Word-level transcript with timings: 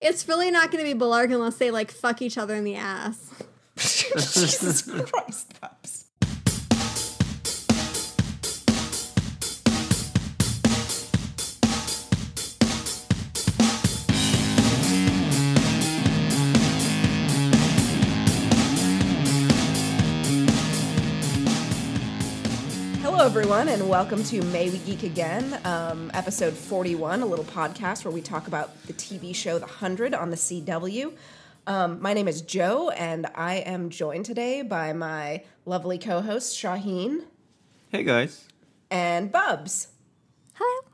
It's 0.00 0.26
really 0.28 0.50
not 0.50 0.70
going 0.70 0.84
to 0.84 0.94
be 0.94 0.98
Bellarke 0.98 1.32
unless 1.32 1.56
they 1.56 1.70
like 1.70 1.90
fuck 1.90 2.22
each 2.22 2.38
other 2.38 2.54
in 2.54 2.64
the 2.64 2.76
ass. 2.76 3.30
Jesus 3.76 4.82
Christ, 4.82 5.60
Bubs. 5.60 5.99
Everyone, 23.30 23.68
and 23.68 23.88
welcome 23.88 24.24
to 24.24 24.42
May 24.46 24.70
We 24.70 24.78
Geek 24.78 25.04
Again, 25.04 25.60
um, 25.64 26.10
episode 26.14 26.52
41, 26.52 27.22
a 27.22 27.26
little 27.26 27.44
podcast 27.44 28.04
where 28.04 28.10
we 28.10 28.20
talk 28.20 28.48
about 28.48 28.84
the 28.88 28.92
TV 28.92 29.32
show 29.32 29.56
The 29.60 29.66
Hundred 29.66 30.14
on 30.14 30.30
the 30.30 30.36
CW. 30.36 31.12
Um, 31.64 32.02
my 32.02 32.12
name 32.12 32.26
is 32.26 32.42
Jo, 32.42 32.90
and 32.90 33.28
I 33.36 33.58
am 33.58 33.88
joined 33.88 34.24
today 34.24 34.62
by 34.62 34.92
my 34.94 35.44
lovely 35.64 35.96
co 35.96 36.20
host, 36.22 36.56
Shahin 36.58 37.22
Hey 37.90 38.02
guys. 38.02 38.48
and 38.90 39.30
Bubs. 39.30 39.86
Hello. 40.54 40.88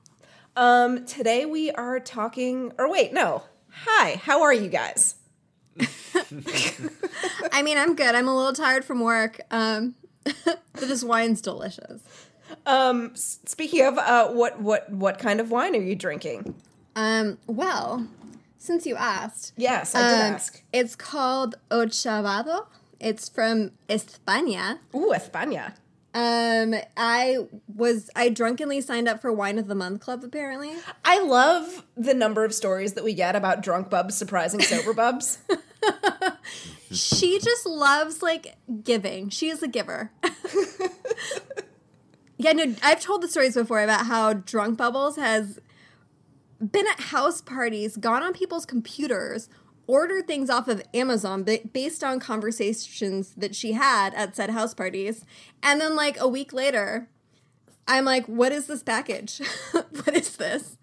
Um, 0.57 1.07
today 1.07 1.47
we 1.47 1.71
are 1.71 1.99
talking, 1.99 2.71
or 2.77 2.91
wait, 2.91 3.15
no. 3.15 3.45
Hi, 3.71 4.17
how 4.23 4.43
are 4.43 4.53
you 4.53 4.69
guys? 4.69 5.15
I 7.51 7.63
mean, 7.63 7.79
I'm 7.79 7.97
good. 7.97 8.15
I'm 8.15 8.29
a 8.29 8.37
little 8.37 8.53
tired 8.53 8.85
from 8.85 9.01
work. 9.01 9.41
Um, 9.51 9.95
but 10.45 10.61
this 10.75 11.03
wine's 11.03 11.41
delicious. 11.41 12.03
Um, 12.67 13.13
speaking 13.15 13.85
of, 13.85 13.99
uh, 13.99 14.29
what, 14.29 14.61
what, 14.61 14.91
what 14.91 15.19
kind 15.19 15.41
of 15.41 15.51
wine 15.51 15.75
are 15.75 15.81
you 15.81 15.95
drinking? 15.97 16.55
Um, 16.95 17.39
well, 17.47 18.07
since 18.59 18.87
you 18.87 18.97
asked, 18.97 19.53
Yes, 19.57 19.95
I 19.95 20.01
did 20.03 20.21
um, 20.27 20.33
ask. 20.35 20.63
it's 20.73 20.97
called 20.97 21.57
Ochavado. 21.71 22.67
It's 22.99 23.29
from 23.29 23.73
España. 23.89 24.79
Ooh, 24.95 25.13
España. 25.15 25.75
Um, 26.15 26.75
I 26.97 27.47
was 27.75 28.09
I 28.17 28.31
drunkenly 28.31 28.81
signed 28.81 29.07
up 29.07 29.21
for 29.21 29.31
Wine 29.31 29.59
of 29.59 29.67
the 29.67 29.75
Month 29.75 30.01
Club. 30.01 30.25
Apparently, 30.25 30.73
I 31.05 31.21
love 31.23 31.85
the 31.95 32.15
number 32.15 32.43
of 32.43 32.55
stories 32.55 32.95
that 32.95 33.05
we 33.05 33.13
get 33.13 33.37
about 33.37 33.63
drunk 33.63 33.91
bubs 33.91 34.15
surprising 34.17 34.63
sober 34.63 34.95
bubs. 34.95 35.39
she 36.91 37.39
just 37.39 37.67
loves 37.67 38.23
like 38.23 38.57
giving. 38.83 39.29
She 39.29 39.51
is 39.51 39.63
a 39.63 39.69
giver. 39.69 40.11
yeah, 42.39 42.53
no, 42.53 42.75
I've 42.83 43.01
told 43.01 43.23
the 43.23 43.29
stories 43.29 43.55
before 43.55 43.83
about 43.83 44.07
how 44.07 44.35
Drunk 44.35 44.77
Bubbles 44.77 45.17
has 45.17 45.59
been 46.61 46.87
at 46.87 47.01
house 47.01 47.41
parties, 47.41 47.97
gone 47.97 48.23
on 48.23 48.33
people's 48.33 48.67
computers, 48.67 49.49
ordered 49.87 50.27
things 50.27 50.51
off 50.51 50.69
of 50.69 50.83
Amazon 50.93 51.47
based 51.73 52.03
on 52.03 52.21
conversations 52.21 53.33
that 53.37 53.55
she 53.55 53.73
had 53.73 54.15
at 54.15 54.37
said 54.37 54.51
house 54.51 54.75
parties, 54.75 55.25
and 55.63 55.81
then 55.81 55.95
like 55.95 56.19
a 56.21 56.29
week 56.29 56.53
later, 56.53 57.09
I'm 57.89 58.05
like, 58.05 58.27
"What 58.27 58.53
is 58.53 58.67
this 58.67 58.83
package? 58.83 59.41
what 59.73 60.15
is 60.15 60.37
this?" 60.37 60.77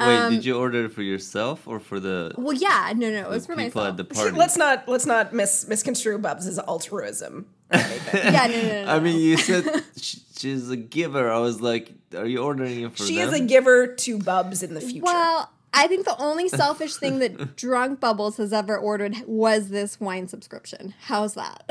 Wait, 0.00 0.16
Um, 0.18 0.32
did 0.32 0.44
you 0.44 0.56
order 0.56 0.86
it 0.86 0.92
for 0.92 1.02
yourself 1.02 1.66
or 1.68 1.78
for 1.80 2.00
the, 2.00 2.32
Well, 2.36 2.52
yeah, 2.54 2.92
no, 2.96 3.10
no, 3.10 3.20
it 3.22 3.28
was 3.28 3.46
for 3.46 3.54
myself. 3.56 3.88
at 3.88 3.96
the 3.96 4.04
party? 4.04 4.36
let's 4.36 4.56
not 4.56 4.88
let's 4.88 5.06
not 5.06 5.32
mis- 5.32 5.66
misconstrue 5.68 6.18
Bubs 6.18 6.46
as 6.46 6.58
altruism. 6.58 7.46
yeah, 7.72 8.46
no, 8.48 8.62
no, 8.62 8.62
no, 8.68 8.84
no. 8.84 8.90
I 8.92 9.00
mean, 9.00 9.18
you 9.20 9.36
said 9.36 9.64
sh- 10.00 10.16
she's 10.36 10.68
a 10.70 10.76
giver. 10.76 11.30
I 11.30 11.38
was 11.38 11.60
like, 11.60 11.92
are 12.16 12.26
you 12.26 12.42
ordering 12.42 12.82
it 12.82 12.96
for 12.96 13.04
She 13.06 13.16
them? 13.16 13.28
is 13.28 13.34
a 13.40 13.44
giver 13.44 13.86
to 13.86 14.18
Bubs 14.18 14.62
in 14.62 14.74
the 14.74 14.80
future. 14.80 15.04
Well, 15.04 15.50
I 15.74 15.86
think 15.86 16.04
the 16.04 16.16
only 16.20 16.48
selfish 16.62 16.96
thing 16.96 17.18
that 17.20 17.56
Drunk 17.56 17.98
Bubbles 18.00 18.36
has 18.36 18.52
ever 18.52 18.76
ordered 18.76 19.16
was 19.26 19.68
this 19.70 19.98
wine 20.00 20.28
subscription. 20.28 20.92
How's 21.04 21.32
that? 21.34 21.64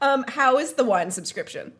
um, 0.00 0.24
how 0.28 0.58
is 0.58 0.74
the 0.74 0.84
wine 0.84 1.10
subscription? 1.10 1.72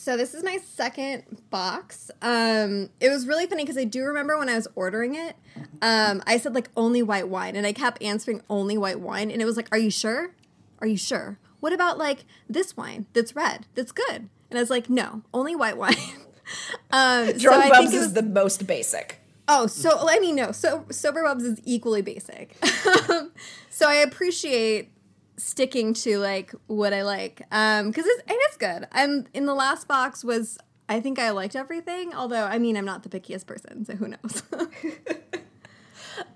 So 0.00 0.16
this 0.16 0.32
is 0.32 0.42
my 0.42 0.56
second 0.56 1.24
box. 1.50 2.10
Um, 2.22 2.88
it 3.00 3.10
was 3.10 3.26
really 3.26 3.46
funny 3.46 3.64
because 3.64 3.76
I 3.76 3.84
do 3.84 4.02
remember 4.04 4.38
when 4.38 4.48
I 4.48 4.54
was 4.54 4.66
ordering 4.74 5.14
it, 5.14 5.36
um, 5.82 6.22
I 6.26 6.38
said 6.38 6.54
like 6.54 6.70
only 6.74 7.02
white 7.02 7.28
wine, 7.28 7.54
and 7.54 7.66
I 7.66 7.74
kept 7.74 8.02
answering 8.02 8.40
only 8.48 8.78
white 8.78 8.98
wine, 8.98 9.30
and 9.30 9.42
it 9.42 9.44
was 9.44 9.58
like, 9.58 9.68
"Are 9.70 9.78
you 9.78 9.90
sure? 9.90 10.30
Are 10.78 10.86
you 10.86 10.96
sure? 10.96 11.38
What 11.60 11.74
about 11.74 11.98
like 11.98 12.24
this 12.48 12.78
wine 12.78 13.08
that's 13.12 13.36
red, 13.36 13.66
that's 13.74 13.92
good?" 13.92 14.30
And 14.48 14.58
I 14.58 14.60
was 14.60 14.70
like, 14.70 14.88
"No, 14.88 15.20
only 15.34 15.54
white 15.54 15.76
wine." 15.76 15.96
um, 16.90 17.26
so 17.26 17.38
Drunk 17.38 17.64
I 17.66 17.80
think 17.80 17.92
it 17.92 17.96
is 17.96 18.14
the 18.14 18.22
most 18.22 18.66
basic. 18.66 19.20
Oh, 19.48 19.66
so 19.66 20.08
I 20.08 20.18
mean, 20.18 20.34
no. 20.34 20.50
So 20.50 20.86
sober 20.90 21.24
bubs 21.24 21.44
is 21.44 21.60
equally 21.66 22.00
basic. 22.00 22.56
so 23.68 23.86
I 23.86 23.96
appreciate 23.96 24.92
sticking 25.40 25.94
to 25.94 26.18
like 26.18 26.52
what 26.66 26.92
I 26.92 27.02
like, 27.02 27.42
um, 27.50 27.88
because 27.88 28.06
it's 28.06 28.20
and 28.28 28.36
it's 28.48 28.56
good. 28.56 28.86
I'm 28.92 29.26
in 29.34 29.46
the 29.46 29.54
last 29.54 29.88
box 29.88 30.22
was 30.24 30.58
I 30.88 31.00
think 31.00 31.18
I 31.18 31.30
liked 31.30 31.56
everything. 31.56 32.14
Although 32.14 32.44
I 32.44 32.58
mean, 32.58 32.76
I'm 32.76 32.84
not 32.84 33.02
the 33.02 33.08
pickiest 33.08 33.46
person, 33.46 33.84
so 33.84 33.94
who 33.96 34.08
knows? 34.08 34.42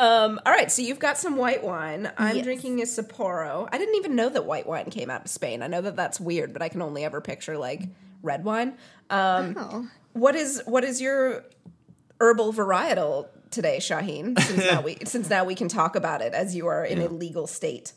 Um, 0.01 0.41
all 0.47 0.53
right, 0.53 0.73
so 0.73 0.81
you've 0.83 0.99
got 0.99 1.19
some 1.19 1.37
white 1.37 1.63
wine. 1.63 2.11
I'm 2.17 2.37
Yes. 2.37 2.45
drinking 2.45 2.81
a 2.81 2.85
Sapporo. 2.85 3.69
I 3.71 3.77
didn't 3.79 3.97
even 3.97 4.17
know 4.17 4.29
that 4.31 4.47
white 4.47 4.67
wine 4.67 4.87
came 4.91 5.11
out 5.11 5.23
of 5.27 5.31
Spain. 5.31 5.63
I 5.63 5.67
know 5.67 5.83
that 5.83 5.95
that's 5.95 6.19
weird, 6.19 6.53
but 6.53 6.63
I 6.63 6.69
can 6.69 6.81
only 6.81 7.05
ever 7.05 7.21
picture 7.21 7.59
like 7.59 7.83
red 8.23 8.45
wine. 8.45 8.75
Um, 9.11 9.55
oh, 9.59 9.89
what 10.15 10.35
is 10.37 10.63
what 10.65 10.85
is 10.85 11.01
your 11.03 11.45
herbal 12.21 12.53
varietal 12.55 13.29
today, 13.51 13.79
Shahin? 13.79 14.37
Since 14.39 14.65
now 14.71 14.81
we 14.85 14.97
since 15.05 15.29
now 15.29 15.45
we 15.45 15.55
can 15.55 15.69
talk 15.69 15.97
about 15.97 16.23
it 16.23 16.33
as 16.33 16.57
you 16.57 16.67
are 16.67 16.85
in 16.85 17.01
a 17.01 17.09
legal 17.09 17.47
state. 17.47 17.93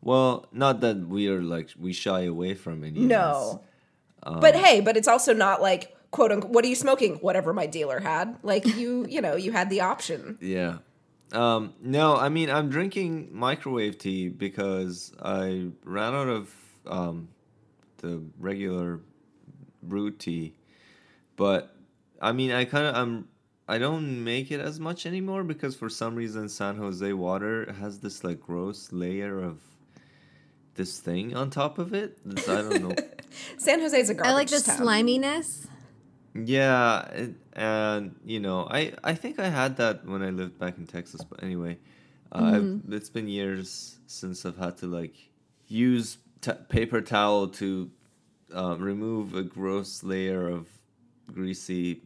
Well, 0.00 0.46
not 0.52 0.80
that 0.80 1.08
we 1.08 1.28
are 1.28 1.42
like, 1.42 1.70
we 1.78 1.92
shy 1.92 2.22
away 2.22 2.54
from 2.54 2.84
it. 2.84 2.94
No. 2.94 3.62
Um, 4.22 4.40
but 4.40 4.54
hey, 4.54 4.80
but 4.80 4.96
it's 4.96 5.08
also 5.08 5.32
not 5.32 5.60
like 5.60 5.96
quote 6.10 6.30
unquote 6.30 6.52
what 6.52 6.64
are 6.64 6.68
you 6.68 6.76
smoking? 6.76 7.16
Whatever 7.16 7.52
my 7.52 7.66
dealer 7.66 8.00
had. 8.00 8.36
Like 8.42 8.66
you, 8.66 9.06
you 9.08 9.20
know, 9.20 9.36
you 9.36 9.52
had 9.52 9.70
the 9.70 9.80
option. 9.80 10.38
Yeah. 10.40 10.78
Um, 11.32 11.72
no, 11.80 12.16
I 12.16 12.28
mean, 12.28 12.50
I'm 12.50 12.68
drinking 12.68 13.30
microwave 13.32 13.98
tea 13.98 14.28
because 14.28 15.12
I 15.22 15.68
ran 15.84 16.14
out 16.14 16.28
of 16.28 16.54
um, 16.86 17.28
the 17.98 18.22
regular 18.38 19.00
brewed 19.82 20.20
tea. 20.20 20.54
But 21.36 21.74
I 22.20 22.32
mean, 22.32 22.52
I 22.52 22.66
kind 22.66 22.86
of 22.86 22.94
I'm 22.94 23.28
I 23.68 23.78
don't 23.78 24.24
make 24.24 24.50
it 24.50 24.60
as 24.60 24.80
much 24.80 25.06
anymore 25.06 25.44
because 25.44 25.74
for 25.76 25.88
some 25.88 26.14
reason 26.14 26.48
San 26.48 26.76
Jose 26.76 27.12
water 27.12 27.72
has 27.78 28.00
this 28.00 28.24
like 28.24 28.40
gross 28.40 28.92
layer 28.92 29.38
of 29.42 29.60
this 30.74 30.98
thing 30.98 31.36
on 31.36 31.50
top 31.50 31.78
of 31.78 31.94
it. 31.94 32.18
It's- 32.28 32.48
I 32.48 32.62
don't 32.62 32.82
know. 32.82 32.94
San 33.58 33.80
Jose's 33.80 34.10
a 34.10 34.14
garbage 34.14 34.30
I 34.30 34.34
like 34.34 34.48
the 34.48 34.60
town. 34.60 34.76
sliminess. 34.78 35.66
Yeah, 36.34 37.02
it, 37.08 37.34
and 37.52 38.14
you 38.24 38.40
know, 38.40 38.66
I 38.70 38.92
I 39.04 39.14
think 39.14 39.38
I 39.38 39.48
had 39.48 39.76
that 39.76 40.06
when 40.06 40.22
I 40.22 40.30
lived 40.30 40.58
back 40.58 40.78
in 40.78 40.86
Texas. 40.86 41.22
But 41.22 41.42
anyway, 41.42 41.78
uh, 42.32 42.52
I've, 42.54 42.80
it's 42.90 43.10
been 43.10 43.28
years 43.28 43.98
since 44.06 44.46
I've 44.46 44.56
had 44.56 44.78
to 44.78 44.86
like 44.86 45.14
use 45.68 46.16
t- 46.40 46.52
paper 46.70 47.02
towel 47.02 47.48
to 47.48 47.90
uh, 48.54 48.76
remove 48.78 49.34
a 49.34 49.42
gross 49.42 50.02
layer 50.02 50.48
of 50.48 50.68
greasy 51.30 52.02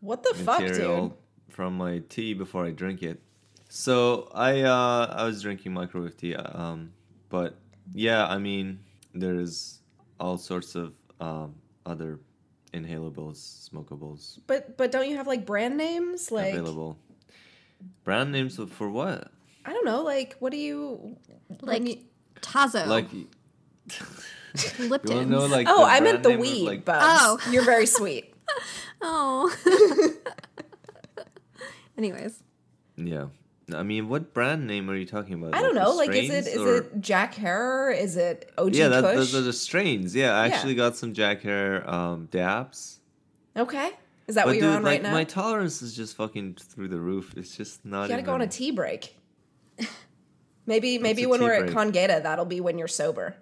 What 0.00 0.22
the 0.22 0.34
fuck, 0.34 0.58
dude? 0.60 0.70
material 0.70 1.18
from 1.48 1.76
my 1.76 1.98
tea 2.08 2.34
before 2.34 2.64
I 2.66 2.70
drink 2.70 3.02
it. 3.02 3.20
So 3.68 4.30
I 4.34 4.62
uh, 4.62 5.14
I 5.16 5.24
was 5.24 5.42
drinking 5.42 5.72
microwave 5.72 6.16
tea. 6.16 6.34
Um, 6.34 6.92
but 7.28 7.56
yeah, 7.92 8.26
I 8.26 8.38
mean, 8.38 8.80
there's 9.14 9.80
all 10.18 10.38
sorts 10.38 10.74
of 10.74 10.94
um, 11.20 11.54
other 11.86 12.18
inhalables, 12.72 13.68
smokables 13.70 14.38
But 14.46 14.76
but 14.76 14.90
don't 14.92 15.08
you 15.08 15.16
have 15.16 15.26
like 15.26 15.44
brand 15.46 15.76
names? 15.76 16.30
Like 16.32 16.52
available. 16.54 16.98
Brand 18.04 18.30
names 18.32 18.56
for- 18.56 18.66
for 18.66 18.88
what? 18.90 19.30
I 19.64 19.72
don't 19.72 19.84
know, 19.84 20.02
like 20.02 20.36
what 20.38 20.52
do 20.52 20.58
you 20.58 21.16
Like 21.60 21.80
when 21.80 21.86
you- 21.86 21.98
Tazo, 22.40 22.86
Like 22.86 23.12
you 23.12 23.28
Lipton. 24.78 25.28
know 25.28 25.46
like? 25.46 25.66
Oh, 25.68 25.84
I 25.84 26.00
meant 26.00 26.22
the 26.22 26.30
name 26.30 26.38
of, 26.38 26.42
weed, 26.42 26.64
like, 26.66 26.84
Bubs. 26.84 27.04
Oh. 27.04 27.38
You're 27.50 27.64
very 27.64 27.86
sweet. 27.86 28.29
Oh. 29.02 29.50
Anyways, 31.98 32.42
Yeah. 32.96 33.26
I 33.72 33.84
mean, 33.84 34.08
what 34.08 34.34
brand 34.34 34.66
name 34.66 34.90
are 34.90 34.96
you 34.96 35.06
talking 35.06 35.34
about? 35.34 35.54
I 35.54 35.62
don't 35.62 35.74
the 35.74 35.80
know, 35.80 35.94
like 35.94 36.10
is 36.10 36.28
it 36.28 36.44
strains, 36.44 36.46
is 36.48 36.56
or- 36.58 36.76
it 36.78 37.00
Jack 37.00 37.34
Herer? 37.34 37.92
Is 37.92 38.16
it 38.16 38.50
OG 38.58 38.74
Yeah, 38.74 38.88
that, 38.88 39.02
those 39.02 39.32
are 39.34 39.42
the 39.42 39.52
strains. 39.52 40.14
Yeah, 40.14 40.32
I 40.34 40.46
Yeah. 40.46 40.54
actually 40.54 40.74
got 40.74 40.96
some 40.96 41.12
Jack 41.14 41.42
Herer 41.42 41.88
um, 41.88 42.26
dabs. 42.32 42.98
okay. 43.56 43.90
Is 44.26 44.34
that 44.36 44.44
But 44.44 44.50
what 44.50 44.56
you're 44.58 44.68
dude, 44.68 44.76
on 44.76 44.82
like 44.84 44.92
right 44.92 45.02
now? 45.02 45.12
my 45.12 45.24
tolerance 45.24 45.82
is 45.82 45.94
just 45.94 46.16
fucking 46.16 46.54
through 46.60 46.88
the 46.88 46.98
roof. 47.00 47.34
It's 47.36 47.56
just 47.56 47.84
not. 47.84 48.02
you 48.02 48.08
gotta 48.08 48.14
even, 48.22 48.24
go 48.26 48.34
on 48.34 48.40
a 48.42 48.46
tea 48.46 48.70
break. 48.70 49.16
Maybe 50.66 50.98
maybe 50.98 51.24
a 51.24 51.28
when 51.28 51.40
we're 51.42 51.58
break? 51.64 51.70
at 51.70 51.76
Congeda, 51.76 52.22
that'll 52.22 52.44
be 52.44 52.60
when 52.60 52.78
you're 52.78 52.86
sober. 52.86 53.34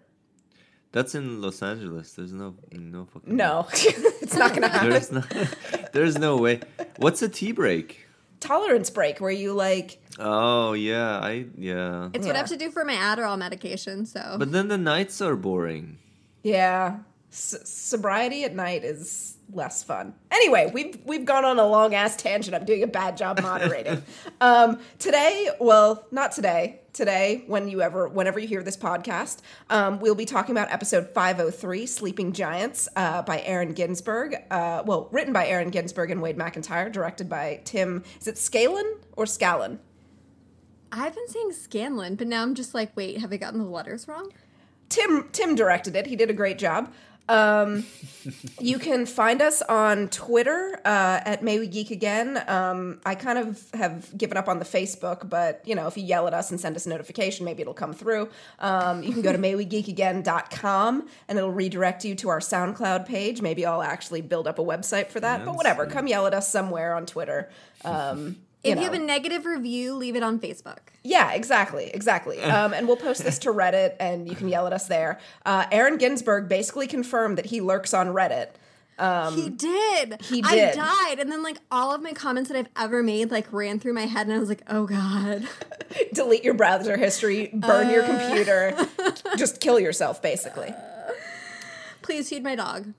That's 0.93 1.14
in 1.14 1.40
Los 1.43 1.62
Angeles. 1.62 2.12
There's 2.14 2.32
no 2.32 2.55
no 2.73 3.05
fucking 3.06 3.37
No, 3.37 3.67
it's 3.73 4.37
not 4.37 4.55
gonna 4.55 4.69
happen. 4.69 4.90
There's 4.90 5.12
no 5.12 5.23
there's 5.93 6.19
no 6.19 6.37
way. 6.38 6.61
What's 6.96 7.23
a 7.23 7.29
tea 7.29 7.52
break? 7.52 8.05
tolerance 8.40 8.88
break 8.88 9.20
where 9.20 9.32
you 9.32 9.52
like 9.52 10.00
Oh 10.19 10.73
yeah, 10.73 11.19
I 11.19 11.46
yeah. 11.56 12.08
It's 12.14 12.25
what 12.26 12.37
I 12.37 12.38
have 12.38 12.49
to 12.49 12.56
do 12.56 12.70
for 12.70 12.85
my 12.85 12.94
Adderall 12.94 13.37
medication. 13.37 14.06
So 14.06 14.37
But 14.38 14.52
then 14.52 14.69
the 14.69 14.79
nights 14.79 15.20
are 15.20 15.35
boring. 15.37 15.99
yeah 16.43 16.99
S- 17.31 17.61
sobriety 17.65 18.45
at 18.45 18.55
night 18.55 18.85
is 18.85 19.37
less 19.53 19.83
fun 19.83 20.15
anyway 20.31 20.71
we've 20.73 20.99
we've 21.05 21.25
gone 21.25 21.45
on 21.45 21.59
a 21.59 21.67
long 21.67 21.95
ass 21.95 22.17
tangent 22.17 22.55
i'm 22.55 22.65
doing 22.65 22.83
a 22.83 22.87
bad 22.87 23.17
job 23.17 23.41
moderating 23.41 24.03
um 24.41 24.79
today 24.99 25.49
well 25.59 26.07
not 26.11 26.33
today 26.33 26.81
today 26.93 27.45
when 27.47 27.69
you 27.69 27.81
ever 27.81 28.09
whenever 28.09 28.39
you 28.39 28.47
hear 28.47 28.63
this 28.63 28.77
podcast 28.77 29.41
um, 29.71 30.01
we'll 30.01 30.15
be 30.15 30.27
talking 30.27 30.53
about 30.53 30.71
episode 30.71 31.09
503 31.09 31.87
sleeping 31.87 32.33
giants 32.33 32.89
uh, 32.97 33.23
by 33.23 33.41
aaron 33.43 33.73
ginsburg 33.73 34.37
uh, 34.51 34.83
well 34.85 35.09
written 35.13 35.33
by 35.33 35.47
aaron 35.47 35.71
ginsburg 35.71 36.11
and 36.11 36.21
wade 36.21 36.37
mcintyre 36.37 36.91
directed 36.93 37.29
by 37.29 37.61
tim 37.65 38.03
is 38.21 38.27
it 38.27 38.37
scalen 38.37 38.97
or 39.17 39.25
scallon 39.25 39.79
I've 40.91 41.15
been 41.15 41.29
saying 41.29 41.53
Scanlon, 41.53 42.15
but 42.15 42.27
now 42.27 42.43
I'm 42.43 42.55
just 42.55 42.73
like, 42.75 42.97
wait, 42.97 43.19
have 43.19 43.31
I 43.31 43.37
gotten 43.37 43.59
the 43.59 43.67
letters 43.67 44.09
wrong? 44.09 44.33
Tim 44.89 45.29
Tim 45.33 45.55
directed 45.55 45.95
it. 45.97 46.07
He 46.07 46.17
did 46.17 46.31
a 46.31 46.35
great 46.35 46.59
job. 46.59 46.93
Um, 47.29 47.85
you 48.61 48.79
can 48.79 49.05
find 49.07 49.43
us 49.43 49.61
on 49.63 50.09
Twitter 50.09 50.81
uh, 50.85 51.21
at 51.25 51.43
May 51.43 51.59
We 51.59 51.67
Geek 51.67 51.91
Again. 51.91 52.43
Um, 52.49 53.01
I 53.05 53.15
kind 53.15 53.39
of 53.39 53.63
have 53.75 54.17
given 54.17 54.37
up 54.37 54.49
on 54.49 54.59
the 54.59 54.65
Facebook, 54.65 55.29
but 55.29 55.63
you 55.65 55.75
know, 55.75 55.87
if 55.87 55.97
you 55.97 56.05
yell 56.05 56.27
at 56.27 56.35
us 56.35 56.51
and 56.51 56.61
send 56.61 56.77
us 56.77 56.87
a 56.87 56.89
notification, 56.89 57.45
maybe 57.45 57.63
it'll 57.63 57.75
come 57.75 57.93
through. 57.93 58.29
Um, 58.59 59.03
you 59.03 59.13
can 59.13 59.23
go 59.23 59.33
to 59.33 59.39
maywegeekagain.com 59.39 61.09
and 61.29 61.39
it'll 61.39 61.53
redirect 61.53 62.05
you 62.05 62.15
to 62.17 62.29
our 62.31 62.41
SoundCloud 62.41 63.07
page. 63.07 63.43
Maybe 63.43 63.67
I'll 63.67 63.83
actually 63.83 64.23
build 64.23 64.47
up 64.49 64.59
a 64.59 64.65
website 64.65 65.09
for 65.09 65.21
that, 65.21 65.45
but 65.45 65.55
whatever. 65.55 65.87
Come 65.87 66.07
yell 66.07 66.27
at 66.27 66.35
us 66.35 66.51
somewhere 66.51 66.95
on 66.95 67.07
Twitter. 67.07 67.51
Um, 67.85 68.37
If 68.64 68.75
know. 68.75 68.82
you 68.82 68.90
have 68.90 68.94
a 68.94 69.05
negative 69.05 69.46
review, 69.46 69.94
leave 69.94 70.16
it 70.16 70.22
on 70.22 70.40
Facebook. 70.40 70.78
Yeah, 71.05 71.32
exactly, 71.32 71.90
exactly. 71.94 72.38
Um, 72.49 72.72
and 72.72 72.88
we'll 72.88 72.96
post 72.96 73.22
this 73.25 73.38
to 73.40 73.50
Reddit, 73.50 73.94
and 74.00 74.26
you 74.28 74.34
can 74.34 74.49
yell 74.49 74.66
at 74.66 74.72
us 74.72 74.88
there. 74.88 75.20
Uh, 75.44 75.66
Aaron 75.70 75.96
Ginsburg 75.99 76.49
basically 76.49 76.87
confirmed 76.87 77.38
that 77.38 77.46
he 77.46 77.60
lurks 77.60 77.93
on 77.93 78.08
Reddit. 78.08 78.49
he 79.34 79.50
did. 79.50 80.12
Um, 80.14 80.19
he 80.22 80.43
I 80.43 80.72
died, 80.72 81.19
and 81.20 81.31
then 81.31 81.43
like 81.43 81.58
all 81.70 81.94
of 81.94 82.02
my 82.02 82.12
comments 82.12 82.49
that 82.49 82.58
I've 82.58 82.69
ever 82.75 83.02
made 83.02 83.31
like 83.31 83.52
ran 83.52 83.78
through 83.78 83.93
my 83.93 84.06
head, 84.06 84.26
and 84.26 84.34
I 84.34 84.38
was 84.38 84.49
like, 84.49 84.62
oh 84.69 84.87
god. 84.87 85.46
Delete 86.14 86.43
your 86.43 86.55
browser 86.55 86.96
history, 86.96 87.50
burn 87.52 87.90
your 87.90 88.02
computer, 88.02 88.75
just 89.37 89.60
kill 89.60 89.78
yourself, 89.78 90.20
basically. 90.20 90.75
Please 92.02 92.28
feed 92.31 92.43
my 92.43 92.56
dog. 92.56 92.94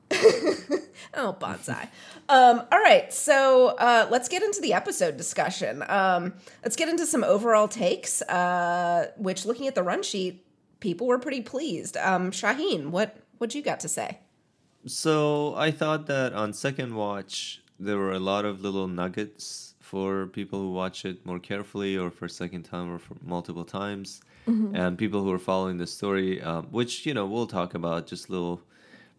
Oh, 1.14 1.36
bonsai. 1.40 1.90
Um, 2.30 2.62
all 2.72 2.80
right, 2.80 3.12
so 3.12 3.70
uh, 3.80 4.08
let's 4.12 4.30
get 4.30 4.44
into 4.44 4.62
the 4.62 4.74
episode 4.74 5.18
discussion. 5.18 5.84
Um, 5.90 6.36
let's 6.64 6.76
get 6.76 6.88
into 6.88 7.08
some 7.08 7.24
overall 7.24 7.68
takes. 7.68 8.22
Uh, 8.22 9.08
which, 9.18 9.46
looking 9.46 9.68
at 9.68 9.74
the 9.74 9.82
run 9.82 10.04
sheet, 10.04 10.46
people 10.80 11.08
were 11.08 11.18
pretty 11.18 11.42
pleased. 11.42 11.98
Um, 11.98 12.32
Shahin, 12.32 12.92
what 12.92 13.18
what 13.40 13.56
you 13.56 13.64
got 13.64 13.80
to 13.80 13.90
say? 13.90 14.20
So 14.86 15.56
I 15.56 15.72
thought 15.72 16.06
that 16.06 16.34
on 16.34 16.54
second 16.54 16.96
watch 16.96 17.62
there 17.80 17.98
were 17.98 18.12
a 18.14 18.20
lot 18.20 18.46
of 18.46 18.62
little 18.62 18.88
nuggets 18.88 19.74
for 19.80 20.28
people 20.28 20.60
who 20.60 20.72
watch 20.72 21.06
it 21.06 21.26
more 21.26 21.40
carefully, 21.40 21.98
or 21.98 22.12
for 22.12 22.28
second 22.28 22.64
time, 22.64 22.94
or 22.94 23.00
for 23.00 23.16
multiple 23.24 23.66
times, 23.66 24.22
and 24.76 24.98
people 24.98 25.24
who 25.24 25.32
are 25.32 25.40
following 25.40 25.78
the 25.78 25.88
story, 25.88 26.42
um, 26.42 26.68
which 26.70 27.06
you 27.08 27.14
know 27.14 27.26
we'll 27.26 27.48
talk 27.48 27.74
about, 27.74 28.06
just 28.06 28.30
little 28.30 28.62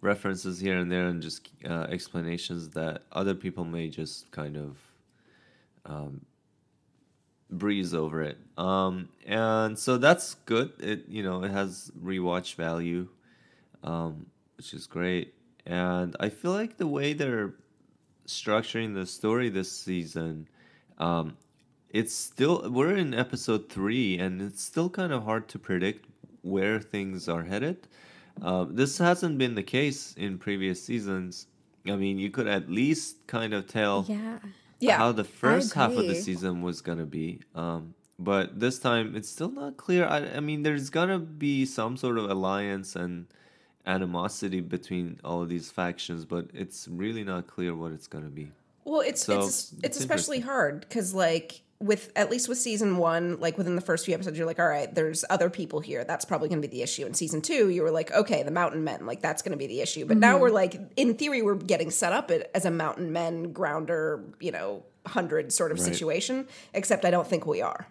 references 0.01 0.61
here 0.61 0.79
and 0.79 0.91
there, 0.91 1.07
and 1.07 1.23
just 1.23 1.49
uh, 1.65 1.87
explanations 1.91 2.71
that 2.71 3.03
other 3.13 3.35
people 3.35 3.65
may 3.65 3.89
just 3.89 4.31
kind 4.31 4.57
of 4.57 4.77
um, 5.87 6.23
breeze 7.51 7.95
over 7.95 8.23
it. 8.23 8.39
Um, 8.57 9.09
and 9.27 9.79
so 9.79 9.99
that's 9.99 10.35
good. 10.47 10.73
It 10.79 11.09
you 11.09 11.23
know 11.23 11.45
it 11.45 11.51
has 11.51 11.91
rewatch 12.03 12.55
value 12.55 13.09
um, 13.83 14.27
which 14.57 14.75
is 14.75 14.87
great. 14.87 15.35
And 15.67 16.17
I 16.21 16.29
feel 16.29 16.53
like 16.53 16.77
the 16.77 16.87
way 16.87 17.13
they're 17.13 17.55
structuring 18.27 18.95
the 18.95 19.07
story 19.07 19.49
this 19.49 19.71
season, 19.71 20.49
um, 20.99 21.37
it's 21.89 22.15
still 22.15 22.71
we're 22.71 22.97
in 22.97 23.15
episode 23.15 23.69
three, 23.69 24.19
and 24.19 24.41
it's 24.41 24.63
still 24.63 24.89
kind 24.89 25.13
of 25.13 25.25
hard 25.25 25.49
to 25.49 25.59
predict 25.59 26.07
where 26.43 26.81
things 26.81 27.29
are 27.29 27.45
headed. 27.45 27.89
Um, 28.43 28.75
this 28.75 28.99
hasn't 28.99 29.39
been 29.39 29.55
the 29.55 29.63
case 29.63 30.15
in 30.17 30.39
previous 30.39 30.83
seasons. 30.83 31.47
I 31.87 31.97
mean, 31.97 32.19
you 32.19 32.31
could 32.31 32.47
at 32.47 32.71
least 32.71 33.27
kind 33.27 33.55
of 33.55 33.67
tell 33.67 34.05
Yeah. 34.09 34.39
Yeah, 34.79 34.97
how 34.97 35.13
the 35.13 35.25
first 35.25 35.75
half 35.75 35.93
of 35.93 36.07
the 36.07 36.15
season 36.15 36.63
was 36.63 36.81
gonna 36.81 37.05
be. 37.05 37.41
Um, 37.55 37.95
but 38.19 38.59
this 38.59 38.79
time 38.79 39.15
it's 39.15 39.29
still 39.29 39.51
not 39.51 39.77
clear. 39.77 40.07
I, 40.07 40.37
I 40.37 40.41
mean, 40.41 40.63
there's 40.63 40.89
gonna 40.89 41.19
be 41.19 41.67
some 41.67 41.99
sort 41.99 42.17
of 42.17 42.31
alliance 42.31 42.97
and 42.97 43.27
animosity 43.87 44.61
between 44.61 45.21
all 45.23 45.43
of 45.43 45.51
these 45.51 45.71
factions, 45.71 46.25
but 46.25 46.47
it's 46.55 46.89
really 46.89 47.25
not 47.25 47.47
clear 47.47 47.75
what 47.75 47.93
it's 47.93 48.07
gonna 48.07 48.31
be. 48.31 48.53
Well, 48.85 49.01
it's 49.01 49.23
So, 49.25 49.41
it's 49.41 49.73
it's, 49.73 49.75
it's 49.83 50.01
especially 50.01 50.41
hard 50.41 50.81
because 50.81 51.13
like 51.13 51.63
with 51.81 52.13
at 52.15 52.31
least 52.31 52.47
with 52.49 52.59
season 52.59 52.99
one, 52.99 53.41
like 53.41 53.57
within 53.57 53.75
the 53.75 53.81
first 53.81 54.05
few 54.05 54.13
episodes, 54.15 54.37
you're 54.37 54.47
like, 54.47 54.59
all 54.59 54.69
right, 54.69 54.95
there's 54.95 55.25
other 55.31 55.49
people 55.49 55.81
here. 55.81 56.05
That's 56.05 56.27
probably 56.27 56.49
going 56.51 56.61
to 56.61 56.69
be 56.69 56.73
the 56.77 56.83
issue. 56.83 57.07
In 57.07 57.15
season 57.15 57.41
two, 57.41 57.71
you 57.71 57.83
were 57.83 57.91
like, 57.91 58.13
okay, 58.13 58.43
the 58.43 58.51
mountain 58.51 58.85
men, 58.85 59.07
like 59.07 59.23
that's 59.23 59.41
going 59.41 59.53
to 59.53 59.59
be 59.59 59.67
the 59.67 59.81
issue. 59.81 60.05
But 60.05 60.19
now 60.19 60.39
we're 60.39 60.51
like, 60.51 60.79
in 60.97 61.15
theory, 61.15 61.41
we're 61.41 61.55
getting 61.55 61.91
set 61.91 62.13
up 62.13 62.31
as 62.31 62.67
a 62.67 62.71
mountain 62.71 63.13
men 63.13 63.53
grounder, 63.53 64.23
you 64.41 64.53
know, 64.53 64.85
hundred 65.07 65.53
sort 65.53 65.73
of 65.73 65.79
Right. 65.79 65.87
situation. 65.87 66.47
Except 66.75 67.07
I 67.07 67.11
don't 67.11 67.27
think 67.27 67.47
we 67.47 67.63
are. 67.63 67.89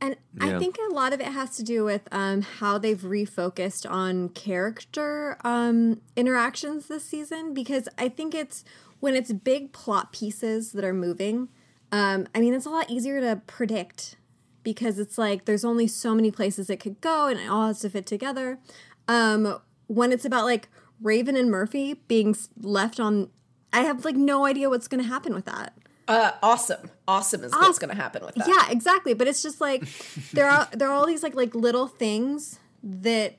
And 0.00 0.16
Yeah. 0.40 0.56
I 0.56 0.58
think 0.60 0.76
a 0.88 0.94
lot 0.94 1.12
of 1.12 1.20
it 1.20 1.26
has 1.26 1.56
to 1.56 1.64
do 1.64 1.84
with 1.84 2.02
um, 2.12 2.42
how 2.42 2.78
they've 2.78 3.00
refocused 3.00 3.90
on 3.90 4.28
character 4.28 5.36
um, 5.42 6.00
interactions 6.14 6.86
this 6.86 7.04
season 7.04 7.52
because 7.52 7.88
I 7.98 8.08
think 8.08 8.36
it's 8.36 8.62
when 9.00 9.16
it's 9.16 9.32
big 9.32 9.72
plot 9.72 10.12
pieces 10.12 10.70
that 10.72 10.84
are 10.84 10.94
moving. 10.94 11.48
Um, 11.92 12.26
I 12.34 12.40
mean, 12.40 12.54
it's 12.54 12.66
a 12.66 12.70
lot 12.70 12.90
easier 12.90 13.20
to 13.20 13.40
predict 13.46 14.16
because 14.62 14.98
it's 14.98 15.16
like 15.16 15.44
there's 15.46 15.64
only 15.64 15.86
so 15.86 16.14
many 16.14 16.30
places 16.30 16.68
it 16.68 16.78
could 16.80 17.00
go 17.00 17.26
and 17.28 17.40
it 17.40 17.48
all 17.48 17.68
has 17.68 17.80
to 17.80 17.90
fit 17.90 18.06
together. 18.06 18.58
Um, 19.06 19.58
when 19.86 20.12
it's 20.12 20.24
about 20.26 20.44
like 20.44 20.68
Raven 21.00 21.36
and 21.36 21.50
Murphy 21.50 21.94
being 22.08 22.36
left 22.60 23.00
on, 23.00 23.30
I 23.72 23.82
have 23.82 24.04
like 24.04 24.16
no 24.16 24.44
idea 24.44 24.68
what's 24.68 24.88
going 24.88 25.02
to 25.02 25.08
happen 25.08 25.34
with 25.34 25.46
that. 25.46 25.74
Uh, 26.06 26.32
awesome, 26.42 26.90
awesome 27.06 27.44
is 27.44 27.52
what's 27.52 27.78
going 27.78 27.90
to 27.90 27.96
happen 27.96 28.24
with 28.24 28.34
that. 28.34 28.48
Yeah, 28.48 28.70
exactly. 28.70 29.12
But 29.14 29.28
it's 29.28 29.42
just 29.42 29.60
like 29.60 29.84
there 30.32 30.46
are 30.48 30.68
there 30.72 30.88
are 30.88 30.92
all 30.92 31.06
these 31.06 31.22
like 31.22 31.34
like 31.34 31.54
little 31.54 31.86
things 31.86 32.58
that 32.82 33.36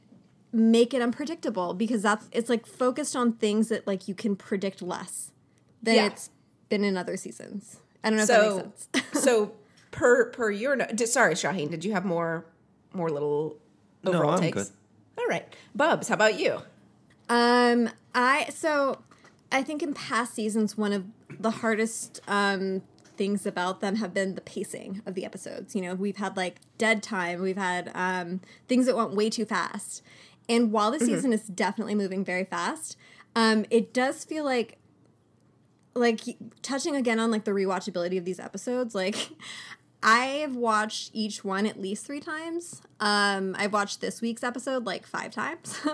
make 0.52 0.94
it 0.96 1.02
unpredictable 1.02 1.74
because 1.76 2.02
that's 2.02 2.28
it's 2.32 2.50
like 2.50 2.66
focused 2.66 3.16
on 3.16 3.34
things 3.34 3.70
that 3.70 3.86
like 3.86 4.08
you 4.08 4.16
can 4.16 4.36
predict 4.36 4.82
less 4.82 5.32
than 5.84 5.96
Yeah. 5.96 6.06
it's 6.08 6.30
been 6.70 6.84
in 6.84 6.98
other 6.98 7.18
seasons. 7.18 7.78
I 8.04 8.10
don't 8.10 8.18
know 8.18 8.24
if 8.24 8.28
that 8.30 8.42
So, 8.42 8.56
makes 8.94 9.04
sense. 9.12 9.24
so 9.24 9.52
per 9.92 10.32
per 10.32 10.52
your 10.52 10.76
no- 10.76 10.88
di- 10.88 11.06
sorry, 11.06 11.36
Shahin, 11.36 11.70
did 11.70 11.84
you 11.86 11.92
have 11.94 12.06
more 12.06 12.46
more 12.94 13.10
little 13.10 13.58
No, 14.04 14.14
overall 14.14 14.32
I'm 14.36 14.40
takes? 14.42 14.56
good. 14.56 14.68
All 15.18 15.28
right, 15.28 15.46
Bubs, 15.76 16.08
how 16.08 16.16
about 16.16 16.40
you? 16.40 16.60
Um, 17.28 17.90
I 18.16 18.48
so 18.54 19.00
I 19.52 19.64
think 19.64 19.84
in 19.84 19.94
past 19.94 20.34
seasons 20.34 20.78
one 20.78 20.94
of 20.94 21.06
the 21.40 21.52
hardest 21.52 22.20
um 22.28 22.82
things 23.18 23.46
about 23.46 23.82
them 23.82 23.98
have 23.98 24.14
been 24.14 24.36
the 24.36 24.42
pacing 24.42 25.02
of 25.06 25.14
the 25.14 25.26
episodes. 25.26 25.76
You 25.76 25.82
know, 25.82 25.94
we've 25.94 26.18
had 26.18 26.38
like 26.38 26.56
dead 26.78 27.04
time, 27.04 27.42
we've 27.42 27.58
had 27.58 27.92
um 27.94 28.42
things 28.68 28.86
that 28.88 28.96
went 28.96 29.14
way 29.14 29.30
too 29.30 29.46
fast. 29.46 30.02
And 30.48 30.72
while 30.72 30.90
the 30.92 31.00
season 31.00 31.32
is 31.32 31.44
definitely 31.44 31.94
moving 31.96 32.26
very 32.26 32.46
fast, 32.46 32.98
um 33.36 33.66
it 33.70 33.94
does 33.94 34.24
feel 34.24 34.44
like 34.46 34.78
like 36.00 36.22
touching 36.62 36.96
again 36.96 37.20
on 37.20 37.30
like 37.32 37.44
the 37.44 37.52
rewatchability 37.52 38.18
of 38.18 38.26
these 38.26 38.40
episodes, 38.40 38.96
like 38.96 39.30
I've 40.04 40.56
watched 40.56 41.12
each 41.14 41.44
one 41.44 41.66
at 41.66 41.80
least 41.80 42.06
three 42.06 42.22
times. 42.22 42.82
Um, 43.02 43.54
I've 43.60 43.74
watched 43.74 44.00
this 44.00 44.22
week's 44.22 44.44
episode 44.44 44.86
like 44.86 45.06
five 45.06 45.32
times. 45.32 45.80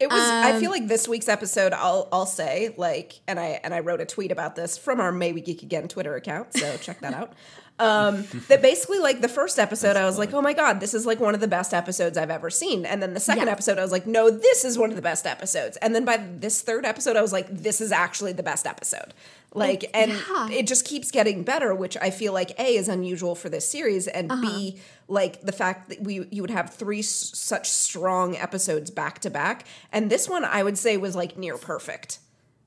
It 0.00 0.08
was. 0.08 0.20
I 0.20 0.52
Um, 0.52 0.60
feel 0.60 0.70
like 0.70 0.86
this 0.86 1.08
week's 1.08 1.28
episode. 1.28 1.72
I'll 1.72 2.06
I'll 2.12 2.24
say 2.24 2.72
like, 2.76 3.18
and 3.26 3.40
I 3.40 3.58
and 3.64 3.74
I 3.74 3.80
wrote 3.80 4.00
a 4.00 4.06
tweet 4.06 4.30
about 4.30 4.54
this 4.54 4.78
from 4.78 5.00
our 5.00 5.10
May 5.10 5.32
We 5.32 5.40
Geek 5.40 5.64
Again 5.64 5.88
Twitter 5.88 6.14
account. 6.14 6.54
So 6.54 6.76
check 6.76 7.00
that 7.00 7.14
out. 7.14 7.32
Um, 7.80 8.26
that 8.48 8.60
basically 8.60 8.98
like 8.98 9.20
the 9.20 9.28
first 9.28 9.58
episode, 9.58 9.96
I 9.96 10.04
was 10.04 10.18
like, 10.18 10.32
oh 10.34 10.42
my 10.42 10.52
god, 10.52 10.80
this 10.80 10.94
is 10.94 11.06
like 11.06 11.20
one 11.20 11.34
of 11.34 11.40
the 11.40 11.46
best 11.48 11.72
episodes 11.72 12.18
I've 12.18 12.30
ever 12.30 12.50
seen. 12.50 12.84
And 12.84 13.00
then 13.02 13.14
the 13.14 13.20
second 13.20 13.46
Yeah. 13.46 13.52
episode, 13.52 13.78
I 13.78 13.82
was 13.82 13.92
like, 13.92 14.06
no, 14.06 14.30
this 14.30 14.64
is 14.64 14.76
one 14.76 14.90
of 14.90 14.96
the 14.96 15.02
best 15.02 15.26
episodes. 15.26 15.76
And 15.78 15.94
then 15.94 16.04
by 16.04 16.16
this 16.16 16.60
third 16.60 16.84
episode, 16.84 17.16
I 17.16 17.22
was 17.22 17.32
like, 17.32 17.46
this 17.48 17.80
is 17.80 17.92
actually 17.92 18.32
the 18.32 18.42
best 18.42 18.66
episode. 18.66 19.14
Like, 19.54 19.88
and 19.94 20.10
yeah. 20.10 20.48
it 20.50 20.66
just 20.66 20.84
keeps 20.84 21.10
getting 21.10 21.42
better, 21.44 21.74
which 21.74 21.96
I 21.96 22.10
feel 22.10 22.32
like 22.32 22.50
a 22.58 22.76
is 22.76 22.88
unusual 22.88 23.34
for 23.34 23.48
this 23.48 23.66
series, 23.70 24.06
and 24.08 24.30
Uh-huh. 24.30 24.42
b 24.42 24.80
like 25.06 25.40
the 25.40 25.52
fact 25.52 25.88
that 25.88 26.02
we 26.02 26.26
you 26.30 26.42
would 26.42 26.50
have 26.50 26.74
three 26.74 26.98
s- 26.98 27.30
such 27.34 27.70
strong 27.70 28.36
episodes 28.36 28.90
back 28.90 29.20
to 29.20 29.30
back, 29.30 29.64
and 29.92 30.10
this 30.10 30.28
one 30.28 30.44
I 30.44 30.62
would 30.62 30.76
say 30.76 30.96
was 30.98 31.16
like 31.16 31.38
near 31.38 31.56
perfect. 31.56 32.18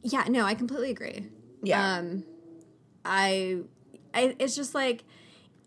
Yeah, 0.02 0.24
no, 0.28 0.44
I 0.46 0.56
completely 0.56 0.90
agree. 0.90 1.28
Yeah. 1.62 1.98
Um 1.98 2.24
I 3.06 3.60
I, 4.14 4.36
it's 4.40 4.56
just 4.56 4.74
like 4.76 5.04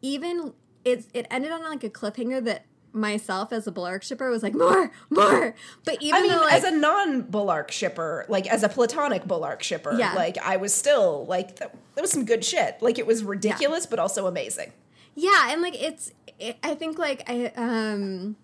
even 0.02 0.52
it's 0.84 1.06
it 1.14 1.26
ended 1.30 1.50
on 1.52 1.62
like 1.64 1.84
a 1.84 1.90
cliffhanger 1.90 2.44
that 2.44 2.66
myself 2.92 3.52
as 3.52 3.66
a 3.66 3.72
Bellarke 3.72 4.02
shipper 4.04 4.30
was 4.30 4.42
like 4.42 4.54
more, 4.54 4.90
more. 5.10 5.54
But 5.84 6.00
even 6.00 6.14
I 6.16 6.22
mean, 6.22 6.30
though 6.30 6.42
like, 6.42 6.52
as 6.52 6.64
a 6.64 6.70
non 6.70 7.24
Bellarke 7.24 7.70
shipper, 7.70 8.24
like 8.28 8.46
as 8.46 8.62
a 8.62 8.68
platonic 8.68 9.24
Bellarke 9.24 9.62
shipper, 9.62 9.94
Yeah. 9.98 10.12
like 10.14 10.38
I 10.38 10.56
was 10.56 10.72
still 10.72 11.26
like 11.26 11.56
th- 11.56 11.70
there 11.94 12.02
was 12.02 12.10
some 12.12 12.24
good 12.24 12.44
shit. 12.44 12.80
Like 12.80 12.98
it 12.98 13.06
was 13.06 13.24
ridiculous, 13.24 13.86
but 13.86 13.98
also 13.98 14.26
amazing. 14.26 14.72
Yeah, 15.14 15.52
and 15.52 15.60
like 15.62 15.80
it's 15.80 16.12
it, 16.38 16.56
I 16.62 16.74
think 16.74 16.98
like 16.98 17.28
I 17.28 17.46
um 17.56 18.36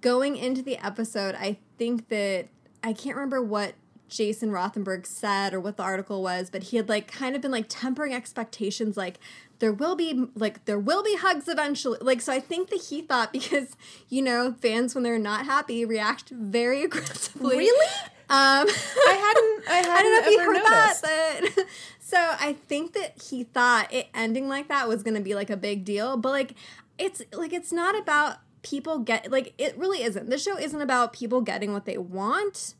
going 0.00 0.36
into 0.36 0.62
the 0.62 0.76
episode, 0.84 1.34
I 1.34 1.58
think 1.78 2.08
that 2.08 2.48
I 2.82 2.92
can't 2.92 3.16
remember 3.16 3.42
what 3.42 3.74
Jason 4.14 4.50
Rothenberg 4.50 5.06
said 5.06 5.52
or 5.52 5.60
what 5.60 5.76
the 5.76 5.82
article 5.82 6.22
was, 6.22 6.48
but 6.48 6.64
he 6.64 6.76
had 6.76 6.88
like 6.88 7.10
kind 7.10 7.34
of 7.34 7.42
been 7.42 7.50
like 7.50 7.66
tempering 7.68 8.14
expectations 8.14 8.96
like 8.96 9.18
there 9.58 9.72
will 9.72 9.96
be 9.96 10.26
like 10.36 10.64
there 10.66 10.78
will 10.78 11.02
be 11.02 11.16
hugs 11.16 11.48
eventually. 11.48 11.98
Like 12.00 12.20
so 12.20 12.32
I 12.32 12.38
think 12.38 12.70
that 12.70 12.82
he 12.82 13.02
thought 13.02 13.32
because 13.38 13.76
you 14.08 14.22
know, 14.22 14.54
fans 14.60 14.94
when 14.94 15.02
they're 15.02 15.18
not 15.18 15.46
happy 15.46 15.84
react 15.84 16.30
very 16.30 16.82
aggressively. 16.84 17.58
Really? 17.58 17.86
Um 18.30 18.68
I 18.68 19.18
hadn't. 19.20 19.68
I 19.68 19.74
hadn't 19.74 19.92
I 19.92 20.02
don't 20.02 20.12
know 20.12 20.20
if 20.20 20.32
you 20.32 20.40
heard 20.40 20.56
noticed. 20.56 21.02
that, 21.02 21.40
but 21.56 21.66
so 21.98 22.18
I 22.18 22.52
think 22.68 22.92
that 22.92 23.20
he 23.20 23.42
thought 23.42 23.92
it 23.92 24.08
ending 24.14 24.48
like 24.48 24.68
that 24.68 24.88
was 24.88 25.02
going 25.02 25.14
to 25.14 25.20
be 25.20 25.34
like 25.34 25.50
a 25.50 25.56
big 25.56 25.84
deal, 25.84 26.16
but 26.16 26.30
like 26.30 26.54
it's 26.98 27.20
like 27.32 27.52
it's 27.52 27.72
not 27.72 27.98
about 27.98 28.38
people 28.62 29.00
get 29.00 29.30
like 29.30 29.54
it 29.58 29.76
really 29.76 30.02
isn't. 30.02 30.30
The 30.30 30.38
show 30.38 30.56
isn't 30.56 30.80
about 30.80 31.12
people 31.12 31.40
getting 31.40 31.72
what 31.72 31.84
they 31.84 31.98
want. 31.98 32.74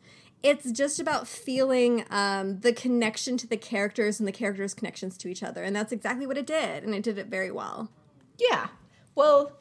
It's 0.44 0.70
just 0.72 1.00
about 1.00 1.26
feeling 1.26 2.04
um, 2.10 2.60
the 2.60 2.72
connection 2.72 3.38
to 3.38 3.46
the 3.46 3.56
characters 3.56 4.20
and 4.20 4.28
the 4.28 4.32
characters' 4.32 4.74
connections 4.74 5.16
to 5.18 5.28
each 5.28 5.42
other, 5.42 5.62
and 5.62 5.74
that's 5.74 5.90
exactly 5.90 6.26
what 6.26 6.36
it 6.36 6.46
did, 6.46 6.84
and 6.84 6.94
it 6.94 7.02
did 7.02 7.16
it 7.16 7.28
very 7.28 7.50
well. 7.50 7.90
Yeah. 8.38 8.68
Well, 9.14 9.52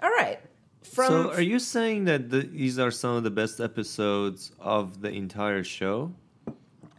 all 0.00 0.10
right. 0.10 0.38
From 0.84 1.08
so, 1.08 1.32
are 1.32 1.40
you 1.42 1.58
saying 1.58 2.04
that 2.04 2.30
the, 2.30 2.42
these 2.42 2.78
are 2.78 2.92
some 2.92 3.16
of 3.16 3.24
the 3.24 3.30
best 3.32 3.58
episodes 3.60 4.52
of 4.60 5.00
the 5.00 5.10
entire 5.10 5.64
show? 5.64 6.12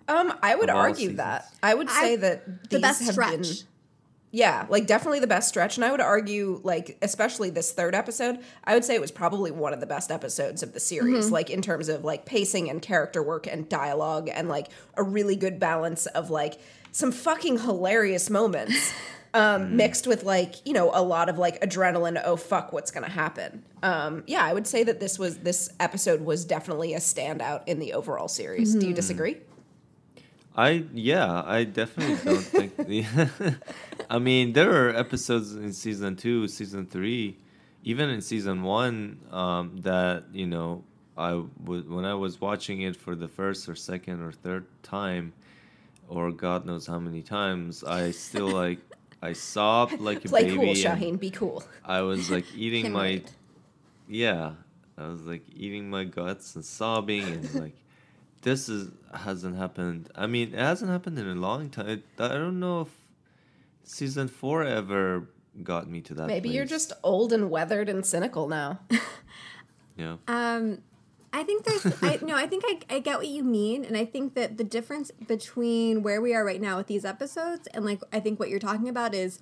um, 0.10 0.34
I 0.44 0.56
would 0.56 0.70
of 0.70 0.76
all 0.76 0.82
argue 0.82 1.14
that. 1.16 1.46
I 1.64 1.74
would 1.76 1.90
say 1.90 2.14
I- 2.14 2.18
that 2.18 2.64
The 2.70 2.78
these 2.78 2.82
best 2.82 3.04
have 3.04 3.14
stretch. 3.14 3.32
been 3.32 3.44
Yeah, 4.32 4.68
like 4.70 4.86
definitely 4.86 5.20
the 5.20 5.28
best 5.28 5.50
stretch. 5.50 5.76
And 5.78 5.84
I 5.86 5.92
would 5.92 6.02
argue, 6.02 6.60
like, 6.64 6.98
especially 7.02 7.50
this 7.50 7.72
third 7.72 7.96
episode, 7.96 8.40
I 8.64 8.76
would 8.76 8.86
say 8.86 8.94
it 8.94 9.02
was 9.02 9.12
probably 9.12 9.50
one 9.50 9.74
of 9.74 9.80
the 9.80 9.88
best 9.88 10.12
episodes 10.12 10.62
of 10.62 10.74
the 10.74 10.80
series, 10.80 11.26
Mm-hmm. 11.26 11.34
like, 11.34 11.50
in 11.50 11.62
terms 11.64 11.90
of 11.90 12.04
like 12.04 12.26
pacing 12.26 12.70
and 12.70 12.82
character 12.82 13.24
work 13.24 13.48
and 13.48 13.68
dialogue 13.68 14.30
and 14.32 14.48
like 14.48 14.68
a 14.96 15.04
really 15.04 15.36
good 15.36 15.60
balance 15.60 16.06
of 16.06 16.30
like 16.30 16.60
some 16.92 17.12
fucking 17.12 17.60
hilarious 17.60 18.30
moments. 18.30 18.94
Um, 19.32 19.78
mixed 19.78 20.08
with 20.08 20.24
like 20.24 20.56
you 20.66 20.74
know 20.74 20.90
a 20.92 21.04
lot 21.04 21.30
of 21.30 21.38
like 21.38 21.62
adrenaline 21.62 22.20
oh 22.26 22.36
fuck 22.36 22.74
what's 22.74 22.90
gonna 22.90 23.08
happen 23.08 23.62
um, 23.84 24.24
yeah 24.26 24.44
i 24.44 24.52
would 24.52 24.66
say 24.66 24.84
that 24.84 25.00
this 25.00 25.20
was 25.20 25.38
this 25.38 25.70
episode 25.80 26.22
was 26.22 26.46
definitely 26.46 26.96
a 26.96 26.98
standout 26.98 27.62
in 27.68 27.78
the 27.78 27.94
overall 27.94 28.28
series 28.28 28.72
Mm-hmm. 28.72 28.80
do 28.80 28.88
you 28.88 28.94
disagree 28.96 29.38
I 30.56 30.86
yeah, 30.94 31.44
I 31.46 31.64
definitely 31.64 32.18
don't 32.32 32.44
think 32.44 32.76
the. 32.78 33.06
I 34.10 34.20
mean, 34.20 34.54
there 34.54 34.72
are 34.88 34.96
episodes 34.96 35.56
in 35.56 35.72
season 35.74 36.16
two, 36.16 36.48
season 36.48 36.86
three, 36.86 37.38
even 37.84 38.10
in 38.10 38.22
season 38.22 38.64
one, 38.64 39.20
um, 39.32 39.78
that 39.82 40.26
you 40.34 40.48
know, 40.48 40.84
I 41.18 41.44
was 41.64 41.86
when 41.86 42.06
I 42.06 42.14
was 42.16 42.42
watching 42.42 42.82
it 42.82 42.96
for 42.96 43.16
the 43.16 43.28
first 43.28 43.70
or 43.70 43.76
second 43.76 44.22
or 44.22 44.32
third 44.32 44.66
time, 44.84 45.34
or 46.08 46.32
God 46.32 46.66
knows 46.66 46.88
how 46.88 47.00
many 47.00 47.22
times, 47.22 47.84
I 47.84 48.12
still 48.12 48.48
like 48.48 48.80
I 49.22 49.34
sobbed 49.34 50.00
like 50.00 50.26
a 50.26 50.30
play 50.30 50.46
baby. 50.46 50.58
cool 50.58 50.76
shahin 50.76 51.18
be 51.18 51.30
cool 51.30 51.64
I 51.86 52.02
was 52.02 52.32
like 52.32 52.46
eating 52.56 52.92
my 52.92 53.22
yeah, 54.08 54.54
I 54.98 55.08
was 55.08 55.22
like 55.22 55.44
eating 55.56 55.90
my 55.90 56.04
guts 56.04 56.56
and 56.56 56.66
sobbing 56.66 57.24
and 57.24 57.54
like 57.54 57.76
this 58.42 58.70
is 58.70 58.90
hasn't 59.14 59.58
happened. 59.58 60.10
I 60.16 60.28
mean, 60.28 60.54
it 60.54 60.60
hasn't 60.60 60.92
happened 60.92 61.18
in 61.20 61.28
a 61.28 61.36
long 61.36 61.70
time. 61.70 62.04
I 62.18 62.28
don't 62.30 62.60
know 62.60 62.82
if 62.82 62.90
season 63.84 64.28
four 64.28 64.64
ever 64.64 65.28
got 65.64 65.90
me 65.90 66.00
to 66.00 66.14
that. 66.14 66.28
maybe 66.28 66.48
you're 66.50 66.64
just 66.64 66.94
old 67.04 67.34
and 67.34 67.50
weathered 67.50 67.90
and 67.90 68.06
cynical 68.06 68.48
now 68.48 68.80
yeah. 69.98 70.16
Um, 70.28 70.78
I 71.34 71.44
think 71.44 71.66
there's, 71.66 71.86
I 72.02 72.20
no, 72.22 72.36
I 72.36 72.48
think 72.48 72.64
I, 72.66 72.96
I 72.96 73.00
get 73.00 73.18
what 73.18 73.28
you 73.28 73.44
mean, 73.44 73.86
and 73.86 73.98
I 73.98 74.06
think 74.06 74.34
that 74.36 74.58
the 74.58 74.64
difference 74.64 75.12
between 75.12 76.02
where 76.02 76.22
we 76.22 76.34
are 76.34 76.44
right 76.46 76.62
now 76.62 76.78
with 76.78 76.88
these 76.88 77.06
episodes 77.06 77.68
and 77.68 77.86
like 77.86 78.02
I 78.14 78.20
think 78.20 78.40
what 78.40 78.50
you're 78.50 78.60
talking 78.60 78.90
about 78.90 79.14
is 79.14 79.40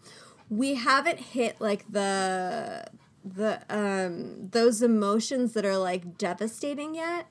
we 0.50 0.76
haven't 0.76 1.20
hit 1.20 1.62
like 1.62 1.86
the 1.92 2.86
the 3.24 3.62
um 3.70 4.50
those 4.50 4.82
emotions 4.82 5.54
that 5.54 5.66
are 5.66 5.78
like 5.78 6.18
devastating 6.18 6.96
yet, 6.96 7.28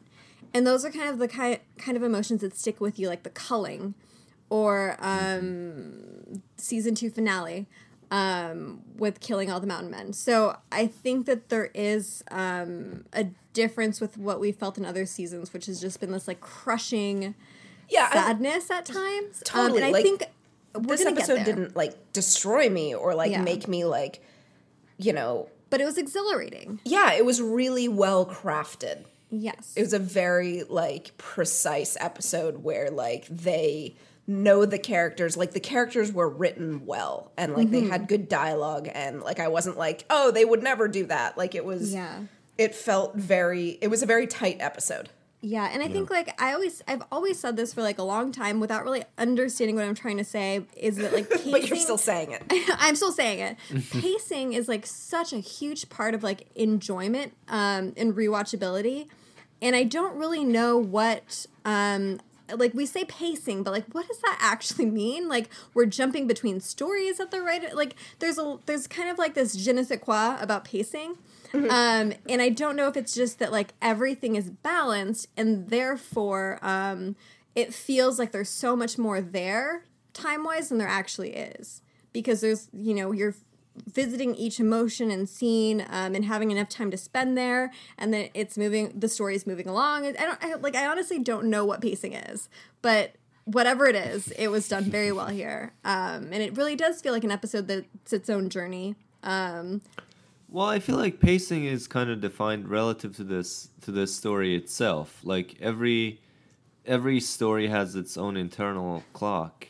and 0.55 0.67
those 0.67 0.85
are 0.85 0.91
kind 0.91 1.09
of 1.09 1.19
the 1.19 1.29
kind 1.29 1.59
kind 1.79 1.97
of 1.97 2.03
emotions 2.03 2.41
that 2.41 2.57
stick 2.57 2.81
with 2.81 2.99
you, 2.99 3.09
like 3.09 3.23
the 3.23 3.31
culling, 3.31 3.95
or 4.50 4.97
um 5.00 6.43
season 6.57 6.95
two 6.95 7.11
finale 7.11 7.67
um, 8.11 8.83
with 8.97 9.19
killing 9.21 9.50
all 9.50 9.59
the 9.59 9.67
mountain 9.67 9.91
men. 9.91 10.12
So 10.12 10.57
I 10.71 10.87
think 10.87 11.26
that 11.26 11.49
there 11.49 11.71
is 11.75 12.23
um, 12.31 13.05
a 13.12 13.26
difference 13.53 14.00
with 14.00 14.17
what 14.17 14.38
we 14.38 14.53
felt 14.53 14.79
in 14.79 14.85
other 14.85 15.07
seasons, 15.07 15.53
which 15.53 15.67
has 15.67 15.81
just 15.81 15.99
been 16.00 16.12
this 16.12 16.29
like 16.29 16.41
crushing 16.41 17.35
yeah 17.91 18.09
I- 18.11 18.15
sadness 18.15 18.71
at 18.71 18.85
times. 18.87 19.43
Totally, 19.45 19.71
um, 19.71 19.76
and 19.76 19.85
I 19.87 19.91
like, 19.91 20.03
think 20.05 20.23
this 20.87 21.05
episode 21.05 21.45
didn't 21.45 21.75
like 21.76 22.12
destroy 22.12 22.69
me 22.69 22.95
or 22.95 23.15
like 23.15 23.31
Yeah. 23.33 23.43
make 23.43 23.67
me 23.67 23.85
like 23.85 24.21
you 24.99 25.12
know 25.12 25.49
but 25.71 25.81
it 25.81 25.85
was 25.85 25.97
exhilarating. 25.99 26.81
yeah 26.85 27.12
it 27.15 27.25
was 27.25 27.41
really 27.43 27.88
well 27.88 28.25
crafted 28.26 29.05
Yes. 29.30 29.73
it 29.76 29.83
was 29.83 29.92
a 29.92 29.99
very 29.99 30.62
like 30.68 31.16
precise 31.18 31.97
episode 32.00 32.62
where 32.62 32.90
like 32.90 33.26
they 33.28 33.97
know 34.28 34.64
the 34.64 34.78
characters 34.78 35.37
like 35.37 35.52
the 35.52 35.61
characters 35.61 36.12
were 36.12 36.28
written 36.28 36.85
well 36.87 37.30
and 37.37 37.54
like 37.54 37.68
Mm-hmm. 37.68 37.85
they 37.85 37.90
had 37.90 38.09
good 38.09 38.28
dialogue 38.28 38.88
and 38.92 39.23
like 39.23 39.38
i 39.40 39.49
wasn't 39.49 39.78
like 39.78 40.04
oh 40.11 40.30
they 40.33 40.45
would 40.45 40.62
never 40.62 40.88
do 40.88 41.06
that 41.06 41.38
like 41.38 41.54
it 41.54 41.64
was 41.64 41.95
Yeah. 41.95 42.21
it 42.59 42.75
felt 42.75 43.14
very 43.16 43.78
it 43.80 43.88
was 43.88 44.02
a 44.02 44.06
very 44.06 44.26
tight 44.26 44.56
episode 44.61 45.11
Yeah, 45.43 45.69
and 45.73 45.83
I 45.83 45.88
think 45.88 46.11
like 46.11 46.40
I 46.40 46.55
always 46.55 46.83
I've 46.88 47.02
always 47.12 47.38
said 47.38 47.57
this 47.57 47.75
for 47.75 47.83
like 47.83 47.99
a 47.99 48.02
long 48.02 48.33
time 48.33 48.59
without 48.59 48.85
really 48.85 49.05
understanding 49.19 49.76
what 49.76 49.85
I'm 49.85 49.95
trying 49.95 50.16
to 50.16 50.25
say 50.25 50.62
is 50.76 50.97
that 50.97 51.12
like 51.12 51.28
pacing, 51.28 51.50
but 51.52 51.69
you're 51.69 51.76
still 51.76 51.99
saying 51.99 52.33
it 52.33 52.43
I'm 52.78 52.97
still 52.97 53.12
saying 53.12 53.40
it. 53.40 53.57
Pacing 53.90 54.55
is 54.55 54.66
like 54.66 54.87
such 54.87 55.33
a 55.33 55.38
huge 55.38 55.88
part 55.88 56.14
of 56.14 56.23
like 56.23 56.49
enjoyment 56.55 57.35
um, 57.49 57.93
and 57.97 58.14
rewatchability, 58.14 59.09
and 59.61 59.76
I 59.76 59.85
don't 59.85 60.16
really 60.16 60.43
know 60.43 60.78
what 60.78 61.47
um, 61.64 62.19
like 62.55 62.75
we 62.75 62.87
say 62.87 63.05
pacing, 63.05 63.62
but 63.62 63.73
like 63.73 63.85
what 63.93 64.09
does 64.09 64.19
that 64.21 64.38
actually 64.40 64.87
mean? 64.87 65.28
Like 65.28 65.50
we're 65.75 65.87
jumping 65.87 66.26
between 66.26 66.61
stories 66.61 67.21
at 67.21 67.31
the 67.31 67.40
right 67.40 67.75
like 67.75 67.95
there's 68.19 68.38
a 68.38 68.59
there's 68.66 68.87
kind 68.87 69.11
of 69.11 69.19
like 69.19 69.35
this 69.35 69.55
je 69.55 69.73
ne 69.73 69.83
sais 69.83 70.00
quoi 70.00 70.37
about 70.40 70.64
pacing. 70.64 71.19
Um, 71.70 72.12
and 72.28 72.40
I 72.40 72.48
don't 72.48 72.76
know 72.76 72.88
if 72.88 72.96
it's 72.96 73.14
just 73.14 73.38
that 73.38 73.52
like 73.52 73.75
everything 73.82 74.36
is 74.36 74.50
balanced 74.50 75.28
and 75.36 75.68
therefore 75.68 76.58
um, 76.62 77.16
it 77.54 77.75
feels 77.75 78.18
like 78.18 78.32
there's 78.32 78.48
so 78.48 78.76
much 78.76 78.98
more 78.98 79.20
there 79.20 79.84
time 80.12 80.44
wise 80.44 80.68
than 80.68 80.78
there 80.78 80.88
actually 80.88 81.34
is. 81.34 81.82
Because 82.12 82.40
there's 82.40 82.68
you 82.72 82.94
know 82.94 83.12
you're 83.12 83.34
visiting 83.84 84.34
each 84.34 84.58
emotion 84.58 85.10
and 85.10 85.28
scene 85.28 85.84
um, 85.90 86.14
and 86.14 86.25
having 86.25 86.50
enough 86.50 86.68
time 86.68 86.90
to 86.90 86.96
spend 86.96 87.36
there 87.36 87.70
and 87.98 88.12
then 88.12 88.30
it's 88.32 88.56
moving 88.56 88.90
the 88.98 89.08
story 89.08 89.34
is 89.34 89.46
moving 89.46 89.68
along. 89.68 90.06
I 90.06 90.12
don't 90.12 90.38
I, 90.42 90.54
like 90.54 90.75
i 90.75 90.86
honestly 90.86 91.18
don't 91.18 91.46
know 91.50 91.64
what 91.64 91.80
pacing 91.82 92.14
is 92.14 92.48
but 92.80 93.16
whatever 93.44 93.86
it 93.86 93.94
is 93.94 94.32
it 94.32 94.48
was 94.48 94.68
done 94.68 94.84
very 94.84 95.12
well 95.12 95.28
here. 95.28 95.72
Um, 95.84 96.28
and 96.32 96.42
it 96.42 96.56
really 96.56 96.76
does 96.76 97.00
feel 97.00 97.12
like 97.12 97.25
an 97.25 97.30
episode 97.30 97.68
that's 97.68 98.12
its 98.12 98.28
own 98.28 98.50
journey. 98.50 98.96
Um, 99.22 99.80
Well, 100.49 100.67
I 100.67 100.79
feel 100.79 100.97
like 100.97 101.21
pacing 101.21 101.65
is 101.65 101.88
kind 101.88 102.09
of 102.09 102.21
defined 102.21 102.69
relative 102.69 103.17
to 103.17 103.25
this 103.25 103.71
to 103.83 103.91
the 103.91 104.07
story 104.07 104.55
itself. 104.55 105.21
Like 105.25 105.57
every 105.61 106.21
every 106.87 107.21
story 107.21 107.69
has 107.69 107.97
its 107.97 108.17
own 108.17 108.37
internal 108.37 109.03
clock. 109.12 109.69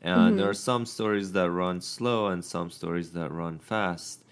And 0.00 0.20
mm-hmm. 0.20 0.36
there 0.36 0.48
are 0.48 0.54
some 0.54 0.86
stories 0.86 1.32
that 1.32 1.50
run 1.50 1.80
slow 1.80 2.28
and 2.28 2.44
some 2.44 2.70
stories 2.70 3.12
that 3.12 3.30
run 3.30 3.58
fast. 3.58 4.24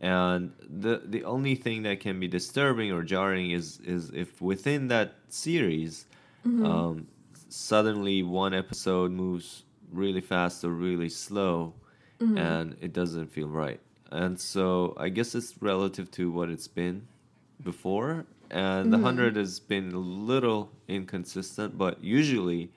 And 0.00 0.52
the 0.68 1.02
the 1.04 1.24
only 1.24 1.54
thing 1.56 1.82
that 1.82 2.00
can 2.00 2.18
be 2.20 2.28
disturbing 2.28 2.92
or 2.92 3.02
jarring 3.02 3.50
is 3.50 3.80
is 3.80 4.10
if 4.10 4.40
within 4.40 4.88
that 4.88 5.14
series 5.28 6.06
mm-hmm. 6.46 6.64
um, 6.64 7.06
suddenly 7.48 8.22
one 8.22 8.54
episode 8.54 9.10
moves 9.10 9.64
really 9.92 10.20
fast 10.20 10.64
or 10.64 10.70
really 10.70 11.08
slow 11.08 11.74
mm-hmm. 12.20 12.38
and 12.38 12.76
it 12.80 12.92
doesn't 12.92 13.26
feel 13.26 13.48
right. 13.48 13.80
And 14.10 14.40
so 14.40 14.94
I 14.96 15.08
guess 15.08 15.34
it's 15.34 15.54
relative 15.60 16.10
to 16.12 16.30
what 16.30 16.48
it's 16.48 16.68
been 16.68 17.06
before. 17.62 18.26
And 18.50 18.92
the 18.92 18.96
mm-hmm. 18.96 19.04
100 19.04 19.36
has 19.36 19.60
been 19.60 19.92
a 19.92 19.98
little 19.98 20.70
inconsistent, 20.88 21.78
but 21.78 22.02
usually 22.02 22.70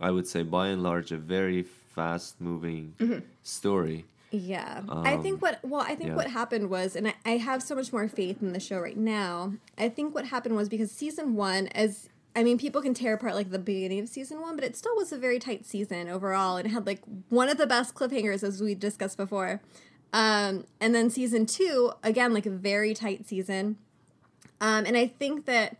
I 0.00 0.10
would 0.10 0.28
say 0.28 0.42
by 0.42 0.68
and 0.68 0.82
large 0.82 1.10
a 1.10 1.16
very 1.16 1.62
fast 1.62 2.40
moving 2.40 2.94
mm-hmm. 2.98 3.20
story. 3.42 4.04
Yeah. 4.30 4.82
I 4.88 5.14
um, 5.14 5.22
think 5.22 5.40
what 5.40 5.60
well, 5.64 5.80
I 5.80 5.94
think 5.94 6.10
yeah. 6.10 6.16
what 6.16 6.28
happened 6.28 6.68
was 6.68 6.94
and 6.94 7.08
I, 7.08 7.14
I 7.24 7.30
have 7.38 7.62
so 7.62 7.74
much 7.74 7.92
more 7.92 8.06
faith 8.08 8.42
in 8.42 8.52
the 8.52 8.60
show 8.60 8.78
right 8.78 8.96
now. 8.96 9.54
I 9.78 9.88
think 9.88 10.14
what 10.14 10.26
happened 10.26 10.56
was 10.56 10.68
because 10.68 10.90
season 10.90 11.34
one, 11.34 11.68
as 11.68 12.08
I 12.34 12.44
mean, 12.44 12.58
people 12.58 12.82
can 12.82 12.92
tear 12.92 13.14
apart 13.14 13.34
like 13.34 13.50
the 13.50 13.58
beginning 13.58 14.00
of 14.00 14.08
season 14.08 14.42
one, 14.42 14.56
but 14.56 14.64
it 14.64 14.76
still 14.76 14.94
was 14.94 15.10
a 15.10 15.16
very 15.16 15.38
tight 15.38 15.64
season 15.64 16.08
overall 16.08 16.58
and 16.58 16.66
it 16.66 16.70
had 16.70 16.86
like 16.86 17.00
one 17.30 17.48
of 17.48 17.56
the 17.56 17.66
best 17.66 17.94
cliffhangers 17.94 18.42
as 18.42 18.60
we 18.60 18.74
discussed 18.74 19.16
before. 19.16 19.62
Um, 20.12 20.64
and 20.80 20.94
then 20.94 21.10
season 21.10 21.46
two, 21.46 21.92
again, 22.02 22.32
like 22.32 22.46
a 22.46 22.50
very 22.50 22.94
tight 22.94 23.28
season. 23.28 23.76
Um, 24.60 24.86
and 24.86 24.96
I 24.96 25.06
think 25.06 25.44
that 25.46 25.76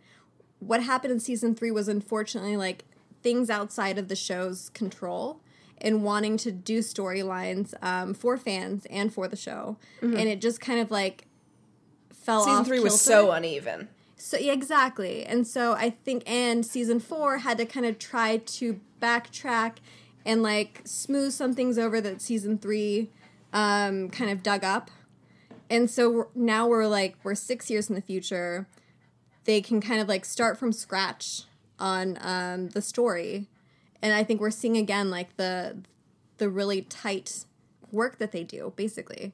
what 0.59 0.83
happened 0.83 1.13
in 1.13 1.19
season 1.19 1.55
three 1.55 1.71
was 1.71 1.87
unfortunately 1.87 2.57
like 2.57 2.85
things 3.23 3.49
outside 3.49 3.97
of 3.97 4.07
the 4.07 4.15
show's 4.15 4.69
control 4.69 5.41
and 5.79 6.03
wanting 6.03 6.37
to 6.37 6.51
do 6.51 6.79
storylines 6.79 7.73
um, 7.83 8.13
for 8.13 8.37
fans 8.37 8.85
and 8.89 9.13
for 9.13 9.27
the 9.27 9.35
show. 9.35 9.77
And 10.01 10.27
it 10.29 10.41
just 10.41 10.59
kind 10.59 10.79
of 10.79 10.91
like 10.91 11.25
fell 12.11 12.43
Season 12.43 12.59
off. 12.59 12.67
three 12.67 12.79
was 12.79 12.93
kilter. 12.93 13.27
so 13.27 13.31
uneven. 13.31 13.89
So 14.17 14.37
yeah, 14.37 14.53
exactly. 14.53 15.23
And 15.25 15.45
so 15.47 15.73
I 15.73 15.91
think 15.91 16.23
and 16.25 16.65
season 16.65 16.99
4 16.99 17.39
had 17.39 17.57
to 17.59 17.65
kind 17.65 17.85
of 17.85 17.99
try 17.99 18.37
to 18.37 18.79
backtrack 19.01 19.73
and 20.25 20.41
like 20.41 20.81
smooth 20.83 21.31
some 21.31 21.53
things 21.53 21.77
over 21.77 22.01
that 22.01 22.21
season 22.21 22.57
3 22.57 23.09
um 23.57 24.09
kind 24.09 24.29
of 24.29 24.43
dug 24.43 24.63
up. 24.63 24.91
And 25.69 25.89
so 25.89 26.09
we're, 26.09 26.27
now 26.35 26.67
we're 26.67 26.85
like 26.85 27.15
we're 27.23 27.35
6 27.35 27.69
years 27.69 27.89
in 27.89 27.95
the 27.95 28.01
future. 28.01 28.67
They 29.45 29.61
can 29.61 29.81
kind 29.81 29.99
of 29.99 30.07
like 30.07 30.25
start 30.25 30.57
from 30.57 30.71
scratch 30.71 31.43
on 31.79 32.17
um 32.21 32.69
the 32.69 32.81
story. 32.81 33.47
And 34.01 34.13
I 34.13 34.23
think 34.23 34.39
we're 34.39 34.51
seeing 34.51 34.77
again 34.77 35.09
like 35.09 35.35
the 35.37 35.79
the 36.37 36.49
really 36.49 36.83
tight 36.83 37.45
work 37.91 38.19
that 38.19 38.31
they 38.31 38.43
do 38.43 38.73
basically. 38.75 39.33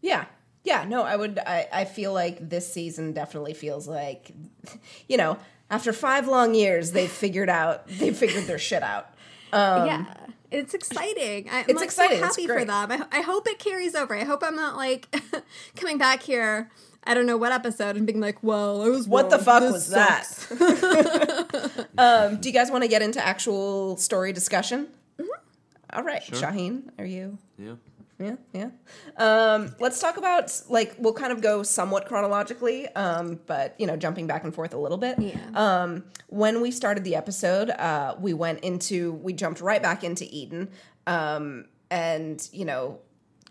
Yeah. 0.00 0.26
Yeah, 0.64 0.84
no, 0.88 1.02
I 1.02 1.14
would 1.14 1.38
I, 1.38 1.68
I 1.72 1.84
feel 1.84 2.12
like 2.12 2.48
this 2.48 2.72
season 2.72 3.12
definitely 3.12 3.54
feels 3.54 3.86
like 3.86 4.32
you 5.08 5.16
know, 5.16 5.38
after 5.70 5.92
five 5.92 6.26
long 6.26 6.54
years 6.54 6.90
they've 6.90 7.10
figured 7.10 7.48
out 7.48 7.86
they 7.86 8.12
figured 8.12 8.44
their 8.44 8.58
shit 8.58 8.82
out. 8.82 9.10
yeah, 9.52 10.06
it's 10.54 10.74
exciting. 10.74 11.48
I, 11.50 11.58
I'm 11.60 11.64
it's 11.68 11.74
like 11.74 11.84
exciting. 11.84 12.18
so 12.20 12.26
It's 12.26 12.36
happy 12.36 12.46
for 12.46 12.64
them. 12.64 12.92
I, 12.92 13.18
I 13.18 13.20
hope 13.22 13.46
it 13.48 13.58
carries 13.58 13.94
over. 13.94 14.14
I 14.14 14.24
hope 14.24 14.42
I'm 14.42 14.56
not 14.56 14.76
like 14.76 15.14
coming 15.76 15.98
back 15.98 16.22
here. 16.22 16.70
I 17.06 17.12
don't 17.12 17.26
know 17.26 17.36
what 17.36 17.52
episode 17.52 17.96
and 17.96 18.06
being 18.06 18.20
like, 18.20 18.42
"Well, 18.42 18.82
I 18.82 18.88
was 18.88 19.06
What 19.06 19.28
the 19.28 19.38
fuck 19.38 19.60
This 19.60 19.72
was 19.72 19.88
that? 19.90 21.88
Um, 21.98 22.40
do 22.40 22.48
you 22.48 22.52
guys 22.54 22.70
want 22.70 22.82
to 22.82 22.88
get 22.88 23.02
into 23.02 23.24
actual 23.24 23.96
story 23.98 24.32
discussion? 24.32 24.88
Mm-hmm. 25.20 25.96
All 25.98 26.02
right, 26.02 26.22
Sure. 26.22 26.36
Shahin, 26.38 26.90
are 26.98 27.04
you? 27.04 27.38
Yeah. 27.58 27.74
Yeah, 28.18 28.36
yeah. 28.52 28.70
Um, 29.16 29.74
let's 29.80 30.00
talk 30.00 30.16
about 30.16 30.52
like 30.68 30.94
we'll 30.98 31.14
kind 31.14 31.32
of 31.32 31.40
go 31.40 31.62
somewhat 31.62 32.06
chronologically, 32.06 32.86
um, 32.88 33.40
but 33.46 33.74
you 33.78 33.86
know, 33.86 33.96
jumping 33.96 34.26
back 34.26 34.44
and 34.44 34.54
forth 34.54 34.72
a 34.72 34.78
little 34.78 34.98
bit. 34.98 35.18
Yeah. 35.18 35.36
Um, 35.54 36.04
when 36.28 36.60
we 36.60 36.70
started 36.70 37.04
the 37.04 37.16
episode, 37.16 37.70
uh, 37.70 38.14
we 38.18 38.32
went 38.32 38.60
into 38.60 39.12
we 39.14 39.32
jumped 39.32 39.60
right 39.60 39.82
back 39.82 40.04
into 40.04 40.26
Eden, 40.30 40.70
um, 41.06 41.66
and 41.90 42.46
you 42.52 42.64
know, 42.64 43.00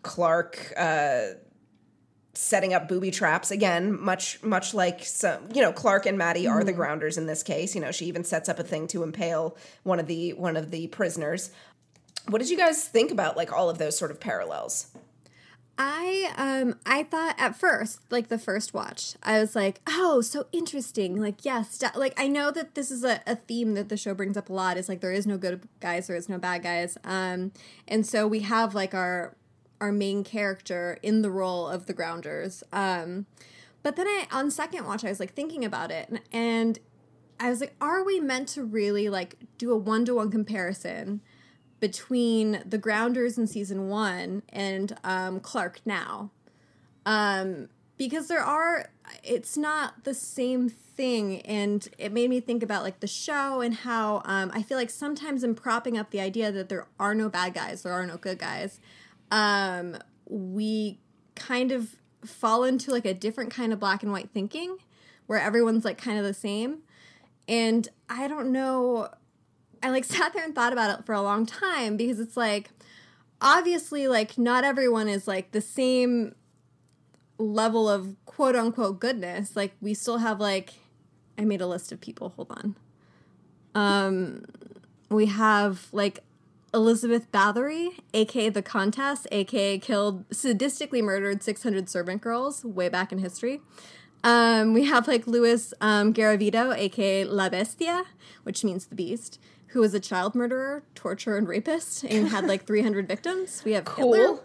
Clarke. 0.02 0.74
Uh, 0.78 1.26
setting 2.36 2.74
up 2.74 2.88
booby 2.88 3.12
traps 3.12 3.52
again 3.52 3.96
much 4.02 4.42
much 4.42 4.74
like 4.74 5.06
some 5.06 5.40
you 5.54 5.62
know 5.62 5.72
clarke 5.72 6.08
and 6.08 6.18
madi 6.18 6.48
are 6.48 6.64
the 6.64 6.74
grounders 6.74 7.16
in 7.16 7.28
this 7.28 7.44
case 7.44 7.76
you 7.76 7.82
know 7.82 7.92
she 7.92 8.06
even 8.06 8.24
sets 8.24 8.50
up 8.50 8.58
a 8.58 8.64
thing 8.64 8.88
to 8.88 9.04
impale 9.04 9.56
one 9.84 10.00
of 10.00 10.08
the 10.08 10.34
one 10.34 10.58
of 10.58 10.72
the 10.72 10.88
prisoners 10.88 11.52
what 12.28 12.40
did 12.40 12.50
you 12.50 12.58
guys 12.58 12.88
think 12.88 13.12
about 13.12 13.38
like 13.38 13.52
all 13.52 13.70
of 13.70 13.78
those 13.78 13.98
sort 13.98 14.12
of 14.12 14.20
parallels 14.20 14.88
I 15.78 16.32
um 16.38 16.76
I 16.86 17.04
thought 17.04 17.36
at 17.40 17.56
first, 17.56 18.00
like 18.12 18.28
the 18.28 18.38
first 18.38 18.74
watch, 18.74 19.16
I 19.24 19.40
was 19.40 19.56
like, 19.56 19.82
oh, 19.88 20.22
so 20.22 20.46
interesting. 20.52 21.20
Like, 21.20 21.44
yes, 21.44 21.80
da- 21.80 21.90
like 21.96 22.14
I 22.16 22.28
know 22.28 22.52
that 22.52 22.76
this 22.76 22.92
is 22.92 23.04
a, 23.04 23.22
a 23.26 23.36
theme 23.36 23.74
that 23.74 23.90
the 23.90 23.98
show 23.98 24.14
brings 24.14 24.38
up 24.38 24.50
a 24.50 24.54
lot. 24.54 24.78
Is 24.78 24.88
like 24.88 25.02
there 25.02 25.12
is 25.12 25.26
no 25.26 25.38
good 25.38 25.68
guys, 25.80 26.08
there 26.08 26.16
is 26.16 26.30
no 26.30 26.38
bad 26.38 26.62
guys. 26.62 26.98
Um, 27.04 27.54
and 27.88 28.06
so 28.06 28.28
we 28.28 28.42
have 28.42 28.76
like 28.76 28.94
our 28.94 29.36
our 29.82 29.92
main 29.92 30.24
character 30.24 31.00
in 31.02 31.24
the 31.24 31.32
role 31.32 31.68
of 31.68 31.88
the 31.88 31.94
grounders. 31.94 32.64
Um, 32.72 33.26
but 33.82 33.96
then 33.96 34.06
I 34.08 34.28
on 34.32 34.52
second 34.52 34.86
watch, 34.86 35.04
I 35.04 35.10
was 35.10 35.20
like 35.20 35.34
thinking 35.34 35.66
about 35.66 35.90
it, 35.90 36.08
and, 36.08 36.22
and 36.32 36.80
I 37.40 37.50
was 37.50 37.62
like, 37.62 37.74
are 37.82 38.04
we 38.04 38.20
meant 38.20 38.48
to 38.50 38.64
really 38.64 39.10
like 39.10 39.38
do 39.58 39.72
a 39.72 39.76
one 39.76 40.06
to 40.06 40.14
one 40.14 40.30
comparison? 40.30 41.22
Between 41.84 42.64
the 42.66 42.78
grounders 42.78 43.38
in 43.38 43.46
season 43.46 43.90
one 43.90 44.42
and 44.48 44.96
um, 45.04 45.42
Clarke 45.42 45.82
now. 45.86 46.32
Um, 47.06 47.68
because 47.98 48.30
there 48.30 48.40
are, 48.40 48.90
it's 49.22 49.58
not 49.58 50.06
the 50.06 50.14
same 50.14 50.70
thing. 50.70 51.42
And 51.42 51.86
it 51.98 52.14
made 52.14 52.30
me 52.30 52.40
think 52.40 52.64
about 52.64 52.84
like 52.84 53.02
the 53.02 53.08
show 53.08 53.60
and 53.60 53.74
how 53.74 54.22
um, 54.24 54.50
I 54.54 54.64
feel 54.64 54.78
like 54.78 54.90
sometimes 54.90 55.44
in 55.44 55.56
propping 55.56 55.98
up 55.98 56.12
the 56.12 56.22
idea 56.22 56.54
that 56.54 56.70
there 56.70 56.88
are 57.02 57.14
no 57.14 57.28
bad 57.28 57.54
guys, 57.54 57.84
there 57.84 57.92
are 57.92 58.08
no 58.08 58.16
good 58.16 58.40
guys, 58.40 58.80
um, 59.30 59.98
we 60.26 61.00
kind 61.36 61.74
of 61.74 61.98
fall 62.24 62.64
into 62.64 62.92
like 62.92 63.06
a 63.06 63.14
different 63.14 63.52
kind 63.52 63.74
of 63.74 63.80
black 63.82 64.04
and 64.04 64.12
white 64.14 64.30
thinking 64.34 64.78
where 65.28 65.38
everyone's 65.38 65.84
like 65.84 65.98
kind 65.98 66.18
of 66.18 66.24
the 66.24 66.34
same. 66.34 66.78
And 67.46 67.90
I 68.08 68.30
don't 68.30 68.54
know 68.54 69.10
I 69.84 69.90
like 69.90 70.04
sat 70.06 70.34
there 70.34 70.44
and 70.44 70.56
thought 70.56 70.74
about 70.74 71.00
it 71.00 71.06
for 71.06 71.14
a 71.14 71.22
long 71.22 71.46
time 71.46 71.98
because 71.98 72.20
it's 72.20 72.38
like 72.38 72.72
obviously 73.42 74.08
like 74.08 74.38
not 74.38 74.64
everyone 74.64 75.08
is 75.08 75.28
like 75.28 75.52
the 75.52 75.62
same 75.62 76.34
level 77.38 77.90
of 77.90 78.16
quote 78.26 78.56
unquote 78.56 79.00
goodness. 79.00 79.56
Like 79.56 79.74
we 79.82 79.94
still 79.94 80.20
have 80.20 80.40
like 80.40 80.74
I 81.38 81.46
made 81.46 81.62
a 81.62 81.68
list 81.68 81.92
of 81.92 82.00
people. 82.02 82.30
Hold 82.36 82.52
on. 82.52 82.76
Um 83.76 84.46
we 85.10 85.28
have 85.28 85.88
like 85.92 86.24
Elizabeth 86.74 87.32
Bathory, 87.32 87.90
aka 88.14 88.50
the 88.50 88.64
Countess, 88.64 89.28
aka 89.32 89.78
killed 89.78 90.28
sadistically 90.30 91.04
murdered 91.04 91.44
600 91.44 91.88
servant 91.88 92.22
girls 92.22 92.66
way 92.66 92.90
back 92.90 93.12
in 93.12 93.20
history. 93.20 93.62
Um, 94.24 94.74
we 94.74 94.86
have 94.86 95.08
like 95.08 95.28
Louis 95.28 95.74
um, 95.82 96.14
Garavito, 96.14 96.76
aka 96.76 97.26
La 97.26 97.50
Bestia, 97.50 98.06
which 98.44 98.64
means 98.64 98.88
the 98.88 98.96
beast, 98.96 99.40
who 99.74 99.82
was 99.82 99.94
a 99.94 100.00
child 100.00 100.34
murderer, 100.36 100.84
torturer, 100.96 101.36
and 101.38 101.48
rapist, 101.48 102.04
and 102.04 102.30
had 102.30 102.46
like 102.48 102.66
300 102.66 103.08
victims. 103.08 103.62
We 103.66 103.74
have 103.74 103.88
Hitler. 103.88 104.40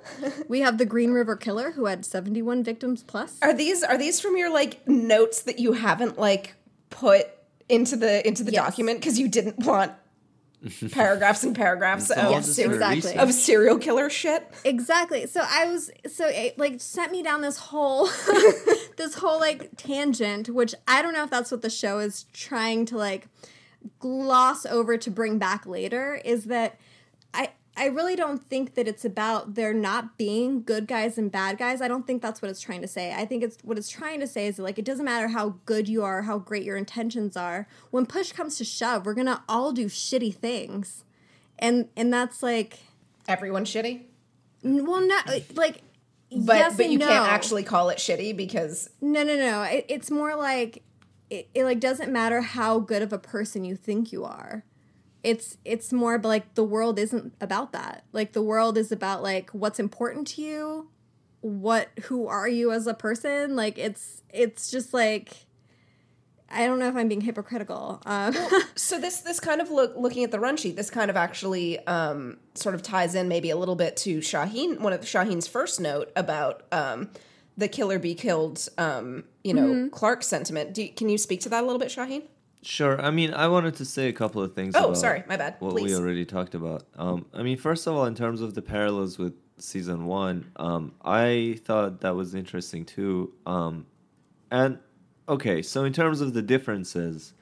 We 0.48 0.60
have 0.60 0.78
the 0.78 0.86
Green 0.86 1.12
River 1.12 1.36
Killer, 1.36 1.72
who 1.72 1.84
had 1.86 2.04
71 2.04 2.64
victims 2.64 3.02
plus. 3.02 3.36
are 3.42 3.52
these 3.54 3.82
are 3.84 3.96
these 3.98 4.20
from 4.20 4.36
your 4.36 4.52
like 4.52 4.86
notes 4.88 5.42
that 5.42 5.58
you 5.58 5.72
haven't 5.74 6.18
like 6.18 6.54
put 6.90 7.28
into 7.68 7.96
the 7.96 8.26
into 8.26 8.42
the 8.42 8.52
Yes. 8.52 8.64
document 8.64 9.00
because 9.00 9.18
you 9.18 9.28
didn't 9.28 9.58
want 9.66 9.92
paragraphs 10.90 11.44
and 11.44 11.54
paragraphs 11.54 12.10
of, 12.10 12.32
just 12.32 12.56
ser- 12.56 12.62
your 12.62 12.72
exactly. 12.72 13.14
of 13.16 13.32
serial 13.32 13.78
killer 13.78 14.10
shit 14.10 14.50
Exactly. 14.64 15.26
So 15.26 15.42
I 15.46 15.66
was 15.66 15.90
so 16.10 16.26
it 16.26 16.58
like 16.58 16.80
sent 16.80 17.12
me 17.12 17.22
down 17.22 17.42
this 17.42 17.58
whole 17.58 18.06
this 18.96 19.14
whole 19.16 19.38
like 19.38 19.70
tangent, 19.76 20.48
which 20.48 20.74
I 20.88 21.02
don't 21.02 21.12
know 21.14 21.22
if 21.22 21.30
that's 21.30 21.50
what 21.50 21.62
the 21.62 21.70
show 21.70 21.98
is 21.98 22.24
trying 22.32 22.86
to 22.86 22.96
like 22.96 23.28
gloss 23.98 24.66
over 24.66 24.96
to 24.96 25.10
bring 25.10 25.38
back 25.38 25.66
later. 25.66 26.20
Is 26.24 26.44
that 26.44 26.78
I 27.34 27.50
I 27.76 27.86
really 27.86 28.16
don't 28.16 28.42
think 28.42 28.74
that 28.74 28.88
it's 28.88 29.04
about 29.04 29.54
there 29.54 29.72
not 29.72 30.18
being 30.18 30.62
good 30.62 30.86
guys 30.86 31.18
and 31.18 31.30
bad 31.30 31.58
guys. 31.58 31.80
I 31.80 31.88
don't 31.88 32.06
think 32.06 32.22
that's 32.22 32.42
what 32.42 32.50
it's 32.50 32.60
trying 32.60 32.82
to 32.82 32.88
say. 32.88 33.12
I 33.12 33.24
think 33.24 33.42
it's 33.42 33.58
what 33.62 33.78
it's 33.78 33.88
trying 33.88 34.20
to 34.20 34.26
say 34.26 34.46
is 34.46 34.56
that, 34.56 34.62
like 34.62 34.78
it 34.78 34.84
doesn't 34.84 35.04
matter 35.04 35.28
how 35.28 35.56
good 35.64 35.88
you 35.88 36.02
are, 36.02 36.22
how 36.22 36.38
great 36.38 36.64
your 36.64 36.76
intentions 36.76 37.36
are. 37.36 37.68
When 37.90 38.06
push 38.06 38.32
comes 38.32 38.58
to 38.58 38.64
shove, 38.64 39.06
we're 39.06 39.14
gonna 39.14 39.42
all 39.48 39.72
do 39.72 39.86
shitty 39.86 40.34
things, 40.34 41.04
and 41.58 41.88
and 41.96 42.12
that's 42.12 42.42
like 42.42 42.80
everyone's 43.26 43.70
shitty 43.70 44.04
well, 44.62 45.00
not 45.00 45.28
like. 45.54 45.82
but 46.30 46.56
yes 46.58 46.76
but 46.76 46.90
you 46.90 46.98
no. 46.98 47.06
can't 47.06 47.28
actually 47.28 47.62
call 47.62 47.88
it 47.90 47.98
shitty 47.98 48.36
because 48.36 48.90
No, 49.00 49.22
no, 49.22 49.36
no. 49.36 49.62
It, 49.62 49.86
it's 49.88 50.10
more 50.10 50.34
like 50.36 50.82
it, 51.30 51.48
it. 51.54 51.64
Like 51.64 51.80
doesn't 51.80 52.12
matter 52.12 52.40
how 52.40 52.78
good 52.78 53.02
of 53.02 53.12
a 53.12 53.18
person 53.18 53.64
you 53.64 53.76
think 53.76 54.12
you 54.12 54.24
are. 54.24 54.64
It's 55.22 55.56
it's 55.64 55.92
more 55.92 56.18
like 56.18 56.54
the 56.54 56.64
world 56.64 56.98
isn't 56.98 57.34
about 57.40 57.72
that. 57.72 58.04
Like 58.12 58.32
the 58.32 58.42
world 58.42 58.78
is 58.78 58.92
about 58.92 59.22
like 59.22 59.50
what's 59.50 59.80
important 59.80 60.26
to 60.28 60.42
you, 60.42 60.90
what 61.40 61.88
who 62.04 62.26
are 62.26 62.48
you 62.48 62.72
as 62.72 62.86
a 62.86 62.94
person. 62.94 63.56
Like 63.56 63.78
it's 63.78 64.22
it's 64.30 64.70
just 64.70 64.94
like 64.94 65.46
I 66.50 66.66
don't 66.66 66.78
know 66.78 66.88
if 66.88 66.96
I'm 66.96 67.08
being 67.08 67.20
hypocritical. 67.20 68.00
Um, 68.06 68.34
So 68.74 68.98
this 68.98 69.20
this 69.20 69.40
kind 69.40 69.60
of 69.60 69.70
look 69.70 69.94
looking 69.96 70.24
at 70.24 70.30
the 70.30 70.40
run 70.40 70.56
sheet, 70.56 70.76
this 70.76 70.88
kind 70.88 71.10
of 71.10 71.16
actually 71.16 71.78
um, 71.86 72.38
sort 72.54 72.74
of 72.74 72.82
ties 72.82 73.14
in 73.14 73.28
maybe 73.28 73.50
a 73.50 73.56
little 73.56 73.74
bit 73.74 73.96
to 73.98 74.22
Shahin, 74.22 74.80
one 74.82 74.92
of 74.92 75.06
Shahin's 75.06 75.46
first 75.46 75.80
note 75.80 76.10
about 76.16 76.62
um, 76.72 77.10
the 77.58 77.68
killer 77.68 77.98
be 77.98 78.14
killed, 78.14 78.66
um, 78.78 79.24
you 79.42 79.52
know, 79.52 79.66
Mm-hmm. 79.66 79.88
Clarke 79.88 80.22
sentiment. 80.22 80.72
Do 80.72 80.84
you, 80.84 80.90
can 80.90 81.08
you 81.08 81.18
speak 81.18 81.40
to 81.40 81.48
that 81.50 81.62
a 81.62 81.66
little 81.66 81.80
bit, 81.80 81.90
Shahin? 81.90 82.22
Sure. 82.62 83.00
I 83.00 83.10
mean, 83.10 83.34
I 83.34 83.48
wanted 83.48 83.74
to 83.76 83.84
say 83.84 84.08
a 84.08 84.12
couple 84.12 84.40
of 84.42 84.54
things. 84.54 84.74
Oh, 84.76 84.86
about 84.86 84.96
sorry, 84.96 85.24
my 85.28 85.36
bad. 85.36 85.56
What 85.58 85.72
Please. 85.72 85.90
we 85.90 85.96
already 85.96 86.24
talked 86.24 86.54
about. 86.54 86.84
Um, 86.96 87.26
I 87.34 87.42
mean, 87.42 87.56
first 87.58 87.86
of 87.86 87.94
all, 87.94 88.04
in 88.06 88.14
terms 88.14 88.40
of 88.40 88.54
the 88.54 88.62
parallels 88.62 89.18
with 89.18 89.34
season 89.58 90.06
one, 90.06 90.50
um, 90.56 90.92
I 91.04 91.58
thought 91.64 92.00
that 92.00 92.14
was 92.14 92.34
interesting 92.34 92.84
too. 92.84 93.32
Um, 93.44 93.86
and 94.50 94.78
okay, 95.28 95.62
so 95.62 95.84
in 95.84 95.92
terms 95.92 96.20
of 96.20 96.32
the 96.34 96.42
differences, 96.42 97.32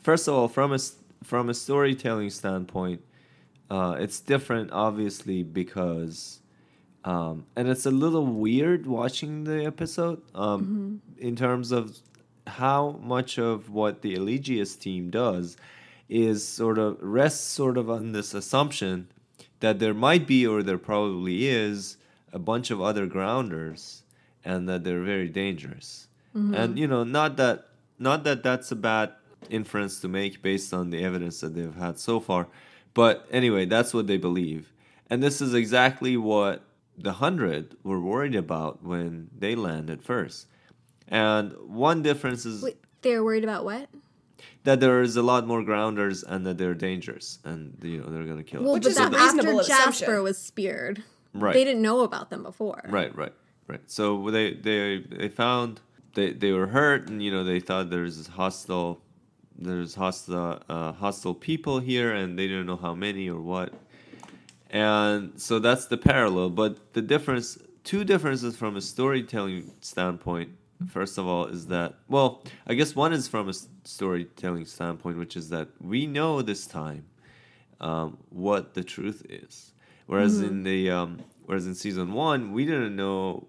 first 0.00 0.26
of 0.28 0.34
all, 0.34 0.48
from 0.48 0.72
a 0.72 0.78
from 1.24 1.48
a 1.48 1.54
storytelling 1.54 2.30
standpoint, 2.30 3.02
uh, 3.68 3.96
it's 3.98 4.20
different, 4.20 4.70
obviously, 4.72 5.42
because. 5.42 6.40
Um, 7.06 7.46
and 7.54 7.68
it's 7.68 7.86
a 7.86 7.90
little 7.92 8.26
weird 8.26 8.86
watching 8.86 9.44
the 9.44 9.64
episode 9.64 10.20
um, 10.34 11.00
in 11.18 11.36
terms 11.36 11.70
of 11.70 11.96
how 12.48 12.98
much 13.02 13.38
of 13.38 13.70
what 13.70 14.02
the 14.02 14.16
Eligius 14.16 14.76
team 14.78 15.10
does 15.10 15.56
is 16.08 16.46
sort 16.46 16.78
of 16.78 16.98
rests 17.00 17.46
sort 17.46 17.78
of 17.78 17.88
on 17.88 18.10
this 18.10 18.34
assumption 18.34 19.08
that 19.60 19.78
there 19.78 19.94
might 19.94 20.26
be 20.26 20.44
or 20.46 20.62
there 20.64 20.78
probably 20.78 21.46
is 21.46 21.96
a 22.32 22.40
bunch 22.40 22.72
of 22.72 22.80
other 22.80 23.06
grounders 23.06 24.02
and 24.44 24.68
that 24.68 24.82
they're 24.82 25.02
very 25.02 25.28
dangerous. 25.28 26.08
And 26.54 26.78
you 26.78 26.86
know, 26.86 27.04
not 27.04 27.36
that 27.38 27.68
not 27.98 28.24
that 28.24 28.42
that's 28.42 28.70
a 28.72 28.76
bad 28.76 29.12
inference 29.48 30.00
to 30.00 30.08
make 30.08 30.42
based 30.42 30.74
on 30.74 30.90
the 30.90 31.02
evidence 31.02 31.40
that 31.40 31.54
they've 31.54 31.74
had 31.74 31.98
so 31.98 32.20
far, 32.20 32.48
but 32.94 33.26
anyway, 33.30 33.64
that's 33.64 33.94
what 33.94 34.06
they 34.06 34.18
believe. 34.18 34.72
And 35.08 35.22
this 35.22 35.40
is 35.40 35.54
exactly 35.54 36.16
what 36.16 36.62
the 36.98 37.10
100 37.10 37.76
were 37.82 38.00
worried 38.00 38.34
about 38.34 38.82
when 38.82 39.28
they 39.38 39.54
landed 39.54 40.02
first. 40.02 40.46
And 41.08 41.52
one 41.66 42.02
difference 42.02 42.44
is 42.46 42.62
Wait, 42.62 42.78
they're 43.02 43.22
worried 43.22 43.44
about 43.44 43.64
what? 43.64 43.88
that 44.64 44.80
there 44.80 45.00
is 45.00 45.16
a 45.16 45.22
lot 45.22 45.46
more 45.46 45.62
grounders 45.62 46.24
and 46.24 46.44
that 46.46 46.58
they're 46.58 46.74
dangerous 46.74 47.38
and 47.44 47.76
you 47.82 47.98
know 47.98 48.06
they're 48.06 48.24
going 48.24 48.36
to 48.38 48.42
kill 48.44 48.62
Well, 48.62 48.72
us. 48.72 48.74
Which 48.74 48.82
but 48.84 48.90
is 48.90 48.96
that 48.96 49.14
after 49.14 49.42
Jasper 49.62 49.72
assumption. 50.02 50.22
was 50.22 50.38
speared, 50.38 51.02
Right. 51.32 51.52
they 51.54 51.64
didn't 51.64 51.82
know 51.82 52.00
about 52.00 52.30
them 52.30 52.42
before. 52.42 52.82
Right, 52.88 53.14
right, 53.16 53.32
right. 53.68 53.80
So 53.86 54.30
they 54.30 54.54
they 54.54 54.98
they 55.08 55.28
found 55.28 55.80
they 56.14 56.32
they 56.32 56.52
were 56.52 56.66
hurt, 56.66 57.08
and 57.08 57.22
you 57.22 57.30
know 57.30 57.44
they 57.44 57.60
thought 57.60 57.90
there's 57.90 58.26
hostile 58.26 59.00
there's 59.58 59.94
hostile 59.94 60.60
uh, 60.68 60.92
hostile 60.92 61.34
people 61.34 61.78
here, 61.80 62.12
and 62.12 62.38
they 62.38 62.46
didn't 62.48 62.66
know 62.66 62.76
how 62.76 62.94
many 62.94 63.28
or 63.30 63.40
what. 63.40 63.72
And 64.70 65.40
so 65.40 65.58
that's 65.58 65.86
the 65.86 65.96
parallel, 65.96 66.50
but 66.50 66.92
the 66.92 67.02
difference, 67.02 67.58
two 67.84 68.04
differences 68.04 68.56
from 68.56 68.76
a 68.76 68.80
storytelling 68.80 69.72
standpoint. 69.80 70.50
First 70.88 71.16
of 71.16 71.26
all, 71.26 71.46
is 71.46 71.68
that 71.68 71.94
well, 72.08 72.42
I 72.66 72.74
guess 72.74 72.94
one 72.94 73.14
is 73.14 73.28
from 73.28 73.48
a 73.48 73.54
storytelling 73.84 74.66
standpoint, 74.66 75.16
which 75.16 75.36
is 75.36 75.48
that 75.48 75.68
we 75.80 76.06
know 76.06 76.42
this 76.42 76.66
time 76.66 77.06
um, 77.80 78.18
what 78.28 78.74
the 78.74 78.84
truth 78.84 79.24
is. 79.28 79.72
Whereas 80.06 80.40
in 80.40 80.62
the 80.62 80.90
um, 80.90 81.20
whereas 81.46 81.66
in 81.66 81.74
season 81.74 82.12
one, 82.12 82.52
we 82.52 82.64
didn't 82.64 82.94
know, 82.94 83.48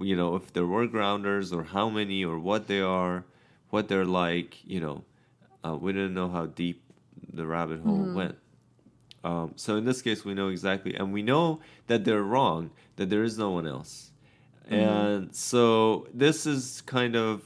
you 0.00 0.16
know, 0.16 0.36
if 0.36 0.52
there 0.52 0.66
were 0.66 0.86
grounders 0.86 1.52
or 1.52 1.62
how 1.64 1.88
many 1.88 2.24
or 2.24 2.38
what 2.38 2.66
they 2.66 2.80
are, 2.80 3.24
what 3.70 3.88
they're 3.88 4.06
like. 4.06 4.64
You 4.64 4.80
know, 4.80 5.04
uh, 5.64 5.76
we 5.76 5.92
didn't 5.92 6.14
know 6.14 6.28
how 6.28 6.46
deep 6.46 6.82
the 7.32 7.46
rabbit 7.46 7.80
hole 7.80 8.12
went. 8.14 8.36
Um, 9.24 9.52
so 9.56 9.76
in 9.76 9.84
this 9.84 10.02
case, 10.02 10.24
we 10.24 10.34
know 10.34 10.48
exactly, 10.48 10.94
and 10.94 11.12
we 11.12 11.22
know 11.22 11.60
that 11.86 12.04
they're 12.04 12.22
wrong. 12.22 12.70
That 12.96 13.10
there 13.10 13.24
is 13.24 13.38
no 13.38 13.50
one 13.50 13.66
else, 13.66 14.12
and 14.68 15.34
so 15.34 16.06
this 16.14 16.46
is 16.46 16.82
kind 16.82 17.16
of 17.16 17.42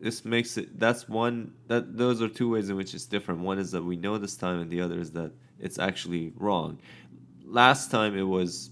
this 0.00 0.24
makes 0.24 0.56
it 0.56 0.78
that's 0.78 1.08
one 1.08 1.52
that 1.66 1.96
those 1.96 2.22
are 2.22 2.28
two 2.28 2.50
ways 2.50 2.70
in 2.70 2.76
which 2.76 2.94
it's 2.94 3.06
different. 3.06 3.40
One 3.40 3.58
is 3.58 3.70
that 3.72 3.84
we 3.84 3.96
know 3.96 4.18
this 4.18 4.36
time 4.36 4.60
and 4.60 4.70
the 4.70 4.80
other 4.80 4.98
is 4.98 5.12
that 5.12 5.32
it's 5.60 5.78
actually 5.78 6.32
wrong. 6.36 6.78
Last 7.44 7.90
time 7.90 8.16
it 8.16 8.22
was 8.22 8.70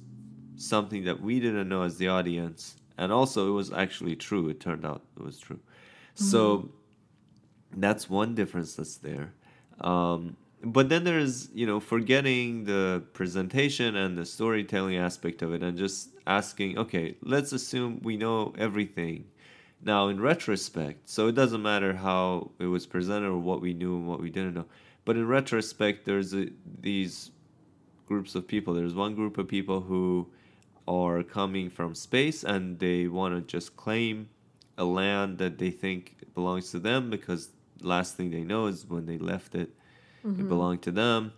something 0.57 1.05
that 1.05 1.21
we 1.21 1.41
didn't 1.41 1.69
know 1.69 1.83
as 1.83 1.99
the 1.99 2.09
audience 2.09 2.77
and 2.99 3.13
also 3.13 3.49
it 3.49 3.53
was 3.53 3.73
actually 3.73 4.17
true. 4.17 4.49
It 4.49 4.61
turned 4.61 4.85
out 4.85 5.03
it 5.17 5.23
was 5.23 5.39
true. 5.39 5.61
So 6.15 6.71
that's 7.77 8.09
one 8.09 8.35
difference 8.35 8.75
that's 8.75 8.97
there. 8.97 9.35
Um, 9.81 10.37
but 10.73 10.89
then 10.89 11.05
there's 11.05 11.49
you 11.55 11.67
know 11.67 11.81
forgetting 11.81 12.65
the 12.65 13.03
presentation 13.13 13.97
and 13.97 14.17
the 14.17 14.25
storytelling 14.25 14.97
aspect 14.97 15.43
of 15.43 15.53
it 15.53 15.63
and 15.63 15.77
just 15.79 16.11
asking 16.27 16.79
okay 16.79 17.17
let's 17.23 17.53
assume 17.53 18.01
we 18.03 18.17
know 18.17 18.55
everything. 18.59 19.25
Now 19.83 20.09
in 20.09 20.21
retrospect 20.21 21.09
so 21.09 21.29
it 21.29 21.35
doesn't 21.35 21.63
matter 21.63 21.95
how 21.95 22.51
it 22.59 22.67
was 22.67 22.87
presented 22.87 23.29
or 23.29 23.39
what 23.39 23.61
we 23.61 23.75
knew 23.75 23.97
and 23.97 24.07
what 24.07 24.21
we 24.21 24.31
didn't 24.31 24.55
know 24.55 24.67
but 25.05 25.17
in 25.17 25.27
retrospect 25.29 26.05
there's 26.05 26.35
a, 26.35 26.49
these 26.81 27.31
groups 28.07 28.35
of 28.35 28.47
people. 28.47 28.73
There's 28.73 28.95
one 28.95 29.15
group 29.15 29.37
of 29.37 29.49
people 29.49 29.81
who 29.81 30.29
are 30.89 31.23
coming 31.23 31.69
from 31.69 31.95
space 31.95 32.45
and 32.45 32.79
they 32.79 33.09
want 33.09 33.35
to 33.35 33.41
just 33.41 33.77
claim 33.77 34.29
a 34.79 34.85
land 34.85 35.39
that 35.39 35.59
they 35.59 35.71
think 35.71 36.17
belongs 36.35 36.71
to 36.71 36.79
them 36.79 37.11
because 37.11 37.51
last 37.81 38.17
thing 38.17 38.31
they 38.31 38.45
know 38.45 38.67
is 38.67 38.87
when 38.87 39.07
they 39.07 39.19
left 39.19 39.55
it 39.55 39.71
it 40.39 40.49
belonged 40.49 40.83
to 40.83 40.91
them. 40.91 41.33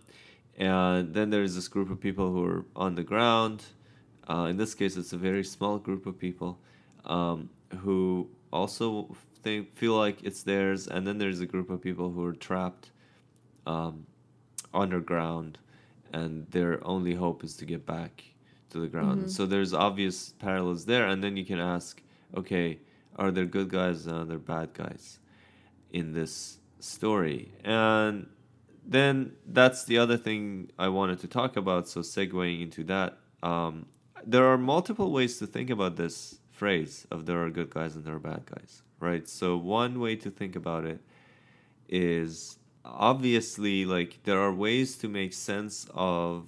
And 0.57 1.13
then 1.13 1.29
there's 1.29 1.55
this 1.55 1.67
group 1.67 1.89
of 1.89 1.99
people 1.99 2.31
who 2.31 2.45
are 2.45 2.65
on 2.75 2.95
the 2.95 3.03
ground. 3.03 3.63
Uh, 4.29 4.47
in 4.49 4.57
this 4.57 4.75
case 4.75 4.97
it's 4.97 5.13
a 5.13 5.17
very 5.17 5.43
small 5.43 5.77
group 5.77 6.05
of 6.05 6.19
people 6.19 6.59
um, 7.05 7.49
who 7.79 8.29
also 8.51 9.15
think 9.43 9.75
feel 9.75 9.95
like 9.95 10.23
it's 10.23 10.43
theirs. 10.43 10.87
And 10.87 11.07
then 11.07 11.17
there's 11.17 11.39
a 11.39 11.45
group 11.45 11.69
of 11.69 11.81
people 11.81 12.11
who 12.11 12.25
are 12.25 12.33
trapped 12.33 12.91
um, 13.65 14.05
underground. 14.73 15.57
And 16.11 16.47
their 16.49 16.85
only 16.85 17.13
hope 17.13 17.43
is 17.43 17.55
to 17.57 17.65
get 17.65 17.85
back 17.85 18.23
to 18.71 18.79
the 18.79 18.87
ground. 18.87 19.31
So 19.31 19.45
there's 19.45 19.73
obvious 19.73 20.33
parallels 20.39 20.85
there. 20.85 21.07
And 21.07 21.23
then 21.23 21.37
you 21.37 21.45
can 21.45 21.59
ask 21.59 22.01
okay 22.35 22.79
are 23.19 23.31
there 23.31 23.45
good 23.45 23.69
guys 23.69 24.07
and 24.07 24.15
are 24.17 24.25
there 24.25 24.39
bad 24.39 24.73
guys 24.73 25.19
in 25.91 26.13
this 26.13 26.59
story? 26.79 27.51
And 27.65 28.27
then 28.85 29.33
that's 29.45 29.83
the 29.85 29.97
other 29.97 30.17
thing 30.17 30.71
I 30.77 30.87
wanted 30.87 31.19
to 31.19 31.27
talk 31.27 31.57
about. 31.57 31.87
So 31.87 32.01
segueing 32.01 32.61
into 32.61 32.83
that, 32.85 33.17
um, 33.43 33.85
there 34.25 34.45
are 34.45 34.57
multiple 34.57 35.11
ways 35.11 35.37
to 35.39 35.47
think 35.47 35.69
about 35.69 35.95
this 35.95 36.39
phrase 36.51 37.07
of 37.11 37.25
there 37.25 37.43
are 37.43 37.49
good 37.49 37.69
guys 37.69 37.95
and 37.95 38.03
there 38.03 38.15
are 38.15 38.19
bad 38.19 38.45
guys, 38.45 38.83
right? 38.99 39.27
So 39.27 39.57
one 39.57 39.99
way 39.99 40.15
to 40.17 40.29
think 40.29 40.55
about 40.55 40.85
it 40.85 40.99
is 41.87 42.59
obviously 42.85 43.85
like 43.85 44.19
there 44.23 44.39
are 44.39 44.53
ways 44.53 44.97
to 44.97 45.07
make 45.07 45.33
sense 45.33 45.87
of 45.93 46.47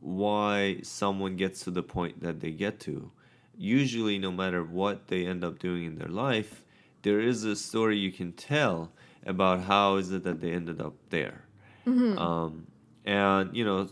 why 0.00 0.78
someone 0.82 1.36
gets 1.36 1.64
to 1.64 1.70
the 1.70 1.82
point 1.82 2.22
that 2.22 2.40
they 2.40 2.50
get 2.50 2.80
to. 2.80 3.10
Usually, 3.56 4.18
no 4.18 4.30
matter 4.30 4.62
what 4.62 5.08
they 5.08 5.26
end 5.26 5.42
up 5.42 5.58
doing 5.58 5.84
in 5.84 5.96
their 5.96 6.08
life, 6.08 6.64
there 7.02 7.20
is 7.20 7.44
a 7.44 7.56
story 7.56 7.98
you 7.98 8.12
can 8.12 8.32
tell 8.32 8.92
about 9.26 9.62
how 9.62 9.96
is 9.96 10.12
it 10.12 10.22
that 10.24 10.40
they 10.40 10.52
ended 10.52 10.80
up 10.80 10.94
there. 11.10 11.44
Um, 12.18 12.66
and 13.04 13.56
you 13.56 13.64
know, 13.64 13.88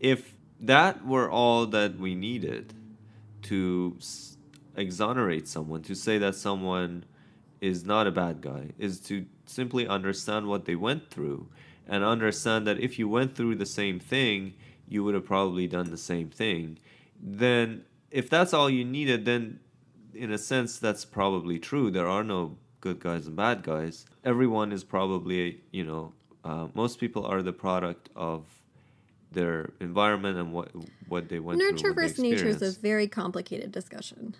if 0.00 0.34
that 0.60 1.06
were 1.06 1.30
all 1.30 1.66
that 1.66 1.98
we 1.98 2.14
needed 2.14 2.74
to 3.42 3.96
s- 3.98 4.36
exonerate 4.76 5.48
someone, 5.48 5.82
to 5.82 5.94
say 5.94 6.18
that 6.18 6.34
someone 6.34 7.04
is 7.60 7.84
not 7.84 8.06
a 8.06 8.10
bad 8.10 8.40
guy, 8.40 8.70
is 8.78 9.00
to 9.00 9.26
simply 9.46 9.86
understand 9.86 10.46
what 10.46 10.64
they 10.64 10.74
went 10.74 11.10
through 11.10 11.48
and 11.86 12.02
understand 12.04 12.66
that 12.66 12.80
if 12.80 12.98
you 12.98 13.08
went 13.08 13.34
through 13.34 13.54
the 13.54 13.66
same 13.66 13.98
thing, 14.00 14.54
you 14.88 15.04
would 15.04 15.14
have 15.14 15.24
probably 15.24 15.66
done 15.66 15.90
the 15.90 15.98
same 15.98 16.28
thing. 16.28 16.78
Then, 17.20 17.84
if 18.10 18.28
that's 18.30 18.52
all 18.54 18.68
you 18.70 18.84
needed, 18.84 19.24
then 19.24 19.60
in 20.14 20.30
a 20.30 20.38
sense, 20.38 20.78
that's 20.78 21.04
probably 21.04 21.58
true. 21.58 21.90
There 21.90 22.06
are 22.06 22.24
no 22.24 22.56
good 22.80 23.00
guys 23.00 23.26
and 23.26 23.36
bad 23.36 23.62
guys. 23.62 24.06
Everyone 24.24 24.72
is 24.72 24.84
probably, 24.84 25.62
you 25.72 25.84
know, 25.84 26.12
uh, 26.44 26.68
most 26.74 26.98
people 26.98 27.26
are 27.26 27.42
the 27.42 27.52
product 27.52 28.10
of 28.14 28.44
their 29.32 29.70
environment 29.80 30.38
and 30.38 30.52
what 30.52 30.70
what 31.08 31.28
they 31.28 31.38
went 31.38 31.58
Nurture 31.58 31.76
through. 31.76 31.90
what 31.90 31.96
they 31.96 32.02
versus 32.02 32.18
nature 32.20 32.46
is 32.46 32.62
a 32.62 32.70
very 32.80 33.08
complicated 33.08 33.72
discussion. 33.72 34.34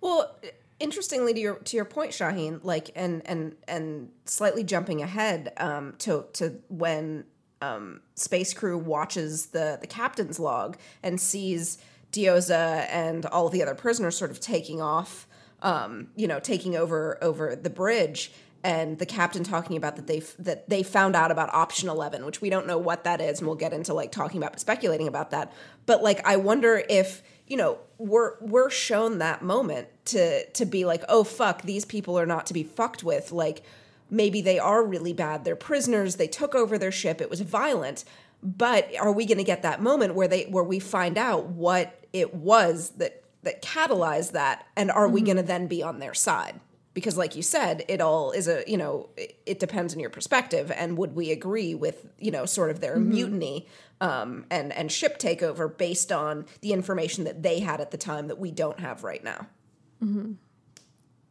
Well, 0.00 0.36
interestingly 0.80 1.32
to 1.34 1.40
your 1.40 1.54
to 1.56 1.76
your 1.76 1.84
point, 1.84 2.12
Shahin, 2.12 2.60
like 2.62 2.90
and 2.94 3.22
and 3.26 3.56
and 3.68 4.10
slightly 4.24 4.64
jumping 4.64 5.02
ahead 5.02 5.52
um, 5.56 5.94
to 5.98 6.26
to 6.34 6.60
when 6.68 7.24
um, 7.62 8.00
space 8.14 8.52
crew 8.52 8.76
watches 8.76 9.46
the 9.46 9.78
the 9.80 9.86
captain's 9.86 10.38
log 10.38 10.76
and 11.02 11.20
sees 11.20 11.78
Diyoza 12.12 12.86
and 12.90 13.26
all 13.26 13.46
of 13.46 13.52
the 13.52 13.62
other 13.62 13.74
prisoners 13.74 14.16
sort 14.16 14.30
of 14.30 14.40
taking 14.40 14.80
off, 14.80 15.26
um, 15.62 16.08
you 16.16 16.28
know, 16.28 16.38
taking 16.40 16.76
over 16.76 17.22
over 17.22 17.56
the 17.56 17.70
bridge. 17.70 18.32
And 18.64 18.98
the 18.98 19.04
captain 19.04 19.44
talking 19.44 19.76
about 19.76 19.96
that 19.96 20.06
they 20.06 20.20
that 20.38 20.70
they 20.70 20.82
found 20.82 21.14
out 21.14 21.30
about 21.30 21.52
option 21.52 21.90
eleven, 21.90 22.24
which 22.24 22.40
we 22.40 22.48
don't 22.48 22.66
know 22.66 22.78
what 22.78 23.04
that 23.04 23.20
is, 23.20 23.38
and 23.40 23.46
we'll 23.46 23.56
get 23.56 23.74
into 23.74 23.92
like 23.92 24.10
talking 24.10 24.42
about 24.42 24.58
speculating 24.58 25.06
about 25.06 25.32
that. 25.32 25.52
But 25.84 26.02
like, 26.02 26.26
I 26.26 26.36
wonder 26.36 26.82
if 26.88 27.22
you 27.46 27.58
know 27.58 27.78
we're 27.98 28.36
we're 28.40 28.70
shown 28.70 29.18
that 29.18 29.42
moment 29.42 29.88
to 30.06 30.48
to 30.52 30.64
be 30.64 30.86
like 30.86 31.04
oh 31.10 31.24
fuck 31.24 31.60
these 31.62 31.84
people 31.84 32.18
are 32.18 32.24
not 32.24 32.46
to 32.46 32.54
be 32.54 32.62
fucked 32.62 33.04
with. 33.04 33.32
Like 33.32 33.62
maybe 34.08 34.40
they 34.40 34.58
are 34.58 34.82
really 34.82 35.12
bad. 35.12 35.44
They're 35.44 35.56
prisoners. 35.56 36.16
They 36.16 36.26
took 36.26 36.54
over 36.54 36.78
their 36.78 36.92
ship. 36.92 37.20
It 37.20 37.28
was 37.28 37.42
violent. 37.42 38.04
But 38.42 38.90
are 38.98 39.12
we 39.12 39.26
going 39.26 39.38
to 39.38 39.44
get 39.44 39.62
that 39.62 39.82
moment 39.82 40.14
where 40.14 40.28
they 40.28 40.44
where 40.44 40.64
we 40.64 40.78
find 40.78 41.18
out 41.18 41.48
what 41.48 42.02
it 42.14 42.34
was 42.34 42.90
that 42.96 43.24
that 43.42 43.60
catalyzed 43.60 44.32
that? 44.32 44.66
And 44.74 44.90
are 44.90 45.06
we 45.06 45.20
mm-hmm. 45.20 45.26
going 45.26 45.36
to 45.36 45.42
then 45.42 45.66
be 45.66 45.82
on 45.82 45.98
their 45.98 46.14
side 46.14 46.60
because 46.94 47.16
like 47.16 47.36
you 47.36 47.42
said 47.42 47.84
it 47.88 48.00
all 48.00 48.30
is 48.30 48.48
a 48.48 48.64
you 48.66 48.76
know 48.76 49.08
it, 49.16 49.36
it 49.44 49.58
depends 49.58 49.92
on 49.92 50.00
your 50.00 50.10
perspective 50.10 50.72
and 50.74 50.96
would 50.96 51.14
we 51.14 51.30
agree 51.30 51.74
with 51.74 52.06
you 52.18 52.30
know 52.30 52.46
sort 52.46 52.70
of 52.70 52.80
their 52.80 52.96
mutiny 52.98 53.66
um, 54.00 54.44
and 54.50 54.72
and 54.72 54.90
ship 54.90 55.18
takeover 55.18 55.74
based 55.74 56.12
on 56.12 56.46
the 56.60 56.72
information 56.72 57.24
that 57.24 57.42
they 57.42 57.60
had 57.60 57.80
at 57.80 57.90
the 57.90 57.96
time 57.96 58.28
that 58.28 58.38
we 58.38 58.50
don't 58.50 58.80
have 58.80 59.04
right 59.04 59.22
now. 59.22 59.46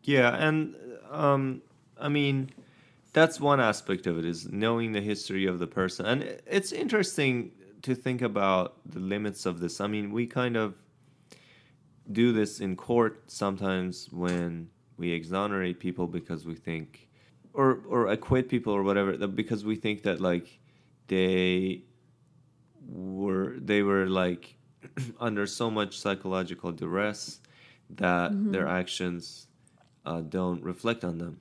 Yeah, 0.04 0.36
and 0.36 0.76
um, 1.12 1.62
I 2.00 2.10
mean, 2.10 2.52
that's 3.14 3.40
one 3.40 3.60
aspect 3.60 4.08
of 4.08 4.18
it 4.18 4.26
is 4.26 4.52
knowing 4.52 4.92
the 4.92 5.02
history 5.02 5.46
of 5.46 5.60
the 5.60 5.68
person, 5.68 6.06
and 6.06 6.24
it's 6.46 6.72
interesting 6.72 7.52
to 7.84 7.96
think 7.96 8.22
about 8.22 8.78
the 8.86 9.00
limits 9.00 9.46
of 9.46 9.60
this. 9.60 9.80
I 9.82 9.88
mean, 9.88 10.12
we 10.12 10.26
kind 10.26 10.58
of 10.58 10.76
do 12.12 12.34
this 12.34 12.60
in 12.60 12.76
court 12.76 13.24
sometimes 13.28 14.10
when 14.12 14.70
we 14.98 15.12
exonerate 15.12 15.80
people 15.80 16.08
because 16.08 16.46
we 16.46 16.56
think, 16.56 17.08
or 17.54 17.80
or 17.88 18.08
acquit 18.08 18.50
people 18.50 18.74
or 18.74 18.84
whatever, 18.84 19.28
because 19.28 19.66
we 19.66 19.76
think 19.76 20.04
that 20.04 20.20
like 20.22 20.60
they 21.08 21.84
were 22.88 23.56
they 23.60 23.82
were 23.82 24.08
like 24.08 24.56
under 25.20 25.46
so 25.48 25.70
much 25.70 26.00
psychological 26.00 26.72
duress 26.72 27.40
that 27.90 28.32
their 28.52 28.68
actions 28.68 29.48
uh, 30.06 30.22
don't 30.22 30.64
reflect 30.64 31.04
on 31.04 31.18
them. 31.18 31.40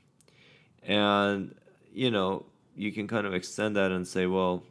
And, 0.82 1.54
you 1.92 2.10
know, 2.10 2.46
you 2.76 2.92
can 2.92 3.06
kind 3.06 3.26
of 3.26 3.34
extend 3.34 3.76
that 3.76 3.90
and 3.90 4.06
say, 4.06 4.26
well, 4.26 4.62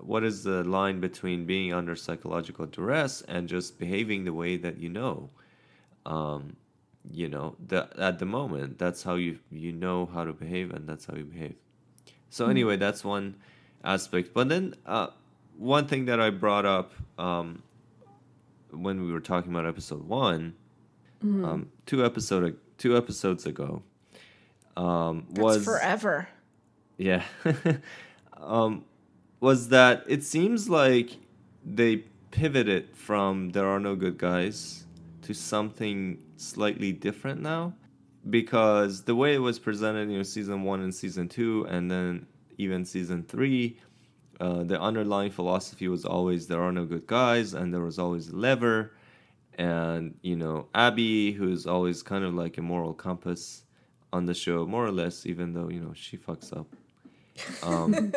what 0.00 0.24
is 0.24 0.42
the 0.42 0.64
line 0.64 1.00
between 1.00 1.44
being 1.44 1.72
under 1.72 1.94
psychological 1.94 2.66
duress 2.66 3.22
and 3.22 3.48
just 3.48 3.78
behaving 3.78 4.24
the 4.24 4.32
way 4.32 4.56
that 4.56 4.78
you 4.78 4.88
know? 4.88 5.30
Um, 6.06 6.56
you 7.10 7.28
know, 7.28 7.56
the, 7.66 7.88
at 7.98 8.18
the 8.18 8.26
moment, 8.26 8.78
that's 8.78 9.02
how 9.02 9.14
you 9.14 9.38
you 9.50 9.72
know 9.72 10.06
how 10.06 10.24
to 10.24 10.32
behave, 10.32 10.70
and 10.70 10.88
that's 10.88 11.06
how 11.06 11.14
you 11.14 11.24
behave. 11.24 11.54
So 12.30 12.46
anyway, 12.46 12.76
that's 12.76 13.04
one 13.04 13.36
aspect. 13.84 14.32
But 14.32 14.48
then 14.48 14.74
uh, 14.86 15.08
one 15.58 15.86
thing 15.86 16.06
that 16.06 16.20
I 16.20 16.30
brought 16.30 16.64
up 16.64 16.92
um, 17.18 17.62
when 18.70 19.04
we 19.04 19.12
were 19.12 19.20
talking 19.20 19.52
about 19.52 19.66
episode 19.66 20.06
one, 20.06 20.54
um, 21.22 21.70
two 21.86 22.04
episode 22.04 22.56
two 22.78 22.96
episodes 22.96 23.46
ago, 23.46 23.82
um, 24.76 25.26
that's 25.30 25.42
was 25.42 25.64
forever 25.64 26.28
yeah, 27.02 27.24
um, 28.36 28.84
was 29.40 29.68
that 29.68 30.04
it 30.06 30.22
seems 30.22 30.68
like 30.68 31.10
they 31.64 31.96
pivoted 32.30 32.96
from 32.96 33.50
"There 33.50 33.66
Are 33.66 33.80
No 33.80 33.96
Good 33.96 34.18
Guys" 34.18 34.84
to 35.22 35.34
something 35.34 36.22
slightly 36.36 36.92
different 36.92 37.40
now, 37.40 37.74
because 38.30 39.02
the 39.04 39.14
way 39.14 39.34
it 39.34 39.38
was 39.38 39.58
presented, 39.58 40.10
you 40.10 40.16
know, 40.16 40.22
season 40.22 40.62
one 40.62 40.80
and 40.80 40.94
season 40.94 41.28
two, 41.28 41.66
and 41.68 41.90
then 41.90 42.26
even 42.58 42.84
season 42.84 43.22
three, 43.22 43.78
uh, 44.40 44.64
the 44.64 44.80
underlying 44.80 45.30
philosophy 45.30 45.88
was 45.88 46.04
always 46.04 46.46
there 46.46 46.62
are 46.62 46.72
no 46.72 46.84
good 46.84 47.06
guys, 47.06 47.54
and 47.54 47.72
there 47.72 47.80
was 47.80 47.98
always 47.98 48.28
a 48.28 48.36
lever, 48.36 48.92
and 49.54 50.14
you 50.22 50.36
know 50.36 50.68
Abby, 50.74 51.32
who's 51.32 51.66
always 51.66 52.02
kind 52.02 52.24
of 52.24 52.34
like 52.34 52.58
a 52.58 52.62
moral 52.62 52.94
compass 52.94 53.64
on 54.12 54.26
the 54.26 54.34
show, 54.34 54.66
more 54.66 54.84
or 54.84 54.90
less, 54.92 55.26
even 55.26 55.52
though 55.52 55.68
you 55.68 55.80
know 55.80 55.92
she 55.94 56.16
fucks 56.16 56.56
up. 56.56 56.66
Um, 57.62 58.12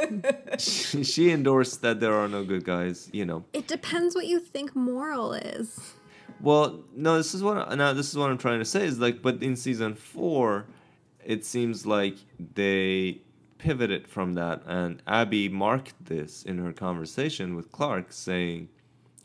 she, 0.58 1.04
she 1.12 1.32
endorsed 1.32 1.82
that 1.82 2.00
there 2.00 2.14
are 2.14 2.28
no 2.28 2.44
good 2.44 2.64
guys, 2.64 3.10
you 3.14 3.26
know. 3.26 3.46
It 3.54 3.68
depends 3.68 4.16
what 4.16 4.28
you 4.28 4.40
think 4.40 4.76
moral 4.76 5.34
is. 5.34 5.94
Well, 6.42 6.84
no, 6.96 7.18
this 7.18 7.34
is 7.34 7.42
what 7.44 7.76
now 7.78 7.94
this 7.94 8.10
is 8.10 8.18
what 8.18 8.30
I'm 8.30 8.38
trying 8.38 8.60
to 8.60 8.66
say 8.66 8.86
is 8.86 9.00
like, 9.00 9.22
but 9.22 9.42
in 9.42 9.56
season 9.56 9.96
four, 9.96 10.66
it 11.24 11.46
seems 11.46 11.86
like 11.86 12.18
they 12.56 13.22
pivoted 13.58 14.08
from 14.08 14.34
that, 14.34 14.62
and 14.66 15.02
Abby 15.08 15.50
marked 15.50 15.94
this 16.06 16.44
in 16.44 16.58
her 16.60 16.74
conversation 16.74 17.56
with 17.56 17.72
Clarke, 17.72 18.12
saying, 18.12 18.70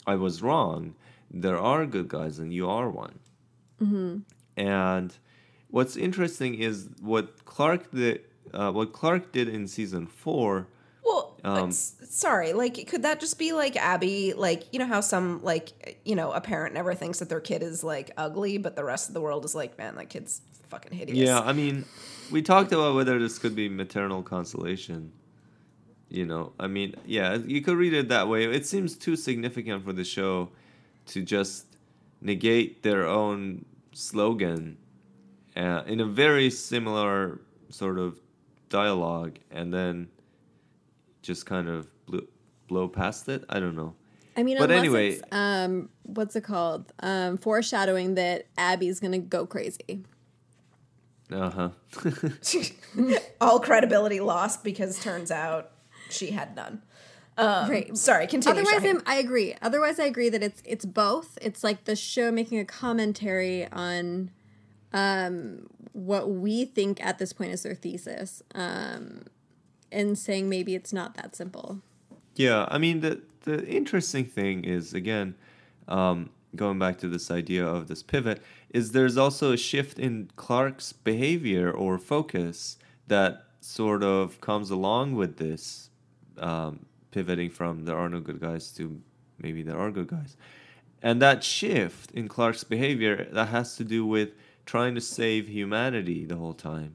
"I 0.06 0.14
was 0.14 0.40
wrong. 0.42 0.94
There 1.30 1.58
are 1.58 1.84
good 1.86 2.08
guys, 2.08 2.38
and 2.38 2.52
you 2.54 2.68
are 2.68 2.88
one." 2.88 3.18
And 4.56 5.16
what's 5.68 5.96
interesting 5.96 6.54
is 6.54 6.88
what 7.00 7.44
Clarke 7.44 7.90
did. 7.90 8.22
Uh, 8.52 8.72
what 8.72 8.92
Clarke 8.92 9.30
did 9.32 9.48
in 9.48 9.66
season 9.68 10.06
four. 10.06 10.66
Well, 11.04 11.36
Um, 11.44 11.68
s- 11.70 11.94
sorry, 12.10 12.52
like 12.52 12.86
could 12.88 13.02
that 13.02 13.20
just 13.20 13.38
be 13.38 13.52
like 13.52 13.76
Abby, 13.76 14.34
like 14.34 14.64
you 14.72 14.78
know 14.78 14.86
how 14.86 15.00
some 15.00 15.42
like 15.42 16.00
you 16.04 16.14
know 16.14 16.32
a 16.32 16.40
parent 16.40 16.74
never 16.74 16.94
thinks 16.94 17.20
that 17.20 17.28
their 17.28 17.40
kid 17.40 17.62
is 17.62 17.82
like 17.82 18.10
ugly, 18.16 18.58
but 18.58 18.76
the 18.76 18.84
rest 18.84 19.08
of 19.08 19.14
the 19.14 19.20
world 19.20 19.44
is 19.44 19.54
like, 19.54 19.78
man, 19.78 19.94
that 19.96 20.10
kid's 20.10 20.42
fucking 20.68 20.92
hideous. 20.92 21.18
Yeah, 21.18 21.40
I 21.40 21.52
mean, 21.52 21.84
we 22.30 22.42
talked 22.42 22.72
about 22.72 22.94
whether 22.94 23.18
this 23.18 23.38
could 23.38 23.54
be 23.54 23.68
maternal 23.68 24.22
consolation. 24.22 25.12
You 26.08 26.26
know, 26.26 26.52
I 26.58 26.66
mean, 26.66 26.96
yeah, 27.06 27.36
you 27.36 27.62
could 27.62 27.76
read 27.76 27.94
it 27.94 28.08
that 28.08 28.28
way. 28.28 28.44
It 28.44 28.66
seems 28.66 28.96
too 28.96 29.14
significant 29.14 29.84
for 29.84 29.92
the 29.92 30.04
show 30.04 30.50
to 31.06 31.22
just 31.22 31.66
negate 32.20 32.82
their 32.82 33.06
own 33.06 33.64
slogan 33.92 34.76
uh, 35.56 35.82
in 35.86 36.00
a 36.00 36.04
very 36.04 36.50
similar 36.50 37.40
sort 37.68 37.98
of 37.98 38.18
dialogue 38.68 39.38
and 39.52 39.72
then 39.72 40.08
just 41.22 41.46
kind 41.46 41.68
of 41.68 41.86
blow, 42.70 42.86
blow 42.86 42.88
past 42.88 43.28
it. 43.28 43.44
I 43.50 43.60
don't 43.60 43.76
know. 43.76 43.94
I 44.36 44.42
mean, 44.42 44.56
But 44.58 44.70
unless 44.70 44.78
anyway- 44.78 45.08
it's, 45.10 45.22
um, 45.32 45.90
what's 46.04 46.36
it 46.36 46.42
called? 46.42 46.92
Um, 47.00 47.36
foreshadowing 47.36 48.14
that 48.14 48.46
Abby's 48.56 49.00
gonna 49.00 49.18
go 49.18 49.44
crazy. 49.44 50.04
Uh 51.30 51.50
huh. 51.50 51.70
all 53.40 53.60
credibility 53.60 54.20
lost 54.20 54.64
because 54.64 54.98
turns 55.00 55.30
out 55.30 55.70
she 56.08 56.30
had 56.30 56.56
none. 56.56 56.82
right. 57.38 57.96
Sorry, 57.96 58.26
continue. 58.26 58.60
Otherwise, 58.60 58.82
Shahin. 58.82 58.96
I'm, 58.98 59.02
I 59.06 59.14
agree. 59.16 59.54
Otherwise, 59.62 60.00
I 60.00 60.04
agree 60.04 60.28
that 60.28 60.42
it's 60.42 60.62
it's 60.64 60.84
both. 60.84 61.38
It's 61.40 61.62
like 61.62 61.84
the 61.84 61.96
show 61.96 62.30
making 62.32 62.58
a 62.58 62.64
commentary 62.64 63.66
on 63.70 64.30
um, 64.92 65.68
what 65.92 66.30
we 66.30 66.64
think 66.64 67.04
at 67.04 67.18
this 67.18 67.32
point 67.32 67.52
is 67.52 67.62
their 67.62 67.74
thesis, 67.74 68.42
um, 68.54 69.22
and 69.92 70.18
saying 70.18 70.48
maybe 70.48 70.74
it's 70.74 70.92
not 70.92 71.14
that 71.14 71.36
simple. 71.36 71.80
Yeah, 72.40 72.66
I 72.70 72.78
mean 72.78 73.00
the 73.00 73.20
the 73.42 73.66
interesting 73.66 74.24
thing 74.24 74.64
is 74.64 74.94
again, 74.94 75.34
um, 75.88 76.30
going 76.56 76.78
back 76.78 76.96
to 77.00 77.08
this 77.08 77.30
idea 77.30 77.66
of 77.66 77.86
this 77.86 78.02
pivot, 78.02 78.40
is 78.70 78.92
there's 78.92 79.18
also 79.18 79.52
a 79.52 79.58
shift 79.58 79.98
in 79.98 80.30
Clarke's 80.36 80.94
behavior 80.94 81.70
or 81.70 81.98
focus 81.98 82.78
that 83.08 83.44
sort 83.60 84.02
of 84.02 84.40
comes 84.40 84.70
along 84.70 85.16
with 85.16 85.36
this 85.36 85.90
um, 86.38 86.86
pivoting 87.10 87.50
from 87.50 87.84
there 87.84 87.98
are 87.98 88.08
no 88.08 88.20
good 88.20 88.40
guys 88.40 88.70
to 88.72 89.02
maybe 89.38 89.62
there 89.62 89.78
are 89.78 89.90
good 89.90 90.06
guys, 90.06 90.38
and 91.02 91.20
that 91.20 91.44
shift 91.44 92.10
in 92.12 92.26
Clarke's 92.26 92.64
behavior 92.64 93.28
that 93.32 93.48
has 93.48 93.76
to 93.76 93.84
do 93.84 94.06
with 94.06 94.30
trying 94.64 94.94
to 94.94 95.00
save 95.02 95.46
humanity 95.46 96.24
the 96.24 96.36
whole 96.36 96.54
time 96.54 96.94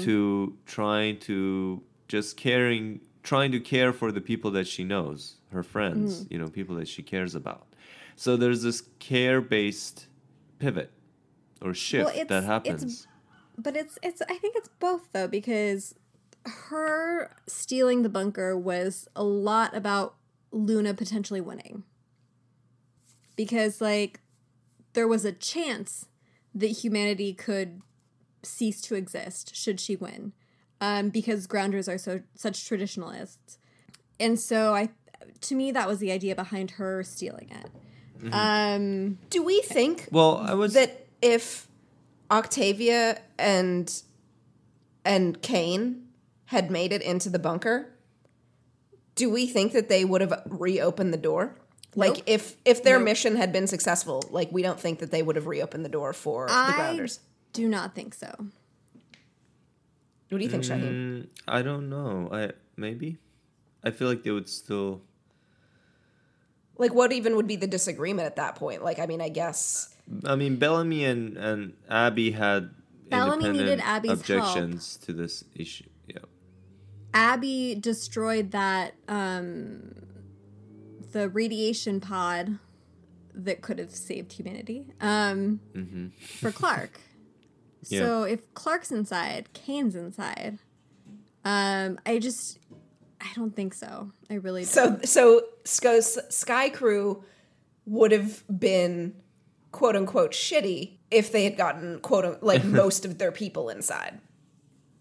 to 0.00 0.56
trying 0.66 1.18
to 1.20 1.82
just 2.08 2.36
caring 2.36 3.00
trying 3.26 3.50
to 3.52 3.60
care 3.60 3.92
for 3.92 4.10
the 4.12 4.20
people 4.20 4.50
that 4.52 4.66
she 4.66 4.84
knows 4.84 5.36
her 5.52 5.62
friends 5.62 6.24
mm. 6.24 6.32
you 6.32 6.38
know 6.38 6.48
people 6.48 6.76
that 6.76 6.88
she 6.88 7.02
cares 7.02 7.34
about 7.34 7.66
so 8.14 8.36
there's 8.36 8.62
this 8.62 8.82
care 8.98 9.40
based 9.40 10.06
pivot 10.58 10.90
or 11.60 11.74
shift 11.74 12.10
it's- 12.10 12.28
that 12.28 12.44
it's- 12.44 12.44
happens 12.44 13.06
But 13.58 13.74
it's 13.76 13.98
it's 14.02 14.20
I 14.28 14.36
think 14.36 14.54
it's 14.56 14.68
both 14.78 15.04
though 15.12 15.28
because 15.28 15.94
her 16.46 17.34
stealing 17.46 18.02
the 18.02 18.08
bunker 18.08 18.56
was 18.56 19.08
a 19.16 19.24
lot 19.24 19.74
about 19.74 20.16
Luna 20.52 20.94
potentially 20.94 21.40
winning. 21.40 21.84
Because 23.34 23.80
like 23.80 24.20
there 24.92 25.08
was 25.08 25.24
a 25.24 25.32
chance 25.32 26.06
that 26.54 26.68
humanity 26.68 27.34
could 27.34 27.82
cease 28.42 28.80
to 28.82 28.94
exist 28.94 29.54
should 29.54 29.80
she 29.80 29.96
win. 29.96 30.32
Um, 30.80 31.08
because 31.08 31.46
grounders 31.46 31.88
are 31.88 31.98
so 31.98 32.20
such 32.34 32.66
traditionalists. 32.68 33.58
And 34.20 34.38
so 34.38 34.74
I 34.74 34.90
to 35.42 35.54
me 35.54 35.72
that 35.72 35.88
was 35.88 35.98
the 35.98 36.12
idea 36.12 36.34
behind 36.34 36.72
her 36.72 37.02
stealing 37.02 37.50
it. 37.50 37.70
Um 38.32 39.18
do 39.30 39.42
we 39.42 39.60
think 39.62 40.08
well 40.10 40.38
i 40.38 40.54
was 40.54 40.72
that 40.74 41.06
if 41.22 41.68
Octavia 42.30 43.20
and 43.38 44.02
and 45.04 45.40
Kane 45.42 46.08
had 46.46 46.70
made 46.70 46.92
it 46.92 47.02
into 47.02 47.28
the 47.30 47.38
bunker, 47.38 47.92
do 49.14 49.30
we 49.30 49.46
think 49.46 49.72
that 49.72 49.88
they 49.88 50.04
would 50.04 50.20
have 50.20 50.42
reopened 50.46 51.12
the 51.12 51.18
door? 51.18 51.56
Like 51.94 52.16
Nope. 52.16 52.22
if 52.26 52.56
if 52.64 52.82
their 52.82 52.98
Nope. 52.98 53.04
mission 53.04 53.36
had 53.36 53.52
been 53.52 53.66
successful, 53.66 54.22
like 54.30 54.50
we 54.52 54.62
don't 54.62 54.80
think 54.80 54.98
that 54.98 55.10
they 55.10 55.22
would 55.22 55.36
have 55.36 55.46
reopened 55.46 55.84
the 55.84 55.88
door 55.90 56.12
for 56.12 56.46
the 56.48 56.72
grounders. 56.74 57.20
do 57.52 57.68
not 57.68 57.94
think 57.94 58.12
so. 58.14 58.32
What 60.28 60.38
do 60.38 60.44
you 60.44 60.50
think, 60.50 60.64
Shahin? 60.64 60.82
Mm, 60.92 61.28
i 61.46 61.62
don't 61.62 61.88
know 61.88 62.28
i 62.32 62.50
maybe 62.76 63.18
i 63.84 63.90
feel 63.90 64.08
like 64.08 64.22
they 64.24 64.30
would 64.32 64.48
still 64.48 65.02
Like, 66.78 66.92
what 66.94 67.12
even 67.12 67.36
would 67.36 67.46
be 67.46 67.56
the 67.56 67.66
disagreement 67.66 68.26
at 68.26 68.36
that 68.36 68.54
point? 68.56 68.84
Like, 68.84 68.98
I 68.98 69.06
mean, 69.06 69.22
I 69.22 69.30
guess. 69.30 69.94
I 70.26 70.36
mean, 70.36 70.56
Bellamy 70.56 71.04
and, 71.06 71.36
and 71.38 71.72
Abby 71.88 72.32
had 72.32 72.68
Bellamy 73.08 73.44
needed 73.48 73.80
independent 73.80 73.88
Abby's 73.88 74.10
objections 74.20 74.98
to 74.98 75.14
this 75.14 75.44
issue. 75.54 75.88
Yeah. 76.06 76.18
Abby 77.14 77.74
destroyed 77.80 78.50
that 78.50 78.92
um 79.08 79.94
the 81.12 81.28
radiation 81.30 82.00
pod 82.00 82.58
that 83.34 83.62
could 83.62 83.78
have 83.78 83.94
saved 83.94 84.32
humanity 84.32 84.86
um 85.00 85.60
for 86.40 86.50
Clarke. 86.52 87.00
Yeah. 87.90 88.00
So 88.00 88.22
if 88.24 88.52
Clarke's 88.54 88.90
inside, 88.90 89.52
Kane's 89.52 89.94
inside. 89.94 90.58
Um 91.44 91.98
I 92.06 92.18
just 92.18 92.58
I 93.20 93.28
don't 93.34 93.54
think 93.54 93.74
so. 93.74 94.12
I 94.30 94.34
really 94.34 94.62
don't. 94.62 94.68
So, 94.70 95.00
so 95.04 95.42
Sky, 95.64 96.00
Sky 96.00 96.68
Crew 96.68 97.24
would 97.86 98.12
have 98.12 98.44
been 98.58 99.14
quote 99.72 99.96
unquote 99.96 100.32
shitty 100.32 100.98
if 101.10 101.32
they 101.32 101.44
had 101.44 101.56
gotten 101.56 102.00
quote 102.00 102.42
like 102.42 102.64
most 102.82 103.04
of 103.04 103.18
their 103.18 103.32
people 103.32 103.68
inside. 103.68 104.20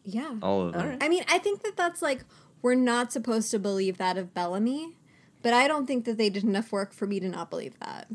yeah. 0.03 0.35
All 0.41 0.67
of 0.67 0.73
them. 0.73 0.97
I 1.01 1.09
mean, 1.09 1.23
I 1.27 1.39
think 1.39 1.63
that 1.63 1.75
that's 1.75 2.01
like 2.01 2.23
we're 2.61 2.75
not 2.75 3.11
supposed 3.11 3.51
to 3.51 3.59
believe 3.59 3.97
that 3.97 4.17
of 4.17 4.33
Bellamy, 4.33 4.95
but 5.41 5.53
I 5.53 5.67
don't 5.67 5.85
think 5.85 6.05
that 6.05 6.17
they 6.17 6.29
did 6.29 6.43
enough 6.43 6.71
work 6.71 6.93
for 6.93 7.05
me 7.05 7.19
to 7.19 7.27
not 7.29 7.49
believe 7.49 7.77
that. 7.79 8.07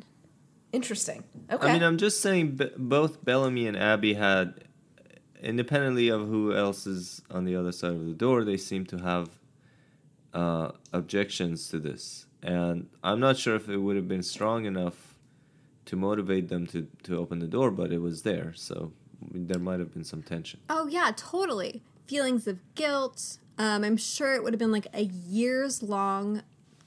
Interesting. 0.73 1.25
Okay. 1.51 1.69
I 1.69 1.73
mean, 1.73 1.83
I'm 1.83 1.99
just 1.99 2.21
saying 2.21 2.53
b- 2.57 2.71
both 2.77 3.25
Bellamy 3.25 3.67
and 3.67 3.77
Abby 3.77 4.15
had, 4.15 4.65
independently 5.43 6.09
of 6.09 6.29
who 6.29 6.55
else 6.55 6.87
is 6.87 7.23
on 7.31 7.45
the 7.45 7.57
other 7.57 7.73
side 7.73 7.93
of 7.93 8.07
the 8.07 8.13
door, 8.13 8.45
they 8.45 8.57
seem 8.57 8.87
to 8.87 8.99
have 8.99 9.31
uh, 10.33 10.71
objections 10.93 11.69
to 11.69 11.79
this. 11.79 12.27
And 12.43 12.89
I'm 13.03 13.21
not 13.21 13.37
sure 13.37 13.57
if 13.57 13.69
it 13.69 13.79
would 13.79 13.97
have 13.97 14.09
been 14.09 14.23
strong 14.23 14.65
enough 14.65 15.15
to 15.87 15.97
motivate 15.97 16.49
them 16.49 16.67
to, 16.69 16.87
to 17.03 17.19
open 17.19 17.41
the 17.41 17.49
door, 17.49 17.71
but 17.71 17.93
it 17.93 17.99
was 17.99 18.23
there. 18.23 18.53
So 18.55 18.93
there 19.21 19.59
might 19.59 19.81
have 19.81 19.93
been 19.93 20.05
some 20.05 20.23
tension. 20.23 20.61
Oh 20.69 20.87
yeah, 20.87 21.11
totally. 21.17 21.83
Feelings 22.07 22.47
of 22.47 22.59
guilt. 22.75 23.39
Um, 23.59 23.85
I'm 23.85 23.97
sure 23.97 24.35
it 24.35 24.43
would 24.43 24.53
have 24.53 24.59
been 24.59 24.73
like 24.73 24.87
a 24.95 25.03
years 25.03 25.83
long 25.83 26.43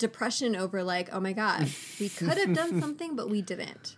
depression 0.08 0.56
over 0.56 0.84
like, 0.84 1.10
oh 1.13 1.20
my 1.20 1.34
god, 1.34 1.70
we 2.00 2.10
could 2.20 2.38
have 2.38 2.54
done 2.54 2.80
something, 2.82 3.16
but 3.16 3.30
we 3.30 3.42
didn't. 3.42 3.96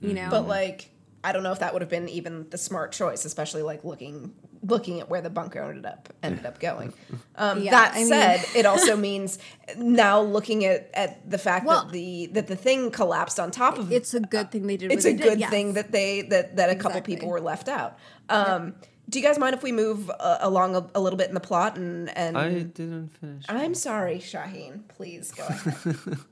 You 0.00 0.14
know. 0.14 0.28
but 0.30 0.46
like, 0.46 0.90
I 1.24 1.32
don't 1.32 1.42
know 1.42 1.52
if 1.52 1.58
that 1.60 1.72
would 1.72 1.82
have 1.82 1.88
been 1.90 2.08
even 2.08 2.48
the 2.50 2.58
smart 2.58 2.92
choice, 2.92 3.24
especially 3.24 3.62
like 3.62 3.82
looking 3.84 4.32
looking 4.62 5.00
at 5.00 5.08
where 5.08 5.20
the 5.20 5.30
bunker 5.30 5.60
ended 5.62 5.84
up 5.86 6.12
ended 6.22 6.46
up 6.46 6.58
going. 6.60 6.92
Um, 7.38 7.62
Yeah, 7.62 7.70
that 7.72 7.92
I 7.94 7.98
mean- 7.98 8.06
said, 8.08 8.44
it 8.56 8.64
also 8.64 8.96
means 8.96 9.38
now 9.76 10.22
looking 10.22 10.64
at, 10.64 10.88
at 10.94 11.28
the 11.30 11.36
fact 11.38 11.66
Well- 11.66 11.84
that 11.84 11.92
the 11.92 12.28
that 12.32 12.46
the 12.46 12.56
thing 12.56 12.90
collapsed 12.90 13.38
on 13.38 13.50
top 13.50 13.76
of 13.78 13.92
it. 13.92 13.96
it's 13.96 14.14
a 14.14 14.20
good 14.20 14.50
thing 14.50 14.66
they 14.66 14.76
did. 14.78 14.90
it's 14.92 15.04
what 15.04 15.12
a 15.12 15.16
they 15.16 15.22
did, 15.22 15.28
good 15.30 15.40
yes. 15.40 15.50
thing 15.50 15.72
that 15.74 15.92
they 15.92 16.22
that 16.22 16.56
that 16.56 16.70
a 16.70 16.76
couple 16.76 17.00
people 17.02 17.28
were 17.28 17.40
left 17.40 17.68
out. 17.68 17.98
Um, 18.28 18.74
Do 19.08 19.20
you 19.20 19.24
guys 19.24 19.38
mind 19.38 19.54
if 19.54 19.62
we 19.62 19.72
move 19.72 20.10
uh, 20.10 20.38
along 20.40 20.74
a, 20.74 20.84
a 20.94 21.00
little 21.00 21.16
bit 21.16 21.28
in 21.28 21.34
the 21.34 21.40
plot 21.40 21.76
and 21.76 22.16
and 22.16 22.36
I 22.36 22.50
didn't 22.62 23.08
finish. 23.20 23.44
I'm 23.48 23.74
sorry, 23.74 24.18
Shahin. 24.18 24.84
Please 24.88 25.30
go 25.30 25.46
ahead. 25.46 25.96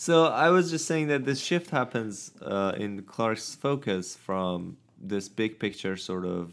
So 0.00 0.26
I 0.26 0.50
was 0.50 0.70
just 0.70 0.86
saying 0.86 1.08
that 1.08 1.24
this 1.24 1.40
shift 1.40 1.70
happens 1.70 2.30
uh, 2.40 2.72
in 2.76 3.02
Clarke's 3.02 3.56
focus 3.56 4.14
from 4.14 4.76
this 4.96 5.28
big 5.28 5.58
picture 5.58 5.96
sort 5.96 6.24
of 6.24 6.52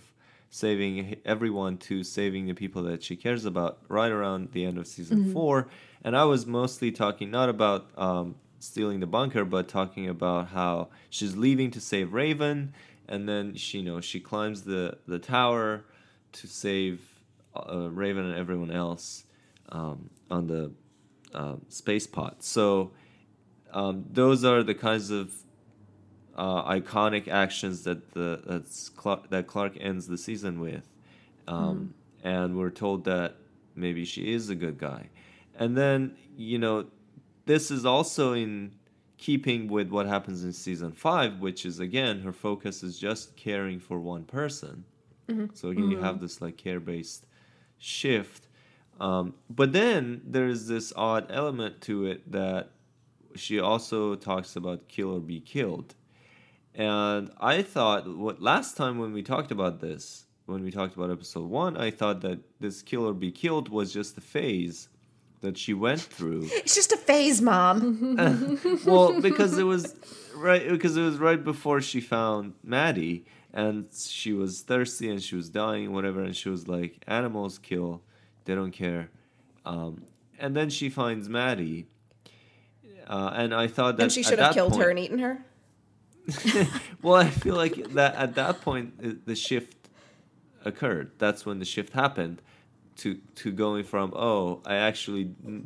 saving 0.49 1.17
everyone 1.25 1.77
to 1.77 2.03
saving 2.03 2.47
the 2.47 2.55
people 2.55 2.81
that 2.81 3.03
she 3.03 3.15
cares 3.15 3.45
about 3.45 3.77
right 3.87 4.11
around 4.11 4.49
the 4.53 4.65
end 4.65 4.79
of 4.79 4.87
season 4.87 5.31
four. 5.31 5.67
And 6.03 6.17
I 6.17 6.23
was 6.23 6.47
mostly 6.47 6.91
talking 6.91 7.29
not 7.29 7.49
about 7.49 7.85
um, 7.99 8.33
stealing 8.57 8.99
the 8.99 9.05
bunker, 9.05 9.45
but 9.45 9.67
talking 9.67 10.09
about 10.09 10.47
how 10.47 10.87
she's 11.11 11.35
leaving 11.35 11.69
to 11.69 11.79
save 11.79 12.13
Raven, 12.13 12.73
and 13.07 13.27
then 13.27 13.55
she, 13.55 13.79
you 13.79 13.83
know, 13.83 14.01
she 14.01 14.19
climbs 14.19 14.63
the 14.63 14.97
the 15.07 15.19
tower 15.19 15.85
to 16.33 16.47
save 16.47 17.01
uh, 17.55 17.89
Raven 17.89 18.25
and 18.25 18.37
everyone 18.37 18.71
else 18.71 19.25
um, 19.69 20.09
on 20.29 20.47
the 20.47 20.71
uh, 21.33 21.55
space 21.69 22.07
pod. 22.07 22.37
So 22.39 22.91
um, 23.71 24.05
those 24.11 24.43
are 24.43 24.63
the 24.63 24.75
kinds 24.75 25.11
of 25.11 25.33
uh, 26.35 26.63
iconic 26.69 27.27
actions 27.27 27.83
that 27.83 28.13
the 28.13 28.41
that's 28.45 28.89
Clarke, 28.89 29.29
that 29.29 29.47
Clarke 29.47 29.77
ends 29.79 30.07
the 30.07 30.17
season 30.17 30.59
with, 30.59 30.87
um, 31.47 31.93
and 32.23 32.57
we're 32.57 32.69
told 32.69 33.05
that 33.05 33.35
maybe 33.75 34.05
she 34.05 34.33
is 34.33 34.49
a 34.49 34.55
good 34.55 34.77
guy, 34.77 35.09
and 35.57 35.77
then 35.77 36.15
you 36.37 36.57
know 36.57 36.85
this 37.45 37.71
is 37.71 37.85
also 37.85 38.33
in 38.33 38.73
keeping 39.17 39.67
with 39.67 39.89
what 39.89 40.05
happens 40.05 40.43
in 40.43 40.53
season 40.53 40.91
five, 40.91 41.39
which 41.39 41.65
is 41.65 41.79
again 41.79 42.21
her 42.21 42.33
focus 42.33 42.83
is 42.83 42.97
just 42.99 43.35
caring 43.35 43.79
for 43.79 43.99
one 43.99 44.23
person. 44.23 44.85
So 45.53 45.69
again, 45.69 45.89
you 45.89 45.97
have 45.99 46.19
this 46.19 46.41
like 46.41 46.57
care 46.57 46.79
based 46.79 47.25
shift. 47.77 48.47
Um, 48.99 49.33
but 49.49 49.73
then 49.73 50.21
there's 50.25 50.67
this 50.67 50.93
odd 50.95 51.27
element 51.29 51.81
to 51.81 52.05
it 52.05 52.31
that 52.31 52.69
she 53.35 53.59
also 53.59 54.15
talks 54.15 54.55
about 54.55 54.87
kill 54.87 55.15
or 55.15 55.19
be 55.19 55.39
killed. 55.41 55.95
And 56.73 57.31
I 57.39 57.61
thought 57.61 58.07
what 58.07 58.41
last 58.41 58.77
time 58.77 58.97
when 58.99 59.13
we 59.13 59.23
talked 59.23 59.51
about 59.51 59.79
this, 59.79 60.25
when 60.45 60.63
we 60.63 60.71
talked 60.71 60.95
about 60.95 61.09
episode 61.09 61.49
one, 61.49 61.75
I 61.77 61.89
thought 61.91 62.21
that 62.21 62.39
this 62.59 62.81
kill 62.81 63.07
or 63.07 63.13
be 63.13 63.31
killed 63.31 63.69
was 63.69 63.91
just 63.93 64.17
a 64.17 64.21
phase 64.21 64.89
that 65.45 65.57
she 65.57 65.73
went 65.73 66.01
through. 66.01 66.43
it's 66.51 66.75
just 66.75 66.91
a 66.91 66.97
phase, 66.97 67.41
mom. 67.41 68.17
well, 68.85 69.19
because 69.21 69.57
it 69.57 69.63
was 69.63 69.95
right 70.35 70.67
because 70.67 70.97
it 70.97 71.01
was 71.01 71.17
right 71.17 71.41
before 71.41 71.81
she 71.81 72.01
found 72.01 72.53
Madi 72.63 73.25
and 73.53 73.87
she 73.95 74.33
was 74.33 74.61
thirsty 74.61 75.09
and 75.09 75.23
she 75.23 75.35
was 75.35 75.49
dying, 75.49 75.93
whatever, 75.93 76.21
and 76.21 76.35
she 76.35 76.49
was 76.49 76.67
like, 76.67 77.03
"Animals 77.07 77.57
kill, 77.57 78.01
they 78.43 78.53
don't 78.55 78.71
care." 78.71 79.09
Um, 79.65 80.03
and 80.37 80.55
then 80.55 80.69
she 80.69 80.89
finds 80.89 81.29
Madi, 81.29 81.87
uh, 83.07 83.31
and 83.33 83.53
I 83.53 83.67
thought 83.67 83.97
that 83.97 84.03
and 84.03 84.11
she 84.11 84.23
should 84.23 84.39
have 84.39 84.53
killed 84.53 84.73
point- 84.73 84.83
her 84.83 84.89
and 84.89 84.99
eaten 84.99 85.19
her. 85.19 85.45
well, 87.03 87.15
I 87.15 87.29
feel 87.29 87.55
like 87.55 87.93
that 87.93 88.15
at 88.15 88.35
that 88.35 88.61
point 88.61 89.25
the 89.27 89.35
shift 89.35 89.89
occurred. 90.65 91.11
That's 91.19 91.45
when 91.45 91.59
the 91.59 91.65
shift 91.65 91.93
happened 91.93 92.41
to 92.97 93.15
to 93.35 93.51
going 93.51 93.83
from 93.83 94.13
oh, 94.15 94.61
I 94.65 94.75
actually 94.75 95.25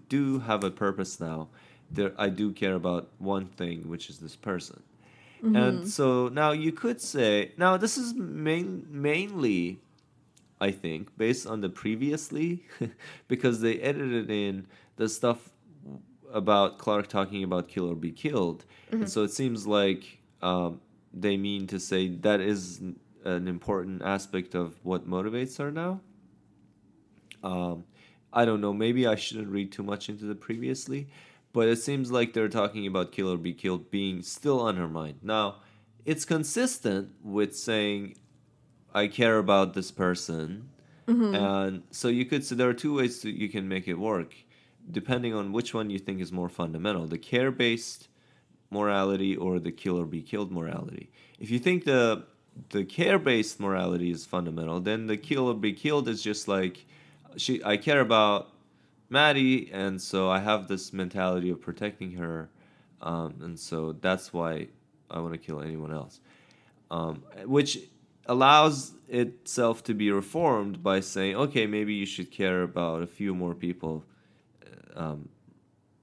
do 0.10 0.40
have 0.40 0.64
a 0.64 0.72
purpose 0.72 1.20
now. 1.20 1.50
There, 1.92 2.14
I 2.18 2.30
do 2.30 2.52
care 2.52 2.76
about 2.76 3.10
one 3.18 3.48
thing, 3.48 3.90
which 3.90 4.10
is 4.10 4.20
this 4.20 4.36
person. 4.36 4.84
And 5.42 5.88
so 5.88 6.28
now 6.28 6.52
you 6.52 6.72
could 6.72 7.02
say 7.02 7.54
now 7.58 7.78
this 7.78 7.98
is 7.98 8.14
main, 8.14 8.86
mainly, 8.90 9.80
I 10.60 10.72
think, 10.72 11.18
based 11.18 11.48
on 11.48 11.62
the 11.62 11.70
previously, 11.70 12.66
because 13.28 13.62
they 13.62 13.80
edited 13.80 14.30
in 14.30 14.68
the 14.98 15.08
stuff 15.08 15.50
about 16.32 16.78
Clarke 16.78 17.08
talking 17.08 17.44
about 17.44 17.68
kill 17.70 17.90
or 17.90 17.96
be 17.96 18.12
killed. 18.12 18.66
And 18.92 19.10
so 19.10 19.24
it 19.24 19.32
seems 19.32 19.66
like 19.66 20.20
um, 20.42 20.82
they 21.14 21.38
mean 21.38 21.68
to 21.68 21.80
say 21.80 22.10
that 22.10 22.42
is 22.42 22.82
an 23.24 23.48
important 23.48 24.02
aspect 24.02 24.56
of 24.56 24.78
what 24.84 25.10
motivates 25.10 25.58
her 25.58 25.72
now. 25.72 26.02
Um, 27.44 27.84
I 28.32 28.46
don't 28.46 28.62
know. 28.62 28.74
Maybe 28.74 29.08
I 29.08 29.16
shouldn't 29.16 29.50
read 29.50 29.72
too 29.72 29.84
much 29.84 30.10
into 30.10 30.26
the 30.26 30.36
previously, 30.36 31.08
but 31.54 31.68
it 31.68 31.78
seems 31.78 32.12
like 32.12 32.34
they're 32.34 32.48
talking 32.48 32.86
about 32.86 33.12
kill 33.12 33.32
or 33.34 33.38
be 33.38 33.54
killed 33.54 33.90
being 33.92 34.22
still 34.22 34.60
on 34.60 34.78
her 34.78 34.88
mind. 34.88 35.20
Now, 35.24 35.58
it's 36.06 36.26
consistent 36.26 37.12
with 37.24 37.56
saying, 37.56 38.16
I 38.94 39.08
care 39.08 39.38
about 39.38 39.74
this 39.74 39.92
person. 39.92 40.70
And 41.36 41.84
so 41.92 42.08
you 42.08 42.26
could 42.26 42.46
say 42.46 42.56
there 42.56 42.70
are 42.70 42.74
two 42.74 42.96
ways 42.98 43.22
that 43.24 43.32
you 43.32 43.50
can 43.50 43.68
make 43.68 43.88
it 43.88 43.96
work, 43.96 44.36
depending 44.92 45.34
on 45.34 45.52
which 45.52 45.74
one 45.74 45.90
you 45.90 45.98
think 46.00 46.22
is 46.22 46.32
more 46.32 46.50
fundamental 46.50 47.08
the 47.08 47.18
care 47.18 47.52
based 47.52 48.08
morality 48.70 49.36
or 49.36 49.60
the 49.60 49.72
kill 49.72 50.00
or 50.00 50.06
be 50.06 50.22
killed 50.22 50.52
morality. 50.52 51.10
If 51.40 51.50
you 51.50 51.60
think 51.60 51.86
the 51.86 52.26
the 52.70 52.84
care 52.84 53.18
based 53.18 53.60
morality 53.60 54.12
is 54.12 54.26
fundamental, 54.26 54.80
then 54.80 55.08
the 55.08 55.18
kill 55.18 55.48
or 55.48 55.56
be 55.56 55.74
killed 55.74 56.08
is 56.08 56.22
just 56.22 56.48
like 56.48 56.86
she 57.38 57.64
I 57.64 57.78
care 57.78 58.02
about 58.02 58.50
Madi 59.10 59.70
and 59.72 60.02
so 60.02 60.30
I 60.30 60.40
have 60.40 60.68
this 60.68 60.94
mentality 60.94 61.50
of 61.50 61.62
protecting 61.62 62.12
her 62.12 62.50
um, 63.02 63.36
and 63.42 63.60
so 63.60 63.94
that's 63.94 64.34
why 64.34 64.68
I 65.10 65.20
want 65.20 65.34
to 65.34 65.40
kill 65.40 65.62
anyone 65.62 65.94
else. 65.94 66.20
Um, 66.92 67.24
which 67.46 67.80
allows 68.26 68.94
itself 69.08 69.84
to 69.84 69.94
be 69.94 70.12
reformed 70.12 70.84
by 70.84 71.00
saying, 71.00 71.36
okay, 71.36 71.66
maybe 71.66 71.94
you 71.94 72.06
should 72.06 72.32
care 72.32 72.64
about 72.64 73.02
a 73.02 73.08
few 73.08 73.34
more 73.34 73.54
people 73.54 74.04
um, 74.96 75.30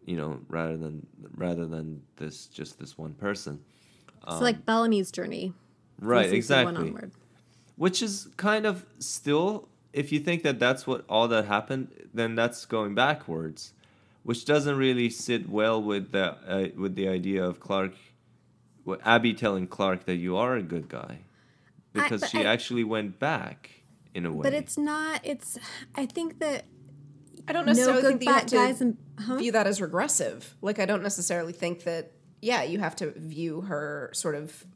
you 0.06 0.16
know, 0.16 0.40
rather 0.48 0.76
than 0.76 1.06
rather 1.34 1.66
than 1.66 2.02
this 2.16 2.46
just 2.46 2.78
this 2.78 2.96
one 2.96 3.12
person. 3.14 3.60
so 4.28 4.38
like 4.40 4.64
Bellamy's 4.64 5.10
journey. 5.10 5.52
Right, 6.00 6.32
exactly. 6.32 6.94
Which 7.76 8.02
is 8.02 8.28
kind 8.36 8.66
of 8.66 8.86
still, 8.98 9.68
if 9.96 10.12
you 10.12 10.20
think 10.20 10.42
that 10.42 10.58
that's 10.58 10.86
what 10.86 11.04
all 11.08 11.26
that 11.28 11.46
happened, 11.46 11.88
then 12.14 12.34
that's 12.34 12.66
going 12.66 12.94
backwards. 12.94 13.72
which 14.26 14.44
doesn't 14.44 14.76
really 14.76 15.08
sit 15.08 15.48
well 15.48 15.80
with 15.80 16.10
the 16.10 16.36
uh, 16.48 16.66
with 16.76 16.96
the 16.96 17.06
idea 17.06 17.44
of 17.44 17.60
Clarke, 17.60 17.94
well, 18.84 18.98
Abby 19.04 19.32
telling 19.32 19.68
Clarke 19.68 20.04
that 20.06 20.16
you 20.16 20.36
are 20.36 20.56
a 20.56 20.62
good 20.62 20.88
guy, 20.88 21.20
because 21.92 22.22
but 22.22 22.30
she 22.30 22.38
I- 22.40 22.52
actually 22.52 22.82
went 22.82 23.20
back 23.20 23.70
in 24.14 24.26
a 24.26 24.32
way. 24.32 24.42
But 24.42 24.52
it's 24.52 24.76
not. 24.76 25.20
It's. 25.22 25.58
I 25.94 26.06
think 26.06 26.40
that 26.40 26.64
I 27.46 27.52
don't 27.52 27.66
no 27.66 27.72
necessarily 27.72 28.02
good 28.02 28.18
think 28.18 28.24
that 28.24 28.26
you 28.26 28.32
have 28.32 28.42
bad 28.42 28.48
to 28.48 28.56
guys 28.56 28.80
and 28.80 28.96
huh? 29.16 29.36
view 29.36 29.52
that 29.52 29.68
as 29.68 29.80
regressive. 29.80 30.56
Like, 30.60 30.80
I 30.80 30.86
don't 30.86 31.04
necessarily 31.04 31.52
think 31.52 31.84
that, 31.84 32.10
yeah, 32.42 32.64
you 32.64 32.80
have 32.80 32.96
to 32.96 33.12
view 33.12 33.60
her 33.60 34.10
sort 34.12 34.34
of 34.34 34.66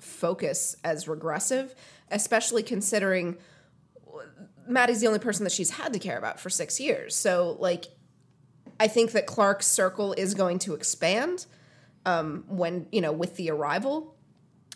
focus 0.00 0.76
as 0.82 1.06
regressive, 1.06 1.74
especially 2.10 2.62
considering 2.62 3.36
Madi's 4.66 5.00
the 5.00 5.06
only 5.06 5.18
person 5.18 5.44
that 5.44 5.52
she's 5.52 5.70
had 5.70 5.92
to 5.92 5.98
care 5.98 6.18
about 6.18 6.40
for 6.40 6.50
six 6.50 6.80
years. 6.80 7.14
So, 7.14 7.56
like, 7.60 7.86
I 8.80 8.88
think 8.88 9.12
that 9.12 9.26
Clarke's 9.26 9.66
circle 9.66 10.12
is 10.14 10.34
going 10.34 10.58
to 10.60 10.74
expand 10.74 11.46
um, 12.06 12.44
when, 12.48 12.86
you 12.92 13.00
know, 13.00 13.12
with 13.12 13.36
the 13.36 13.50
arrival 13.50 14.16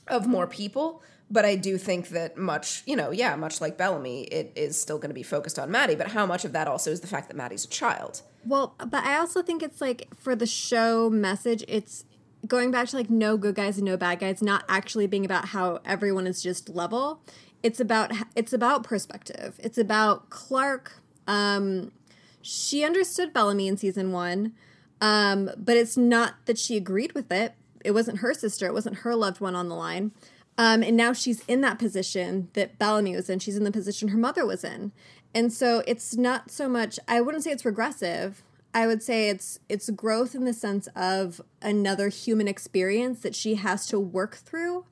of 0.07 0.27
more 0.27 0.47
people. 0.47 1.03
But 1.31 1.45
I 1.45 1.57
do 1.57 1.77
think 1.77 2.09
that 2.11 2.39
much, 2.39 2.83
you 2.87 2.97
know, 2.97 3.11
yeah, 3.11 3.37
much 3.37 3.61
like 3.61 3.77
Bellamy, 3.77 4.23
it 4.23 4.53
is 4.57 4.81
still 4.81 4.97
going 4.97 5.11
to 5.11 5.15
be 5.15 5.23
focused 5.23 5.59
on 5.59 5.71
Madi. 5.71 5.95
But 5.95 6.09
how 6.09 6.25
much 6.25 6.47
of 6.47 6.53
that 6.53 6.67
also 6.67 6.91
is 6.91 7.01
the 7.01 7.07
fact 7.07 7.29
that 7.29 7.37
Madi's 7.37 7.67
a 7.67 7.69
child? 7.69 8.23
Well, 8.47 8.75
but 8.79 9.05
I 9.05 9.19
also 9.19 9.43
think 9.43 9.63
it's 9.63 9.81
like 9.81 10.09
for 10.17 10.35
the 10.35 10.47
show 10.47 11.11
message, 11.11 11.65
it's 11.69 12.07
going 12.47 12.71
back 12.71 12.89
to 12.89 12.97
like 12.97 13.11
no 13.11 13.37
good 13.37 13.57
guys 13.57 13.77
and 13.77 13.85
no 13.85 13.99
bad 13.99 14.21
guys, 14.21 14.41
not 14.41 14.65
actually 14.69 15.07
being 15.07 15.27
about 15.27 15.47
how 15.47 15.81
everyone 15.85 16.27
is 16.27 16.43
just 16.43 16.71
level. 16.71 17.23
It's 17.63 17.81
about 17.81 18.13
it's 18.35 18.53
about 18.53 18.85
perspective. 18.85 19.59
It's 19.63 19.79
about 19.79 20.31
Clarke. 20.31 20.93
Um, 21.27 21.93
she 22.41 22.85
understood 22.85 23.33
Bellamy 23.33 23.69
in 23.69 23.77
season 23.77 24.13
one, 24.13 24.53
um, 25.01 25.51
but 25.57 25.77
it's 25.77 25.97
not 25.97 26.35
that 26.47 26.59
she 26.59 26.77
agreed 26.77 27.13
with 27.13 27.31
it. 27.31 27.55
It 27.85 27.93
wasn't 27.93 28.19
her 28.19 28.33
sister. 28.33 28.67
It 28.67 28.75
wasn't 28.75 28.99
her 28.99 29.15
loved 29.15 29.41
one 29.41 29.55
on 29.55 29.69
the 29.69 29.75
line. 29.75 30.13
Um, 30.57 30.83
and 30.83 30.97
now 30.97 31.13
she's 31.13 31.45
in 31.47 31.61
that 31.61 31.79
position 31.79 32.49
that 32.55 32.79
Bellamy 32.79 33.15
was 33.15 33.31
in. 33.31 33.39
She's 33.39 33.57
in 33.57 33.65
the 33.65 33.71
position 33.71 34.09
her 34.09 34.19
mother 34.19 34.45
was 34.45 34.65
in. 34.65 34.93
And 35.35 35.53
so 35.53 35.83
it's 35.87 36.17
not 36.17 36.51
so 36.51 36.69
much 36.69 36.99
I 37.07 37.21
wouldn't 37.21 37.45
say 37.45 37.51
it's 37.51 37.65
regressive. 37.65 38.43
I 38.75 38.87
would 38.87 39.03
say 39.03 39.29
it's 39.29 39.61
it's 39.69 39.91
growth 39.91 40.35
in 40.35 40.45
the 40.45 40.53
sense 40.53 40.89
of 40.95 41.41
another 41.63 42.09
human 42.09 42.49
experience 42.49 43.21
that 43.21 43.35
she 43.35 43.55
has 43.55 43.87
to 43.87 43.99
work 43.99 44.37
through 44.37 44.85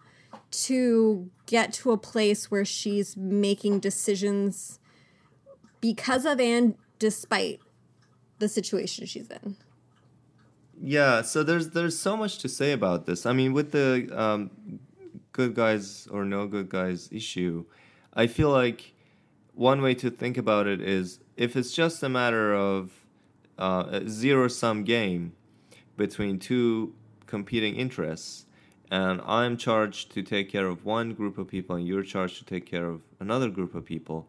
to 0.51 1.31
get 1.47 1.73
to 1.73 1.93
a 1.93 1.99
place 1.99 2.51
where 2.51 2.65
she's 2.65 3.17
making 3.17 3.81
decisions 3.81 4.79
because 5.81 6.25
of 6.25 6.41
and 6.41 6.75
despite 6.99 7.61
the 8.39 8.49
situation 8.49 9.07
she's 9.07 9.29
in. 9.29 9.57
Yeah, 10.81 11.23
so 11.23 11.43
there's 11.43 11.71
there's 11.71 11.99
so 11.99 12.17
much 12.17 12.39
to 12.39 12.49
say 12.49 12.73
about 12.73 13.07
this. 13.07 13.25
I 13.25 13.33
mean, 13.33 13.53
with 13.53 13.73
the 13.73 14.09
um, 14.15 14.51
good 15.33 15.55
guys 15.55 16.07
or 16.11 16.25
no 16.25 16.47
good 16.47 16.69
guys 16.69 17.09
issue, 17.11 17.65
I 18.13 18.27
feel 18.27 18.51
like 18.51 18.95
one 19.55 19.81
way 19.81 19.95
to 19.95 20.11
think 20.11 20.37
about 20.37 20.67
it 20.67 20.83
is 20.83 21.19
if 21.37 21.57
it's 21.57 21.73
just 21.73 22.03
a 22.03 22.09
matter 22.09 22.55
of 22.55 22.93
uh, 23.59 23.85
a 23.89 24.09
zero 24.09 24.49
sum 24.49 24.85
game 24.85 25.33
between 25.97 26.39
two 26.39 26.95
competing 27.27 27.77
interests, 27.77 28.46
and 28.91 29.21
I'm 29.27 29.57
charged 29.57 30.13
to 30.13 30.23
take 30.23 30.51
care 30.51 30.67
of 30.67 30.85
one 30.85 31.15
group 31.15 31.39
of 31.39 31.49
people, 31.49 31.77
and 31.77 31.87
you're 31.87 32.03
charged 32.03 32.39
to 32.39 32.45
take 32.45 32.67
care 32.67 32.87
of 32.87 33.03
another 33.21 33.49
group 33.49 33.75
of 33.75 33.85
people. 33.85 34.29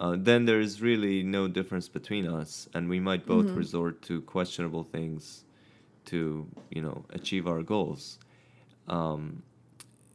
Uh, 0.00 0.16
then 0.18 0.44
there 0.44 0.60
is 0.60 0.82
really 0.82 1.22
no 1.22 1.46
difference 1.46 1.88
between 1.88 2.26
us, 2.26 2.68
and 2.74 2.88
we 2.88 2.98
might 2.98 3.24
both 3.24 3.46
resort 3.50 4.02
to 4.02 4.20
questionable 4.22 4.82
things 4.82 5.44
to 6.06 6.46
you 6.70 6.82
know 6.82 7.04
achieve 7.10 7.46
our 7.46 7.62
goals. 7.62 8.18
Um, 8.88 9.42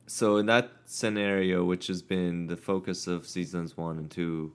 so 0.05 0.37
in 0.37 0.45
that 0.47 0.71
scenario, 0.85 1.63
which 1.63 1.87
has 1.87 2.01
been 2.01 2.47
the 2.47 2.57
focus 2.57 3.07
of 3.07 3.25
seasons 3.25 3.77
one 3.77 3.97
and 3.97 4.11
two, 4.11 4.51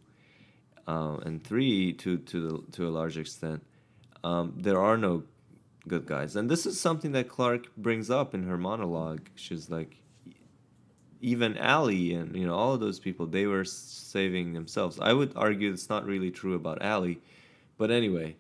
uh, 0.86 1.16
and 1.24 1.42
three 1.42 1.92
to 1.94 2.18
to 2.18 2.48
the, 2.48 2.72
to 2.72 2.88
a 2.88 2.90
large 2.90 3.16
extent, 3.16 3.64
um, 4.24 4.54
there 4.56 4.80
are 4.80 4.98
no 4.98 5.22
good 5.88 6.06
guys, 6.06 6.36
and 6.36 6.50
this 6.50 6.66
is 6.66 6.80
something 6.80 7.12
that 7.12 7.28
Clarke 7.28 7.74
brings 7.76 8.10
up 8.10 8.34
in 8.34 8.44
her 8.44 8.56
monologue. 8.58 9.28
She's 9.34 9.70
like, 9.70 9.96
even 11.20 11.56
ALIE 11.56 12.12
and 12.12 12.36
you 12.36 12.46
know 12.46 12.54
all 12.54 12.74
of 12.74 12.80
those 12.80 12.98
people, 12.98 13.26
they 13.26 13.46
were 13.46 13.64
saving 13.64 14.52
themselves. 14.52 14.98
I 15.00 15.12
would 15.12 15.32
argue 15.36 15.72
it's 15.72 15.88
not 15.88 16.04
really 16.04 16.30
true 16.30 16.54
about 16.54 16.82
ALIE, 16.82 17.18
but 17.78 17.90
anyway, 17.90 18.36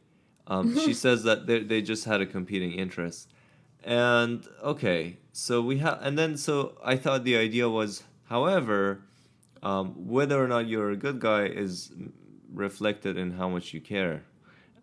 um, 0.46 0.78
she 0.84 0.92
says 0.92 1.22
that 1.22 1.46
they 1.46 1.60
they 1.60 1.80
just 1.80 2.04
had 2.04 2.20
a 2.20 2.26
competing 2.26 2.72
interest, 2.72 3.30
and 3.84 4.46
okay, 4.62 5.16
so 5.32 5.62
we 5.62 5.78
have, 5.78 5.98
and 6.02 6.18
then 6.18 6.36
so 6.36 6.76
I 6.84 6.96
thought 6.96 7.24
the 7.24 7.36
idea 7.36 7.68
was, 7.68 8.02
however, 8.24 9.02
um, 9.62 10.08
whether 10.08 10.42
or 10.42 10.48
not 10.48 10.66
you're 10.66 10.90
a 10.90 10.96
good 10.96 11.20
guy 11.20 11.44
is 11.44 11.92
reflected 12.52 13.16
in 13.16 13.32
how 13.32 13.48
much 13.48 13.72
you 13.72 13.80
care 13.80 14.24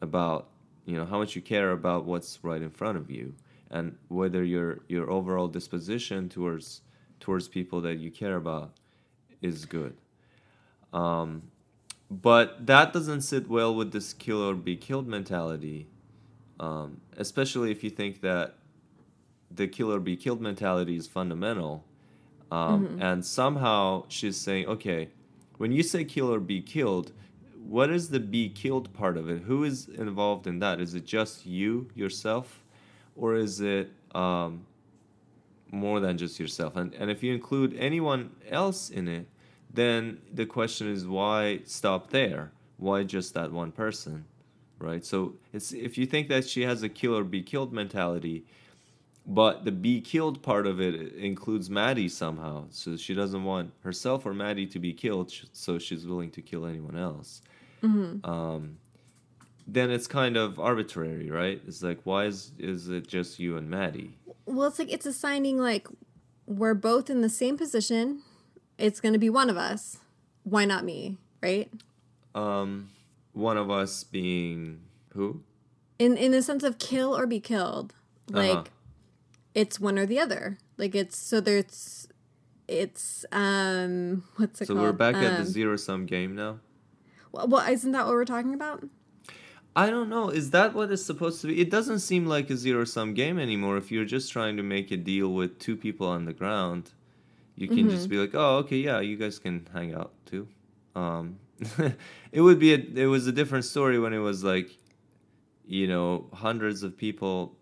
about, 0.01 0.47
you 0.89 0.97
know, 0.97 1.05
how 1.05 1.19
much 1.19 1.35
you 1.35 1.41
care 1.41 1.71
about 1.71 2.05
what's 2.05 2.39
right 2.43 2.61
in 2.61 2.71
front 2.71 2.97
of 2.97 3.09
you, 3.09 3.33
and 3.69 3.95
whether 4.07 4.43
your 4.43 4.79
your 4.87 5.09
overall 5.17 5.47
disposition 5.47 6.29
towards 6.29 6.81
towards 7.19 7.47
people 7.47 7.79
that 7.81 7.97
you 8.03 8.11
care 8.11 8.35
about 8.35 8.71
is 9.41 9.65
good. 9.65 9.93
Um, 10.93 11.29
but 12.09 12.65
that 12.65 12.93
doesn't 12.93 13.21
sit 13.21 13.47
well 13.47 13.75
with 13.75 13.91
this 13.91 14.13
kill 14.13 14.41
or 14.49 14.55
be 14.55 14.75
killed 14.75 15.07
mentality, 15.07 15.87
um, 16.59 17.01
especially 17.17 17.69
if 17.71 17.83
you 17.83 17.91
think 17.91 18.21
that 18.21 18.55
the 19.55 19.67
kill 19.67 19.91
or 19.91 19.99
be 19.99 20.15
killed 20.15 20.41
mentality 20.41 20.95
is 20.95 21.07
fundamental. 21.07 21.83
Um, 22.51 22.97
And 23.01 23.23
somehow 23.23 24.05
she's 24.07 24.37
saying, 24.37 24.65
okay, 24.67 25.09
when 25.59 25.71
you 25.71 25.83
say 25.83 26.03
kill 26.03 26.33
or 26.33 26.39
be 26.39 26.61
killed, 26.61 27.11
what 27.69 27.91
is 27.91 28.09
the 28.09 28.19
be 28.19 28.49
killed 28.49 28.91
part 28.93 29.15
of 29.15 29.29
it? 29.29 29.43
Who 29.43 29.63
is 29.63 29.87
involved 29.87 30.47
in 30.47 30.57
that? 30.59 30.81
Is 30.81 30.95
it 30.95 31.05
just 31.05 31.45
you, 31.45 31.87
yourself? 31.93 32.63
Or 33.15 33.35
is 33.35 33.61
it 33.61 33.91
um, 34.15 34.65
more 35.71 35.99
than 35.99 36.17
just 36.17 36.39
yourself? 36.39 36.75
And, 36.75 36.95
and 36.95 37.11
if 37.11 37.21
you 37.21 37.31
include 37.31 37.75
anyone 37.77 38.31
else 38.49 38.89
in 38.89 39.07
it, 39.07 39.27
then 39.71 40.19
the 40.33 40.47
question 40.47 40.91
is 40.91 41.05
why 41.05 41.59
stop 41.65 42.09
there? 42.09 42.51
Why 42.77 43.03
just 43.03 43.35
that 43.35 43.51
one 43.51 43.71
person? 43.71 44.25
Right? 44.79 45.05
So 45.05 45.35
it's 45.53 45.71
if 45.71 45.95
you 45.95 46.07
think 46.07 46.27
that 46.29 46.47
she 46.47 46.63
has 46.63 46.81
a 46.81 46.89
kill 46.89 47.15
or 47.15 47.23
be 47.23 47.43
killed 47.43 47.71
mentality, 47.71 48.45
but 49.27 49.63
the 49.63 49.71
be 49.71 50.01
killed 50.01 50.41
part 50.41 50.65
of 50.65 50.81
it 50.81 51.13
includes 51.13 51.69
Madi 51.69 52.09
somehow. 52.09 52.65
So 52.71 52.97
she 52.97 53.13
doesn't 53.13 53.43
want 53.43 53.73
herself 53.83 54.25
or 54.25 54.33
Madi 54.33 54.65
to 54.65 54.79
be 54.79 54.91
killed, 54.91 55.31
so 55.51 55.77
she's 55.77 56.07
willing 56.07 56.31
to 56.31 56.41
kill 56.41 56.65
anyone 56.65 56.97
else. 56.97 57.43
Um, 57.83 58.77
then 59.67 59.91
it's 59.91 60.07
kind 60.07 60.35
of 60.37 60.59
arbitrary, 60.59 61.29
right? 61.29 61.61
It's 61.67 61.81
like, 61.83 61.99
why 62.03 62.25
is 62.25 62.51
is 62.57 62.89
it 62.89 63.07
just 63.07 63.39
you 63.39 63.57
and 63.57 63.69
Madi? 63.69 64.17
Well, 64.45 64.67
it's 64.67 64.79
like 64.79 64.91
it's 64.91 65.05
assigning 65.05 65.57
like 65.59 65.87
we're 66.47 66.73
both 66.73 67.09
in 67.09 67.21
the 67.21 67.29
same 67.29 67.57
position. 67.57 68.21
It's 68.77 68.99
going 68.99 69.13
to 69.13 69.19
be 69.19 69.29
one 69.29 69.49
of 69.49 69.57
us. 69.57 69.99
Why 70.43 70.65
not 70.65 70.83
me, 70.83 71.17
right? 71.43 71.69
Um, 72.33 72.89
one 73.33 73.57
of 73.57 73.69
us 73.69 74.03
being 74.03 74.81
who? 75.13 75.43
In 75.99 76.17
in 76.17 76.31
the 76.31 76.41
sense 76.41 76.63
of 76.63 76.79
kill 76.79 77.15
or 77.15 77.27
be 77.27 77.39
killed. 77.39 77.93
Like 78.31 78.51
Uh-huh. 78.51 78.63
it's 79.53 79.79
one 79.79 79.99
or 79.99 80.05
the 80.05 80.19
other. 80.19 80.57
Like 80.77 80.95
it's 80.95 81.17
so 81.17 81.39
there's 81.41 82.07
it's 82.67 83.25
um 83.31 84.23
what's 84.37 84.61
it 84.61 84.67
So 84.67 84.73
called? 84.75 84.85
we're 84.85 84.93
back 84.93 85.15
at 85.15 85.37
the 85.37 85.43
Um, 85.43 85.45
zero 85.45 85.75
sum 85.75 86.05
game 86.05 86.35
now. 86.35 86.59
Well, 87.31 87.47
well, 87.47 87.67
isn't 87.71 87.91
that 87.91 88.05
what 88.05 88.13
we're 88.15 88.25
talking 88.25 88.53
about? 88.53 88.83
I 89.75 89.89
don't 89.89 90.09
know. 90.09 90.29
Is 90.29 90.49
that 90.51 90.73
what 90.73 90.91
it's 90.91 91.05
supposed 91.05 91.41
to 91.41 91.47
be? 91.47 91.61
It 91.61 91.69
doesn't 91.69 91.99
seem 91.99 92.25
like 92.25 92.49
a 92.49 92.57
zero 92.57 92.83
sum 92.85 93.13
game 93.13 93.37
anymore. 93.39 93.77
If 93.77 93.91
you're 93.91 94.03
just 94.05 94.31
trying 94.31 94.57
to 94.57 94.63
make 94.63 94.91
a 94.91 94.97
deal 94.97 95.29
with 95.29 95.59
two 95.59 95.77
people 95.77 96.07
on 96.07 96.25
the 96.25 96.33
ground, 96.33 96.91
you 97.55 97.67
can 97.67 97.77
Mm-hmm. 97.79 97.89
just 97.89 98.09
be 98.09 98.17
like, 98.17 98.31
"Oh, 98.33 98.57
okay, 98.57 98.77
yeah, 98.77 98.99
you 98.99 99.15
guys 99.15 99.37
can 99.39 99.67
hang 99.73 99.93
out 99.93 100.11
too." 100.25 100.47
Um, 100.95 101.37
it 102.31 102.41
would 102.41 102.57
be 102.59 102.73
a, 102.73 102.77
it 102.77 103.05
was 103.05 103.27
a 103.27 103.31
different 103.31 103.65
story 103.65 103.99
when 103.99 104.11
it 104.13 104.17
was 104.19 104.43
like, 104.43 104.69
you 105.67 105.87
know, 105.87 106.27
hundreds 106.33 106.83
of 106.83 106.97
people 106.97 107.55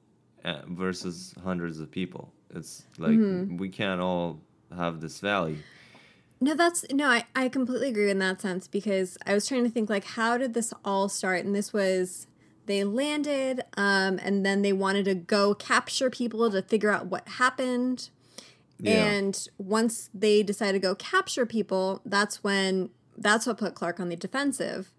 uh, 0.45 0.61
versus 0.67 1.33
hundreds 1.43 1.79
of 1.79 1.91
people. 1.91 2.31
It's 2.55 2.83
like 2.97 3.11
Mm-hmm. 3.11 3.57
we 3.57 3.69
can't 3.69 3.99
all 4.01 4.39
have 4.75 5.01
this 5.01 5.19
valley. 5.19 5.57
No, 6.39 6.53
that's 6.53 6.85
no, 6.91 7.07
I, 7.09 7.25
I 7.35 7.49
completely 7.49 7.89
agree 7.89 8.11
in 8.11 8.19
that 8.19 8.41
sense 8.41 8.67
because 8.67 9.17
I 9.25 9.33
was 9.33 9.47
trying 9.47 9.63
to 9.63 9.69
think 9.69 9.89
like 9.89 10.05
how 10.05 10.37
did 10.37 10.53
this 10.53 10.73
all 10.85 11.09
start? 11.09 11.45
And 11.45 11.55
this 11.55 11.73
was 11.73 12.27
they 12.67 12.83
landed, 12.83 13.61
um, 13.75 14.19
and 14.21 14.45
then 14.45 14.61
they 14.61 14.73
wanted 14.73 15.05
to 15.05 15.15
go 15.15 15.55
capture 15.55 16.09
people 16.09 16.51
to 16.51 16.61
figure 16.61 16.91
out 16.91 17.07
what 17.07 17.27
happened. 17.27 18.09
Yeah. 18.79 19.05
And 19.05 19.47
once 19.57 20.09
they 20.13 20.43
decided 20.43 20.73
to 20.73 20.79
go 20.79 20.93
capture 20.93 21.45
people, 21.45 22.01
that's 22.05 22.43
when 22.43 22.89
that's 23.17 23.47
what 23.47 23.57
put 23.57 23.73
Clarke 23.73 23.99
on 23.99 24.09
the 24.09 24.15
defensive. 24.15 24.93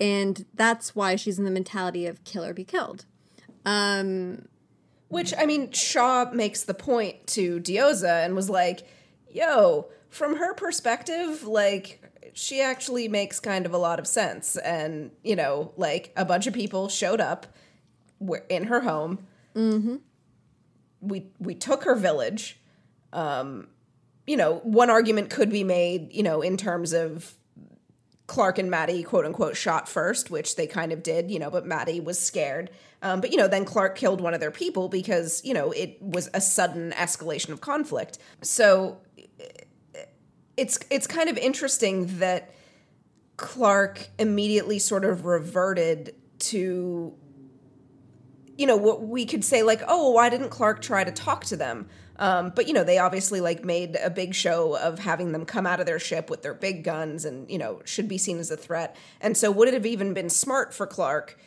And 0.00 0.46
that's 0.54 0.96
why 0.96 1.16
she's 1.16 1.38
in 1.38 1.44
the 1.44 1.50
mentality 1.50 2.06
of 2.06 2.24
kill 2.24 2.44
or 2.44 2.54
be 2.54 2.64
killed. 2.64 3.04
Um, 3.66 4.48
Which 5.08 5.34
I 5.36 5.44
mean, 5.44 5.70
Shaw 5.72 6.30
makes 6.32 6.62
the 6.62 6.74
point 6.74 7.26
to 7.28 7.60
Diyoza 7.60 8.24
and 8.24 8.34
was 8.34 8.48
like, 8.48 8.86
"Yo, 9.30 9.88
from 10.12 10.36
her 10.36 10.54
perspective, 10.54 11.44
like." 11.44 11.98
She 12.34 12.62
actually 12.62 13.08
makes 13.08 13.40
kind 13.40 13.66
of 13.66 13.74
a 13.74 13.76
lot 13.76 13.98
of 13.98 14.06
sense, 14.06 14.56
and 14.56 15.10
you 15.22 15.36
know, 15.36 15.72
like 15.76 16.14
a 16.16 16.24
bunch 16.24 16.46
of 16.46 16.54
people 16.54 16.88
showed 16.88 17.20
up, 17.20 17.46
in 18.48 18.64
her 18.64 18.80
home. 18.80 19.18
Mm-hmm. 19.54 19.96
We 21.00 21.26
we 21.38 21.54
took 21.54 21.84
her 21.84 21.94
village. 21.94 22.58
Um, 23.12 23.68
you 24.26 24.36
know, 24.36 24.60
one 24.62 24.88
argument 24.88 25.30
could 25.30 25.50
be 25.50 25.64
made, 25.64 26.12
you 26.12 26.22
know, 26.22 26.42
in 26.42 26.56
terms 26.56 26.92
of 26.92 27.34
Clarke 28.26 28.58
and 28.58 28.70
Madi, 28.70 29.02
quote 29.02 29.26
unquote, 29.26 29.56
shot 29.56 29.88
first, 29.88 30.30
which 30.30 30.56
they 30.56 30.66
kind 30.66 30.92
of 30.92 31.02
did, 31.02 31.30
you 31.30 31.38
know, 31.38 31.50
but 31.50 31.66
Madi 31.66 32.00
was 32.00 32.18
scared. 32.18 32.70
Um, 33.02 33.20
but, 33.20 33.32
you 33.32 33.36
know, 33.36 33.48
then 33.48 33.64
Clarke 33.64 33.96
killed 33.96 34.20
one 34.20 34.32
of 34.32 34.40
their 34.40 34.52
people 34.52 34.88
because, 34.88 35.44
you 35.44 35.52
know, 35.52 35.72
it 35.72 36.00
was 36.00 36.30
a 36.32 36.40
sudden 36.40 36.92
escalation 36.92 37.50
of 37.50 37.60
conflict. 37.60 38.18
So 38.40 38.98
it's 40.56 40.78
it's 40.90 41.06
kind 41.06 41.28
of 41.28 41.38
interesting 41.38 42.18
that 42.18 42.54
Clarke 43.36 44.08
immediately 44.18 44.78
sort 44.78 45.04
of 45.04 45.24
reverted 45.24 46.14
to 46.38 47.14
you 48.58 48.66
know 48.66 48.76
what 48.76 49.02
we 49.02 49.24
could 49.24 49.44
say 49.44 49.62
like 49.62 49.82
oh 49.88 50.10
why 50.10 50.28
didn't 50.28 50.50
clarke 50.50 50.82
try 50.82 51.04
to 51.04 51.12
talk 51.12 51.44
to 51.46 51.56
them? 51.56 51.88
Um, 52.16 52.52
but 52.54 52.68
you 52.68 52.74
know 52.74 52.84
they 52.84 52.98
obviously 52.98 53.40
like 53.40 53.64
made 53.64 53.96
a 54.02 54.10
big 54.10 54.34
show 54.34 54.76
of 54.76 54.98
having 54.98 55.32
them 55.32 55.44
come 55.46 55.66
out 55.66 55.80
of 55.80 55.86
their 55.86 55.98
ship 55.98 56.28
with 56.28 56.42
their 56.42 56.54
big 56.54 56.84
guns 56.84 57.24
and 57.24 57.50
you 57.50 57.58
know 57.58 57.80
should 57.84 58.08
be 58.08 58.18
seen 58.18 58.38
as 58.38 58.50
a 58.50 58.56
threat. 58.56 58.96
And 59.20 59.36
so 59.36 59.50
would 59.50 59.68
it 59.68 59.74
have 59.74 59.86
even 59.86 60.14
been 60.14 60.28
smart 60.28 60.74
for 60.74 60.86
clarke 60.86 61.38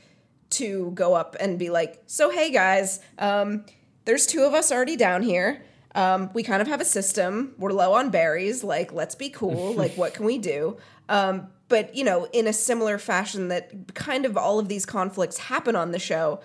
to 0.51 0.91
go 0.91 1.13
up 1.13 1.35
and 1.39 1.59
be 1.59 1.69
like 1.69 2.01
so 2.05 2.29
hey 2.29 2.51
guys 2.51 2.99
um, 3.19 3.65
there's 4.05 4.25
two 4.25 4.43
of 4.43 4.53
us 4.53 4.71
already 4.71 4.95
down 4.95 5.21
here 5.21 5.63
um, 5.95 6.29
we 6.33 6.43
kind 6.43 6.61
of 6.61 6.67
have 6.67 6.81
a 6.81 6.85
system. 6.85 7.55
We're 7.57 7.71
low 7.71 7.93
on 7.93 8.11
berries. 8.11 8.63
Like 8.63 8.93
let's 8.93 9.15
be 9.15 9.29
cool. 9.29 9.73
Like 9.85 9.95
what 9.97 10.13
can 10.13 10.25
we 10.25 10.37
do? 10.37 10.77
Um, 11.09 11.47
but 11.67 11.95
you 11.95 12.03
know 12.03 12.27
in 12.31 12.47
a 12.47 12.53
similar 12.53 12.97
fashion 12.97 13.47
that 13.49 13.93
kind 13.93 14.25
of 14.25 14.37
all 14.37 14.59
of 14.59 14.67
these 14.67 14.85
conflicts 14.85 15.37
happen 15.37 15.75
on 15.75 15.91
the 15.91 15.99
show 15.99 16.39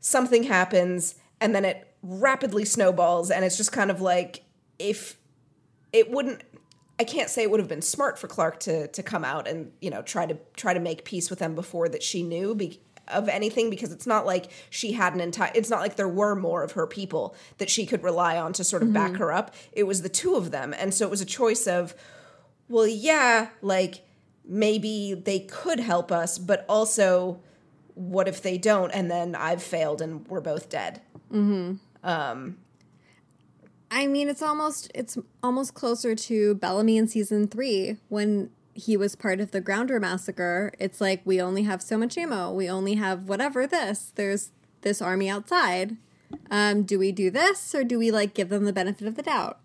something 0.00 0.44
happens 0.44 1.14
and 1.40 1.54
then 1.54 1.64
it 1.64 1.94
rapidly 2.02 2.64
snowballs 2.64 3.30
and 3.30 3.44
it's 3.44 3.56
just 3.56 3.72
kind 3.72 3.90
of 3.90 4.00
like 4.00 4.42
if 4.78 5.16
it 5.92 6.10
wouldn't 6.10 6.42
I 6.98 7.04
can't 7.04 7.28
say 7.28 7.42
it 7.42 7.50
would 7.50 7.60
have 7.60 7.68
been 7.68 7.82
smart 7.82 8.18
for 8.18 8.28
Clarke 8.28 8.60
to 8.60 8.88
to 8.88 9.02
come 9.02 9.24
out 9.24 9.48
and 9.48 9.72
you 9.80 9.90
know 9.90 10.02
try 10.02 10.26
to 10.26 10.36
try 10.56 10.74
to 10.74 10.80
make 10.80 11.04
peace 11.04 11.30
with 11.30 11.38
them 11.38 11.54
before 11.54 11.88
that 11.88 12.02
she 12.02 12.22
knew 12.22 12.54
be, 12.54 12.80
of 13.08 13.28
anything 13.28 13.70
because 13.70 13.92
it's 13.92 14.06
not 14.06 14.26
like 14.26 14.50
she 14.70 14.92
had 14.92 15.14
an 15.14 15.20
entire 15.20 15.52
it's 15.54 15.70
not 15.70 15.80
like 15.80 15.96
there 15.96 16.08
were 16.08 16.34
more 16.34 16.62
of 16.62 16.72
her 16.72 16.86
people 16.86 17.34
that 17.58 17.68
she 17.68 17.86
could 17.86 18.02
rely 18.02 18.38
on 18.38 18.52
to 18.52 18.64
sort 18.64 18.82
of 18.82 18.92
back 18.92 19.16
her 19.16 19.32
up. 19.32 19.54
It 19.72 19.84
was 19.84 20.02
the 20.02 20.08
two 20.08 20.36
of 20.36 20.50
them. 20.50 20.74
And 20.76 20.94
so 20.94 21.04
it 21.04 21.10
was 21.10 21.20
a 21.20 21.26
choice 21.26 21.66
of 21.66 21.94
well 22.68 22.86
yeah 22.86 23.48
like 23.60 24.06
maybe 24.46 25.14
they 25.14 25.40
could 25.40 25.80
help 25.80 26.10
us 26.12 26.38
but 26.38 26.64
also 26.68 27.40
what 27.94 28.28
if 28.28 28.42
they 28.42 28.58
don't? 28.58 28.90
And 28.90 29.10
then 29.10 29.34
I've 29.34 29.62
failed 29.62 30.02
and 30.02 30.26
we're 30.28 30.40
both 30.40 30.68
dead. 30.68 31.00
Um, 32.02 32.58
I 33.90 34.06
mean, 34.06 34.28
it's 34.28 34.42
almost 34.42 34.90
it's 34.94 35.16
almost 35.42 35.74
closer 35.74 36.14
to 36.14 36.54
Bellamy 36.56 36.96
in 36.96 37.06
season 37.06 37.46
three 37.46 37.98
when 38.08 38.50
he 38.74 38.96
was 38.96 39.14
part 39.16 39.40
of 39.40 39.52
the 39.52 39.60
Grounder 39.60 39.98
massacre. 40.00 40.72
It's 40.78 41.00
like 41.00 41.22
we 41.24 41.40
only 41.40 41.62
have 41.62 41.80
so 41.80 41.96
much 41.96 42.18
ammo. 42.18 42.50
We 42.52 42.68
only 42.68 42.94
have 42.94 43.28
whatever 43.28 43.66
this. 43.66 44.12
There's 44.14 44.50
this 44.82 45.00
army 45.00 45.28
outside. 45.30 45.96
Um, 46.50 46.82
do 46.82 46.98
we 46.98 47.12
do 47.12 47.30
this 47.30 47.74
or 47.74 47.84
do 47.84 47.98
we 47.98 48.10
like 48.10 48.34
give 48.34 48.48
them 48.48 48.64
the 48.64 48.72
benefit 48.72 49.06
of 49.06 49.14
the 49.14 49.22
doubt? 49.22 49.60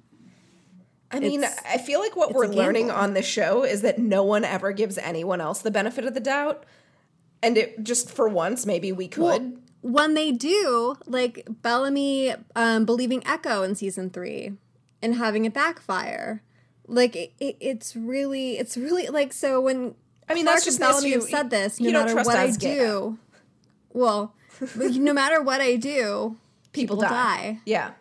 I 1.12 1.20
mean, 1.20 1.40
It's- 1.44 1.60
I 1.68 1.80
feel 1.80 2.00
like 2.00 2.16
what 2.16 2.34
we're 2.34 2.46
learning 2.48 2.92
on 2.92 3.14
this 3.16 3.26
show 3.26 3.64
is 3.64 3.82
that 3.82 3.98
no 3.98 4.24
one 4.24 4.46
ever 4.46 4.72
gives 4.72 4.98
anyone 5.00 5.42
else 5.42 5.60
the 5.62 5.72
benefit 5.72 6.06
of 6.06 6.14
the 6.14 6.20
doubt. 6.20 6.66
And 7.42 7.58
it 7.58 7.84
just 7.84 8.12
for 8.12 8.28
once, 8.30 8.66
maybe 8.66 8.92
we 8.92 9.08
could. 9.08 9.24
Well, 9.24 9.54
when 9.82 10.14
they 10.14 10.32
do, 10.32 10.96
like 11.08 11.48
Bellamy 11.50 12.36
um, 12.56 12.86
believing 12.86 13.26
Echo 13.26 13.64
in 13.64 13.74
season 13.76 14.10
three 14.12 14.54
and 15.02 15.16
having 15.16 15.46
it 15.46 15.54
backfire, 15.54 16.44
like 16.90 17.16
it, 17.16 17.32
it, 17.40 17.58
it's 17.60 17.96
really, 17.96 18.58
it's 18.58 18.76
really 18.78 19.08
like 19.08 19.32
so 19.34 19.62
when 19.62 19.96
I 20.28 20.34
mean, 20.34 20.46
Clarke 20.46 20.56
that's 20.58 20.66
just 20.66 20.80
and 20.82 20.90
Bellamy 20.90 21.10
you- 21.10 21.20
have 21.20 21.24
said 21.30 21.50
this. 21.50 21.80
No 21.80 21.86
you 21.86 21.92
don't 21.94 22.02
matter 22.04 22.14
trust 22.14 22.28
what 22.28 22.38
I 22.38 22.52
do, 22.52 23.18
well, 23.94 24.34
no 24.76 25.14
matter 25.14 25.42
what 25.42 25.62
I 25.62 25.76
do, 25.76 26.38
people, 26.74 26.98
people 26.98 27.10
die. 27.10 27.10
die. 27.54 27.60
Yeah. 27.66 27.92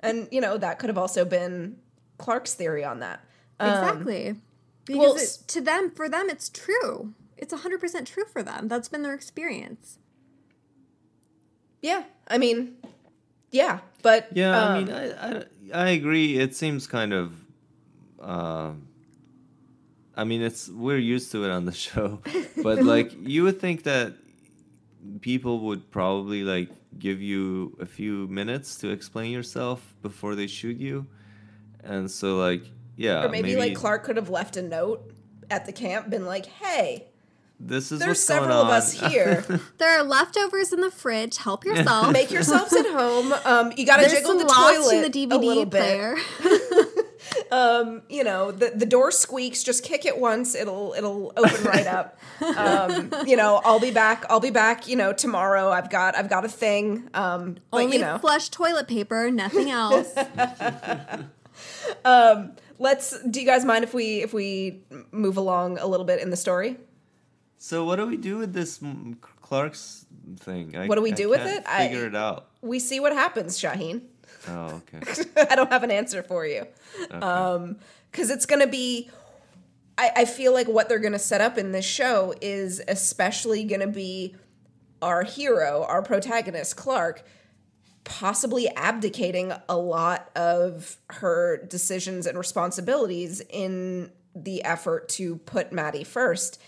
And, 0.00 0.28
you 0.30 0.40
know, 0.40 0.56
that 0.56 0.78
could 0.78 0.88
have 0.90 0.98
also 0.98 1.24
been 1.24 1.76
Clarke's 2.18 2.54
theory 2.54 2.84
on 2.84 3.00
that. 3.00 3.20
Um, 3.58 3.68
exactly. 3.70 4.36
Because 4.84 4.98
well, 5.00 5.16
it- 5.16 5.42
to 5.48 5.60
them, 5.60 5.90
for 5.90 6.08
them, 6.08 6.30
it's 6.30 6.48
true. 6.48 7.14
It's 7.36 7.52
hundred 7.52 7.80
percent 7.80 8.06
true 8.06 8.24
for 8.32 8.42
them. 8.42 8.68
That's 8.68 8.88
been 8.88 9.02
their 9.02 9.14
experience. 9.14 9.98
yeah. 11.82 12.04
I 12.28 12.38
mean, 12.38 12.76
yeah. 13.50 13.78
But 14.02 14.28
Yeah, 14.32 14.50
I 14.56 14.76
um, 14.78 14.84
mean, 14.84 14.94
I, 14.94 15.10
I, 15.10 15.44
I 15.74 15.88
agree. 15.90 16.38
It 16.38 16.54
seems 16.54 16.86
kind 16.86 17.12
of. 17.12 17.32
Um, 18.20 18.88
I 20.16 20.24
mean, 20.24 20.42
it's 20.42 20.68
we're 20.68 20.98
used 20.98 21.30
to 21.32 21.44
it 21.44 21.50
on 21.50 21.64
the 21.64 21.72
show, 21.86 22.20
but 22.62 22.82
like 22.82 23.12
you 23.20 23.44
would 23.44 23.60
think 23.60 23.84
that 23.84 24.14
people 25.20 25.60
would 25.60 25.90
probably 25.90 26.42
like 26.42 26.70
give 26.98 27.20
you 27.22 27.76
a 27.80 27.86
few 27.86 28.26
minutes 28.28 28.76
to 28.76 28.90
explain 28.90 29.30
yourself 29.30 29.94
before 30.02 30.34
they 30.34 30.46
shoot 30.46 30.76
you, 30.78 31.06
and 31.84 32.10
so 32.10 32.36
like 32.36 32.62
yeah, 32.96 33.24
or 33.24 33.28
maybe, 33.28 33.54
like 33.54 33.74
Clarke 33.76 34.04
could 34.04 34.16
have 34.16 34.28
left 34.28 34.56
a 34.56 34.62
note 34.62 35.12
at 35.50 35.66
the 35.66 35.72
camp, 35.72 36.10
been 36.10 36.26
like, 36.26 36.46
hey, 36.46 37.06
This 37.60 37.92
is 37.92 38.00
there's 38.00 38.18
what's 38.18 38.28
going 38.28 38.40
several 38.40 38.62
of 38.62 38.68
us 38.68 38.92
here. 38.92 39.44
There 39.78 39.98
are 39.98 40.02
leftovers 40.02 40.72
in 40.72 40.80
the 40.80 40.90
fridge. 40.90 41.36
Help 41.36 41.64
yourself. 41.64 42.12
Make 42.12 42.30
yourselves 42.30 42.72
at 42.72 42.86
home. 42.86 43.32
Um, 43.44 43.72
you 43.76 43.86
got 43.86 43.98
to 43.98 44.08
jiggle 44.10 44.36
the 44.36 44.44
lost 44.44 44.74
toilet 44.74 45.04
in 45.06 45.12
the 45.12 45.36
a 45.36 45.38
little 45.38 45.64
DVD 45.64 45.70
bit. 45.70 46.77
Player. 47.50 48.02
you 48.08 48.24
know 48.24 48.50
the, 48.52 48.72
the 48.74 48.86
door 48.86 49.10
squeaks 49.10 49.62
just 49.62 49.84
kick 49.84 50.04
it 50.04 50.18
once 50.18 50.54
it'll 50.54 50.94
it'll 50.96 51.32
open 51.36 51.64
right 51.64 51.86
up 51.86 52.18
um, 52.56 53.12
you 53.26 53.36
know 53.36 53.60
i'll 53.64 53.80
be 53.80 53.90
back 53.90 54.24
i'll 54.30 54.40
be 54.40 54.50
back 54.50 54.86
you 54.88 54.96
know 54.96 55.12
tomorrow 55.12 55.70
i've 55.70 55.90
got 55.90 56.14
i've 56.16 56.28
got 56.30 56.44
a 56.44 56.48
thing 56.48 57.08
um 57.14 57.56
but 57.70 57.82
Only 57.82 57.96
you 57.96 58.02
know 58.02 58.18
flush 58.18 58.48
toilet 58.48 58.86
paper, 58.88 59.30
nothing 59.30 59.70
else. 59.70 60.12
um, 62.04 62.52
let's 62.78 63.18
do 63.22 63.40
you 63.40 63.46
guys 63.46 63.64
mind 63.64 63.84
if 63.84 63.92
we 63.94 64.22
if 64.22 64.32
we 64.32 64.80
move 65.10 65.36
along 65.36 65.78
a 65.78 65.86
little 65.86 66.06
bit 66.06 66.20
in 66.20 66.30
the 66.30 66.36
story 66.36 66.76
So 67.58 67.84
what 67.84 67.96
do 67.96 68.06
we 68.06 68.16
do 68.16 68.38
with 68.38 68.52
this 68.52 68.78
mm, 68.78 69.16
Clarke's 69.42 70.06
thing? 70.38 70.76
I, 70.76 70.86
What 70.86 70.94
do 70.96 71.02
we 71.02 71.12
I 71.12 71.14
do 71.16 71.28
with 71.30 71.40
can't 71.40 71.58
it? 71.60 71.64
I- 71.66 71.88
Figure 71.88 72.06
it 72.06 72.14
out. 72.14 72.46
we 72.62 72.78
see 72.78 73.00
what 73.00 73.12
happens 73.12 73.58
shahin 73.58 74.02
Oh, 74.48 74.82
okay. 74.94 75.24
i 75.50 75.54
don't 75.54 75.70
have 75.70 75.82
an 75.82 75.90
answer 75.90 76.22
for 76.22 76.46
you 76.46 76.66
okay. 77.04 77.14
Um, 77.18 77.76
because 78.10 78.30
it's 78.30 78.46
going 78.46 78.60
to 78.60 78.66
be 78.66 79.10
I, 79.96 80.12
I 80.16 80.24
feel 80.24 80.52
like 80.52 80.68
what 80.68 80.88
they're 80.88 80.98
going 80.98 81.12
to 81.12 81.18
set 81.18 81.40
up 81.40 81.58
in 81.58 81.72
this 81.72 81.84
show 81.84 82.34
is 82.40 82.80
especially 82.86 83.64
going 83.64 83.80
to 83.80 83.86
be 83.88 84.34
our 85.02 85.22
hero 85.22 85.84
our 85.88 86.02
protagonist 86.02 86.76
clarke 86.76 87.24
possibly 88.04 88.68
abdicating 88.74 89.52
a 89.68 89.76
lot 89.76 90.30
of 90.34 90.96
her 91.10 91.58
decisions 91.68 92.26
and 92.26 92.38
responsibilities 92.38 93.42
in 93.50 94.10
the 94.34 94.64
effort 94.64 95.08
to 95.10 95.36
put 95.36 95.72
madi 95.72 96.04
first 96.04 96.60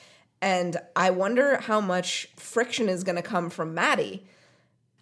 and 0.42 0.76
i 0.94 1.10
wonder 1.10 1.56
how 1.58 1.80
much 1.80 2.28
friction 2.36 2.88
is 2.88 3.04
going 3.04 3.16
to 3.16 3.22
come 3.22 3.48
from 3.48 3.74
madi 3.74 4.26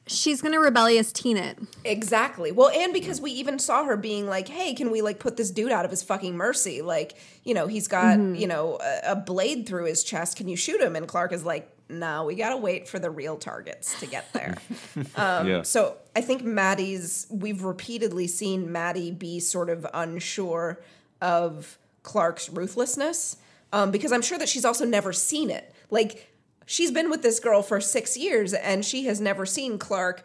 She's 0.09 0.43
gonna 0.43 0.61
rebellious 0.61 1.13
teen 1.13 1.37
it. 1.37 1.59
Exactly. 1.85 2.51
Well, 2.51 2.71
and 2.71 2.93
because 2.93 3.21
we 3.21 3.31
even 3.33 3.59
saw 3.59 3.85
her 3.85 3.97
being 3.97 4.27
like, 4.27 4.49
"Hey, 4.49 4.75
can 4.75 4.91
we 4.91 5.03
like 5.03 5.19
put 5.19 5.37
this 5.37 5.51
dude 5.51 5.73
out 5.73 5.85
of 5.85 5.91
his 5.91 6.03
fucking 6.03 6.37
mercy? 6.37 6.83
Like, 6.83 7.17
you 7.45 7.55
know, 7.55 7.67
he's 7.67 7.89
got 7.89 8.19
you 8.19 8.47
know 8.47 8.79
a, 8.83 9.13
a 9.13 9.17
blade 9.17 9.67
through 9.67 9.85
his 9.85 10.03
chest. 10.03 10.37
Can 10.37 10.49
you 10.49 10.57
shoot 10.57 10.81
him?" 10.81 10.97
And 10.97 11.07
Clarke 11.07 11.33
is 11.33 11.45
like, 11.45 11.71
"No, 11.89 12.25
we 12.25 12.35
gotta 12.35 12.57
wait 12.57 12.89
for 12.89 12.99
the 12.99 13.11
real 13.11 13.37
targets 13.37 13.99
to 14.01 14.07
get 14.07 14.33
there." 14.33 14.57
yeah. 15.17 15.63
so 15.63 15.97
I 16.17 16.21
think 16.21 16.43
Madi's. 16.43 17.27
We've 17.31 17.63
repeatedly 17.63 18.27
seen 18.27 18.73
Madi 18.73 19.11
be 19.11 19.41
sort 19.41 19.71
of 19.71 19.87
unsure 19.95 20.81
of 21.21 21.79
Clarke's 22.03 22.49
ruthlessness 22.49 23.37
um, 23.73 23.91
because 23.91 24.13
I'm 24.13 24.23
sure 24.23 24.39
that 24.39 24.49
she's 24.49 24.65
also 24.65 24.85
never 24.85 25.13
seen 25.13 25.51
it. 25.51 25.75
Like 25.91 26.29
she's 26.69 26.91
been 26.93 27.09
with 27.11 27.23
this 27.23 27.41
girl 27.41 27.63
for 27.63 27.81
six 27.81 28.17
years 28.17 28.53
and 28.55 28.85
she 28.85 29.07
has 29.07 29.21
never 29.21 29.45
seen 29.47 29.79
Clarke 29.79 30.23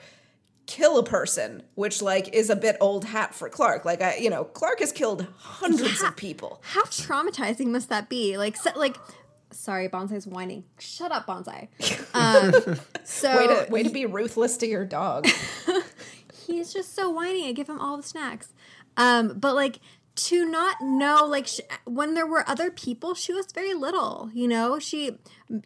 kill 0.67 0.97
a 0.99 1.03
person, 1.03 1.63
which 1.75 2.01
like 2.01 2.27
is 2.33 2.49
a 2.49 2.55
bit 2.55 2.75
old 2.79 3.05
hat 3.05 3.33
for 3.33 3.49
Clarke. 3.49 3.85
Like 3.85 4.01
I, 4.01 4.17
you 4.17 4.29
know, 4.29 4.43
Clarke 4.43 4.79
has 4.81 4.91
killed 4.91 5.25
hundreds 5.37 6.01
Yeah. 6.01 6.09
of 6.09 6.15
people. 6.15 6.61
How 6.63 6.83
traumatizing 6.83 7.67
must 7.67 7.89
that 7.89 8.09
be? 8.09 8.37
Like, 8.37 8.55
so, 8.57 8.69
like 8.75 8.97
Sorry, 9.51 9.87
Bonsai's 9.87 10.25
whining. 10.25 10.63
Shut 10.79 11.11
up, 11.11 11.25
Bonsai. 11.27 11.67
Um, 12.15 12.53
so 13.03 13.35
way 13.35 13.47
to 13.47 13.71
way 13.71 13.83
to 13.83 13.89
be 13.89 14.05
ruthless 14.05 14.57
to 14.57 14.67
your 14.67 14.85
dog. 14.85 15.27
he's 16.47 16.71
just 16.73 16.93
so 16.95 17.09
whiny. 17.09 17.47
I 17.47 17.51
give 17.53 17.67
him 17.67 17.79
all 17.79 17.97
the 17.97 18.03
snacks. 18.03 18.53
Um, 18.97 19.33
but 19.39 19.55
like 19.55 19.79
to 20.15 20.45
not 20.45 20.81
know, 20.81 21.25
like 21.25 21.47
sh- 21.47 21.59
when 21.85 22.13
there 22.13 22.27
were 22.27 22.47
other 22.47 22.69
people, 22.71 23.13
she 23.15 23.33
was 23.33 23.47
very 23.53 23.73
little. 23.73 24.29
You 24.33 24.47
know, 24.47 24.79
she 24.79 25.17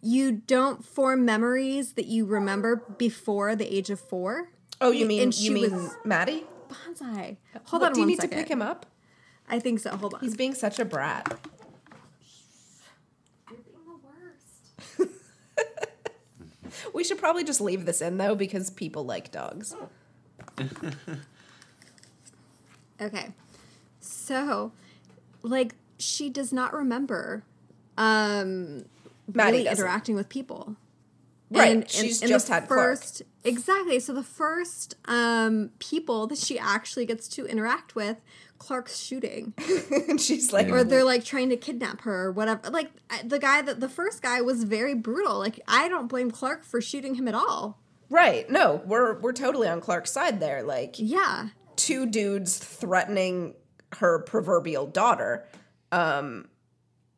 you 0.01 0.31
don't 0.31 0.83
form 0.85 1.25
memories 1.25 1.93
that 1.93 2.05
you 2.07 2.25
remember 2.25 2.77
before 2.97 3.55
the 3.55 3.73
age 3.73 3.89
of 3.89 3.99
four. 3.99 4.49
Oh, 4.79 4.91
you 4.91 5.05
mean 5.05 5.21
And 5.23 5.37
you 5.37 5.47
she 5.47 5.53
mean 5.53 5.73
was- 5.73 5.95
Madi? 6.05 6.45
Bonsai. 6.69 7.37
Hold 7.65 7.81
What, 7.81 7.87
on 7.89 7.93
do 7.93 7.99
you 7.99 8.03
one 8.03 8.07
need 8.09 8.15
second. 8.21 8.29
to 8.31 8.35
pick 8.43 8.47
him 8.51 8.61
up? 8.61 8.85
I 9.49 9.59
think 9.59 9.79
so. 9.79 9.89
Hold 9.95 10.13
on. 10.15 10.19
He's 10.19 10.35
being 10.35 10.53
such 10.53 10.79
a 10.79 10.85
brat. 10.85 11.25
You're 13.49 13.59
being 13.59 13.77
the 13.85 15.05
worst. 15.05 16.93
We 16.93 17.03
should 17.03 17.17
probably 17.17 17.43
just 17.45 17.61
leave 17.61 17.85
this 17.85 18.01
in 18.01 18.17
though 18.17 18.35
because 18.35 18.69
people 18.69 19.03
like 19.05 19.31
dogs. 19.31 19.75
Okay. 23.01 23.31
So, 24.07 24.71
like, 25.41 25.75
she 25.97 26.29
does 26.29 26.53
not 26.53 26.73
remember 26.73 27.43
um 27.97 28.85
Madi 29.33 29.57
really 29.57 29.67
interacting 29.67 30.15
with 30.15 30.29
people. 30.29 30.75
Right, 31.49 31.89
she's 31.89 32.19
the 32.19 32.27
just 32.27 32.49
had 32.49 32.67
Clarke. 32.67 32.99
first 32.99 33.21
exactly. 33.43 33.99
So 33.99 34.13
the 34.13 34.23
first 34.23 34.95
um 35.05 35.71
people 35.79 36.27
that 36.27 36.37
she 36.37 36.59
actually 36.59 37.05
gets 37.05 37.27
to 37.29 37.45
interact 37.45 37.95
with, 37.95 38.17
Clarke's 38.57 38.99
shooting, 38.99 39.53
and 40.09 40.19
she's 40.19 40.51
like, 40.51 40.67
or 40.69 40.83
they're 40.83 41.05
like 41.05 41.23
trying 41.23 41.49
to 41.49 41.57
kidnap 41.57 42.01
her 42.01 42.25
or 42.25 42.31
whatever. 42.31 42.69
Like 42.69 42.91
the 43.23 43.39
guy 43.39 43.61
that 43.61 43.79
the 43.79 43.89
first 43.89 44.21
guy 44.21 44.41
was 44.41 44.63
very 44.65 44.93
brutal. 44.93 45.39
Like 45.39 45.59
I 45.67 45.87
don't 45.87 46.07
blame 46.07 46.31
Clarke 46.31 46.63
for 46.65 46.81
shooting 46.81 47.15
him 47.15 47.27
at 47.27 47.33
all. 47.35 47.79
right? 48.09 48.49
No, 48.49 48.81
we're 48.85 49.17
we're 49.19 49.33
totally 49.33 49.69
on 49.69 49.79
Clarke's 49.79 50.11
side 50.11 50.39
there. 50.41 50.63
Like 50.63 50.95
Yeah, 50.97 51.49
two 51.77 52.05
dudes 52.05 52.57
threatening 52.57 53.55
her 53.95 54.19
proverbial 54.19 54.87
daughter. 54.87 55.45
Um, 55.91 56.47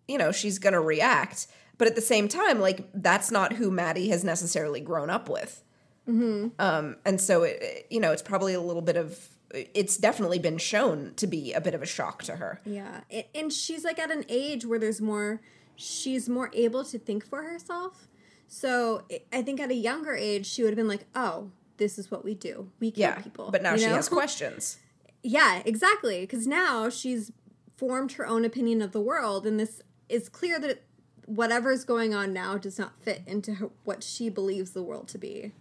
you 0.08 0.18
know, 0.18 0.32
she's 0.32 0.60
gonna 0.60 0.82
react, 0.82 1.48
but 1.78 1.88
at 1.88 1.96
the 1.96 2.02
same 2.02 2.28
time, 2.28 2.60
like 2.60 2.88
that's 2.94 3.32
not 3.32 3.54
who 3.54 3.70
Madi 3.72 4.10
has 4.10 4.24
necessarily 4.24 4.80
grown 4.80 5.10
up 5.10 5.30
with. 5.30 5.64
Um, 6.08 6.96
and 7.06 7.22
so 7.22 7.44
it, 7.44 7.58
it- 7.62 7.88
you 7.92 8.00
know, 8.00 8.12
it's 8.12 8.22
probably 8.24 8.54
a 8.54 8.62
little 8.62 8.82
bit 8.82 8.98
of. 8.98 9.30
It's 9.52 9.98
definitely 9.98 10.38
been 10.40 10.58
shown 10.60 11.14
to 11.16 11.26
be 11.26 11.54
a 11.54 11.62
bit 11.62 11.74
of 11.74 11.82
a 11.82 11.86
shock 11.88 12.22
to 12.24 12.36
her. 12.36 12.62
Yeah, 12.66 13.02
and 13.34 13.52
she's 13.52 13.84
like 13.84 13.98
at 14.00 14.12
an 14.12 14.26
age 14.30 14.66
where 14.66 14.80
there's 14.80 15.02
more. 15.02 15.42
She's 15.76 16.28
more 16.30 16.50
able 16.54 16.84
to 16.86 17.00
think 17.00 17.26
for 17.26 17.42
herself. 17.44 18.08
So 18.48 19.04
I- 19.32 19.42
think 19.44 19.60
at 19.60 19.70
a 19.72 19.76
younger 19.76 20.16
age, 20.16 20.46
she 20.48 20.62
would 20.64 20.70
have 20.70 20.78
been 20.78 20.88
like, 20.88 21.06
"Oh, 21.16 21.52
this 21.78 21.98
is 22.00 22.10
what 22.12 22.24
we 22.26 22.34
do. 22.36 22.70
We 22.80 22.90
kill 22.92 23.02
Yeah, 23.02 23.16
people." 23.22 23.50
but 23.52 23.62
now 23.64 23.74
you 23.74 23.80
she 23.80 23.86
know? 23.86 23.96
has 23.96 24.10
questions. 24.20 24.78
Yeah, 25.24 25.62
exactly. 25.66 26.22
Because 26.22 26.48
now 26.48 26.90
she's 26.90 27.32
formed 27.78 28.14
her 28.14 28.28
own 28.28 28.46
opinion 28.46 28.82
of 28.82 28.92
the 28.92 29.02
world, 29.02 29.46
and 29.46 29.60
this 29.60 29.82
is 30.08 30.30
clear 30.30 30.60
that 30.60 30.84
whatever's 31.26 31.84
going 31.84 32.14
on 32.14 32.34
now 32.34 32.58
does 32.58 32.80
not 32.80 33.00
fit 33.02 33.22
into 33.28 33.56
her, 33.56 33.70
what 33.84 34.04
she 34.04 34.30
believes 34.30 34.72
the 34.72 34.84
world 34.84 35.08
to 35.10 35.18
be. 35.18 35.52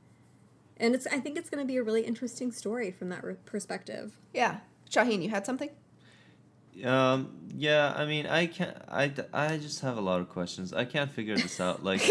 And 0.78 0.94
it's. 0.94 1.06
I 1.08 1.18
think 1.18 1.36
it's 1.36 1.50
going 1.50 1.62
to 1.62 1.66
be 1.66 1.76
a 1.76 1.82
really 1.82 2.02
interesting 2.02 2.52
story 2.52 2.90
from 2.90 3.08
that 3.08 3.24
re- 3.24 3.34
perspective. 3.44 4.16
Yeah, 4.32 4.58
Shahin, 4.88 5.22
you 5.22 5.28
had 5.28 5.44
something. 5.44 5.70
Um, 6.84 7.36
yeah, 7.56 7.92
I 7.96 8.06
mean, 8.06 8.26
I 8.26 8.46
can't. 8.46 8.76
I. 8.88 9.12
I 9.32 9.56
just 9.56 9.80
have 9.80 9.96
a 9.96 10.00
lot 10.00 10.20
of 10.20 10.28
questions. 10.28 10.72
I 10.72 10.84
can't 10.84 11.10
figure 11.10 11.36
this 11.36 11.60
out. 11.60 11.82
Like, 11.82 12.00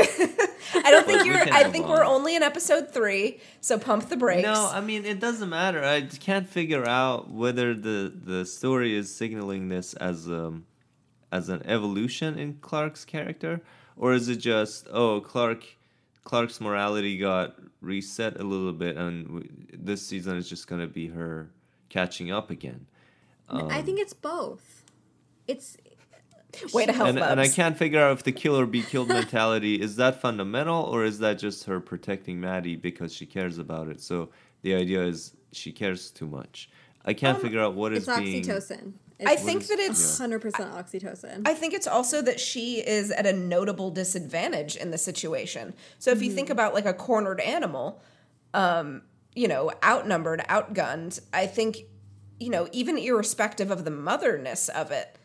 I 0.74 0.91
don't 0.91 1.05
think 1.05 1.24
we 1.24 1.30
you're. 1.30 1.38
I 1.53 1.64
think 1.66 1.86
on. 1.86 1.91
we're 1.91 2.03
only 2.03 2.36
in 2.36 2.43
episode 2.43 2.91
three, 2.91 3.39
so 3.62 3.78
pump 3.78 4.10
the 4.10 4.18
brakes. 4.18 4.43
no, 4.43 4.70
I 4.72 4.82
mean, 4.82 5.05
it 5.05 5.20
doesn't 5.20 5.49
matter. 5.49 5.84
I 5.84 6.01
just 6.01 6.22
can't 6.22 6.47
figure 6.47 6.88
out 6.88 7.30
whether 7.30 7.74
the 7.74 8.12
the 8.16 8.45
story 8.45 8.95
is 8.95 9.14
signaling 9.14 9.70
this 9.70 9.93
as 9.95 10.28
um 10.28 10.66
as 11.32 11.49
an 11.49 11.62
evolution 11.66 12.38
in 12.38 12.55
Clarke's 12.55 13.05
character, 13.05 13.62
or 13.95 14.14
is 14.14 14.30
it 14.30 14.38
just 14.38 14.88
oh 14.91 15.22
Clarke 15.22 15.66
Clarke's 16.24 16.60
morality 16.60 17.18
got 17.18 17.55
reset 17.82 18.39
a 18.39 18.43
little 18.43 18.74
bit, 18.74 18.97
and 18.97 19.26
w- 19.28 19.49
this 19.72 20.05
season 20.05 20.38
is 20.38 20.49
just 20.49 20.68
gonna 20.68 20.88
be 20.88 21.08
her 21.08 21.49
catching 21.89 22.32
up 22.32 22.49
again. 22.49 22.86
I 23.49 23.82
think 23.82 23.99
it's 23.99 24.14
both. 24.14 24.84
It's 25.47 25.78
Way 26.74 26.86
to 26.86 26.93
help 26.93 27.10
and, 27.10 27.20
and 27.20 27.39
I 27.39 27.47
can't 27.47 27.78
figure 27.78 28.01
out 28.01 28.12
if 28.14 28.24
the 28.24 28.32
kill 28.32 28.58
or 28.60 28.66
be 28.66 28.82
killed 28.82 29.10
mentality 29.10 29.76
is 29.82 29.95
that 29.97 30.22
fundamental 30.22 30.84
or 30.84 31.03
is 31.03 31.20
that 31.20 31.39
just 31.39 31.66
her 31.66 31.80
protecting 31.80 32.39
Madi 32.39 32.76
because 32.76 33.14
she 33.14 33.26
cares 33.26 33.58
about 33.58 33.88
it. 33.88 34.01
So 34.01 34.30
the 34.62 34.74
idea 34.76 35.03
is 35.03 35.36
she 35.51 35.72
cares 35.72 36.12
too 36.12 36.28
much. 36.28 36.70
I 37.05 37.14
can't 37.14 37.41
figure 37.41 37.62
out 37.62 37.74
what 37.74 37.93
is 37.93 38.08
it's 38.08 38.20
being. 38.20 38.43
oxytocin. 38.43 38.93
I 39.26 39.34
It's 39.34 39.43
think 39.43 39.66
that 39.68 39.80
it's. 39.80 40.18
hundred 40.18 40.41
percent 40.41 40.72
oxytocin. 40.74 41.47
I 41.47 41.53
think 41.53 41.74
it's 41.74 41.88
also 41.88 42.22
that 42.22 42.39
she 42.39 42.86
is 42.86 43.10
at 43.12 43.26
a 43.26 43.34
notable 43.34 43.89
disadvantage 43.89 44.76
in 44.76 44.91
the 44.91 44.97
situation. 44.97 45.74
So 45.99 46.12
if 46.12 46.22
you 46.22 46.32
think 46.32 46.49
about 46.49 46.74
like 46.74 46.86
a 46.86 46.93
cornered 46.93 47.39
animal, 47.39 48.01
um, 48.53 49.01
you 49.34 49.47
know, 49.47 49.72
outnumbered, 49.84 50.41
outgunned, 50.49 51.20
I 51.34 51.47
think, 51.47 51.80
you 52.39 52.49
know, 52.49 52.68
even 52.72 52.97
irrespective 52.97 53.72
of 53.72 53.86
the 53.86 53.91
motherness 53.91 54.70
of 54.70 54.91
it, 54.91 55.18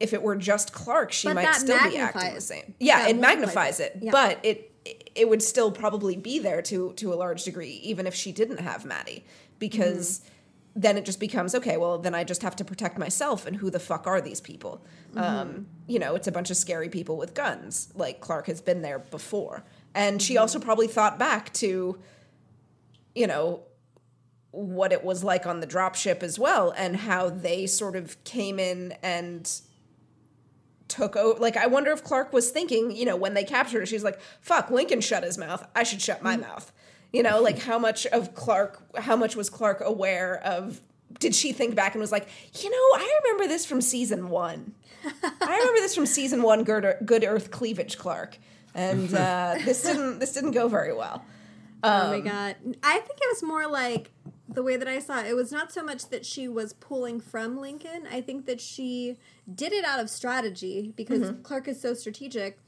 if 0.00 0.12
it 0.12 0.22
were 0.22 0.36
just 0.36 0.72
Clarke, 0.72 1.12
she 1.12 1.28
But 1.28 1.36
might 1.36 1.54
still 1.54 1.78
be 1.90 1.96
acting 1.96 2.34
the 2.34 2.40
same. 2.40 2.74
Yeah, 2.80 3.00
that 3.02 3.10
it 3.10 3.18
magnifies 3.18 3.80
it. 3.80 3.98
Yeah. 4.00 4.10
but 4.12 4.38
it 4.44 4.72
it 5.14 5.28
would 5.28 5.42
still 5.42 5.72
probably 5.72 6.16
be 6.16 6.38
there 6.38 6.62
to 6.62 6.92
to 6.94 7.12
a 7.12 7.16
large 7.16 7.44
degree, 7.44 7.80
even 7.82 8.06
if 8.06 8.14
she 8.14 8.30
didn't 8.32 8.60
have 8.60 8.84
Madi, 8.84 9.24
because 9.58 10.20
Mm-hmm. 10.20 10.80
then 10.82 10.98
it 10.98 11.04
just 11.06 11.18
becomes 11.18 11.54
okay. 11.54 11.76
Well, 11.78 11.98
then 11.98 12.14
I 12.14 12.22
just 12.24 12.42
have 12.42 12.54
to 12.56 12.64
protect 12.64 12.98
myself, 12.98 13.46
and 13.46 13.56
who 13.56 13.70
the 13.70 13.80
fuck 13.80 14.06
are 14.06 14.20
these 14.20 14.40
people? 14.42 14.84
Mm-hmm. 15.14 15.18
Um, 15.18 15.66
you 15.86 15.98
know, 15.98 16.14
it's 16.14 16.28
a 16.28 16.32
bunch 16.32 16.50
of 16.50 16.56
scary 16.58 16.88
people 16.90 17.16
with 17.16 17.32
guns. 17.34 17.88
Like 17.94 18.20
Clarke 18.20 18.46
has 18.48 18.60
been 18.60 18.82
there 18.82 18.98
before, 18.98 19.64
and 19.94 20.16
Mm-hmm. 20.20 20.24
she 20.26 20.36
also 20.36 20.58
probably 20.58 20.86
thought 20.88 21.18
back 21.18 21.52
to, 21.54 21.98
you 23.14 23.26
know, 23.26 23.62
what 24.50 24.92
it 24.92 25.02
was 25.04 25.24
like 25.24 25.46
on 25.46 25.60
the 25.60 25.66
dropship 25.66 26.22
as 26.22 26.38
well, 26.38 26.72
and 26.76 26.96
how 26.96 27.28
they 27.30 27.66
sort 27.66 27.96
of 27.96 28.22
came 28.24 28.58
in 28.58 28.92
and 29.02 29.60
took 30.88 31.16
over. 31.16 31.38
Like, 31.40 31.56
I 31.56 31.66
wonder 31.66 31.90
if 31.92 32.02
Clarke 32.04 32.32
was 32.32 32.50
thinking, 32.50 32.90
you 32.90 33.04
know, 33.04 33.16
when 33.16 33.34
they 33.34 33.44
captured 33.44 33.80
her, 33.80 33.86
she's 33.86 34.04
like, 34.04 34.20
fuck, 34.40 34.70
Lincoln 34.70 35.00
shut 35.00 35.22
his 35.24 35.38
mouth. 35.38 35.66
I 35.74 35.82
should 35.82 36.00
shut 36.00 36.22
my 36.22 36.36
mouth. 36.36 36.72
You 37.12 37.22
know, 37.22 37.40
like 37.40 37.58
how 37.60 37.78
much 37.78 38.06
of 38.06 38.34
Clarke, 38.34 38.82
how 38.98 39.16
much 39.16 39.36
was 39.36 39.48
Clarke 39.48 39.80
aware 39.84 40.38
of? 40.44 40.80
Did 41.18 41.34
she 41.34 41.52
think 41.52 41.74
back 41.74 41.94
and 41.94 42.00
was 42.00 42.12
like, 42.12 42.28
you 42.62 42.68
know, 42.70 42.76
I 42.76 43.20
remember 43.24 43.46
this 43.48 43.64
from 43.64 43.80
season 43.80 44.28
one. 44.28 44.74
I 45.04 45.58
remember 45.58 45.80
this 45.80 45.94
from 45.94 46.04
season 46.04 46.42
one, 46.42 46.64
Good, 46.64 46.84
Earth 47.24 47.50
Cleavage 47.50 47.96
Clarke. 47.96 48.38
And 48.74 49.14
uh, 49.14 49.54
this 49.64 49.82
didn't 49.82 50.18
this 50.18 50.32
didn't 50.32 50.50
go 50.50 50.68
very 50.68 50.92
well. 50.92 51.24
oh 51.82 51.88
Um, 51.88 52.10
my 52.10 52.20
god! 52.20 52.56
I 52.82 52.98
think 52.98 53.18
it 53.22 53.28
was 53.30 53.42
more 53.42 53.66
like 53.66 54.10
the 54.48 54.62
way 54.62 54.76
that 54.76 54.88
I 54.88 54.98
saw 55.00 55.20
it. 55.20 55.26
It 55.26 55.34
was 55.34 55.50
not 55.52 55.72
so 55.72 55.82
much 55.82 56.08
that 56.10 56.24
she 56.24 56.46
was 56.48 56.72
pulling 56.74 57.20
from 57.20 57.58
Lincoln. 57.58 58.06
I 58.10 58.20
think 58.20 58.46
that 58.46 58.60
she 58.60 59.16
did 59.52 59.72
it 59.72 59.84
out 59.84 60.00
of 60.00 60.08
strategy 60.10 60.92
because 60.96 61.20
Mm-hmm. 61.20 61.42
Clarke 61.42 61.68
is 61.68 61.80
so 61.80 61.94
strategic. 61.94 62.58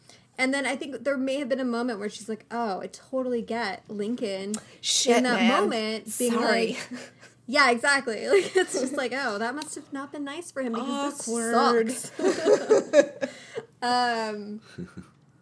And 0.41 0.55
then 0.55 0.67
I 0.67 0.77
think 0.77 1.03
there 1.05 1.17
may 1.17 1.37
have 1.41 1.49
been 1.49 1.59
a 1.61 1.65
moment 1.65 1.99
where 1.99 2.09
she's 2.09 2.29
like, 2.29 2.45
"Oh, 2.51 2.81
I 2.81 2.87
totally 2.89 3.43
get 3.43 3.83
Lincoln." 3.89 4.55
Shit, 4.81 5.17
in 5.19 5.23
that 5.25 5.41
man. 5.41 5.63
moment, 5.63 6.17
being 6.17 6.33
Sorry. 6.33 6.45
like, 6.75 6.89
"Yeah, 7.49 7.71
exactly." 7.73 8.29
Like 8.29 8.55
it's 8.57 8.73
just 8.81 8.93
like, 8.97 9.13
"Oh, 9.17 9.39
that 9.39 9.57
must 9.57 9.75
have 9.75 9.93
not 9.93 10.13
been 10.13 10.23
nice 10.25 10.53
for 10.53 10.63
him 10.63 10.75
because 10.75 11.29
Awkward. 11.29 11.89
this 11.89 12.13
sucks." 12.17 13.33
um, 13.83 14.61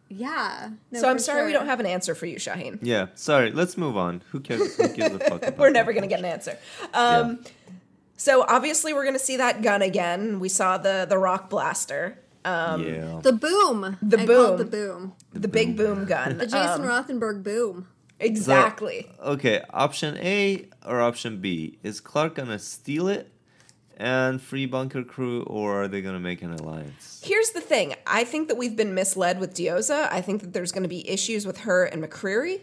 yeah. 0.09 0.71
No, 0.91 1.01
so 1.01 1.09
I'm 1.09 1.17
for 1.17 1.23
sorry 1.23 1.47
we 1.47 1.53
don't 1.53 1.67
have 1.67 1.81
an 1.81 1.87
answer 1.87 2.15
for 2.15 2.27
you, 2.27 2.39
Shahin. 2.39 2.79
Yeah, 2.83 3.07
sorry. 3.15 3.51
Let's 3.53 3.77
move 3.77 3.97
on. 3.97 4.23
Who 4.31 4.41
cares? 4.41 4.77
Who 4.77 4.89
gives 4.89 5.15
a 5.15 5.19
fuck? 5.19 5.43
About 5.43 5.59
We're 5.59 5.71
never 5.71 5.93
going 5.93 6.03
to 6.03 6.09
get 6.09 6.19
an 6.21 6.25
answer. 6.25 6.59
Um, 6.95 7.41
So 8.17 8.45
obviously 8.49 8.95
we're 8.95 9.05
going 9.05 9.19
to 9.19 9.25
see 9.25 9.37
that 9.37 9.61
gun 9.63 9.83
again. 9.83 10.41
We 10.41 10.49
saw 10.49 10.79
the 10.79 11.07
the 11.09 11.19
rock 11.19 11.51
blaster, 11.51 12.19
yeah. 12.45 13.21
The 13.23 13.33
boom. 13.33 13.99
The 14.01 14.21
I 14.21 14.27
call 14.27 14.45
it 14.45 14.49
boom. 14.49 14.57
the 14.59 14.65
boom. 14.65 15.13
the 15.33 15.49
big 15.49 15.77
boom 15.77 16.05
gun. 16.07 16.39
The 16.39 16.47
Jason 16.47 16.83
Um, 16.83 16.89
Rothenberg 16.89 17.43
boom. 17.43 17.89
exactly. 18.21 19.11
Okay, 19.23 19.63
option 19.71 20.17
A 20.19 20.69
or 20.87 21.01
option 21.01 21.41
B? 21.41 21.79
Is 21.83 22.01
Clarke 22.01 22.37
gonna 22.37 22.59
steal 22.59 23.09
it 23.09 23.33
and 23.97 24.41
free 24.41 24.67
bunker 24.67 25.03
crew, 25.03 25.43
or 25.45 25.83
are 25.83 25.89
they 25.89 26.03
gonna 26.03 26.21
make 26.21 26.43
an 26.43 26.53
alliance? 26.53 27.23
Here's 27.25 27.51
the 27.51 27.61
thing. 27.61 27.95
I 28.07 28.25
think 28.25 28.49
that 28.49 28.57
we've 28.57 28.77
been 28.77 28.95
misled 28.95 29.41
with 29.41 29.55
Diyoza. 29.55 30.09
I 30.13 30.21
think 30.21 30.43
that 30.43 30.53
there's 30.53 30.71
going 30.71 30.85
to 30.85 30.89
be 30.89 31.09
issues 31.09 31.45
with 31.45 31.59
her 31.61 31.85
and 31.85 32.03
McCreary. 32.03 32.61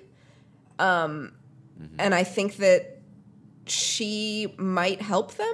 Um, 0.79 1.33
mm-hmm. 1.79 1.95
And 1.99 2.15
I 2.15 2.23
think 2.23 2.57
that 2.57 2.99
she 3.65 4.53
might 4.57 5.01
help 5.01 5.35
them. 5.35 5.53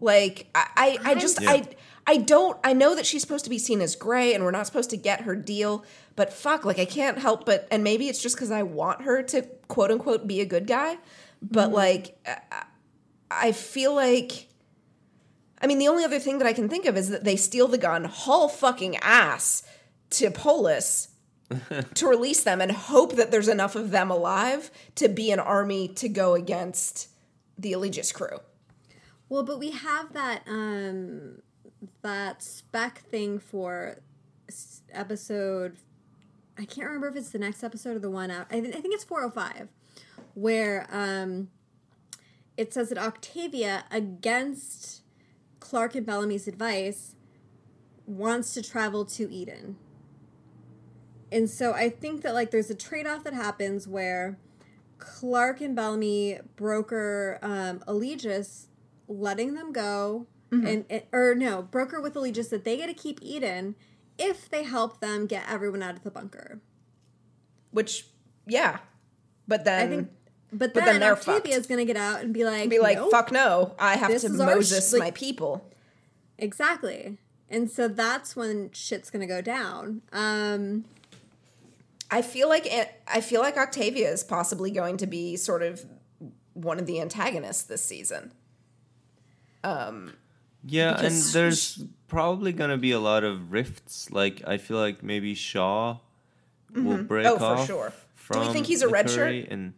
Like 0.00 0.46
I, 0.54 0.98
I, 1.04 1.10
I 1.10 1.14
just 1.14 1.40
Yeah. 1.40 1.50
I 1.50 1.68
I 2.06 2.16
don't 2.18 2.58
I 2.62 2.72
know 2.74 2.94
that 2.94 3.06
she's 3.06 3.22
supposed 3.22 3.44
to 3.44 3.50
be 3.50 3.58
seen 3.58 3.80
as 3.80 3.96
gray 3.96 4.34
and 4.34 4.44
we're 4.44 4.50
not 4.50 4.66
supposed 4.66 4.90
to 4.90 4.96
get 4.96 5.22
her 5.22 5.34
deal, 5.34 5.84
but 6.14 6.32
fuck, 6.32 6.64
like 6.64 6.78
I 6.78 6.84
can't 6.84 7.18
help 7.18 7.44
but 7.46 7.66
and 7.70 7.82
maybe 7.82 8.08
it's 8.08 8.22
just 8.22 8.36
because 8.36 8.50
I 8.50 8.62
want 8.62 9.02
her 9.02 9.22
to 9.22 9.42
quote 9.68 9.90
unquote 9.90 10.26
be 10.26 10.40
a 10.40 10.46
good 10.46 10.66
guy, 10.66 10.98
but 11.42 11.66
mm-hmm. 11.66 11.74
like 11.74 12.18
I, 12.26 12.66
I 13.30 13.52
feel 13.52 13.94
like 13.94 14.48
I 15.60 15.66
mean 15.66 15.78
the 15.78 15.88
only 15.88 16.04
other 16.04 16.18
thing 16.18 16.38
that 16.38 16.46
I 16.46 16.52
can 16.52 16.68
think 16.68 16.86
of 16.86 16.96
is 16.96 17.08
that 17.10 17.24
they 17.24 17.36
steal 17.36 17.68
the 17.68 17.78
gun, 17.78 18.04
haul 18.04 18.48
fucking 18.48 18.96
ass 18.98 19.62
to 20.10 20.30
Polis 20.30 21.08
to 21.94 22.06
release 22.06 22.42
them 22.42 22.60
and 22.60 22.72
hope 22.72 23.16
that 23.16 23.30
there's 23.30 23.48
enough 23.48 23.76
of 23.76 23.90
them 23.90 24.10
alive 24.10 24.70
to 24.96 25.08
be 25.08 25.30
an 25.30 25.40
army 25.40 25.88
to 25.88 26.08
go 26.08 26.34
against 26.34 27.08
the 27.58 27.72
Eligius 27.72 28.12
crew. 28.12 28.40
Well, 29.28 29.42
but 29.42 29.58
we 29.58 29.70
have 29.70 30.12
that 30.12 30.42
um 30.46 31.42
that 32.02 32.42
spec 32.42 32.98
thing 32.98 33.38
for 33.38 34.00
episode. 34.92 35.76
I 36.58 36.64
can't 36.64 36.86
remember 36.86 37.08
if 37.08 37.16
it's 37.16 37.30
the 37.30 37.38
next 37.38 37.62
episode 37.62 37.96
or 37.96 37.98
the 37.98 38.10
one 38.10 38.30
out. 38.30 38.46
I, 38.50 38.60
th- 38.60 38.74
I 38.74 38.80
think 38.80 38.94
it's 38.94 39.04
four 39.04 39.20
hundred 39.20 39.34
five, 39.34 39.68
where 40.34 40.86
um 40.90 41.48
it 42.56 42.72
says 42.72 42.88
that 42.88 42.98
Octavia, 42.98 43.84
against 43.90 45.02
Clarke 45.60 45.94
and 45.94 46.06
Bellamy's 46.06 46.48
advice, 46.48 47.14
wants 48.06 48.54
to 48.54 48.62
travel 48.62 49.04
to 49.04 49.30
Eden. 49.30 49.76
And 51.32 51.50
so 51.50 51.72
I 51.72 51.88
think 51.88 52.22
that 52.22 52.34
like 52.34 52.50
there's 52.50 52.70
a 52.70 52.74
trade 52.74 53.06
off 53.06 53.24
that 53.24 53.34
happens 53.34 53.88
where 53.88 54.38
Clarke 54.98 55.60
and 55.60 55.74
Bellamy 55.74 56.38
broker 56.54 57.38
um, 57.42 57.82
Eligius, 57.86 58.68
letting 59.08 59.54
them 59.54 59.72
go, 59.72 60.26
and, 60.52 60.84
and 60.88 61.02
or 61.12 61.34
no 61.34 61.62
broker 61.62 62.00
with 62.00 62.14
Eligius 62.14 62.48
that 62.50 62.64
they 62.64 62.76
get 62.76 62.86
to 62.86 62.94
keep 62.94 63.18
Eden 63.20 63.74
if 64.16 64.48
they 64.48 64.62
help 64.62 65.00
them 65.00 65.26
get 65.26 65.44
everyone 65.48 65.82
out 65.82 65.96
of 65.96 66.04
the 66.04 66.10
bunker. 66.10 66.60
Which, 67.72 68.06
yeah. 68.46 68.78
But 69.46 69.64
then 69.64 69.86
I 69.86 69.90
think, 69.90 70.10
but 70.52 70.72
But 70.72 70.74
then, 70.74 70.84
then 70.86 71.00
they're 71.00 71.12
Octavia's 71.12 71.56
fucked. 71.58 71.68
gonna 71.68 71.84
get 71.84 71.96
out 71.96 72.20
and 72.20 72.32
be 72.32 72.44
like, 72.44 72.68
be 72.70 72.78
like, 72.78 72.96
"Nope." 72.98 73.10
fuck 73.10 73.32
no, 73.32 73.74
I 73.78 73.96
have 73.96 74.08
to 74.08 74.14
is 74.14 74.24
our 74.24 74.30
sh- 74.30 74.54
Moses 74.54 74.92
like- 74.92 75.00
my 75.00 75.10
people. 75.10 75.68
exactly. 76.38 77.18
And 77.48 77.70
so 77.70 77.86
that's 77.88 78.34
when 78.34 78.70
shit's 78.72 79.08
gonna 79.10 79.26
go 79.26 79.40
down. 79.40 80.02
Um, 80.12 80.84
I 82.10 82.22
feel 82.22 82.48
like 82.48 82.66
it, 82.66 83.00
I 83.06 83.20
feel 83.20 83.40
like 83.40 83.56
Octavia 83.56 84.10
is 84.10 84.24
possibly 84.24 84.70
going 84.70 84.96
to 84.98 85.06
be 85.06 85.36
sort 85.36 85.62
of 85.62 85.84
one 86.54 86.78
of 86.78 86.86
the 86.86 87.00
antagonists 87.00 87.62
this 87.64 87.84
season. 87.84 88.32
Yeah, 90.68 91.00
and 91.00 91.14
there's 91.32 91.84
probably 92.08 92.52
gonna 92.52 92.78
be 92.78 92.90
a 92.92 92.98
lot 93.00 93.22
of 93.24 93.52
rifts. 93.52 94.10
Like 94.10 94.42
I 94.46 94.56
feel 94.58 94.78
like 94.78 95.02
maybe 95.02 95.34
Shaw 95.34 95.98
will 96.74 97.04
break 97.04 97.26
Oh, 97.26 97.38
for 97.38 97.44
off. 97.44 97.66
sure. 97.66 97.92
From 98.14 98.40
Do 98.42 98.46
we 98.48 98.52
think 98.52 98.66
he's 98.66 98.82
a 98.82 98.88
red 98.88 99.08
shirt? 99.08 99.46
And 99.48 99.74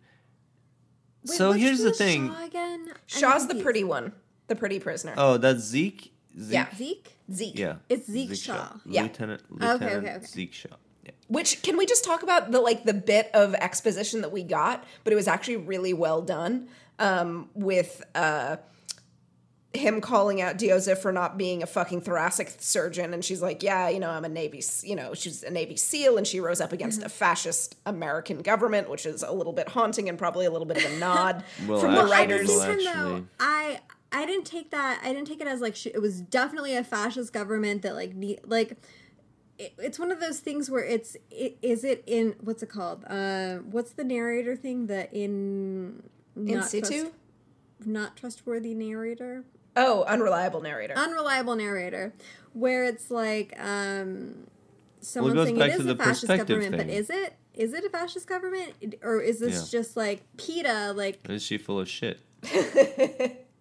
wait, 1.29 1.37
so 1.37 1.53
which 1.53 1.61
here's 1.61 1.81
the 1.83 1.93
thing. 1.93 2.29
Shaw 2.29 2.45
again? 2.45 2.93
Shaw's 3.07 3.47
the 3.49 3.57
pretty 3.57 3.85
one, 3.85 4.13
the 4.47 4.57
pretty 4.57 4.79
prisoner. 4.81 5.15
Oh, 5.17 5.37
that's 5.37 5.61
Zeke. 5.61 6.13
Zeke? 6.39 6.53
Yeah. 6.53 6.75
Zeke. 6.75 7.13
Zeke. 7.33 7.59
Yeah. 7.59 7.77
It's 7.89 8.11
Zeke 8.11 8.35
Shaw. 8.37 8.69
Yeah. 8.87 9.03
Lieutenant 9.03 9.43
Okay, 9.43 9.55
Lieutenant 9.73 9.83
okay, 10.07 10.17
okay. 10.17 10.27
Zeke 10.27 10.53
Shaw. 10.53 10.69
Yeah. 11.05 11.11
Which 11.29 11.63
can 11.63 11.77
we 11.77 11.87
just 11.87 12.05
talk 12.05 12.23
about 12.23 12.51
the 12.51 12.61
like 12.61 12.85
the 12.85 12.95
bit 12.95 13.31
of 13.35 13.55
exposition 13.55 14.21
that 14.23 14.33
we 14.33 14.43
got, 14.43 14.85
but 15.05 15.13
it 15.13 15.17
was 15.17 15.29
actually 15.29 15.57
really 15.57 15.93
well 15.93 16.23
done 16.23 16.69
um, 16.99 17.49
with 17.55 18.05
uh, 18.15 18.57
him 19.75 20.01
calling 20.01 20.41
out 20.41 20.57
Diyoza 20.57 20.97
for 20.97 21.13
not 21.13 21.37
being 21.37 21.63
a 21.63 21.67
fucking 21.67 22.01
thoracic 22.01 22.57
surgeon, 22.59 23.13
and 23.13 23.23
she's 23.25 23.43
like, 23.43 23.63
"Yeah, 23.63 23.89
you 23.89 24.01
know, 24.01 24.09
I'm 24.11 24.25
a 24.25 24.29
Navy, 24.29 24.63
you 24.83 24.97
know, 24.97 25.13
she's 25.15 25.43
a 25.43 25.51
Navy 25.51 25.77
SEAL, 25.77 26.17
and 26.17 26.27
she 26.27 26.41
rose 26.41 26.61
up 26.61 26.73
against 26.73 27.03
a 27.03 27.09
fascist 27.09 27.77
American 27.85 28.41
government, 28.41 28.89
which 28.89 29.05
is 29.05 29.23
a 29.23 29.31
little 29.33 29.53
bit 29.53 29.69
haunting 29.69 30.09
and 30.09 30.19
probably 30.19 30.47
a 30.47 30.51
little 30.51 30.67
bit 30.67 30.83
of 30.85 30.91
a 30.93 30.97
nod 30.99 31.45
Well, 31.67 31.81
from 31.81 31.93
Well, 31.95 32.07
the 32.07 32.15
At 32.15 32.29
the 32.29 32.35
writers." 32.35 32.49
Well, 32.49 32.61
same 32.61 32.85
time, 32.85 32.95
though, 32.95 33.25
I 33.41 33.81
I 34.11 34.25
didn't 34.25 34.47
take 34.47 34.71
that. 34.71 35.01
I 35.05 35.13
didn't 35.13 35.27
take 35.29 35.41
it 35.43 35.47
as 35.47 35.61
like 35.61 35.77
sh- 35.77 35.87
it 35.89 36.01
was 36.01 36.23
definitely 36.23 36.75
a 36.75 36.83
fascist 36.83 37.33
government 37.33 37.83
that 37.83 37.95
like 37.95 38.15
need 38.15 38.41
like. 38.45 38.77
It, 39.59 39.75
it's 39.79 39.99
one 39.99 40.13
of 40.13 40.21
those 40.21 40.39
things 40.39 40.71
where 40.71 40.85
it's 40.85 41.17
it, 41.31 41.59
is 41.63 41.83
it 41.85 42.05
in 42.07 42.37
what's 42.41 42.63
it 42.63 42.69
called? 42.71 43.05
Uh, 43.07 43.57
what's 43.57 43.91
the 43.93 44.05
narrator 44.05 44.55
thing? 44.57 44.87
The 44.87 45.13
in 45.13 46.05
In 46.37 46.63
situ? 46.63 47.01
trust- 47.03 47.15
not 47.85 48.17
trustworthy 48.17 48.73
narrator, 48.75 49.45
Oh, 49.81 50.03
unreliable 50.05 50.61
narrator. 50.61 50.95
unreliable 50.97 51.55
narrator, 51.57 52.13
where 52.53 52.85
it's 52.85 53.11
like 53.11 53.55
um, 53.59 54.47
someone 55.01 55.35
goes 55.35 55.47
saying 55.47 55.59
back 55.59 55.71
it 55.71 55.75
to 55.75 55.79
is 55.81 55.87
the 55.87 55.93
a 55.93 55.97
fascist 55.97 56.21
perspective 56.27 56.61
government, 56.61 56.77
but 56.89 56.95
is 56.95 57.11
it? 57.11 57.35
Is 57.55 57.73
it 57.75 57.85
a 57.85 57.89
fascist 57.91 58.27
government, 58.29 58.97
or 59.03 59.21
is 59.21 59.41
this 59.41 59.73
Yeah. 59.73 59.79
just 59.81 59.97
like 59.97 60.23
PETA? 60.37 60.93
Like 60.97 61.19
Is 61.29 61.43
she 61.43 61.59
full 61.59 61.81
of 61.81 61.89
shit? 61.89 62.21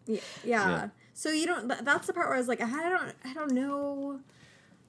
Yeah, 0.09 0.21
yeah. 0.45 0.69
Yeah. 0.69 0.89
So 1.13 1.31
you 1.31 1.45
don't. 1.45 1.67
That's 1.83 2.07
the 2.07 2.13
part 2.13 2.27
where 2.27 2.35
I 2.35 2.39
was 2.39 2.47
like, 2.47 2.61
I 2.61 2.89
don't, 2.89 3.13
I 3.25 3.33
don't 3.33 3.51
know 3.51 4.21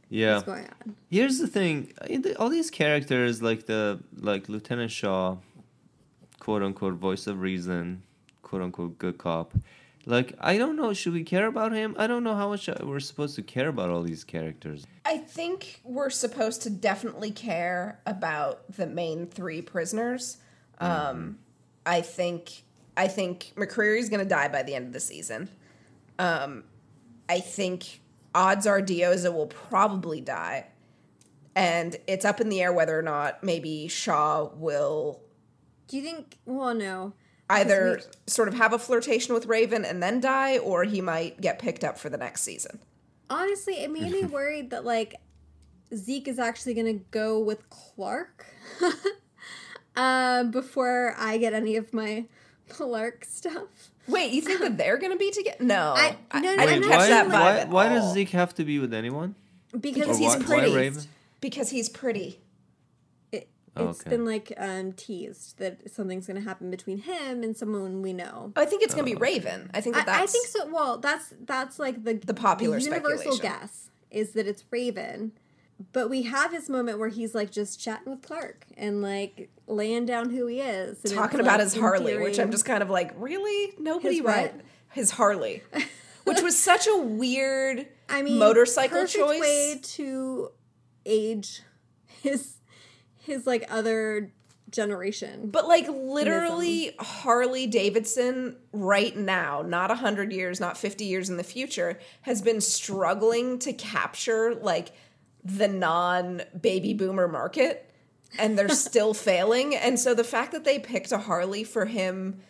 Yeah. 0.08 0.34
what's 0.34 0.46
going 0.46 0.64
on. 0.86 0.94
Here's 1.10 1.38
the 1.38 1.48
thing: 1.48 1.92
all 2.38 2.48
these 2.48 2.70
characters, 2.70 3.42
like 3.42 3.66
the 3.66 3.98
like 4.16 4.48
Lieutenant 4.48 4.92
Shaw, 4.92 5.38
quote 6.38 6.62
unquote 6.62 6.94
voice 6.94 7.26
of 7.26 7.40
reason, 7.40 8.02
quote 8.42 8.62
unquote 8.62 8.96
good 8.98 9.18
cop. 9.18 9.54
Like 10.08 10.32
I 10.40 10.56
don't 10.56 10.76
know, 10.76 10.94
should 10.94 11.12
we 11.12 11.22
care 11.22 11.46
about 11.46 11.72
him? 11.72 11.94
I 11.98 12.06
don't 12.06 12.24
know 12.24 12.34
how 12.34 12.48
much 12.48 12.66
uh, 12.66 12.76
we're 12.82 12.98
supposed 12.98 13.36
to 13.36 13.42
care 13.42 13.68
about 13.68 13.90
all 13.90 14.02
these 14.02 14.24
characters. 14.24 14.86
I 15.04 15.18
think 15.18 15.82
we're 15.84 16.08
supposed 16.08 16.62
to 16.62 16.70
definitely 16.70 17.30
care 17.30 18.00
about 18.06 18.72
the 18.72 18.86
main 18.86 19.26
three 19.26 19.60
prisoners. 19.60 20.38
Um, 20.78 21.38
I 21.84 22.00
think 22.00 22.62
I 22.96 23.06
think 23.06 23.52
McCreary's 23.54 24.08
going 24.08 24.22
to 24.22 24.28
die 24.28 24.48
by 24.48 24.62
the 24.62 24.74
end 24.74 24.86
of 24.86 24.92
the 24.94 25.00
season. 25.00 25.50
Um, 26.18 26.64
I 27.28 27.40
think 27.40 28.00
odds 28.34 28.66
are 28.66 28.80
Diyoza 28.80 29.30
will 29.30 29.48
probably 29.48 30.22
die, 30.22 30.68
and 31.54 31.94
it's 32.06 32.24
up 32.24 32.40
in 32.40 32.48
the 32.48 32.62
air 32.62 32.72
whether 32.72 32.98
or 32.98 33.02
not 33.02 33.44
maybe 33.44 33.88
Shaw 33.88 34.48
will 34.54 35.20
Do 35.86 35.98
you 35.98 36.02
think? 36.02 36.38
Well, 36.46 36.72
no. 36.72 37.12
Either 37.50 38.00
sort 38.26 38.48
of 38.48 38.54
have 38.54 38.72
a 38.74 38.78
flirtation 38.78 39.32
with 39.34 39.46
Raven 39.46 39.84
and 39.84 40.02
then 40.02 40.20
die, 40.20 40.58
or 40.58 40.84
he 40.84 41.00
might 41.00 41.40
get 41.40 41.58
picked 41.58 41.82
up 41.82 41.98
for 41.98 42.08
the 42.10 42.18
next 42.18 42.42
season. 42.42 42.78
Honestly, 43.30 43.74
it 43.82 43.90
made 43.90 44.12
me 44.12 44.24
worried 44.26 44.70
that 44.70 44.84
like 44.84 45.14
Zeke 45.94 46.28
is 46.28 46.38
actually 46.38 46.74
gonna 46.74 46.94
go 47.10 47.38
with 47.38 47.68
Clarke 47.70 48.44
um, 49.96 50.50
before 50.50 51.14
I 51.18 51.38
get 51.38 51.52
any 51.52 51.76
of 51.76 51.92
my 51.92 52.26
Clarke 52.68 53.24
stuff. 53.24 53.90
Wait, 54.06 54.32
you 54.32 54.40
think 54.40 54.60
that 54.60 54.78
they're 54.78 54.96
going 54.96 55.12
to 55.12 55.18
be 55.18 55.30
together? 55.30 55.62
No, 55.62 55.92
I- 55.94 56.16
no, 56.34 56.40
no, 56.40 56.48
I 56.48 56.52
I'm 56.62 56.68
didn't 56.68 56.80
not 56.82 56.90
catch 56.92 57.00
saying, 57.08 57.10
that 57.10 57.28
like- 57.28 57.34
vibe 57.34 57.40
why, 57.42 57.58
at 57.58 57.68
why 57.68 57.88
all. 57.88 57.94
does 58.00 58.14
Zeke 58.14 58.30
have 58.30 58.54
to 58.54 58.64
be 58.64 58.78
with 58.78 58.94
anyone? 58.94 59.34
Because 59.72 59.82
Because 59.82 60.16
Or 60.16 60.18
he's 60.18 60.36
why, 60.36 60.42
pretty. 60.42 60.70
why 60.70 60.76
Raven? 60.76 61.02
Because 61.42 61.68
he's 61.70 61.88
pretty. 61.90 62.40
It, 63.78 63.82
Oh, 63.82 63.88
it's 63.90 64.00
okay. 64.00 64.10
been 64.10 64.24
like 64.24 64.52
um, 64.58 64.92
teased 64.92 65.58
that 65.58 65.90
something's 65.90 66.26
gonna 66.26 66.40
happen 66.40 66.70
between 66.70 66.98
him 66.98 67.42
and 67.42 67.56
someone 67.56 68.02
we 68.02 68.12
know. 68.12 68.52
Oh, 68.56 68.62
I 68.62 68.64
think 68.64 68.82
it's 68.82 68.94
going 68.94 69.06
to 69.06 69.14
be 69.14 69.20
Raven. 69.20 69.70
I 69.74 69.80
think 69.80 69.94
that 69.96 70.06
that's. 70.06 70.18
I, 70.18 70.22
I 70.24 70.26
think 70.26 70.46
so. 70.48 70.68
Well, 70.72 70.98
that's 70.98 71.32
that's 71.44 71.78
like 71.78 72.04
the 72.04 72.14
The 72.14 72.34
popular 72.34 72.78
universal 72.78 73.36
guess 73.38 73.90
is 74.10 74.32
that 74.32 74.46
it's 74.46 74.64
Raven, 74.70 75.32
but 75.92 76.08
we 76.10 76.22
have 76.22 76.52
his 76.52 76.68
moment 76.68 76.98
where 76.98 77.08
he's 77.10 77.34
like 77.34 77.50
just 77.50 77.78
chatting 77.80 78.10
with 78.12 78.22
Clarke 78.22 78.66
and 78.76 79.02
like 79.02 79.50
laying 79.66 80.06
down 80.06 80.30
who 80.30 80.46
he 80.46 80.60
is, 80.60 81.04
and 81.04 81.12
Talking 81.14 81.40
about 81.40 81.52
like, 81.58 81.60
his 81.60 81.74
in 81.74 81.80
Harley, 81.82 82.16
which 82.18 82.38
I'm 82.38 82.50
just 82.50 82.64
kind 82.64 82.82
of 82.82 82.90
like, 82.90 83.12
really? 83.16 83.74
Nobody 83.78 84.16
His 84.16 84.24
read 84.24 84.52
what? 84.56 84.64
his 84.90 85.10
Harley, 85.12 85.62
which 86.24 86.40
was 86.42 86.58
such 86.58 86.86
a 86.88 86.96
weird 86.96 87.86
I 88.08 88.22
mean 88.22 88.38
motorcycle 88.38 89.06
choice. 89.06 89.40
way 89.40 89.80
to 89.82 90.50
age 91.06 91.62
his 92.22 92.54
his 93.28 93.46
like 93.46 93.64
other 93.70 94.32
generation. 94.70 95.50
But 95.50 95.66
like 95.68 95.86
literally 95.88 96.94
Harley 96.98 97.66
Davidson 97.66 98.56
right 98.72 99.16
now, 99.16 99.62
not 99.62 99.90
100 99.90 100.32
years, 100.32 100.60
not 100.60 100.76
50 100.76 101.04
years 101.04 101.30
in 101.30 101.36
the 101.36 101.44
future, 101.44 101.98
has 102.22 102.42
been 102.42 102.60
struggling 102.60 103.58
to 103.60 103.72
capture 103.72 104.54
like 104.54 104.90
the 105.44 105.68
non 105.68 106.42
baby 106.60 106.94
boomer 106.94 107.28
market 107.28 107.90
and 108.38 108.58
they're 108.58 108.68
still 108.70 109.14
failing. 109.14 109.74
And 109.74 109.98
so 109.98 110.14
the 110.14 110.24
fact 110.24 110.52
that 110.52 110.64
they 110.64 110.78
picked 110.78 111.12
a 111.12 111.18
Harley 111.18 111.64
for 111.64 111.86
him 111.86 112.40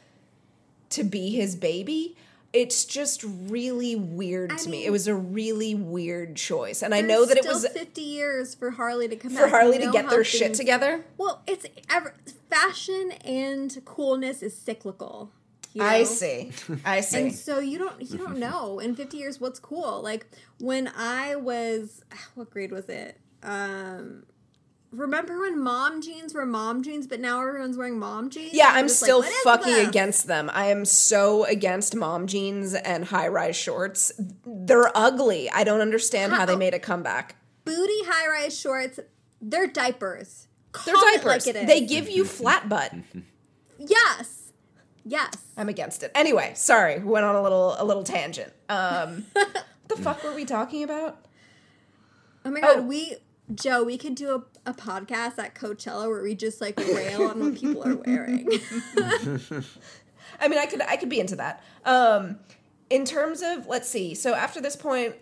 to 0.91 1.05
be 1.05 1.31
his 1.31 1.55
baby, 1.55 2.17
it's 2.53 2.85
just 2.85 3.25
really 3.25 3.95
weird 3.95 4.53
I 4.53 4.57
to 4.57 4.69
me. 4.69 4.85
It 4.85 4.91
was 4.91 5.07
a 5.07 5.15
really 5.15 5.75
weird 5.75 6.37
choice. 6.37 6.83
And 6.83 6.95
I 6.95 7.01
know 7.01 7.27
that 7.27 7.37
it 7.37 7.47
was 7.47 7.67
fifty 7.69 8.03
years 8.03 8.55
for 8.55 8.71
Harley 8.71 9.09
to 9.09 9.17
come 9.17 9.37
out 9.37 9.45
for. 9.45 9.49
Harley 9.49 9.79
to 9.79 9.91
get 9.91 10.09
their 10.09 10.25
shit 10.25 10.55
together. 10.55 11.05
Well, 11.19 11.43
it's 11.47 11.67
ever 11.91 12.15
fashion 12.49 13.13
and 13.25 13.77
coolness 13.85 14.43
is 14.43 14.57
cyclical. 14.57 15.31
You 15.75 15.83
I 15.83 16.05
see. 16.05 16.53
I 16.85 17.01
see. 17.03 17.21
And 17.21 17.35
so 17.35 17.59
you 17.59 17.79
don't 17.79 18.01
you 18.11 18.19
don't 18.19 18.39
know 18.39 18.79
in 18.79 18.95
50 18.95 19.17
years 19.17 19.41
what's 19.41 19.59
cool. 19.59 20.03
Like 20.03 20.27
when 20.59 20.91
I 20.97 21.37
was 21.37 22.03
what 22.35 22.51
grade 22.51 22.73
was 22.73 22.89
it? 22.89 23.19
Um 23.43 24.25
remember 24.93 25.39
when 25.41 25.63
mom 25.63 26.01
jeans 26.01 26.33
were 26.35 26.47
mom 26.47 26.83
jeans 26.83 27.07
but 27.07 27.21
now 27.21 27.41
everyone's 27.47 27.77
wearing 27.77 27.99
mom 27.99 28.31
jeans? 28.31 28.53
Yeah, 28.55 28.71
I'm 28.73 28.89
just 28.89 29.03
like, 29.03 29.07
still 29.09 29.23
fucking 29.45 29.73
this? 29.75 29.89
against 29.89 30.27
them. 30.27 30.51
I 30.53 30.67
am 30.67 30.85
so 30.85 31.45
against 31.45 31.95
mom 31.95 32.27
jeans 32.27 32.75
and 32.75 33.05
high 33.07 33.29
rise 33.29 33.57
shorts. 33.57 34.13
They're 34.47 34.91
ugly. 34.97 35.51
I 35.51 35.65
don't 35.65 35.81
understand 35.81 36.33
how 36.33 36.47
they 36.47 36.57
made 36.57 36.75
a 36.75 36.79
comeback. 36.79 37.37
booty 37.65 38.05
high-rise 38.07 38.59
shorts. 38.59 38.99
They're 39.41 39.67
diapers. 39.67 40.49
They're 40.85 40.95
Call 40.95 41.05
it 41.09 41.23
diapers. 41.23 41.47
Like. 41.47 41.67
They 41.67 41.81
give 41.83 42.09
you 42.09 42.25
flat 42.25 42.69
butt. 42.69 42.93
yes. 43.79 44.53
Yes. 45.05 45.33
I'm 45.57 45.69
against 45.69 46.03
it. 46.03 46.11
Anyway, 46.15 46.53
sorry, 46.55 46.99
we 46.99 47.05
went 47.11 47.25
on 47.25 47.35
a 47.35 47.43
little 47.43 47.75
a 47.79 47.85
little 47.85 48.05
tangent. 48.05 48.53
Um, 48.69 49.25
what 49.33 49.65
the 49.89 49.97
fuck 49.97 50.23
were 50.23 50.35
we 50.35 50.45
talking 50.45 50.83
about? 50.83 51.25
Oh 52.45 52.51
my 52.51 52.61
god, 52.61 52.79
Oh. 52.79 52.83
we 52.83 53.17
Jo, 53.55 53.83
we 53.83 53.97
could 53.97 54.15
do 54.15 54.35
a, 54.67 54.71
a 54.71 54.75
podcast 54.75 55.39
at 55.39 55.55
Coachella 55.55 56.07
where 56.09 56.23
we 56.23 56.35
just 56.35 56.61
like 56.61 56.77
rail 56.79 57.23
on 57.29 57.41
what 57.41 57.55
people 57.55 57.83
are 57.87 57.97
wearing. 57.97 58.47
I 60.41 60.49
mean, 60.49 60.59
I 60.59 60.67
could 60.67 60.83
I 60.83 60.97
could 60.97 61.09
be 61.09 61.21
into 61.21 61.37
that. 61.37 61.63
Um, 61.85 62.39
in 62.91 63.05
terms 63.05 63.43
of 63.43 63.67
let's 63.67 63.89
see. 63.89 64.15
So 64.15 64.35
after 64.35 64.61
this 64.61 64.77
point, 64.77 65.15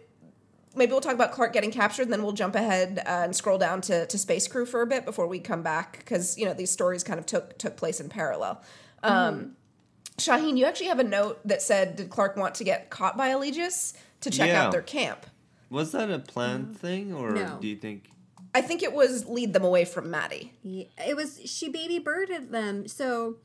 maybe 0.74 0.92
we'll 0.92 1.00
talk 1.00 1.14
about 1.14 1.32
Clarke 1.32 1.52
getting 1.52 1.70
captured, 1.70 2.02
and 2.04 2.12
then 2.12 2.22
we'll 2.22 2.32
jump 2.32 2.54
ahead 2.54 2.98
uh, 3.06 3.10
and 3.24 3.34
scroll 3.36 3.58
down 3.58 3.80
to, 3.82 4.06
to 4.06 4.18
Space 4.18 4.48
Crew 4.48 4.66
for 4.66 4.82
a 4.82 4.86
bit 4.86 5.04
before 5.04 5.26
we 5.26 5.38
come 5.38 5.62
back 5.62 5.98
because 5.98 6.36
you 6.36 6.44
know 6.44 6.54
these 6.54 6.70
stories 6.70 7.04
kind 7.04 7.18
of 7.18 7.26
took 7.26 7.56
took 7.58 7.76
place 7.76 8.00
in 8.00 8.08
parallel. 8.08 8.62
Um, 9.02 9.52
Shahin, 10.18 10.56
you 10.56 10.64
actually 10.64 10.86
have 10.86 10.98
a 10.98 11.04
note 11.04 11.40
that 11.46 11.62
said, 11.62 11.96
"Did 11.96 12.10
Clarke 12.10 12.36
want 12.36 12.56
to 12.56 12.64
get 12.64 12.90
caught 12.90 13.16
by 13.16 13.28
Eligius 13.30 13.94
to 14.22 14.30
check 14.30 14.48
Yeah. 14.48 14.64
out 14.64 14.72
their 14.72 14.82
camp?" 14.82 15.26
Was 15.70 15.92
that 15.92 16.10
a 16.10 16.18
planned 16.18 16.76
thing, 16.78 17.12
or 17.12 17.30
No. 17.30 17.58
do 17.60 17.66
you 17.68 17.76
think? 17.76 18.04
I 18.56 18.62
think 18.62 18.82
it 18.82 18.92
was 18.92 19.26
lead 19.26 19.52
them 19.52 19.64
away 19.64 19.84
from 19.84 20.10
Madi. 20.10 20.52
Yeah, 20.62 20.84
it 21.06 21.14
was 21.14 21.40
she 21.44 21.68
baby 21.68 21.98
birded 21.98 22.50
them. 22.50 22.88
So 22.88 23.36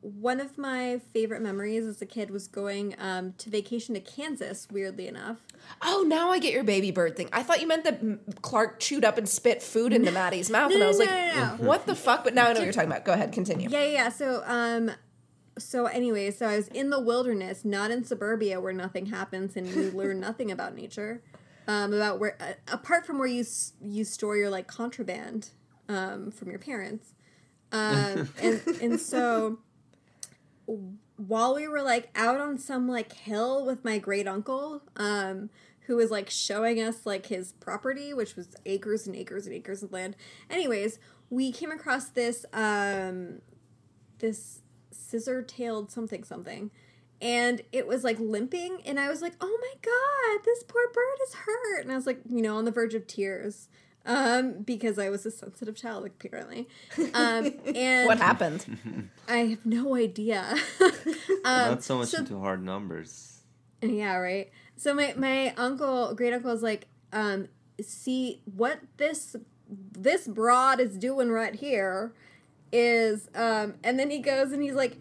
one 0.00 0.40
of 0.40 0.58
my 0.58 1.00
favorite 1.12 1.42
memories 1.42 1.84
as 1.84 2.00
a 2.02 2.06
kid 2.06 2.30
was 2.30 2.46
going 2.48 2.94
um, 2.98 3.34
to 3.38 3.50
vacation 3.50 3.94
to 3.94 4.00
Kansas. 4.00 4.66
Weirdly 4.70 5.06
enough, 5.06 5.38
Oh, 5.82 6.04
now 6.06 6.30
I 6.30 6.38
get 6.40 6.52
your 6.52 6.64
baby 6.64 6.90
bird 6.90 7.16
thing. 7.16 7.28
I 7.32 7.42
thought 7.42 7.60
you 7.60 7.68
meant 7.68 7.84
that 7.84 8.42
Clarke 8.42 8.80
chewed 8.80 9.04
up 9.04 9.16
and 9.16 9.28
spit 9.28 9.62
food 9.62 9.92
into 9.92 10.10
Madi's 10.20 10.50
mouth, 10.50 10.70
No, 10.70 10.74
and 10.76 10.84
I 10.84 10.88
was 10.88 10.98
no, 10.98 11.04
like, 11.04 11.34
no, 11.34 11.56
no. 11.56 11.64
"What 11.64 11.86
the 11.86 11.94
fuck?" 11.94 12.24
But 12.24 12.34
now 12.34 12.48
I 12.48 12.52
know 12.52 12.60
what 12.60 12.64
you're 12.64 12.72
talking 12.72 12.90
about. 12.90 13.04
Go 13.04 13.12
ahead, 13.12 13.32
continue. 13.32 13.68
yeah, 13.70 13.84
yeah. 13.84 13.92
yeah. 13.92 14.08
So 14.08 14.42
um, 14.44 14.90
so 15.58 15.86
anyway, 15.86 16.30
so 16.30 16.46
I 16.46 16.56
was 16.56 16.68
in 16.68 16.90
the 16.90 17.00
wilderness, 17.00 17.64
not 17.64 17.90
in 17.90 18.04
suburbia 18.04 18.60
where 18.60 18.72
nothing 18.72 19.06
happens 19.06 19.56
and 19.56 19.66
you 19.68 19.90
learn 19.92 20.18
nothing 20.28 20.50
about 20.50 20.74
nature. 20.74 21.22
Um, 21.68 21.92
about 21.92 22.18
where 22.18 22.36
uh, 22.40 22.54
apart 22.72 23.06
from 23.06 23.18
where 23.18 23.28
you 23.28 23.44
you 23.80 24.02
store 24.02 24.36
your 24.36 24.48
like 24.50 24.66
contraband 24.66 25.50
um, 25.88 26.30
from 26.30 26.48
your 26.48 26.58
parents, 26.58 27.12
um, 27.70 28.28
and 28.40 28.62
and 28.80 28.98
so 29.00 29.58
while 31.16 31.54
we 31.54 31.66
were 31.66 31.82
like 31.82 32.10
out 32.14 32.40
on 32.40 32.58
some 32.58 32.88
like 32.88 33.12
hill 33.12 33.64
with 33.64 33.84
my 33.84 33.98
great 33.98 34.28
uncle 34.28 34.82
um 34.96 35.50
who 35.86 35.96
was 35.96 36.10
like 36.10 36.28
showing 36.28 36.80
us 36.80 37.06
like 37.06 37.26
his 37.26 37.52
property 37.52 38.12
which 38.12 38.36
was 38.36 38.54
acres 38.66 39.06
and 39.06 39.16
acres 39.16 39.46
and 39.46 39.54
acres 39.54 39.82
of 39.82 39.92
land. 39.92 40.14
Anyways 40.50 40.98
we 41.30 41.50
came 41.50 41.70
across 41.72 42.08
this 42.10 42.44
um 42.52 43.40
this 44.18 44.60
scissor 44.90 45.42
tailed 45.42 45.90
something 45.90 46.24
something 46.24 46.70
and 47.20 47.62
it 47.72 47.86
was 47.86 48.04
like 48.04 48.18
limping 48.20 48.78
and 48.86 48.98
i 49.00 49.08
was 49.08 49.20
like 49.22 49.32
oh 49.40 49.58
my 49.60 49.74
god 49.82 50.44
this 50.44 50.62
poor 50.64 50.82
bird 50.92 51.18
is 51.26 51.34
hurt 51.34 51.82
and 51.82 51.90
i 51.92 51.94
was 51.96 52.06
like 52.06 52.20
you 52.28 52.40
know 52.42 52.56
on 52.56 52.64
the 52.64 52.70
verge 52.70 52.94
of 52.94 53.06
tears 53.06 53.68
um 54.06 54.62
because 54.62 54.98
i 54.98 55.08
was 55.10 55.26
a 55.26 55.30
sensitive 55.30 55.74
child 55.74 56.06
apparently 56.06 56.68
um 57.14 57.50
and 57.74 58.06
What 58.06 58.18
happened? 58.18 59.10
I 59.28 59.36
have 59.38 59.66
no 59.66 59.94
idea. 59.96 60.56
Not 61.44 61.82
so 61.82 61.98
much 61.98 62.08
so- 62.08 62.18
into 62.18 62.38
hard 62.40 62.64
numbers. 62.64 63.42
yeah, 63.82 64.14
right. 64.16 64.50
So 64.76 64.94
my 64.94 65.12
my 65.16 65.52
uncle, 65.56 66.14
great 66.14 66.32
uncle, 66.32 66.50
is 66.52 66.62
like, 66.62 66.86
um, 67.12 67.48
see 67.82 68.40
what 68.56 68.78
this 68.96 69.36
this 69.92 70.26
broad 70.26 70.80
is 70.80 70.96
doing 70.96 71.30
right 71.30 71.54
here 71.54 72.12
is, 72.72 73.28
um, 73.34 73.74
and 73.84 73.98
then 73.98 74.08
he 74.10 74.20
goes 74.20 74.52
and 74.52 74.62
he's 74.62 74.74
like, 74.74 74.96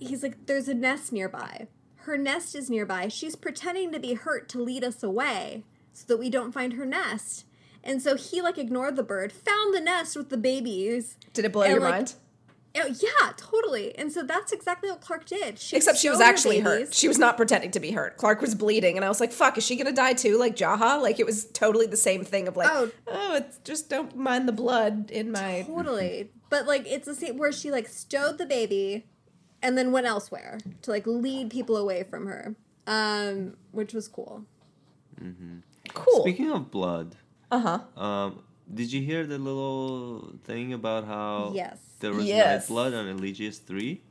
he's 0.00 0.22
like, 0.22 0.46
there's 0.46 0.68
a 0.68 0.74
nest 0.74 1.12
nearby. 1.12 1.68
Her 2.04 2.16
nest 2.16 2.54
is 2.54 2.70
nearby. 2.70 3.08
She's 3.08 3.36
pretending 3.36 3.92
to 3.92 4.00
be 4.00 4.14
hurt 4.14 4.48
to 4.50 4.62
lead 4.62 4.82
us 4.82 5.02
away 5.02 5.64
so 5.92 6.04
that 6.08 6.16
we 6.16 6.30
don't 6.30 6.52
find 6.52 6.72
her 6.72 6.86
nest. 6.86 7.44
And 7.84 8.02
so 8.02 8.16
he 8.16 8.42
like 8.42 8.58
ignored 8.58 8.96
the 8.96 9.02
bird, 9.02 9.32
found 9.32 9.74
the 9.74 9.80
nest 9.80 10.16
with 10.16 10.30
the 10.30 10.36
babies. 10.36 11.16
Did 11.32 11.44
it 11.44 11.52
blow 11.52 11.62
And, 11.62 11.72
your 11.72 11.80
like, 11.80 11.92
mind? 11.92 12.14
Oh, 12.76 12.86
yeah, 12.86 13.32
totally. 13.36 13.96
And 13.98 14.12
so 14.12 14.22
that's 14.22 14.52
exactly 14.52 14.90
what 14.90 15.00
Clarke 15.00 15.26
did. 15.26 15.58
She 15.58 15.76
Except 15.76 15.98
she 15.98 16.08
was 16.08 16.20
actually 16.20 16.60
hurt. 16.60 16.94
She 16.94 17.08
was 17.08 17.18
not 17.18 17.36
pretending 17.36 17.72
to 17.72 17.80
be 17.80 17.90
hurt. 17.90 18.16
Clarke 18.16 18.40
was 18.40 18.54
bleeding, 18.54 18.94
and 18.94 19.04
I 19.04 19.08
was 19.08 19.18
like, 19.18 19.32
"Fuck, 19.32 19.58
is 19.58 19.66
she 19.66 19.74
gonna 19.76 19.92
die 19.92 20.12
too?" 20.12 20.38
Like 20.38 20.54
Jaha. 20.54 21.02
Like 21.02 21.18
it 21.18 21.26
was 21.26 21.46
totally 21.46 21.86
the 21.86 21.96
same 21.96 22.24
thing 22.24 22.46
of 22.46 22.56
like, 22.56 22.68
Oh. 22.70 22.90
"Oh, 23.08 23.34
it's 23.34 23.58
just 23.64 23.90
don't 23.90 24.16
mind 24.16 24.46
the 24.46 24.52
blood 24.52 25.10
in 25.10 25.32
my." 25.32 25.64
Totally. 25.66 26.30
But 26.48 26.66
like 26.66 26.86
it's 26.86 27.06
the 27.06 27.14
same 27.14 27.38
where 27.38 27.50
she 27.50 27.72
like 27.72 27.88
stowed 27.88 28.38
the 28.38 28.46
baby 28.46 29.06
and 29.62 29.76
then 29.78 29.92
went 29.92 30.06
elsewhere 30.06 30.58
to 30.82 30.90
like 30.90 31.06
lead 31.06 31.50
people 31.50 31.76
away 31.76 32.02
from 32.02 32.26
her. 32.26 32.54
Um, 32.86 33.56
which 33.72 33.92
was 33.94 34.08
cool. 34.08 34.44
Cool. 35.94 36.22
Speaking 36.22 36.50
of 36.50 36.70
blood, 36.70 37.16
Uh 37.50 37.58
huh. 37.96 38.00
um, 38.00 38.42
did 38.72 38.92
you 38.92 39.02
hear 39.02 39.26
the 39.26 39.38
little 39.38 40.34
thing 40.44 40.72
about 40.72 41.04
how 41.04 41.52
Yes. 41.54 41.78
there 42.00 42.12
was 42.12 42.24
Yes. 42.24 42.62
night 42.68 42.74
blood 42.74 42.94
on 42.94 43.06
Eligius 43.08 43.58
three? 43.58 44.02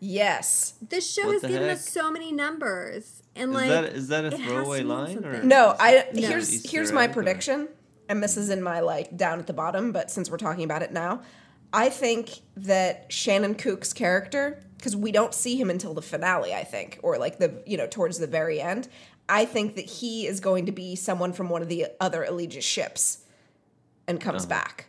Yes. 0.00 0.74
This 0.86 1.10
show 1.12 1.26
What 1.26 1.32
has 1.34 1.42
given 1.42 1.68
heck? 1.68 1.78
us 1.78 1.88
so 1.88 2.10
many 2.10 2.32
numbers. 2.32 3.22
And 3.34 3.50
Is 3.50 3.56
like 3.56 3.68
that 3.68 3.84
is 3.84 4.08
that 4.08 4.24
a 4.24 4.26
it 4.28 4.32
has 4.34 4.40
to 4.40 4.46
throwaway 4.46 4.82
line 4.82 5.24
or. 5.24 5.42
No, 5.42 5.74
I 5.78 6.06
No. 6.12 6.28
here's 6.28 6.52
Easter 6.52 6.68
here's 6.70 6.92
my 6.92 7.04
egg 7.04 7.10
or- 7.10 7.14
prediction, 7.14 7.68
and 8.08 8.22
this 8.22 8.36
is 8.36 8.50
in 8.50 8.62
my 8.62 8.80
like 8.80 9.16
down 9.16 9.38
at 9.38 9.46
the 9.46 9.52
bottom, 9.52 9.92
but 9.92 10.10
since 10.10 10.30
we're 10.30 10.36
talking 10.38 10.64
about 10.64 10.82
it 10.82 10.92
now, 10.92 11.22
I 11.72 11.88
think 11.90 12.40
that 12.56 13.12
Shannon 13.12 13.54
Kook's 13.54 13.92
character, 13.92 14.62
because 14.78 14.96
we 14.96 15.12
don't 15.12 15.34
see 15.34 15.56
him 15.60 15.68
until 15.70 15.92
the 15.94 16.02
finale, 16.02 16.54
I 16.54 16.64
think, 16.64 16.98
or 17.02 17.18
like 17.18 17.38
the 17.38 17.62
you 17.66 17.76
know 17.76 17.86
towards 17.86 18.18
the 18.18 18.26
very 18.26 18.60
end. 18.60 18.88
I 19.28 19.44
think 19.44 19.76
that 19.76 19.84
he 19.84 20.26
is 20.26 20.40
going 20.40 20.64
to 20.66 20.72
be 20.72 20.96
someone 20.96 21.34
from 21.34 21.50
one 21.50 21.60
of 21.60 21.68
the 21.68 21.88
other 22.00 22.24
Allegiant 22.28 22.62
ships, 22.62 23.18
and 24.06 24.18
comes 24.20 24.44
Uh-huh. 24.44 24.48
back. 24.50 24.86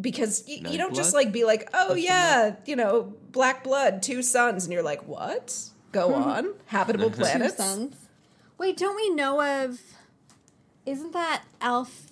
Because 0.00 0.44
y- 0.46 0.60
you 0.70 0.78
don't 0.78 0.94
just 0.94 1.12
like 1.12 1.32
be 1.32 1.44
like, 1.44 1.68
oh 1.74 1.86
Question 1.88 2.04
yeah, 2.04 2.54
you 2.66 2.76
know, 2.76 3.14
black 3.32 3.64
blood, 3.64 4.00
two 4.02 4.22
suns, 4.22 4.64
and 4.64 4.72
you're 4.72 4.82
like, 4.84 5.06
what? 5.08 5.58
Go 5.90 6.14
on, 6.28 6.54
habitable 6.66 7.10
two 7.10 7.16
planets. 7.16 7.56
Wait, 8.58 8.76
don't 8.76 8.94
we 8.94 9.10
know 9.10 9.40
of 9.64 9.80
isn't 10.86 11.12
that 11.12 11.42
Alf 11.60 12.07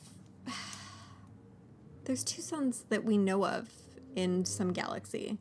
There's 2.06 2.24
two 2.24 2.40
sons 2.40 2.84
that 2.88 3.04
we 3.04 3.18
know 3.18 3.44
of 3.44 3.68
in 4.14 4.44
some 4.44 4.72
galaxy. 4.72 5.38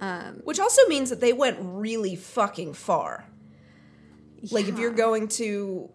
Um 0.00 0.40
Which 0.44 0.60
also 0.60 0.86
means 0.88 1.10
that 1.10 1.20
they 1.20 1.32
went 1.32 1.56
really 1.60 2.16
fucking 2.16 2.74
far. 2.74 3.24
Like 4.50 4.66
if 4.68 4.78
you're 4.78 4.92
going 4.92 5.28
to 5.28 5.88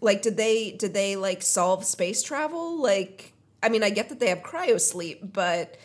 like 0.00 0.22
did 0.22 0.36
they 0.36 0.72
did 0.72 0.94
they 0.94 1.16
like 1.16 1.42
solve 1.42 1.84
space 1.84 2.22
travel? 2.22 2.80
Like 2.80 3.32
I 3.62 3.68
mean 3.68 3.82
I 3.82 3.90
get 3.90 4.08
that 4.08 4.20
they 4.20 4.30
have 4.30 4.42
cryosleep, 4.42 5.32
but 5.32 5.76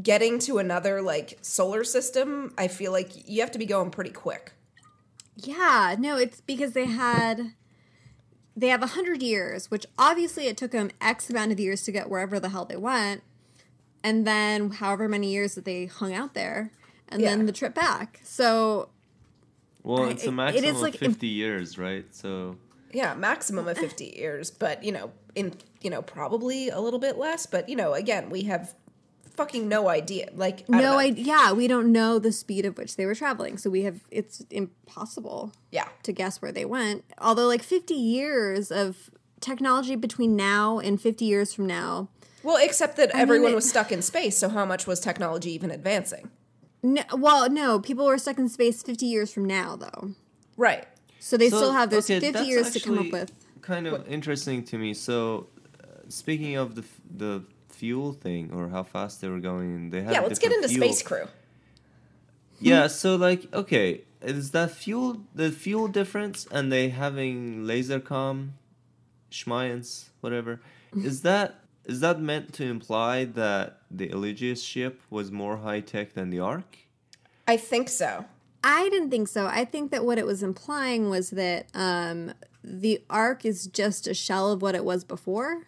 getting 0.00 0.38
to 0.40 0.58
another 0.58 1.02
like 1.02 1.38
solar 1.42 1.84
system, 1.84 2.52
I 2.56 2.68
feel 2.68 2.92
like 2.92 3.28
you 3.28 3.40
have 3.40 3.50
to 3.52 3.58
be 3.58 3.66
going 3.66 3.90
pretty 3.90 4.10
quick. 4.10 4.52
Yeah, 5.36 5.96
no, 5.98 6.16
it's 6.16 6.40
because 6.40 6.72
they 6.72 6.84
had 6.84 7.54
they 8.60 8.68
have 8.68 8.82
a 8.82 8.88
hundred 8.88 9.22
years, 9.22 9.70
which 9.70 9.86
obviously 9.98 10.46
it 10.46 10.56
took 10.56 10.70
them 10.70 10.90
X 11.00 11.30
amount 11.30 11.50
of 11.52 11.58
years 11.58 11.82
to 11.84 11.92
get 11.92 12.10
wherever 12.10 12.38
the 12.38 12.50
hell 12.50 12.64
they 12.66 12.76
went, 12.76 13.22
and 14.04 14.26
then 14.26 14.70
however 14.70 15.08
many 15.08 15.32
years 15.32 15.54
that 15.54 15.64
they 15.64 15.86
hung 15.86 16.12
out 16.14 16.34
there, 16.34 16.70
and 17.08 17.22
Yeah. 17.22 17.30
then 17.30 17.46
the 17.46 17.52
trip 17.52 17.74
back. 17.74 18.20
So 18.22 18.90
Well, 19.82 20.08
it's 20.10 20.26
a 20.26 20.32
maximum 20.32 20.76
is, 20.76 20.82
like, 20.82 20.94
of 20.96 21.02
im- 21.02 21.12
fifty 21.12 21.28
years, 21.28 21.78
right? 21.78 22.04
So 22.14 22.56
Yeah, 22.92 23.14
maximum 23.14 23.68
of 23.68 23.78
50 23.78 24.14
years, 24.16 24.50
but 24.50 24.82
you 24.84 24.90
know, 24.92 25.12
in 25.34 25.54
you 25.80 25.88
know, 25.90 26.02
probably 26.02 26.68
a 26.68 26.80
little 26.80 26.98
bit 26.98 27.16
less, 27.16 27.46
but 27.46 27.68
you 27.68 27.76
know, 27.76 27.94
again, 27.94 28.28
we 28.30 28.42
have 28.42 28.74
fucking 29.40 29.68
no 29.68 29.88
idea. 29.88 30.28
Like 30.34 30.64
I 30.72 30.80
no 30.80 30.98
idea. 30.98 31.24
Yeah, 31.24 31.52
we 31.52 31.66
don't 31.66 31.90
know 31.92 32.18
the 32.18 32.32
speed 32.32 32.64
of 32.66 32.76
which 32.78 32.96
they 32.96 33.06
were 33.06 33.14
traveling, 33.14 33.56
so 33.58 33.70
we 33.70 33.82
have 33.82 34.00
it's 34.10 34.42
impossible 34.50 35.52
Yeah. 35.70 35.88
to 36.02 36.12
guess 36.12 36.42
where 36.42 36.52
they 36.52 36.64
went. 36.64 37.04
Although, 37.18 37.46
like 37.46 37.62
fifty 37.62 37.94
years 37.94 38.70
of 38.70 39.10
technology 39.40 39.96
between 39.96 40.36
now 40.36 40.78
and 40.78 41.00
fifty 41.00 41.24
years 41.24 41.54
from 41.54 41.66
now, 41.66 42.08
Well, 42.42 42.58
except 42.60 42.96
that 42.96 43.12
mean, 43.14 43.22
everyone 43.22 43.52
it- 43.52 43.54
was 43.54 43.68
stuck 43.68 43.90
in 43.92 44.02
space, 44.02 44.36
so 44.38 44.48
how 44.48 44.64
much 44.64 44.86
was 44.86 45.00
technology 45.00 45.50
even 45.52 45.70
advancing? 45.70 46.30
No, 46.82 47.02
well, 47.16 47.50
no, 47.50 47.78
people 47.80 48.06
were 48.06 48.16
stuck 48.18 48.38
in 48.38 48.48
space 48.48 48.82
50 48.82 49.04
years 49.04 49.30
from 49.30 49.44
now, 49.44 49.76
though. 49.76 50.12
Right. 50.56 50.86
So 51.18 51.36
they 51.36 51.50
So, 51.50 51.56
still 51.58 51.72
have 51.72 51.90
those 51.90 52.10
okay, 52.10 52.20
50 52.32 52.46
years 52.46 52.70
to 52.70 52.80
come 52.80 52.98
up 52.98 53.10
with. 53.12 53.32
Kind 53.60 53.86
of 53.86 54.08
interesting 54.08 54.64
to 54.64 54.78
me. 54.78 54.94
So, 54.94 55.48
uh, 55.84 55.86
speaking 56.08 56.56
of 56.56 56.74
the 56.76 56.84
the 57.24 57.42
fuel 57.80 58.12
thing 58.12 58.52
or 58.52 58.68
how 58.68 58.82
fast 58.82 59.22
they 59.22 59.28
were 59.28 59.40
going, 59.40 59.88
they 59.88 60.02
had 60.02 60.12
Yeah, 60.12 60.20
let's 60.20 60.38
get 60.38 60.52
into 60.52 60.68
fuel. 60.68 60.84
Space 60.84 61.02
Crew. 61.02 61.26
Yeah, 62.60 62.88
so 62.88 63.16
like 63.16 63.42
okay, 63.54 64.02
is 64.20 64.50
that 64.50 64.70
fuel 64.70 65.22
the 65.34 65.50
fuel 65.50 65.88
difference 65.88 66.46
and 66.50 66.70
they 66.70 66.90
having 66.90 67.66
laser 67.66 67.98
com, 67.98 68.54
schmiance, 69.30 70.10
whatever? 70.20 70.60
Is 71.10 71.22
that 71.22 71.60
is 71.84 72.00
that 72.00 72.20
meant 72.20 72.52
to 72.54 72.64
imply 72.64 73.24
that 73.24 73.78
the 73.90 74.08
Eligius 74.08 74.62
ship 74.62 75.00
was 75.08 75.30
more 75.30 75.58
high 75.58 75.80
tech 75.80 76.14
than 76.14 76.30
the 76.30 76.40
Ark? 76.40 76.78
I 77.46 77.56
think 77.56 77.88
so. 77.88 78.24
I 78.62 78.88
didn't 78.90 79.10
think 79.10 79.28
so. 79.28 79.46
I 79.46 79.64
think 79.64 79.90
that 79.92 80.04
what 80.04 80.18
it 80.18 80.26
was 80.26 80.42
implying 80.42 81.08
was 81.08 81.30
that 81.30 81.68
um, 81.74 82.34
the 82.62 83.02
Ark 83.08 83.44
is 83.44 83.68
just 83.68 84.06
a 84.06 84.14
shell 84.14 84.52
of 84.52 84.62
what 84.62 84.74
it 84.74 84.84
was 84.84 85.04
before. 85.04 85.66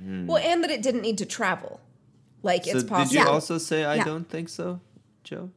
Well, 0.00 0.36
and 0.38 0.62
that 0.64 0.70
it 0.70 0.82
didn't 0.82 1.02
need 1.02 1.18
to 1.18 1.26
travel. 1.26 1.80
Like 2.42 2.64
So 2.64 2.70
it's 2.76 2.84
possible. 2.84 3.04
did 3.04 3.12
you 3.14 3.20
Yeah. 3.20 3.26
also 3.32 3.58
say 3.58 3.84
I 3.84 3.96
Yeah. 3.96 4.04
don't 4.04 4.28
think 4.28 4.48
so, 4.48 4.80
Jo? 5.24 5.50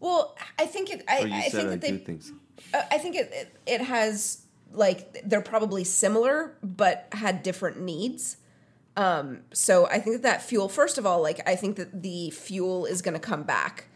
Well, 0.00 0.36
I 0.58 0.66
think 0.66 0.90
it. 0.90 1.04
I, 1.08 1.22
Or 1.22 1.26
you 1.26 1.34
I 1.34 1.42
said 1.42 1.52
think 1.52 1.66
I 1.66 1.70
that 1.70 1.80
they. 1.80 1.90
do 1.92 1.98
think 1.98 2.22
so. 2.22 2.32
Uh, 2.72 2.82
I 2.90 2.98
think 2.98 3.16
it, 3.16 3.30
it 3.32 3.56
it 3.66 3.80
has 3.82 4.42
like 4.72 5.22
they're 5.28 5.40
probably 5.42 5.84
similar 5.84 6.56
but 6.62 7.08
had 7.12 7.42
different 7.42 7.80
needs. 7.80 8.38
Um, 8.96 9.40
so 9.52 9.86
I 9.86 9.98
think 9.98 10.16
that 10.16 10.22
that 10.22 10.42
fuel. 10.42 10.68
First 10.68 10.98
of 10.98 11.04
all, 11.06 11.20
like 11.20 11.46
I 11.48 11.56
think 11.56 11.76
that 11.76 12.02
the 12.02 12.30
fuel 12.30 12.86
is 12.86 13.02
going 13.02 13.14
to 13.14 13.20
come 13.20 13.42
back 13.42 13.86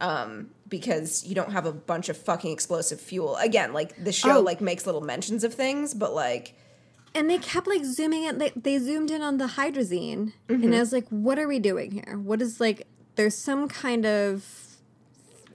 um, 0.00 0.50
because 0.68 1.24
you 1.24 1.34
don't 1.34 1.52
have 1.52 1.64
a 1.64 1.72
bunch 1.72 2.08
of 2.08 2.16
fucking 2.16 2.52
explosive 2.52 3.00
fuel. 3.00 3.36
Again, 3.36 3.72
like 3.72 4.02
the 4.04 4.12
show 4.12 4.38
Oh. 4.38 4.40
like 4.40 4.60
makes 4.60 4.84
little 4.84 5.00
mentions 5.00 5.42
of 5.44 5.54
things, 5.54 5.94
but 5.94 6.12
like 6.14 6.54
And 7.18 7.28
they 7.28 7.38
kept 7.38 7.66
like 7.66 7.84
zooming 7.84 8.22
in. 8.24 8.38
They, 8.38 8.50
they 8.54 8.78
zoomed 8.78 9.10
in 9.10 9.22
on 9.22 9.38
the 9.38 9.46
hydrazine, 9.46 10.32
Mm-hmm. 10.48 10.62
and 10.64 10.74
I 10.74 10.78
was 10.80 10.92
like, 10.92 11.08
"What 11.08 11.38
are 11.38 11.48
we 11.48 11.58
doing 11.58 11.90
here? 11.90 12.16
What 12.16 12.40
is 12.40 12.60
like? 12.60 12.86
There's 13.16 13.34
some 13.36 13.66
kind 13.68 14.06
of." 14.06 14.44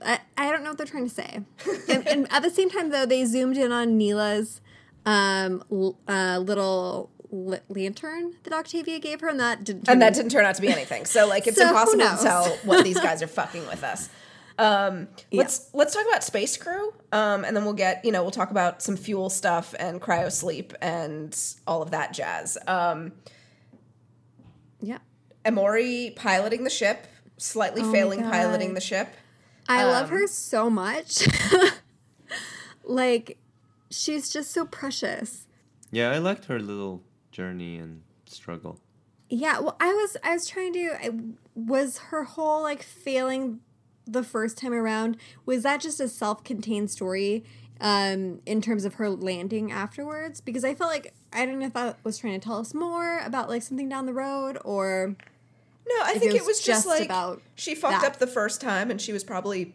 I, 0.04 0.18
I 0.36 0.50
don't 0.50 0.62
know 0.62 0.70
what 0.70 0.76
they're 0.78 0.86
trying 0.86 1.08
to 1.08 1.14
say. 1.14 1.40
and, 1.88 2.06
and 2.06 2.26
at 2.32 2.42
the 2.42 2.50
same 2.50 2.68
time, 2.68 2.90
though, 2.90 3.06
they 3.06 3.24
zoomed 3.24 3.56
in 3.56 3.72
on 3.72 3.98
Niylah's 3.98 4.60
um, 5.06 5.64
l- 5.72 5.96
uh, 6.06 6.38
little 6.38 7.08
li- 7.30 7.60
lantern 7.70 8.34
that 8.42 8.52
Octavia 8.52 8.98
gave 8.98 9.20
her, 9.22 9.28
and 9.28 9.40
that 9.40 9.64
didn't. 9.64 9.78
and 9.80 9.86
turn 9.86 9.98
that 10.00 10.12
didn't 10.14 10.30
turn 10.32 10.44
out 10.44 10.56
to 10.56 10.60
be 10.60 10.68
anything. 10.68 11.06
So 11.06 11.26
like 11.26 11.46
it's 11.46 11.56
So 11.62 11.68
impossible 11.68 12.04
to 12.04 12.22
tell 12.22 12.44
what 12.64 12.84
these 12.84 13.00
guys 13.00 13.22
are 13.22 13.26
fucking 13.26 13.66
with 13.66 13.82
us. 13.82 14.10
Um, 14.58 15.08
let's 15.32 15.68
let's 15.74 15.92
talk 15.94 16.06
about 16.06 16.22
Space 16.22 16.56
Crew, 16.56 16.92
um, 17.12 17.44
and 17.44 17.56
then 17.56 17.64
we'll 17.64 17.72
get 17.74 18.04
you 18.04 18.12
know 18.12 18.22
we'll 18.22 18.30
talk 18.30 18.50
about 18.52 18.82
some 18.82 18.96
fuel 18.96 19.28
stuff 19.30 19.74
and 19.78 20.00
cryo 20.00 20.30
sleep 20.30 20.72
and 20.80 21.36
all 21.66 21.82
of 21.82 21.90
that 21.90 22.12
jazz. 22.12 22.56
Um, 22.66 23.12
Yeah. 24.80 24.98
Emori 25.44 26.14
piloting 26.16 26.64
the 26.64 26.70
ship, 26.70 27.06
slightly 27.36 27.82
Oh 27.82 27.90
failing 27.92 28.22
piloting 28.22 28.74
the 28.74 28.80
ship. 28.80 29.08
I 29.68 29.84
love 29.84 30.10
Um, 30.12 30.18
her 30.18 30.26
so 30.26 30.70
much. 30.70 31.26
like, 32.84 33.38
she's 33.90 34.28
just 34.30 34.50
so 34.52 34.64
precious. 34.66 35.46
Yeah, 35.90 36.10
I 36.10 36.18
liked 36.18 36.46
her 36.46 36.58
little 36.60 37.02
journey 37.32 37.76
and 37.78 38.02
struggle. 38.26 38.78
Yeah, 39.28 39.58
well, 39.60 39.76
I 39.80 39.92
was 39.92 40.16
I 40.22 40.32
was 40.34 40.46
trying 40.46 40.72
to. 40.74 40.96
I, 41.02 41.10
was 41.56 41.98
her 42.10 42.24
whole 42.24 42.62
like 42.62 42.82
failing 42.82 43.60
the 44.06 44.22
first 44.22 44.58
time 44.58 44.72
around? 44.72 45.16
Was 45.46 45.62
that 45.62 45.80
just 45.80 46.00
a 46.00 46.08
self-contained 46.08 46.90
story 46.90 47.44
um, 47.80 48.40
in 48.46 48.60
terms 48.60 48.84
of 48.84 48.94
her 48.94 49.08
landing 49.10 49.72
afterwards? 49.72 50.40
Because 50.40 50.64
I 50.64 50.74
felt 50.74 50.90
like 50.90 51.14
I 51.32 51.44
don't 51.46 51.58
know 51.58 51.66
if 51.66 51.72
that 51.74 51.98
was 52.04 52.18
trying 52.18 52.38
to 52.38 52.44
tell 52.44 52.58
us 52.58 52.74
more 52.74 53.18
about 53.20 53.48
like 53.48 53.62
something 53.62 53.88
down 53.88 54.06
the 54.06 54.12
road 54.12 54.58
or 54.64 55.16
No, 55.86 55.94
I 56.02 56.12
think 56.14 56.32
it 56.32 56.36
it 56.36 56.40
was 56.42 56.46
was 56.48 56.56
just 56.58 56.84
just 56.84 56.86
like 56.86 57.04
about 57.04 57.42
she 57.56 57.74
fucked 57.74 58.02
that. 58.02 58.12
up 58.12 58.18
the 58.18 58.26
first 58.26 58.60
time, 58.60 58.90
and 58.90 59.00
she 59.00 59.12
was 59.12 59.24
probably, 59.24 59.74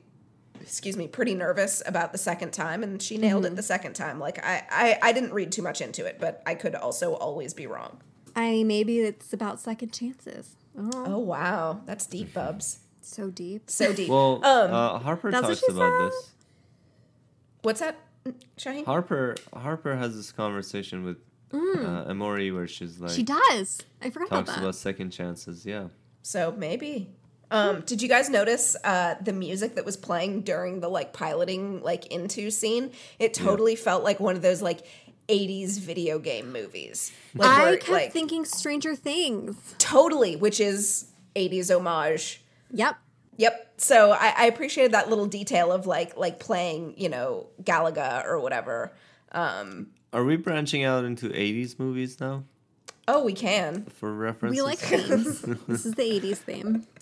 excuse 0.62 0.96
me, 0.96 1.08
pretty 1.08 1.36
nervous 1.36 1.84
about 1.86 2.12
the 2.14 2.18
second 2.18 2.52
time, 2.52 2.82
and 2.84 3.02
she 3.02 3.18
nailed 3.18 3.44
Mm-hmm. 3.44 3.54
it 3.54 3.58
the 3.58 3.64
second 3.64 3.94
time. 3.94 4.20
Like 4.20 4.44
I, 4.46 4.64
I, 4.72 5.00
I 5.02 5.12
didn't 5.12 5.34
read 5.34 5.52
too 5.52 5.62
much 5.62 5.82
into 5.82 6.06
it, 6.06 6.18
but 6.20 6.42
I 6.46 6.56
could 6.56 6.76
also 6.76 7.14
always 7.16 7.54
be 7.54 7.68
wrong. 7.68 8.00
I 8.36 8.52
mean 8.52 8.68
maybe 8.68 9.00
it's 9.00 9.34
about 9.34 9.60
second 9.60 9.92
chances. 9.92 10.56
Oh, 10.78 11.04
Oh 11.08 11.18
wow, 11.20 11.82
that's 11.86 12.06
deep, 12.06 12.34
Bubs. 12.34 12.80
So 13.10 13.30
deep. 13.32 13.70
So 13.72 13.92
deep. 13.92 14.08
Well, 14.10 14.36
um, 14.46 14.72
uh, 14.74 15.00
Harper 15.00 15.32
that's 15.32 15.48
what 15.48 15.58
talks 15.60 15.70
about 15.74 16.00
said. 16.00 16.12
this. 16.12 16.32
what's 17.64 17.80
that, 17.80 17.98
Shahin? 18.58 18.86
Harper 18.86 19.36
Harper 19.52 19.96
has 19.96 20.16
this 20.16 20.32
conversation 20.32 21.04
with 21.04 21.18
uh, 21.52 22.06
Emori 22.06 22.54
where 22.54 22.68
she's 22.68 23.00
like 23.00 23.12
Mm. 23.12 23.16
She 23.16 23.24
does. 23.24 23.82
I 24.02 24.12
forgot 24.12 24.28
about 24.28 24.46
talks 24.46 24.52
that. 24.52 24.60
about 24.60 24.76
second 24.76 25.10
chances. 25.10 25.66
Yeah. 25.66 25.88
So 26.22 26.52
maybe. 26.56 27.10
Um, 27.52 27.82
did 27.82 28.00
you 28.04 28.08
guys 28.08 28.30
notice 28.30 28.76
uh, 28.84 29.16
the 29.22 29.34
music 29.34 29.74
that 29.74 29.84
was 29.86 29.98
playing 29.98 30.42
during 30.42 30.82
the 30.82 30.88
like 30.88 31.12
piloting 31.12 31.82
like 31.82 32.06
into 32.08 32.52
scene? 32.52 32.92
It 33.18 33.34
totally 33.34 33.76
felt 33.76 34.04
like 34.04 34.20
one 34.20 34.36
of 34.36 34.44
those 34.44 34.62
like 34.62 34.86
80s 35.30 35.80
video 35.80 36.20
game 36.20 36.54
movies. 36.54 37.12
Like, 37.34 37.50
I 37.50 37.64
where, 37.64 37.78
kept 37.78 37.90
like, 37.92 38.12
thinking 38.14 38.46
Stranger 38.46 38.96
Things. 38.96 39.56
totally, 39.80 40.36
which 40.36 40.60
is 40.60 41.06
80s 41.36 41.76
homage. 41.76 42.44
Yep. 42.72 42.98
Yep. 43.38 43.74
So 43.78 44.12
I, 44.12 44.34
I 44.38 44.46
appreciated 44.46 44.92
that 44.94 45.10
little 45.10 45.26
detail 45.26 45.72
of 45.72 45.88
like 45.88 46.18
like 46.18 46.40
playing, 46.40 46.96
you 46.98 47.10
know, 47.10 47.48
Galaga 47.64 48.26
or 48.26 48.40
whatever. 48.40 48.94
Um, 49.32 49.88
Are 50.12 50.24
we 50.24 50.36
branching 50.36 50.84
out 50.84 51.06
into 51.06 51.30
80s 51.30 51.78
movies 51.80 52.20
now 52.20 52.44
oh, 53.10 53.24
we 53.24 53.34
can. 53.34 53.86
for 53.86 54.14
reference? 54.14 54.56
We 54.56 54.62
like 54.62 54.80
themes. 54.80 55.42
this 55.68 55.86
is 55.86 55.94
the 55.96 56.04
80s 56.04 56.38
theme. 56.38 56.88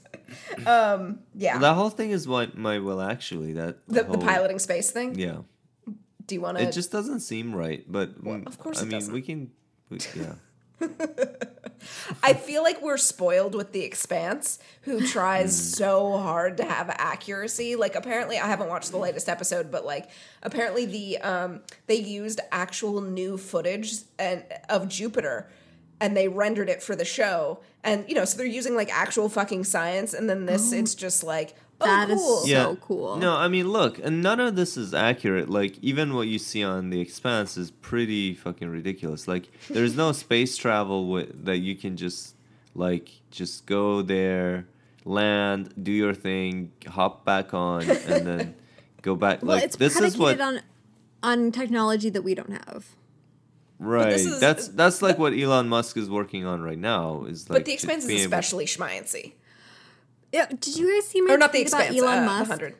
Um, 0.65 1.20
Yeah. 1.34 1.57
that 1.59 1.76
whole 1.76 1.89
thing 1.89 2.11
is 2.11 2.28
what 2.28 2.57
my 2.57 2.80
well 2.80 2.99
actually 2.99 3.53
that 3.53 3.78
the, 3.88 4.03
the 4.03 4.18
piloting 4.18 4.59
space 4.59 4.91
thing. 4.91 5.18
Yeah. 5.18 5.38
Do 6.26 6.36
you 6.36 6.41
want 6.41 6.57
to? 6.57 6.63
It 6.65 6.74
just 6.74 6.91
doesn't 6.91 7.22
seem 7.22 7.55
right, 7.55 7.86
but 7.89 8.22
mm, 8.22 8.45
of 8.45 8.59
course 8.59 8.80
I 8.80 8.82
it 8.82 8.86
mean 8.88 8.91
doesn't. 8.91 9.13
we 9.13 9.22
can 9.22 9.51
we, 9.89 9.99
yeah. 10.18 10.34
I 12.23 12.34
feel 12.34 12.63
like 12.63 12.82
we're 12.82 12.97
spoiled 12.97 13.55
with 13.55 13.71
the 13.71 13.82
Expanse, 13.82 14.59
who 14.82 15.05
tries 15.07 15.51
Hmm. 15.57 15.75
so 15.75 16.17
hard 16.17 16.57
to 16.57 16.63
have 16.65 16.89
accuracy. 16.89 17.75
Like 17.75 17.95
apparently, 17.95 18.38
I 18.38 18.47
haven't 18.47 18.69
watched 18.69 18.91
the 18.91 18.97
latest 18.97 19.30
episode, 19.30 19.71
but 19.71 19.86
like 19.86 20.09
apparently 20.43 20.86
the 20.86 21.17
um 21.19 21.61
they 21.88 21.95
used 21.95 22.39
actual 22.51 23.01
new 23.01 23.38
footage 23.38 23.93
and 24.19 24.43
of 24.69 24.88
Jupiter, 24.89 25.49
and 25.99 26.15
they 26.15 26.28
rendered 26.28 26.69
it 26.69 26.82
for 26.84 26.95
the 26.95 27.05
show. 27.05 27.59
And 27.84 28.05
you 28.07 28.15
know, 28.15 28.25
so 28.25 28.38
they're 28.38 28.45
using 28.45 28.75
like 28.75 28.91
actual 28.93 29.30
fucking 29.30 29.63
science, 29.63 30.13
and 30.13 30.30
then 30.30 30.45
this 30.45 30.71
it's 30.71 30.95
just 30.95 31.23
like 31.23 31.55
oh 31.82 31.86
That 31.86 32.09
is 32.09 32.19
cool. 32.19 32.38
so 32.41 32.47
yeah. 32.47 32.75
cool. 32.82 33.15
No, 33.17 33.36
I 33.36 33.47
mean, 33.47 33.69
look, 33.69 33.99
and 33.99 34.21
none 34.21 34.39
of 34.39 34.55
this 34.55 34.78
is 34.78 34.93
accurate. 34.93 35.49
Like, 35.49 35.78
even 35.82 36.13
what 36.15 36.28
you 36.28 36.39
see 36.39 36.63
on 36.63 36.89
The 36.89 36.99
Expanse 37.01 37.57
is 37.57 37.71
pretty 37.71 38.34
fucking 38.34 38.69
ridiculous. 38.69 39.28
Like, 39.28 39.49
there's 39.69 39.95
no 39.95 40.11
space 40.23 40.57
travel 40.57 41.07
with, 41.07 41.45
that 41.45 41.57
you 41.57 41.75
can 41.75 41.97
just, 41.97 42.36
like, 42.75 43.09
just 43.32 43.65
go 43.65 44.01
there, 44.01 44.67
land, 45.05 45.73
do 45.82 45.91
your 45.91 46.13
thing, 46.13 46.71
hop 46.88 47.25
back 47.25 47.53
on, 47.53 47.82
and 47.89 48.25
then 48.28 48.55
go 49.01 49.15
back. 49.15 49.41
Well, 49.43 49.55
like, 49.57 49.65
it's 49.65 49.75
this 49.78 49.93
is 49.99 50.15
predicated 50.15 50.39
what. 50.39 50.55
on 50.55 50.61
on 51.23 51.51
technology 51.51 52.09
that 52.11 52.21
we 52.21 52.36
don't 52.36 52.51
have. 52.67 52.86
right. 53.80 54.13
is- 54.13 54.39
that's 54.39 54.67
that's 54.69 55.01
like 55.01 55.17
what 55.17 55.34
Elon 55.34 55.67
Musk 55.67 55.97
is 55.97 56.09
working 56.09 56.45
on 56.45 56.61
right 56.61 56.78
now. 56.78 57.23
Is 57.25 57.49
like 57.49 57.59
But 57.59 57.65
the 57.65 57.73
Expanse 57.73 58.05
is 58.05 58.21
especially 58.21 58.65
schmancy. 58.65 59.34
Yeah, 60.38 60.47
did 60.59 60.77
you 60.77 60.93
guys 60.93 61.07
see 61.07 61.21
my 61.21 61.33
Or 61.33 61.38
not 61.38 61.51
the 61.51 61.59
tweet 61.63 61.73
about 61.73 61.95
Elon 61.95 62.19
uh, 62.19 62.25
Musk? 62.25 62.43
the 62.45 62.53
hundred. 62.53 62.75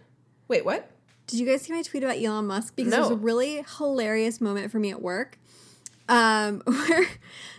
Wait, 0.48 0.64
what? 0.66 0.90
Did 1.28 1.40
you 1.40 1.46
guys 1.46 1.62
see 1.64 1.74
my 1.74 1.82
tweet 1.82 2.04
about 2.04 2.18
Elon 2.18 2.48
Musk? 2.48 2.76
Because 2.76 2.92
No. 2.92 2.98
it 3.00 3.02
was 3.02 3.12
a 3.12 3.16
really 3.16 3.66
hilarious 3.78 4.40
moment 4.40 4.72
for 4.72 4.80
me 4.80 4.92
at 4.92 5.02
work. 5.02 5.38
Um, 6.10 6.62
where 6.66 7.08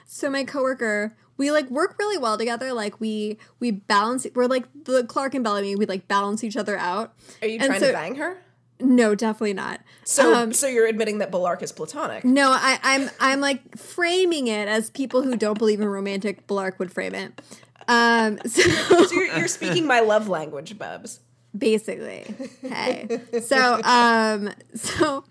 so 0.07 0.30
my 0.30 0.44
coworker, 0.44 1.14
we 1.36 1.51
like 1.53 1.68
work 1.70 1.96
really 1.99 2.16
well 2.18 2.38
together. 2.38 2.72
Like 2.72 2.99
we 3.01 3.38
we 3.61 3.70
balance. 3.72 4.26
We're 4.34 4.46
like 4.46 4.64
the 4.84 5.05
Clarke 5.05 5.34
and 5.34 5.44
Bellamy. 5.44 5.76
We 5.76 5.84
like 5.86 6.09
balance 6.09 6.42
each 6.42 6.57
other 6.57 6.76
out. 6.78 7.12
Are 7.42 7.49
you 7.49 7.59
And 7.61 7.64
trying 7.66 7.80
so- 7.80 7.86
to 7.88 7.92
bang 7.92 8.14
her? 8.16 8.38
No, 8.80 9.16
definitely 9.16 9.55
not. 9.55 9.80
So, 10.05 10.32
Um, 10.32 10.53
so 10.53 10.68
you're 10.68 10.86
admitting 10.86 11.18
that 11.18 11.32
Bellarke 11.32 11.62
is 11.64 11.72
platonic? 11.72 12.24
No, 12.24 12.53
I, 12.53 12.78
I'm 12.84 13.11
I'm 13.18 13.40
like 13.40 13.76
framing 13.76 14.46
it 14.46 14.68
as 14.68 14.88
people 14.90 15.22
who 15.24 15.36
don't 15.36 15.59
believe 15.59 15.80
in 15.80 15.88
romantic 15.88 16.46
Bellarke 16.46 16.78
would 16.78 16.92
frame 16.92 17.12
it. 17.16 17.42
Um, 17.89 18.39
so 18.47 18.62
So 18.62 19.14
you're, 19.14 19.39
you're 19.39 19.49
speaking 19.49 19.86
my 19.86 20.01
love 20.01 20.28
language, 20.28 20.78
Bubs. 20.78 21.20
basically, 21.57 22.24
hey. 22.62 23.20
So 23.41 23.80
um, 23.82 24.51
so 24.74 25.24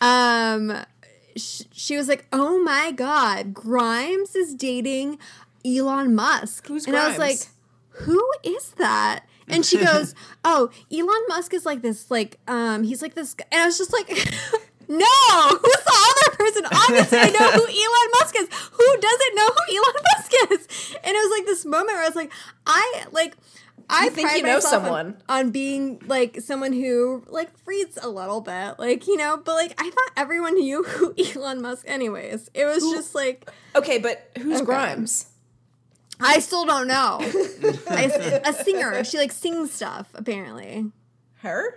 um, 0.00 0.84
sh- 1.36 1.62
she 1.72 1.96
was 1.96 2.08
like, 2.08 2.26
"Oh 2.32 2.62
my 2.62 2.90
god, 2.92 3.52
Grimes 3.54 4.34
is 4.34 4.54
dating 4.54 5.18
Elon 5.64 6.14
Musk," 6.14 6.66
Who's 6.66 6.86
and 6.86 6.96
I 6.96 7.08
was 7.08 7.18
like, 7.18 7.38
"Who 7.90 8.24
is 8.42 8.70
that?" 8.78 9.24
And 9.50 9.64
she 9.64 9.78
goes, 9.78 10.14
"Oh, 10.44 10.70
Elon 10.92 11.22
Musk 11.28 11.52
is 11.54 11.64
like 11.66 11.82
this, 11.82 12.10
like, 12.10 12.38
um, 12.48 12.84
he's 12.84 13.02
like 13.02 13.14
this." 13.14 13.34
And 13.52 13.60
I 13.62 13.66
was 13.66 13.78
just 13.78 13.92
like, 13.92 14.08
"No, 14.88 15.06
who's 15.48 15.84
the 15.84 15.98
other 16.08 16.36
person? 16.36 16.64
Obviously, 16.72 17.18
I 17.18 17.30
know 17.30 17.50
who 17.52 17.66
Elon 17.66 18.10
Musk 18.20 18.34
is. 18.38 18.48
Who 18.72 18.96
doesn't 19.00 19.34
know 19.34 19.48
who 19.48 19.76
Elon 19.76 20.02
Musk 20.14 20.32
is?" 20.52 20.67
And 21.08 21.16
it 21.16 21.18
was 21.18 21.38
like 21.38 21.46
this 21.46 21.64
moment 21.64 21.88
where 21.88 22.02
I 22.02 22.06
was 22.06 22.16
like, 22.16 22.30
"I 22.66 23.04
like." 23.12 23.34
I 23.90 24.04
You 24.04 24.10
think 24.10 24.30
you 24.36 24.42
know 24.42 24.54
myself 24.56 24.74
on- 24.74 24.82
someone. 24.84 25.22
on 25.30 25.50
being 25.50 26.02
like 26.06 26.42
someone 26.42 26.74
who 26.74 27.24
like 27.26 27.48
reads 27.64 27.96
a 27.96 28.06
little 28.10 28.42
bit, 28.42 28.74
like 28.78 29.06
you 29.06 29.16
know, 29.16 29.38
but 29.42 29.54
like 29.54 29.72
I 29.80 29.88
thought 29.88 30.10
everyone 30.14 30.56
knew 30.56 30.82
who 30.84 31.14
Elon 31.34 31.62
Musk. 31.62 31.84
Anyways, 31.88 32.50
it 32.52 32.66
was 32.66 32.82
just 32.82 33.14
like 33.14 33.48
Okay, 33.74 33.96
but 33.96 34.30
who's 34.36 34.56
Okay. 34.56 34.66
Grimes? 34.66 35.28
I 36.20 36.40
still 36.40 36.66
don't 36.66 36.86
know. 36.86 37.18
I, 37.90 38.42
a 38.44 38.52
singer, 38.52 39.04
she 39.04 39.16
like 39.16 39.32
sings 39.32 39.72
stuff 39.72 40.08
apparently. 40.14 40.92
Her? 41.36 41.74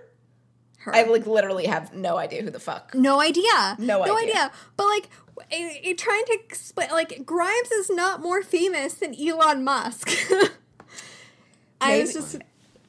Her. 0.79 0.93
I 0.93 1.03
like 1.03 1.25
literally 1.27 1.67
have 1.67 1.93
no 1.93 2.17
idea 2.17 2.41
who 2.41 2.49
the 2.49 2.59
fuck. 2.59 2.93
no 2.93 3.21
idea. 3.21 3.77
No 3.79 4.01
idea. 4.03 4.51
But 4.75 4.87
like. 4.87 5.07
I- 5.51 5.81
I- 5.87 5.93
trying 5.93 6.25
to 6.25 6.33
explain, 6.45 6.89
like 6.91 7.25
Grimes 7.25 7.71
is 7.71 7.89
not 7.89 8.21
more 8.21 8.41
famous 8.41 8.93
than 8.95 9.15
Elon 9.19 9.63
Musk. 9.63 10.09
I 11.81 11.99
was 12.01 12.13
just 12.13 12.37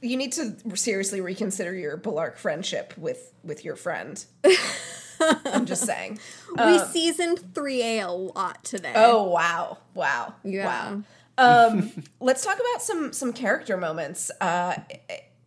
You 0.00 0.16
need 0.16 0.32
to 0.32 0.54
seriously 0.74 1.20
reconsider 1.20 1.74
your 1.74 1.96
Bellarke 1.96 2.36
friendship 2.36 2.94
with 2.96 3.32
with 3.44 3.64
your 3.64 3.76
friend. 3.76 4.24
I'm 5.44 5.66
just 5.66 5.84
saying. 5.86 6.18
we 6.56 6.78
seasoned 6.80 7.54
three 7.54 7.82
A 7.82 8.00
a 8.00 8.10
lot 8.10 8.64
today. 8.64 8.92
Oh 8.96 9.24
wow, 9.28 9.78
wow, 9.94 10.34
Yeah. 10.44 10.66
wow. 10.66 11.02
Um, 11.38 11.92
let's 12.20 12.44
talk 12.44 12.56
about 12.56 12.82
some 12.82 13.12
some 13.12 13.32
character 13.32 13.76
moments 13.76 14.30
uh, 14.40 14.74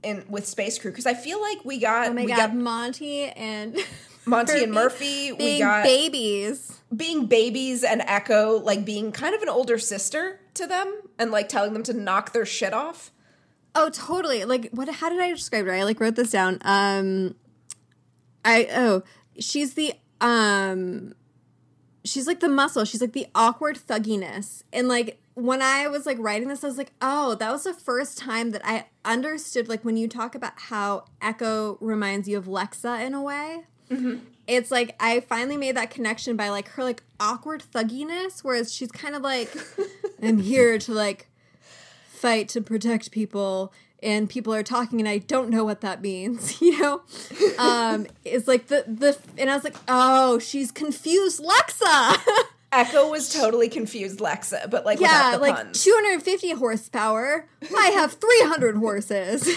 in 0.02 0.24
with 0.30 0.48
Space 0.48 0.80
Crew 0.80 0.92
because 0.92 1.06
I 1.06 1.14
feel 1.14 1.42
like 1.42 1.64
we 1.66 1.78
got 1.80 2.08
Oh 2.08 2.14
my 2.14 2.24
we 2.24 2.30
god, 2.30 2.38
got 2.38 2.56
Monty 2.56 3.24
and 3.26 3.78
Monty 4.26 4.64
and 4.64 4.72
Murphy. 4.72 5.34
We 5.34 5.60
got 5.60 5.84
babies. 5.84 6.80
Being 6.96 7.26
babies 7.26 7.84
and 7.84 8.02
Echo 8.02 8.60
like 8.60 8.86
being 8.86 9.12
kind 9.12 9.36
of 9.36 9.42
an 9.42 9.50
older 9.50 9.78
sister 9.78 10.40
to 10.54 10.68
them 10.68 11.02
and 11.18 11.32
like 11.32 11.50
telling 11.50 11.74
them 11.74 11.84
to 11.84 11.94
knock 11.94 12.34
their 12.34 12.46
shit 12.46 12.74
off. 12.74 13.12
Oh, 13.76 13.90
totally. 13.90 14.46
Like, 14.46 14.70
what? 14.72 14.88
How 14.88 15.10
did 15.10 15.20
I 15.20 15.30
describe 15.32 15.66
her? 15.66 15.74
I 15.74 15.84
like 15.84 16.00
wrote 16.00 16.16
this 16.16 16.32
down. 16.32 16.60
Um, 16.62 17.36
I 18.46 18.68
oh, 18.72 19.04
she's 19.38 19.74
the 19.74 19.94
um, 20.22 21.14
she's 22.06 22.26
like 22.26 22.40
the 22.40 22.48
muscle. 22.48 22.86
She's 22.86 23.02
like 23.02 23.14
the 23.14 23.28
awkward 23.36 23.78
thugginess, 23.78 24.64
and 24.72 24.88
like 24.88 25.20
when 25.34 25.62
I 25.62 25.88
was 25.90 26.06
like 26.06 26.18
writing 26.20 26.48
this, 26.48 26.64
I 26.64 26.68
was 26.68 26.78
like, 26.78 26.94
oh, 27.02 27.36
that 27.36 27.52
was 27.52 27.66
the 27.66 27.74
first 27.74 28.18
time 28.18 28.52
that 28.52 28.62
I 28.64 28.86
understood. 29.04 29.68
Like 29.68 29.84
when 29.84 29.98
you 29.98 30.08
talk 30.08 30.36
about 30.36 30.54
how 30.56 31.06
Echo 31.22 31.78
reminds 31.82 32.30
you 32.30 32.38
of 32.38 32.46
Lexa 32.46 33.06
in 33.06 33.14
a 33.14 33.22
way. 33.22 33.66
It's 34.48 34.72
like 34.72 34.96
I 35.00 35.22
finally 35.22 35.58
made 35.58 35.76
that 35.76 35.90
connection 35.90 36.36
by 36.36 36.50
like 36.50 36.70
her 36.70 36.84
like 36.84 37.04
awkward 37.20 37.64
thugginess, 37.74 38.44
whereas 38.44 38.74
she's 38.74 38.92
kind 38.92 39.16
of 39.16 39.22
like, 39.22 39.50
I'm 40.22 40.40
here 40.40 40.78
to 40.80 40.94
like 40.94 41.28
fight 42.08 42.50
to 42.50 42.62
protect 42.62 43.12
people 43.12 43.74
and 44.04 44.30
people 44.30 44.54
are 44.54 44.64
talking 44.64 45.00
and 45.00 45.08
I 45.08 45.18
don't 45.18 45.50
know 45.50 45.64
what 45.64 45.82
that 45.82 46.02
means, 46.02 46.62
you 46.62 46.80
know? 46.80 47.02
Um 47.58 48.08
it's 48.24 48.48
like 48.48 48.68
the 48.68 48.84
the 48.88 49.18
and 49.38 49.50
I 49.50 49.56
was 49.56 49.64
like, 49.64 49.76
"Oh, 49.88 50.40
she's 50.40 50.72
confused 50.72 51.42
Lexa." 51.44 52.18
Echo 52.72 53.10
was 53.10 53.30
totally 53.30 53.70
confused, 53.70 54.20
Lexa, 54.20 54.70
but 54.70 54.86
like 54.86 55.00
yeah, 55.00 55.38
like 55.40 55.56
puns. 55.56 55.84
250 55.84 56.52
horsepower. 56.52 57.48
I 57.76 57.88
have 57.92 58.14
300 58.14 58.76
horses. 58.76 59.50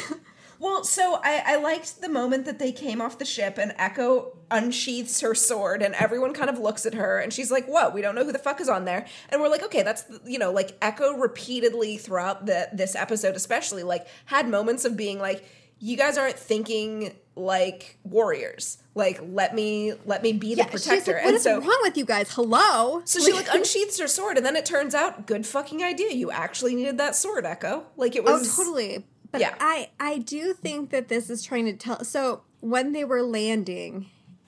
Well, 0.61 0.83
so 0.85 1.21
I, 1.23 1.43
I 1.47 1.57
liked 1.57 2.01
the 2.01 2.09
moment 2.09 2.45
that 2.47 2.59
they 2.59 2.73
came 2.73 3.01
off 3.01 3.19
the 3.19 3.25
ship 3.25 3.59
and 3.59 3.73
Echo 3.79 4.37
unsheaths 4.51 5.21
her 5.21 5.35
sword 5.35 5.83
and 5.83 5.95
everyone 5.95 6.33
kind 6.33 6.51
of 6.51 6.59
looks 6.59 6.85
at 6.87 6.95
her 6.95 7.19
and 7.19 7.33
she's 7.33 7.51
like, 7.51 7.67
"What? 7.69 7.95
We 7.95 8.03
don't 8.03 8.15
know 8.15 8.25
who 8.25 8.33
the 8.33 8.39
fuck 8.39 8.61
is 8.61 8.69
on 8.69 8.85
there." 8.85 9.07
And 9.29 9.41
we're 9.41 9.49
like, 9.49 9.63
"Okay, 9.63 9.83
that's 9.83 10.05
you 10.27 10.39
know, 10.39 10.51
like 10.51 10.77
Echo 10.83 11.13
repeatedly 11.13 11.97
throughout 11.97 12.47
the 12.47 12.69
this 12.73 12.95
episode 12.97 13.37
especially 13.37 13.83
like 13.83 14.07
had 14.25 14.49
moments 14.49 14.85
of 14.85 14.97
being 14.97 15.19
like, 15.21 15.45
"You 15.79 15.97
guys 15.97 16.19
aren't 16.19 16.39
thinking 16.39 17.15
like 17.37 17.97
warriors. 18.03 18.79
Like 18.97 19.21
let 19.23 19.55
me 19.55 19.93
let 20.07 20.23
me 20.25 20.33
be 20.33 20.57
the 20.57 20.65
protector." 20.65 21.13
like, 21.13 21.23
what 21.23 21.29
and 21.29 21.37
is 21.37 21.43
so 21.45 21.61
wrong 21.61 21.79
with 21.83 21.97
you 21.97 22.05
guys? 22.05 22.33
Hello? 22.33 23.03
so 23.05 23.21
she 23.21 23.33
like 23.33 23.47
unsheaths 23.53 24.01
her 24.01 24.09
sword 24.09 24.37
and 24.37 24.45
then 24.45 24.57
it 24.57 24.67
turns 24.67 24.95
out 24.95 25.27
good 25.27 25.47
fucking 25.47 25.85
idea. 25.85 26.11
You 26.13 26.31
actually 26.33 26.75
needed 26.75 26.99
that 26.99 27.15
sword, 27.15 27.47
Echo. 27.47 27.85
Like 27.97 28.17
it 28.17 28.25
was 28.25 28.33
Oh, 28.33 28.39
was 28.39 28.57
totally. 28.57 29.07
But 29.31 29.41
Yeah. 29.41 29.55
I 29.61 29.91
I 30.01 30.19
do 30.19 30.53
think 30.55 30.91
that 30.91 31.09
this 31.09 31.31
is 31.31 31.43
trying 31.43 31.67
to 31.67 31.73
tell. 31.75 32.05
So 32.05 32.43
when 32.61 32.93
they 32.93 33.05
were 33.05 33.23
landing, 33.23 34.07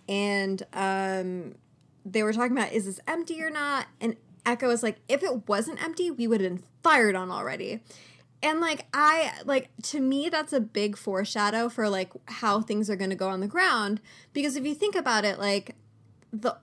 and 0.09 0.63
um, 0.73 1.55
they 2.05 2.23
were 2.23 2.33
talking 2.33 2.57
about 2.57 2.73
is 2.73 2.87
this 2.87 3.01
empty 3.07 3.43
or 3.43 3.51
not, 3.51 3.87
and 4.01 4.17
Echo 4.47 4.69
was 4.69 4.83
like, 4.83 4.97
if 5.09 5.23
it 5.23 5.49
wasn't 5.49 5.83
empty, 5.83 6.11
we 6.11 6.27
would 6.27 6.41
have 6.41 6.51
been 6.51 6.65
fired 6.83 7.15
on 7.15 7.31
already. 7.31 7.81
And 8.43 8.61
like 8.61 8.87
I 8.95 9.33
like 9.45 9.69
to 9.85 10.01
me 10.01 10.31
that's 10.31 10.53
a 10.55 10.61
big 10.61 10.97
foreshadow 10.97 11.69
for 11.69 11.89
like 11.89 12.11
how 12.27 12.63
things 12.63 12.89
are 12.89 12.97
going 12.97 13.11
to 13.11 13.17
go 13.17 13.29
on 13.29 13.41
the 13.41 13.47
ground 13.47 14.01
because 14.33 14.57
if 14.57 14.65
you 14.65 14.75
think 14.75 14.95
about 14.95 15.27
it 15.27 15.39
like 15.39 15.77
the 16.33 16.57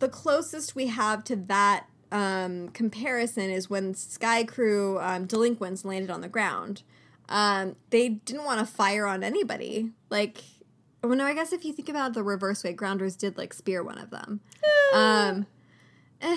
the 0.00 0.08
closest 0.08 0.74
we 0.74 0.88
have 0.88 1.22
to 1.24 1.36
that 1.36 1.86
um, 2.10 2.68
comparison 2.70 3.50
is 3.50 3.70
when 3.70 3.94
Sky 3.94 4.42
Crew 4.44 4.98
um, 5.00 5.26
delinquents 5.26 5.84
landed 5.84 6.10
on 6.10 6.20
the 6.20 6.28
ground. 6.28 6.82
Um, 7.30 7.76
they 7.90 8.08
didn't 8.10 8.44
want 8.44 8.60
to 8.60 8.66
fire 8.66 9.06
on 9.06 9.22
anybody. 9.22 9.92
Like, 10.10 10.42
well, 11.02 11.14
no, 11.16 11.24
I 11.24 11.32
guess 11.32 11.52
if 11.52 11.64
you 11.64 11.72
think 11.72 11.88
about 11.88 12.10
it 12.10 12.14
the 12.14 12.22
reverse 12.22 12.62
way, 12.64 12.72
Grounders 12.72 13.16
did 13.16 13.38
like 13.38 13.54
spear 13.54 13.82
one 13.82 13.98
of 13.98 14.10
them. 14.10 14.40
Um, 14.92 15.46
eh, 16.20 16.36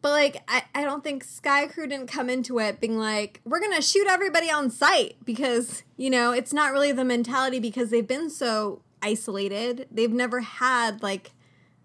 but 0.00 0.10
like, 0.10 0.42
I, 0.48 0.64
I 0.74 0.82
don't 0.82 1.04
think 1.04 1.22
Sky 1.22 1.68
Crew 1.68 1.86
didn't 1.86 2.08
come 2.08 2.28
into 2.28 2.58
it 2.58 2.80
being 2.80 2.98
like, 2.98 3.40
we're 3.44 3.60
gonna 3.60 3.80
shoot 3.80 4.08
everybody 4.08 4.50
on 4.50 4.70
sight 4.70 5.14
because 5.24 5.84
you 5.96 6.10
know 6.10 6.32
it's 6.32 6.52
not 6.52 6.72
really 6.72 6.90
the 6.90 7.04
mentality 7.04 7.60
because 7.60 7.90
they've 7.90 8.08
been 8.08 8.28
so 8.28 8.82
isolated. 9.00 9.86
They've 9.88 10.12
never 10.12 10.40
had 10.40 11.00
like, 11.00 11.30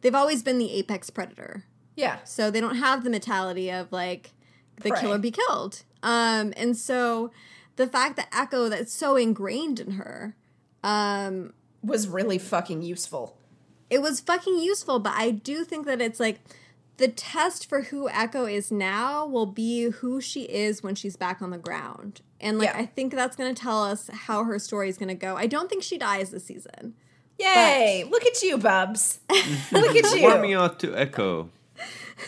they've 0.02 0.16
always 0.16 0.42
been 0.42 0.58
the 0.58 0.72
apex 0.74 1.12
predator. 1.12 1.66
yeah. 1.96 2.18
So 2.24 2.50
they 2.50 2.60
don't 2.62 2.78
have 2.78 3.04
the 3.04 3.12
mentality 3.12 3.72
of 3.72 3.92
like 3.92 4.32
the 4.78 4.90
Prey. 4.90 5.00
killer 5.00 5.20
be 5.20 5.30
killed. 5.32 5.84
Um, 6.02 6.54
and 6.58 6.76
so 6.76 7.30
the 7.78 7.88
fact 7.88 8.18
that 8.18 8.28
Echo 8.32 8.70
that's 8.70 8.94
so 8.94 9.16
ingrained 9.16 9.80
in 9.80 9.92
her, 9.92 10.36
um, 10.84 11.54
Was 11.84 12.08
really 12.08 12.38
fucking 12.38 12.82
useful. 12.84 13.38
it 13.90 14.02
was 14.02 14.20
fucking 14.20 14.60
useful, 14.60 15.00
but 15.00 15.14
I 15.16 15.32
do 15.32 15.64
think 15.64 15.86
that 15.86 16.02
it's 16.02 16.20
like 16.20 16.40
the 16.98 17.08
test 17.08 17.70
for 17.70 17.84
who 17.84 18.10
Echo 18.10 18.46
is 18.46 18.72
now 18.72 19.26
will 19.26 19.46
be 19.46 19.84
who 19.90 20.20
she 20.20 20.42
is 20.44 20.82
when 20.84 20.96
she's 20.96 21.16
back 21.16 21.42
on 21.42 21.52
the 21.52 21.58
ground. 21.58 22.22
And 22.42 22.58
like 22.60 22.70
Yeah. 22.70 22.78
I 22.80 22.86
think 22.86 23.14
that's 23.14 23.36
gonna 23.36 23.54
tell 23.54 23.84
us 23.84 24.10
how 24.12 24.44
her 24.44 24.60
story 24.60 24.90
is 24.90 24.98
gonna 24.98 25.16
go. 25.16 25.36
I 25.38 25.48
don't 25.48 25.70
think 25.70 25.84
she 25.84 25.98
dies 25.98 26.32
this 26.32 26.46
season. 26.46 26.96
Yay! 27.40 28.04
Look 28.10 28.26
at 28.26 28.42
you, 28.42 28.58
Bubs. 28.58 29.20
Look 29.72 29.96
at 29.96 30.22
Warming 30.22 30.50
you. 30.52 30.60
up 30.60 30.80
to 30.80 30.96
Echo. 30.96 31.50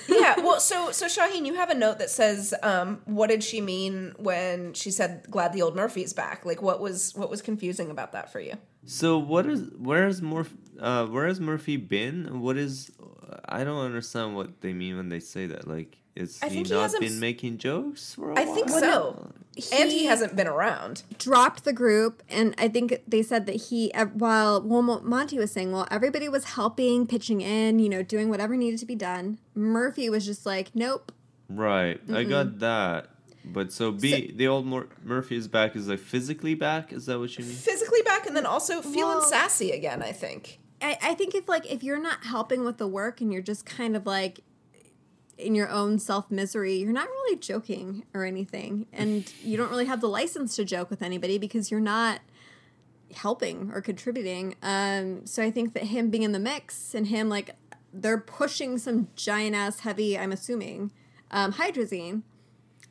Yeah. 0.08 0.40
Well, 0.40 0.60
so 0.60 0.92
so 0.92 1.08
Shahin, 1.08 1.46
you 1.46 1.56
have 1.56 1.70
a 1.70 1.76
note 1.76 2.00
that 2.00 2.10
says, 2.10 2.54
um, 2.64 3.02
"What 3.06 3.30
did 3.30 3.44
she 3.44 3.62
mean 3.62 4.14
when 4.18 4.74
she 4.74 4.92
said 4.92 5.26
glad 5.30 5.54
the 5.54 5.62
old 5.62 5.76
Murphy's 5.76 6.14
back?" 6.14 6.46
Like, 6.46 6.62
what 6.62 6.80
was 6.80 7.14
what 7.16 7.30
was 7.30 7.42
confusing 7.42 7.90
about 7.90 8.12
that 8.12 8.32
for 8.32 8.40
you? 8.40 8.54
So 8.86 9.18
what 9.18 9.46
is 9.46 9.70
where 9.78 10.06
has 10.06 10.22
Murph 10.22 10.54
uh 10.80 11.06
where 11.08 11.28
has 11.28 11.40
Murphy 11.40 11.78
been? 11.78 12.42
What 12.42 12.58
is 12.58 12.92
I 13.46 13.64
don't 13.64 13.84
understand 13.84 14.36
what 14.36 14.62
they 14.62 14.74
mean 14.74 14.98
when 14.98 15.10
they 15.10 15.20
say 15.20 15.48
that. 15.48 15.68
Like 15.68 15.98
is 16.16 16.40
I 16.42 16.50
he 16.50 16.56
think 16.56 16.68
he 16.68 16.74
not 16.74 16.92
been 17.00 17.20
making 17.20 17.58
jokes 17.58 18.16
for 18.16 18.32
a 18.32 18.40
I 18.40 18.46
think 18.46 18.70
while? 18.70 19.34
So. 19.62 19.76
and 19.78 19.92
he 19.92 20.00
He- 20.00 20.06
hasn't 20.06 20.36
been 20.36 20.48
around. 20.48 21.04
dropped 21.18 21.64
the 21.66 21.74
group 21.74 22.24
and 22.30 22.54
i 22.58 22.68
think 22.68 23.02
they 23.08 23.22
said 23.22 23.46
that 23.46 23.56
he 23.56 23.92
uh, 23.94 24.06
while 24.08 24.62
well 24.62 24.82
monty 24.82 25.38
was 25.38 25.52
saying 25.52 25.72
well 25.72 25.88
everybody 25.92 26.28
was 26.30 26.44
helping 26.46 27.06
pitching 27.08 27.42
in 27.42 27.80
you 27.80 27.90
know 27.90 28.02
doing 28.04 28.30
whatever 28.30 28.56
needed 28.56 28.80
to 28.80 28.86
be 28.86 28.96
done 28.96 29.38
murphy 29.56 30.10
was 30.10 30.26
just 30.26 30.46
like 30.46 30.70
nope 30.76 31.12
Right. 31.52 32.00
I 32.14 32.26
got 32.26 32.60
that. 32.60 33.08
But 33.44 33.72
so 33.74 33.92
B 33.92 34.32
the 34.36 34.48
old 34.48 34.68
Mur- 34.68 34.88
Murphy 35.04 35.36
is 35.36 35.48
back 35.48 35.76
is 35.76 35.88
like 35.88 35.98
physically 35.98 36.54
back? 36.54 36.94
Is 36.94 37.08
that 37.08 37.18
what 37.18 37.36
you 37.40 37.44
mean? 37.44 37.56
Physically 37.56 38.04
back, 38.04 38.28
and 38.28 38.36
then 38.38 38.46
also 38.46 38.82
feeling 38.84 39.18
Well- 39.18 39.22
sassy 39.24 39.72
again. 39.72 40.04
I 40.04 40.12
think. 40.12 40.60
I, 40.80 40.98
I 41.02 41.14
think 41.16 41.34
if 41.34 41.50
like 41.50 41.66
if 41.66 41.82
you're 41.84 42.00
not 42.00 42.24
helping 42.24 42.64
with 42.64 42.78
the 42.78 42.88
work 42.88 43.20
and 43.20 43.34
you're 43.34 43.42
just 43.42 43.66
kind 43.66 43.96
of 43.96 44.06
like 44.06 44.42
in 45.40 45.56
your 45.56 45.70
own 45.70 46.00
self 46.00 46.30
misery 46.30 46.76
you're 46.76 46.92
not 46.92 47.08
really 47.08 47.38
joking 47.38 48.04
or 48.14 48.26
anything. 48.26 48.86
And 48.92 49.32
you 49.44 49.58
don't 49.58 49.70
really 49.70 49.86
have 49.86 50.02
the 50.02 50.10
license 50.10 50.56
to 50.58 50.66
joke 50.66 50.90
with 50.90 51.02
anybody 51.02 51.38
because 51.38 51.72
you're 51.72 51.80
not 51.80 52.22
helping 53.16 53.72
or 53.74 53.82
contributing. 53.82 54.56
Um 54.62 55.26
so 55.26 55.42
i 55.42 55.50
think 55.52 55.74
that 55.74 55.86
him 55.86 56.10
being 56.10 56.24
in 56.24 56.32
the 56.32 56.40
mix 56.40 56.94
and 56.94 57.08
him 57.08 57.30
like 57.30 57.56
they're 57.92 58.20
pushing 58.20 58.78
some 58.78 59.08
giant 59.16 59.56
ass 59.56 59.80
heavy 59.80 60.18
i'm 60.18 60.32
assuming 60.32 60.92
um 61.32 61.54
hydrazine. 61.54 62.24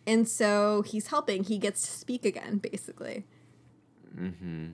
And 0.07 0.27
so 0.27 0.83
he's 0.87 1.09
helping. 1.09 1.45
He 1.45 1.59
gets 1.59 1.83
to 1.83 1.91
speak 1.91 2.25
again 2.25 2.59
basically. 2.59 3.27
Hmm. 4.17 4.71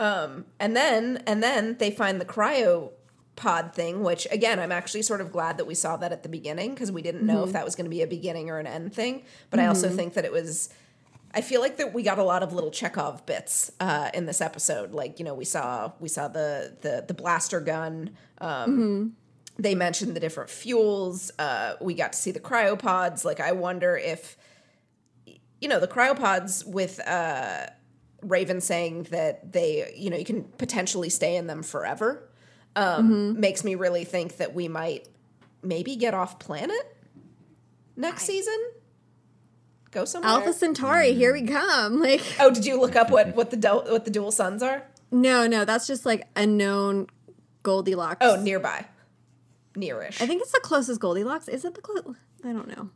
Um, 0.00 0.46
and 0.58 0.74
then 0.74 1.22
and 1.26 1.42
then 1.42 1.76
they 1.78 1.90
find 1.90 2.20
the 2.20 2.24
cryo 2.24 2.92
pod 3.40 3.74
thing, 3.74 4.02
which 4.02 4.26
again, 4.30 4.60
I'm 4.60 4.72
actually 4.72 5.02
sort 5.02 5.20
of 5.20 5.32
glad 5.32 5.58
that 5.58 5.66
we 5.66 5.74
saw 5.74 5.96
that 5.96 6.12
at 6.12 6.22
the 6.22 6.28
beginning 6.28 6.70
because 6.74 6.92
we 6.92 7.02
didn't 7.02 7.24
know 7.26 7.42
if 7.44 7.52
that 7.52 7.64
was 7.64 7.74
going 7.74 7.86
to 7.86 7.90
be 7.90 8.02
a 8.02 8.06
beginning 8.06 8.50
or 8.50 8.58
an 8.58 8.66
end 8.66 8.92
thing. 8.94 9.24
But 9.50 9.60
I 9.60 9.66
also 9.66 9.88
think 9.96 10.14
that 10.14 10.24
it 10.24 10.32
was. 10.32 10.68
I 11.32 11.42
feel 11.42 11.60
like 11.60 11.76
that 11.76 11.94
we 11.94 12.02
got 12.02 12.18
a 12.18 12.24
lot 12.24 12.42
of 12.42 12.52
little 12.52 12.70
Chekhov 12.72 13.24
bits 13.24 13.70
uh, 13.78 14.10
in 14.12 14.26
this 14.26 14.40
episode. 14.40 14.92
Like 14.92 15.18
you 15.18 15.24
know, 15.24 15.34
we 15.34 15.44
saw 15.44 15.92
we 16.00 16.08
saw 16.08 16.28
the 16.28 16.76
the 16.82 17.04
the 17.06 17.14
blaster 17.14 17.60
gun. 17.60 18.10
Um, 18.38 19.16
They 19.58 19.74
mentioned 19.74 20.16
the 20.16 20.20
different 20.20 20.48
fuels. 20.50 21.30
Uh, 21.38 21.74
we 21.80 21.92
got 21.94 22.12
to 22.14 22.18
see 22.18 22.30
the 22.32 22.40
cryopods. 22.40 23.24
Like 23.24 23.40
I 23.40 23.52
wonder 23.52 23.96
if 23.96 24.36
you 25.60 25.68
know 25.68 25.78
the 25.80 25.88
cryopods 25.88 26.66
with 26.66 26.98
uh, 27.06 27.66
Raven 28.22 28.60
saying 28.60 29.04
that 29.10 29.52
they, 29.52 29.92
you 29.96 30.10
know, 30.10 30.16
you 30.16 30.24
can 30.24 30.44
potentially 30.58 31.10
stay 31.10 31.36
in 31.36 31.46
them 31.46 31.62
forever, 31.62 32.29
um, 32.76 33.38
makes 33.40 33.64
me 33.64 33.74
really 33.74 34.04
think 34.04 34.36
that 34.38 34.54
we 34.54 34.68
might 34.68 35.08
maybe 35.62 35.96
get 35.96 36.14
off 36.14 36.38
planet 36.38 36.96
next 37.96 38.24
season. 38.24 38.56
Go 39.90 40.04
somewhere. 40.04 40.30
Alpha 40.30 40.52
Centauri, 40.52 41.14
here 41.14 41.32
we 41.32 41.42
come. 41.42 42.00
Like, 42.02 42.22
oh, 42.38 42.50
did 42.50 42.64
you 42.64 42.80
look 42.80 42.94
up 42.96 43.10
what 43.10 43.34
what 43.34 43.50
the 43.50 43.56
du- 43.56 43.74
what 43.88 44.04
the 44.04 44.10
dual 44.10 44.30
suns 44.32 44.62
are? 44.62 44.84
no, 45.10 45.46
no, 45.46 45.64
that's 45.64 45.86
just 45.88 46.06
like 46.06 46.28
a 46.36 46.46
known 46.46 47.08
Goldilocks. 47.64 48.18
Oh, 48.20 48.40
nearby, 48.40 48.86
nearish. 49.74 50.20
I 50.22 50.26
think 50.26 50.40
it's 50.42 50.52
the 50.52 50.60
closest 50.62 51.00
Goldilocks. 51.00 51.48
Is 51.48 51.64
it 51.64 51.74
the 51.74 51.80
close? 51.82 52.14
I 52.44 52.52
don't 52.52 52.68
know. 52.68 52.90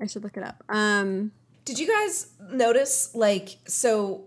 I 0.00 0.06
should 0.06 0.24
look 0.24 0.36
it 0.36 0.42
up. 0.42 0.64
Um, 0.68 1.30
Did 1.64 1.78
you 1.78 1.86
guys 1.86 2.28
notice, 2.50 3.14
like, 3.14 3.56
so 3.66 4.24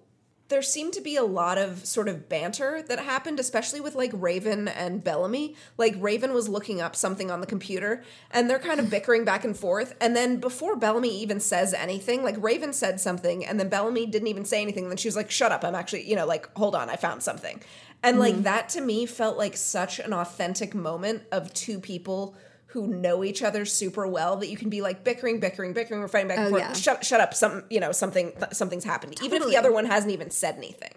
there 0.49 0.61
seemed 0.61 0.93
to 0.93 1.01
be 1.01 1.15
a 1.15 1.23
lot 1.23 1.57
of 1.57 1.85
sort 1.85 2.07
of 2.07 2.27
banter 2.27 2.83
that 2.83 2.99
happened, 2.99 3.39
especially 3.39 3.79
with 3.79 3.95
like 3.95 4.11
Raven 4.13 4.67
and 4.67 5.03
Bellamy. 5.03 5.55
Like, 5.77 5.95
Raven 5.97 6.33
was 6.33 6.49
looking 6.49 6.81
up 6.81 6.95
something 6.95 7.31
on 7.31 7.41
the 7.41 7.47
computer 7.47 8.03
and 8.29 8.49
they're 8.49 8.59
kind 8.59 8.79
of 8.79 8.89
bickering 8.89 9.23
back 9.23 9.45
and 9.45 9.57
forth. 9.57 9.95
And 10.01 10.15
then 10.15 10.37
before 10.37 10.75
Bellamy 10.75 11.17
even 11.21 11.39
says 11.39 11.73
anything, 11.73 12.23
like, 12.23 12.35
Raven 12.37 12.73
said 12.73 12.99
something 12.99 13.45
and 13.45 13.59
then 13.59 13.69
Bellamy 13.69 14.05
didn't 14.05 14.27
even 14.27 14.45
say 14.45 14.61
anything. 14.61 14.89
then 14.89 14.97
she 14.97 15.07
was 15.07 15.15
like, 15.15 15.31
shut 15.31 15.51
up. 15.51 15.63
I'm 15.63 15.75
actually, 15.75 16.07
you 16.09 16.15
know, 16.15 16.25
like, 16.25 16.53
hold 16.55 16.75
on, 16.75 16.89
I 16.89 16.97
found 16.97 17.23
something. 17.23 17.61
And 18.03 18.19
like, 18.19 18.33
mm-hmm. 18.33 18.43
that 18.43 18.69
to 18.69 18.81
me 18.81 19.05
felt 19.05 19.37
like 19.37 19.55
such 19.55 19.99
an 19.99 20.11
authentic 20.11 20.75
moment 20.75 21.23
of 21.31 21.53
two 21.53 21.79
people 21.79 22.35
who 22.73 22.87
know 22.87 23.23
each 23.23 23.41
other 23.43 23.65
super 23.65 24.05
well 24.07 24.35
that 24.37 24.47
you 24.49 24.57
can 24.57 24.69
be 24.69 24.81
like 24.81 25.03
bickering, 25.03 25.39
bickering, 25.39 25.73
bickering, 25.73 26.01
we're 26.01 26.07
fighting 26.07 26.27
back 26.27 26.37
and 26.39 26.47
Oh, 26.47 26.49
forth. 26.49 26.61
yeah. 26.63 26.73
Shut, 26.73 27.05
shut 27.05 27.21
up! 27.21 27.33
Some, 27.33 27.63
you 27.69 27.79
know, 27.79 27.91
something, 27.91 28.31
th- 28.31 28.53
something's 28.53 28.83
happened. 28.83 29.21
Even 29.23 29.41
if 29.43 29.47
the 29.47 29.57
other 29.57 29.71
one 29.71 29.85
hasn't 29.85 30.11
even 30.11 30.29
said 30.31 30.55
anything. 30.57 30.91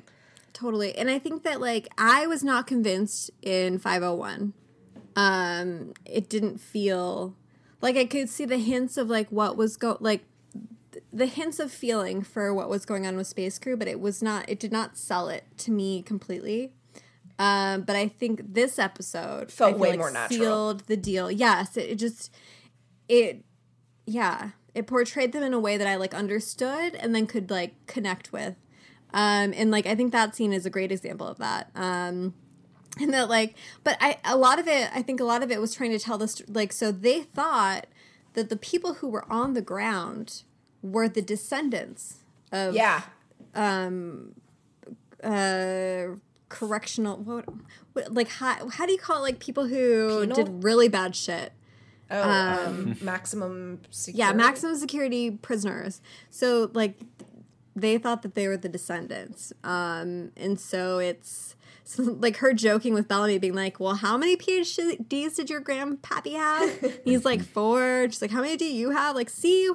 Totally. 0.53 0.97
And 0.97 1.11
I 1.11 1.19
think 1.19 1.43
that 1.45 1.61
like 1.61 1.89
I 1.99 2.27
was 2.27 2.43
not 2.43 2.67
convinced 2.67 3.31
in 3.43 3.79
501. 3.79 4.55
Um 5.15 5.93
it 6.05 6.29
didn't 6.29 6.59
feel 6.59 7.35
like 7.81 7.97
I 7.97 8.05
could 8.05 8.29
see 8.29 8.45
the 8.45 8.59
hints 8.59 8.97
of 8.97 9.09
like 9.09 9.29
what 9.31 9.57
was 9.57 9.77
go 9.77 9.97
like 10.01 10.25
th- 10.93 11.05
the 11.13 11.27
hints 11.27 11.59
of 11.59 11.71
feeling 11.71 12.23
for 12.23 12.53
what 12.55 12.69
was 12.69 12.85
going 12.87 13.07
on 13.07 13.17
with 13.17 13.27
Space 13.27 13.59
Crew, 13.59 13.77
but 13.77 13.89
it 13.89 14.01
was 14.01 14.23
not 14.23 14.49
it 14.49 14.59
did 14.59 14.73
not 14.73 14.97
sell 14.99 15.29
it 15.29 15.45
to 15.59 15.71
me 15.71 16.03
completely. 16.03 16.73
Um 17.39 17.83
but 17.83 17.97
I 17.97 18.09
think 18.09 18.55
this 18.55 18.79
episode 18.79 19.51
Felt 19.53 19.75
I 19.75 19.77
way 19.77 19.91
like 19.91 19.99
more 19.99 20.11
natural. 20.11 20.39
Sealed 20.39 20.81
the 20.87 20.97
deal. 20.97 21.31
Yes, 21.31 21.77
it, 21.77 21.91
it 21.91 21.95
just 21.97 22.33
it 23.09 23.45
yeah, 24.07 24.51
it 24.75 24.87
portrayed 24.87 25.33
them 25.33 25.43
in 25.43 25.53
a 25.53 25.61
way 25.61 25.77
that 25.77 25.87
I 25.87 25.97
like 25.97 26.15
understood 26.15 26.95
and 26.95 27.15
then 27.15 27.27
could 27.27 27.51
like 27.51 27.75
connect 27.87 28.33
with. 28.33 28.55
Um, 29.13 29.53
and 29.57 29.71
like 29.71 29.87
I 29.87 29.95
think 29.95 30.13
that 30.13 30.37
scene 30.37 30.53
is 30.53 30.67
a 30.67 30.71
great 30.71 30.93
example 30.93 31.27
of 31.27 31.39
that. 31.39 31.71
Um, 31.75 32.35
and 33.01 33.13
that 33.13 33.29
like, 33.29 33.55
but 33.85 33.97
I 34.01 34.19
a 34.25 34.37
lot 34.37 34.59
of 34.59 34.69
it, 34.69 34.91
I 34.95 35.03
think 35.03 35.21
a 35.21 35.25
lot 35.25 35.43
of 35.43 35.51
it 35.51 35.61
was 35.61 35.75
trying 35.75 35.91
to 35.91 35.99
tell 35.99 36.19
this 36.19 36.43
like 36.49 36.73
so 36.73 36.93
they 36.93 37.23
thought 37.23 37.87
that 38.35 38.49
the 38.49 38.57
people 38.57 38.95
who 38.95 39.09
were 39.09 39.31
on 39.31 39.55
the 39.55 39.63
ground 39.63 40.43
were 40.83 41.09
the 41.09 41.23
descendants 41.23 42.19
of 42.53 42.75
Yeah, 42.75 43.03
uh 45.23 46.17
correctional 46.49 47.17
what, 47.19 47.45
what 47.93 48.15
like 48.15 48.29
how, 48.29 48.69
how 48.69 48.87
do 48.87 48.93
you 48.93 48.99
call 48.99 49.19
it 49.19 49.23
like 49.23 49.39
people 49.41 49.67
who 49.67 50.21
Penal? 50.21 50.37
did 50.37 50.65
really 50.65 50.89
bad 50.89 51.17
shit 51.17 51.53
oh, 52.11 52.67
um, 52.69 52.97
maximum 53.01 53.81
security. 53.91 54.19
Yeah, 54.19 54.33
maximum 54.33 54.77
security 54.77 55.31
prisoners. 55.31 56.01
So 56.31 56.71
like 56.73 56.99
they 57.75 57.99
thought 57.99 58.23
that 58.23 58.35
they 58.35 58.49
were 58.49 58.57
the 58.57 58.69
descendants. 58.69 59.53
Um 59.65 60.33
and 60.37 60.59
so 60.59 60.99
it's 60.99 61.57
so, 61.85 62.03
like 62.03 62.39
her 62.39 62.53
joking 62.53 62.95
with 62.95 63.07
Bellamy 63.07 63.39
being 63.39 63.55
like, 63.55 63.79
"Well, 63.79 63.95
how 63.95 64.17
many 64.17 64.37
PhDs 64.37 65.37
did 65.37 65.49
your 65.49 65.61
grandpappy 65.61 66.33
have?" 66.33 66.99
He's 67.05 67.25
like, 67.25 67.43
four. 67.43 68.09
She's 68.11 68.21
like, 68.21 68.33
"How 68.33 68.41
many 68.41 68.57
do 68.57 68.65
you 68.65 68.91
have?" 68.91 69.15
Like, 69.15 69.31
see 69.31 69.71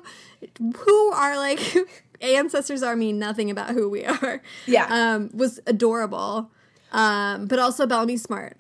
who 0.76 1.12
our 1.14 1.38
like 1.38 1.62
ancestors 2.22 2.84
are 2.84 2.98
mean 2.98 3.18
nothing 3.18 3.50
about 3.50 3.70
who 3.70 3.90
we 3.90 4.04
are. 4.04 4.42
Yeah. 4.66 4.88
Um 4.90 5.30
was 5.34 5.62
adorable. 5.66 6.52
Um 6.92 7.48
but 7.48 7.60
also 7.60 7.88
Bellamy's 7.88 8.24
smart. 8.24 8.58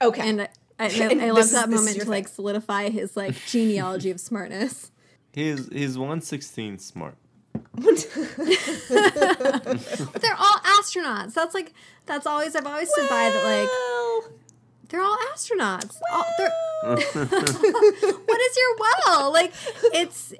Okay, 0.00 0.28
And 0.28 0.42
I, 0.42 0.48
I, 0.78 0.86
And 1.10 1.20
I 1.20 1.30
love 1.30 1.44
is- 1.44 1.52
that 1.52 1.68
moment 1.68 1.96
your 1.96 2.04
to 2.04 2.10
like 2.10 2.28
solidify 2.28 2.90
his 2.90 3.16
like 3.16 3.34
genealogy 3.46 4.10
of 4.10 4.20
smartness. 4.20 4.90
He's 5.32 5.68
he's 5.72 5.98
one 5.98 6.20
sixteen 6.20 6.78
smart. 6.78 7.16
But 7.78 8.06
they're 10.22 10.36
all 10.38 10.58
astronauts. 10.78 11.34
That's 11.34 11.54
like 11.54 11.72
that's 12.06 12.26
always 12.26 12.54
I've 12.56 12.66
always 12.66 12.90
stood 12.90 13.08
by 13.08 13.30
that 13.30 13.44
like 13.44 13.68
they're 14.88 15.02
all 15.02 15.18
astronauts. 15.34 15.96
All, 16.12 16.24
they're, 16.38 16.52
what 16.82 18.40
is 18.40 18.56
your 18.56 18.76
well? 18.78 19.32
Like 19.32 19.52
it's 19.92 20.32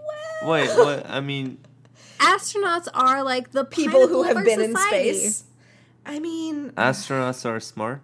Wait, 0.44 0.68
what? 0.76 1.08
I 1.08 1.20
mean, 1.20 1.58
astronauts 2.18 2.88
are 2.94 3.22
like 3.22 3.50
the 3.50 3.64
people 3.64 4.06
who 4.08 4.22
have 4.22 4.36
our 4.36 4.44
been 4.44 4.60
in 4.60 4.76
space. 4.76 5.44
I 6.08 6.18
mean, 6.18 6.72
uh, 6.76 6.90
astronauts 6.90 7.44
are 7.44 7.60
smart. 7.60 8.00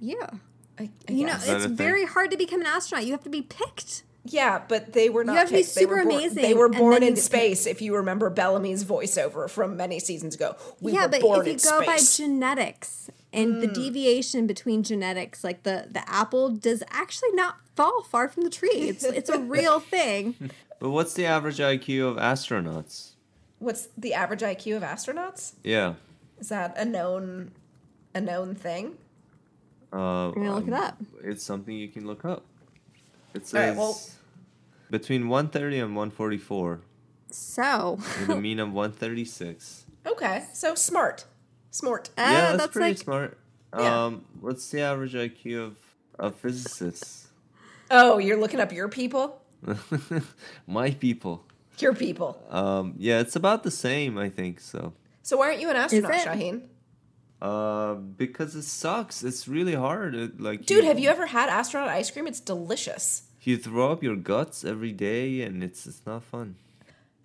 Yeah. 0.00 0.30
I, 0.78 0.90
I 1.08 1.12
You 1.12 1.26
know, 1.26 1.32
guess. 1.32 1.46
that 1.46 1.56
it's 1.56 1.64
a 1.64 1.68
thing? 1.68 1.76
very 1.76 2.04
hard 2.04 2.30
to 2.30 2.36
become 2.36 2.60
an 2.60 2.66
astronaut. 2.66 3.06
You 3.06 3.12
have 3.12 3.24
to 3.24 3.30
be 3.30 3.42
picked. 3.42 4.02
Yeah, 4.24 4.60
but 4.68 4.92
they 4.92 5.08
were 5.08 5.24
not. 5.24 5.36
have 5.36 5.48
to 5.48 5.54
be 5.54 5.62
picked. 5.62 5.74
They 5.74 5.86
were 5.86 6.02
born- 6.02 6.14
amazing, 6.14 6.42
They 6.42 6.54
were 6.54 6.68
born 6.68 7.02
in 7.02 7.14
get 7.14 7.22
space. 7.22 7.66
If 7.66 7.80
you 7.80 7.96
remember 7.96 8.28
Bellamy's 8.28 8.84
voiceover 8.84 9.48
from 9.48 9.76
many 9.76 9.98
seasons 10.00 10.34
ago, 10.34 10.56
we 10.80 10.92
yeah, 10.92 11.04
were 11.04 11.08
but 11.08 11.20
born 11.22 11.40
if 11.40 11.46
you 11.46 11.52
in 11.52 11.58
go 11.58 11.86
by 11.86 11.98
genetics 11.98 13.10
and 13.32 13.62
the 13.62 13.68
hmm. 13.68 13.72
deviation 13.72 14.46
between 14.46 14.82
genetics, 14.82 15.44
like 15.44 15.62
the 15.62 15.88
the 15.90 16.02
apple 16.10 16.50
does 16.50 16.82
actually 16.90 17.32
not 17.32 17.56
fall 17.74 18.02
far 18.02 18.28
from 18.28 18.42
the 18.42 18.50
tree. 18.50 18.68
It's 18.88 19.04
it's 19.04 19.30
a 19.30 19.38
real 19.38 19.80
thing. 19.94 20.34
But 20.78 20.90
what's 20.90 21.14
the 21.14 21.24
average 21.24 21.56
IQ 21.56 22.10
of 22.10 22.16
astronauts? 22.18 23.12
What's 23.60 23.88
the 23.96 24.12
average 24.12 24.42
IQ 24.42 24.76
of 24.76 24.82
astronauts? 24.82 25.54
Yeah. 25.64 25.94
Is 26.38 26.48
that 26.50 26.76
a 26.76 26.84
known, 26.84 27.52
a 28.14 28.20
known 28.20 28.54
thing? 28.54 28.96
Uh, 29.92 30.28
I'm 30.28 30.34
gonna 30.34 30.54
look 30.54 30.68
it 30.68 30.74
um, 30.74 30.82
up. 30.82 30.96
It's 31.22 31.42
something 31.42 31.74
you 31.74 31.88
can 31.88 32.06
look 32.06 32.24
up. 32.24 32.44
It 33.34 33.42
All 33.42 33.46
says 33.46 33.52
right, 33.68 33.76
well- 33.76 34.00
between 34.90 35.28
130 35.28 35.80
and 35.80 35.96
144, 35.96 36.80
So 37.30 37.98
with 38.20 38.28
a 38.30 38.36
mean 38.40 38.60
of 38.60 38.72
136. 38.72 39.84
Okay, 40.06 40.44
so 40.52 40.76
smart, 40.76 41.24
smart. 41.72 42.10
uh, 42.16 42.22
yeah, 42.22 42.40
that's, 42.52 42.58
that's 42.58 42.72
pretty 42.72 42.90
like 42.90 42.98
smart. 42.98 43.38
Yeah. 43.76 44.04
Um, 44.04 44.24
what's 44.40 44.70
the 44.70 44.80
average 44.82 45.14
IQ 45.14 45.58
of 45.66 45.76
of 46.16 46.36
physicists? 46.36 47.26
Oh, 47.90 48.18
you're 48.18 48.36
looking 48.38 48.60
up 48.60 48.70
your 48.72 48.86
people. 48.88 49.42
My 50.68 50.92
people. 50.92 51.44
Your 51.80 51.92
people. 51.92 52.40
Um, 52.50 52.94
yeah, 52.98 53.18
it's 53.18 53.34
about 53.34 53.64
the 53.64 53.70
same, 53.72 54.16
I 54.16 54.28
think. 54.28 54.60
So, 54.60 54.92
So 55.26 55.36
why 55.38 55.48
aren't 55.48 55.60
you 55.60 55.70
an 55.70 55.74
astronaut, 55.74 56.14
it? 56.14 56.22
Shahin? 56.22 56.68
uh, 57.42 57.94
because 57.94 58.54
it 58.54 58.62
sucks. 58.62 59.24
It's 59.24 59.48
really 59.48 59.74
hard. 59.74 60.14
It, 60.14 60.40
like, 60.40 60.66
Dude, 60.66 60.84
have 60.84 61.00
you 61.00 61.08
ever 61.08 61.26
had 61.26 61.48
astronaut 61.48 61.88
ice 61.88 62.12
cream? 62.12 62.28
It's 62.28 62.38
delicious. 62.38 63.24
You 63.42 63.56
throw 63.56 63.90
up 63.90 64.04
your 64.04 64.14
guts 64.14 64.64
every 64.64 64.92
day, 64.92 65.42
and 65.42 65.64
it's 65.64 65.84
it's 65.84 66.00
not 66.06 66.22
fun. 66.22 66.54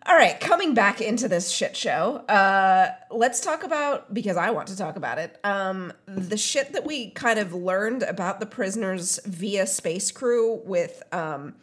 All 0.07 0.15
right, 0.15 0.39
coming 0.39 0.73
back 0.73 0.99
into 0.99 1.27
this 1.27 1.51
shit 1.51 1.77
show, 1.77 2.17
uh, 2.27 2.89
let's 3.11 3.39
talk 3.39 3.63
about 3.63 4.11
because 4.11 4.35
I 4.35 4.49
want 4.49 4.69
to 4.69 4.75
talk 4.75 4.95
about 4.95 5.19
it. 5.19 5.39
Um, 5.43 5.93
the 6.07 6.37
shit 6.37 6.73
that 6.73 6.87
we 6.87 7.11
kind 7.11 7.37
of 7.37 7.53
learned 7.53 8.01
about 8.01 8.39
the 8.39 8.47
prisoners 8.47 9.19
via 9.25 9.67
space 9.67 10.09
crew. 10.09 10.59
With 10.65 11.03
um, 11.11 11.53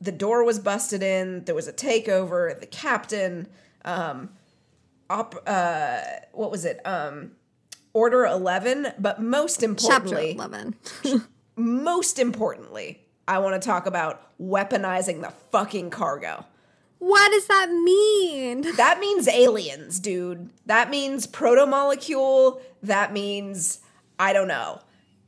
the 0.00 0.10
door 0.10 0.42
was 0.42 0.58
busted 0.58 1.04
in, 1.04 1.44
there 1.44 1.54
was 1.54 1.68
a 1.68 1.72
takeover. 1.72 2.58
The 2.58 2.66
captain, 2.66 3.46
um, 3.84 4.30
op, 5.10 5.42
uh, 5.46 6.00
what 6.32 6.50
was 6.50 6.64
it? 6.64 6.80
Um, 6.86 7.32
Order 7.94 8.26
eleven, 8.26 8.88
but 8.98 9.20
most 9.20 9.62
importantly, 9.62 10.36
chapter 10.36 10.46
importantly, 10.46 10.78
eleven. 11.04 11.24
most 11.56 12.18
importantly, 12.18 13.00
I 13.26 13.38
want 13.38 13.60
to 13.60 13.66
talk 13.66 13.86
about 13.86 14.22
weaponizing 14.40 15.22
the 15.22 15.32
fucking 15.50 15.90
cargo. 15.90 16.44
What 16.98 17.30
does 17.32 17.46
that 17.46 17.70
mean? 17.70 18.66
That 18.76 19.00
means 19.00 19.28
aliens, 19.28 20.00
dude. 20.00 20.50
That 20.66 20.90
means 20.90 21.26
proto 21.26 21.66
molecule. 21.66 22.60
That 22.82 23.12
means 23.12 23.80
I 24.18 24.32
don't 24.32 24.48
know. 24.48 24.80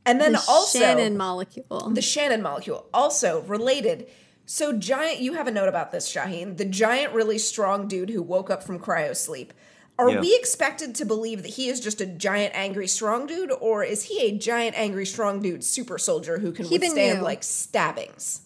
And 0.05 0.19
then 0.19 0.33
the 0.33 0.43
also 0.47 0.79
Shannon 0.79 1.17
molecule. 1.17 1.89
the 1.89 2.01
Shannon 2.01 2.41
molecule. 2.41 2.85
Also 2.93 3.41
related. 3.41 4.07
So 4.45 4.73
giant. 4.73 5.19
You 5.19 5.33
have 5.33 5.47
a 5.47 5.51
note 5.51 5.69
about 5.69 5.91
this, 5.91 6.07
Shahin. 6.07 6.55
The 6.55 6.65
giant, 6.65 7.13
really 7.13 7.37
strong 7.37 7.87
dude 7.87 8.09
who 8.09 8.21
woke 8.21 8.49
up 8.49 8.63
from 8.63 8.79
cryo 8.79 9.15
sleep. 9.15 9.53
Are 10.01 10.09
Yeah. 10.09 10.19
we 10.21 10.35
expected 10.35 10.95
to 10.95 11.05
believe 11.05 11.43
that 11.43 11.49
he 11.51 11.69
is 11.69 11.79
just 11.79 12.01
a 12.01 12.07
giant, 12.07 12.55
angry, 12.55 12.87
strong 12.87 13.27
dude, 13.27 13.51
or 13.51 13.83
is 13.83 14.03
he 14.05 14.19
a 14.25 14.35
giant, 14.35 14.75
angry, 14.75 15.05
strong 15.05 15.41
dude, 15.43 15.63
super 15.63 15.99
soldier 15.99 16.39
who 16.39 16.51
can 16.51 16.65
Keep 16.65 16.81
it 16.81 16.85
withstand 16.85 17.21
like 17.21 17.43
stabbings? 17.43 18.41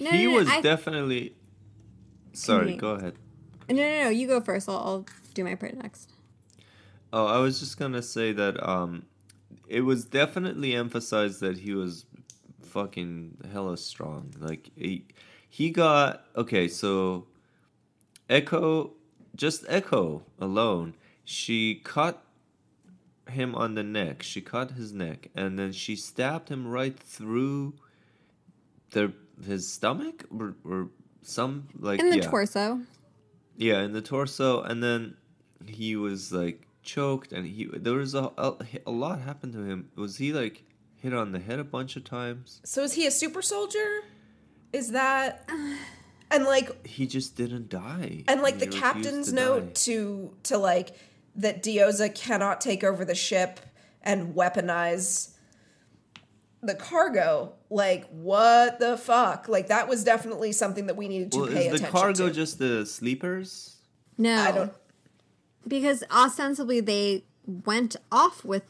No, 0.00 0.10
he 0.10 0.24
no, 0.24 0.30
no, 0.32 0.36
was 0.38 0.48
I- 0.48 0.60
definitely. 0.60 1.36
Sorry, 2.32 2.72
Continue. 2.76 2.80
go 2.80 2.90
ahead. 2.90 3.14
No, 3.68 3.76
no, 3.76 4.02
no. 4.04 4.08
You 4.10 4.26
go 4.26 4.40
first. 4.40 4.68
I'll, 4.68 4.76
I'll 4.78 5.06
do 5.34 5.44
my 5.44 5.54
part 5.54 5.76
next. 5.76 6.10
Oh, 7.12 7.26
I 7.26 7.38
was 7.38 7.60
just 7.60 7.78
gonna 7.78 8.02
say 8.02 8.32
that 8.32 8.60
um, 8.68 9.04
it 9.68 9.82
was 9.82 10.04
definitely 10.04 10.74
emphasized 10.74 11.40
that 11.40 11.58
he 11.58 11.72
was 11.72 12.04
fucking 12.62 13.38
hella 13.52 13.76
strong. 13.78 14.34
Like 14.40 14.70
he, 14.76 15.04
he 15.48 15.70
got 15.70 16.24
okay. 16.36 16.66
So, 16.68 17.28
Echo, 18.28 18.92
just 19.36 19.64
Echo 19.68 20.22
alone, 20.38 20.94
she 21.24 21.76
cut 21.76 22.22
him 23.28 23.54
on 23.54 23.74
the 23.74 23.82
neck. 23.82 24.22
She 24.22 24.40
cut 24.40 24.72
his 24.72 24.92
neck, 24.92 25.28
and 25.34 25.58
then 25.58 25.72
she 25.72 25.96
stabbed 25.96 26.48
him 26.48 26.66
right 26.66 26.98
through 26.98 27.74
the 28.90 29.12
his 29.44 29.70
stomach 29.70 30.24
or, 30.36 30.54
or 30.64 30.88
some 31.22 31.68
like 31.78 32.00
In 32.00 32.10
the 32.10 32.16
yeah. 32.16 32.28
torso. 32.28 32.80
Yeah, 33.56 33.82
in 33.82 33.92
the 33.92 34.02
torso, 34.02 34.62
and 34.62 34.82
then 34.82 35.16
he 35.66 35.96
was 35.96 36.32
like 36.32 36.66
choked, 36.82 37.32
and 37.32 37.46
he 37.46 37.66
there 37.66 37.94
was 37.94 38.14
a, 38.14 38.30
a 38.38 38.54
a 38.86 38.90
lot 38.90 39.20
happened 39.20 39.52
to 39.54 39.64
him. 39.64 39.90
Was 39.96 40.16
he 40.18 40.32
like 40.32 40.64
hit 40.94 41.12
on 41.12 41.32
the 41.32 41.40
head 41.40 41.58
a 41.58 41.64
bunch 41.64 41.96
of 41.96 42.04
times? 42.04 42.60
So 42.64 42.82
is 42.82 42.94
he 42.94 43.06
a 43.06 43.10
super 43.10 43.42
soldier? 43.42 44.02
Is 44.72 44.92
that 44.92 45.48
and 46.30 46.44
like 46.44 46.86
He 46.86 47.06
just 47.06 47.36
didn't 47.36 47.68
die. 47.68 48.24
and 48.28 48.42
like 48.42 48.54
He 48.60 48.66
the 48.66 48.66
captain's 48.78 49.28
to 49.30 49.34
note 49.34 49.66
die. 49.66 49.70
to 49.74 50.36
to 50.44 50.58
like 50.58 50.96
that 51.36 51.62
Diyoza 51.62 52.14
cannot 52.14 52.60
take 52.60 52.82
over 52.84 53.04
the 53.04 53.14
ship 53.14 53.60
and 54.02 54.34
weaponize 54.34 55.32
the 56.62 56.74
cargo. 56.74 57.52
Like 57.70 58.08
what 58.10 58.78
the 58.80 58.96
fuck? 58.96 59.48
Like 59.48 59.68
that 59.68 59.88
was 59.88 60.02
definitely 60.04 60.52
something 60.52 60.86
that 60.86 60.96
we 60.96 61.08
needed 61.08 61.32
to 61.32 61.38
Well, 61.40 61.48
pay 61.48 61.66
is 61.66 61.72
the 61.72 61.76
attention 61.76 61.92
cargo 61.92 62.28
to. 62.28 62.34
just 62.34 62.58
the 62.58 62.86
sleepers? 62.86 63.76
No. 64.18 64.36
I 64.40 64.52
don't. 64.52 64.72
because 65.68 66.02
ostensibly 66.10 66.80
they 66.80 67.24
went 67.46 67.96
off 68.10 68.44
with 68.44 68.62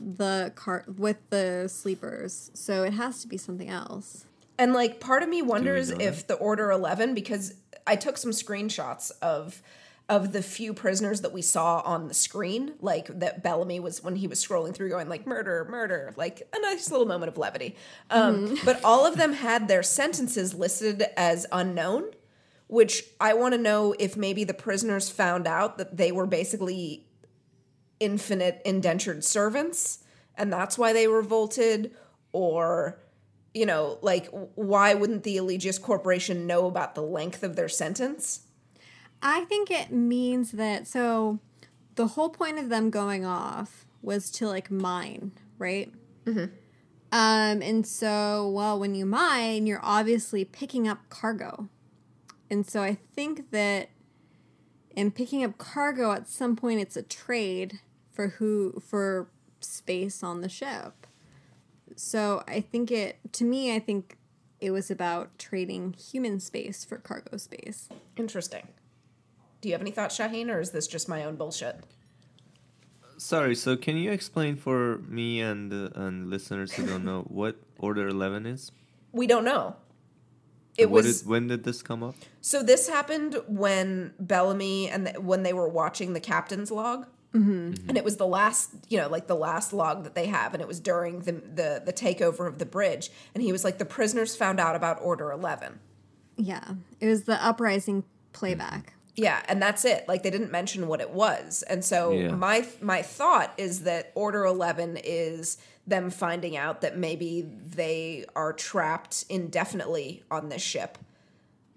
the 0.00 0.52
car 0.54 0.84
with 0.96 1.16
the 1.30 1.68
sleepers, 1.68 2.50
so 2.54 2.82
it 2.84 2.92
has 2.94 3.20
to 3.22 3.28
be 3.28 3.36
something 3.36 3.68
else. 3.68 4.26
And 4.58 4.72
like 4.72 5.00
part 5.00 5.22
of 5.22 5.28
me 5.28 5.42
wonders 5.42 5.90
if 5.90 6.26
the 6.26 6.34
Order 6.34 6.70
11 6.70 7.14
because 7.14 7.54
I 7.86 7.96
took 7.96 8.16
some 8.16 8.30
screenshots 8.30 9.10
of 9.20 9.62
of 10.08 10.32
the 10.32 10.42
few 10.42 10.74
prisoners 10.74 11.20
that 11.20 11.32
we 11.32 11.40
saw 11.40 11.80
on 11.80 12.08
the 12.08 12.14
screen 12.14 12.74
like 12.80 13.06
that 13.20 13.42
Bellamy 13.42 13.80
was 13.80 14.02
when 14.02 14.16
he 14.16 14.26
was 14.26 14.44
scrolling 14.44 14.74
through 14.74 14.90
going 14.90 15.08
like 15.08 15.26
murder 15.26 15.66
murder 15.70 16.12
like 16.16 16.42
a 16.54 16.60
nice 16.60 16.90
little 16.90 17.06
moment 17.06 17.28
of 17.30 17.38
levity. 17.38 17.76
Um 18.10 18.58
but 18.64 18.82
all 18.84 19.06
of 19.06 19.16
them 19.16 19.32
had 19.32 19.68
their 19.68 19.82
sentences 19.82 20.54
listed 20.54 21.04
as 21.16 21.46
unknown 21.52 22.10
which 22.66 23.04
I 23.20 23.34
want 23.34 23.52
to 23.52 23.58
know 23.58 23.94
if 23.98 24.16
maybe 24.16 24.44
the 24.44 24.54
prisoners 24.54 25.10
found 25.10 25.46
out 25.46 25.76
that 25.78 25.96
they 25.96 26.10
were 26.10 26.26
basically 26.26 27.06
infinite 28.00 28.60
indentured 28.64 29.24
servants 29.24 30.02
and 30.36 30.52
that's 30.52 30.76
why 30.76 30.92
they 30.92 31.06
revolted 31.06 31.94
or 32.32 32.98
you 33.54 33.66
know 33.66 33.98
like 34.02 34.28
why 34.54 34.94
wouldn't 34.94 35.22
the 35.22 35.36
Eligius 35.36 35.80
Corporation 35.80 36.46
know 36.46 36.66
about 36.66 36.94
the 36.94 37.02
length 37.02 37.42
of 37.42 37.56
their 37.56 37.68
sentence 37.68 38.46
I 39.22 39.44
think 39.44 39.70
it 39.70 39.92
means 39.92 40.52
that 40.52 40.86
so 40.88 41.38
the 41.94 42.08
whole 42.08 42.28
point 42.28 42.58
of 42.58 42.68
them 42.68 42.90
going 42.90 43.24
off 43.24 43.86
was 44.02 44.30
to 44.32 44.48
like 44.48 44.70
mine, 44.70 45.32
right? 45.58 45.92
Mm-hmm. 46.26 46.46
Um, 47.12 47.62
and 47.62 47.86
so, 47.86 48.48
well, 48.48 48.78
when 48.78 48.94
you 48.94 49.06
mine, 49.06 49.66
you're 49.66 49.80
obviously 49.82 50.44
picking 50.44 50.88
up 50.88 51.08
cargo. 51.08 51.68
And 52.50 52.66
so 52.66 52.82
I 52.82 52.98
think 53.14 53.50
that 53.50 53.90
in 54.96 55.10
picking 55.10 55.44
up 55.44 55.58
cargo, 55.58 56.12
at 56.12 56.28
some 56.28 56.56
point, 56.56 56.80
it's 56.80 56.96
a 56.96 57.02
trade 57.02 57.80
for 58.10 58.28
who 58.28 58.82
for 58.84 59.28
space 59.60 60.22
on 60.22 60.40
the 60.40 60.48
ship. 60.48 61.01
So 62.04 62.42
I 62.48 62.60
think 62.60 62.90
it 62.90 63.18
to 63.34 63.44
me, 63.44 63.74
I 63.74 63.78
think 63.78 64.16
it 64.60 64.72
was 64.72 64.90
about 64.90 65.38
trading 65.38 65.92
human 65.94 66.40
space 66.40 66.84
for 66.84 66.96
cargo 66.98 67.36
space. 67.36 67.88
interesting 68.16 68.66
do 69.60 69.68
you 69.68 69.74
have 69.74 69.80
any 69.80 69.92
thoughts 69.92 70.16
Shahin 70.16 70.50
or 70.50 70.58
is 70.60 70.70
this 70.72 70.86
just 70.88 71.08
my 71.08 71.24
own 71.24 71.36
bullshit 71.36 71.76
Sorry, 73.18 73.54
so 73.54 73.76
can 73.76 73.96
you 73.96 74.10
explain 74.10 74.56
for 74.56 74.98
me 75.06 75.40
and 75.40 75.72
uh, 75.72 75.90
and 75.94 76.28
listeners 76.28 76.72
who 76.72 76.84
don't 76.84 77.04
know 77.04 77.22
what 77.28 77.54
Order 77.78 78.08
Eleven 78.08 78.46
is? 78.46 78.72
we 79.12 79.26
don't 79.28 79.44
know 79.44 79.76
it 80.76 80.90
What 80.90 81.04
was 81.04 81.20
did- 81.20 81.28
when 81.28 81.46
did 81.48 81.62
this 81.64 81.82
come 81.82 82.02
up? 82.02 82.16
so 82.40 82.62
this 82.64 82.88
happened 82.88 83.36
when 83.46 84.12
Bellamy 84.18 84.88
and 84.90 85.06
the, 85.06 85.20
when 85.20 85.44
they 85.44 85.52
were 85.52 85.68
watching 85.68 86.12
the 86.14 86.20
captain's 86.32 86.70
log 86.72 87.06
Mm-hmm. 87.34 87.88
and 87.88 87.96
it 87.96 88.04
was 88.04 88.18
the 88.18 88.26
last 88.26 88.70
you 88.90 88.98
know 88.98 89.08
like 89.08 89.26
the 89.26 89.34
last 89.34 89.72
log 89.72 90.04
that 90.04 90.14
they 90.14 90.26
have 90.26 90.52
and 90.52 90.60
it 90.60 90.68
was 90.68 90.80
during 90.80 91.20
the, 91.20 91.32
the 91.32 91.82
the 91.84 91.92
takeover 91.92 92.46
of 92.46 92.58
the 92.58 92.66
bridge. 92.66 93.10
And 93.34 93.42
he 93.42 93.52
was 93.52 93.64
like 93.64 93.78
the 93.78 93.86
prisoners 93.86 94.36
found 94.36 94.60
out 94.60 94.76
about 94.76 94.98
order 95.02 95.32
11 95.32 95.78
Yeah, 96.36 96.62
it 97.00 97.06
was 97.08 97.22
the 97.24 97.42
uprising 97.42 98.04
playback. 98.34 98.92
yeah 99.16 99.40
and 99.48 99.62
that's 99.62 99.84
it. 99.86 100.06
Like 100.08 100.22
they 100.22 100.30
didn't 100.30 100.50
mention 100.50 100.88
what 100.88 101.00
it 101.00 101.10
was. 101.10 101.62
And 101.70 101.82
so 101.84 102.12
Yeah. 102.12 102.32
my 102.32 102.66
my 102.82 103.00
thought 103.02 103.52
is 103.56 103.84
that 103.84 104.12
order 104.14 104.44
11 104.44 104.98
is 105.02 105.56
them 105.86 106.10
finding 106.10 106.56
out 106.56 106.82
that 106.82 106.96
maybe 106.98 107.40
they 107.42 108.24
are 108.36 108.52
trapped 108.52 109.24
indefinitely 109.30 110.22
on 110.30 110.48
this 110.50 110.62
ship 110.62 110.98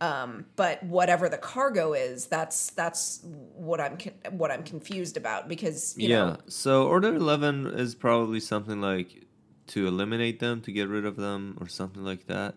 um, 0.01 0.45
but 0.55 0.83
whatever 0.83 1.29
the 1.29 1.37
cargo 1.37 1.93
is 1.93 2.27
that's 2.27 2.71
that's 2.71 3.21
what 3.23 3.79
i'm 3.79 3.97
con- 3.97 4.13
what 4.31 4.51
i'm 4.51 4.63
confused 4.63 5.15
about 5.15 5.47
because 5.47 5.95
you 5.97 6.09
yeah. 6.09 6.15
know 6.15 6.37
So 6.47 6.87
Order 6.87 7.15
Eleven 7.15 7.67
is 7.67 7.95
probably 7.95 8.39
something 8.39 8.81
like 8.81 9.25
to 9.67 9.87
eliminate 9.87 10.39
them, 10.39 10.61
to 10.61 10.71
get 10.71 10.87
rid 10.87 11.05
of 11.05 11.15
them, 11.15 11.57
or 11.59 11.67
something 11.67 12.03
like 12.03 12.27
that. 12.27 12.55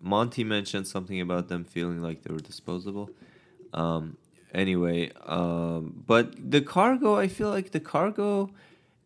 Monty 0.00 0.44
mentioned 0.44 0.86
something 0.86 1.20
about 1.20 1.48
them 1.48 1.64
feeling 1.64 2.02
like 2.02 2.22
they 2.22 2.32
were 2.32 2.40
disposable. 2.40 3.10
Um, 3.72 4.16
anyway, 4.54 5.10
um, 5.24 6.02
but 6.06 6.50
the 6.50 6.60
cargo, 6.60 7.16
I 7.16 7.28
feel 7.28 7.50
like 7.50 7.72
the 7.72 7.80
cargo 7.80 8.50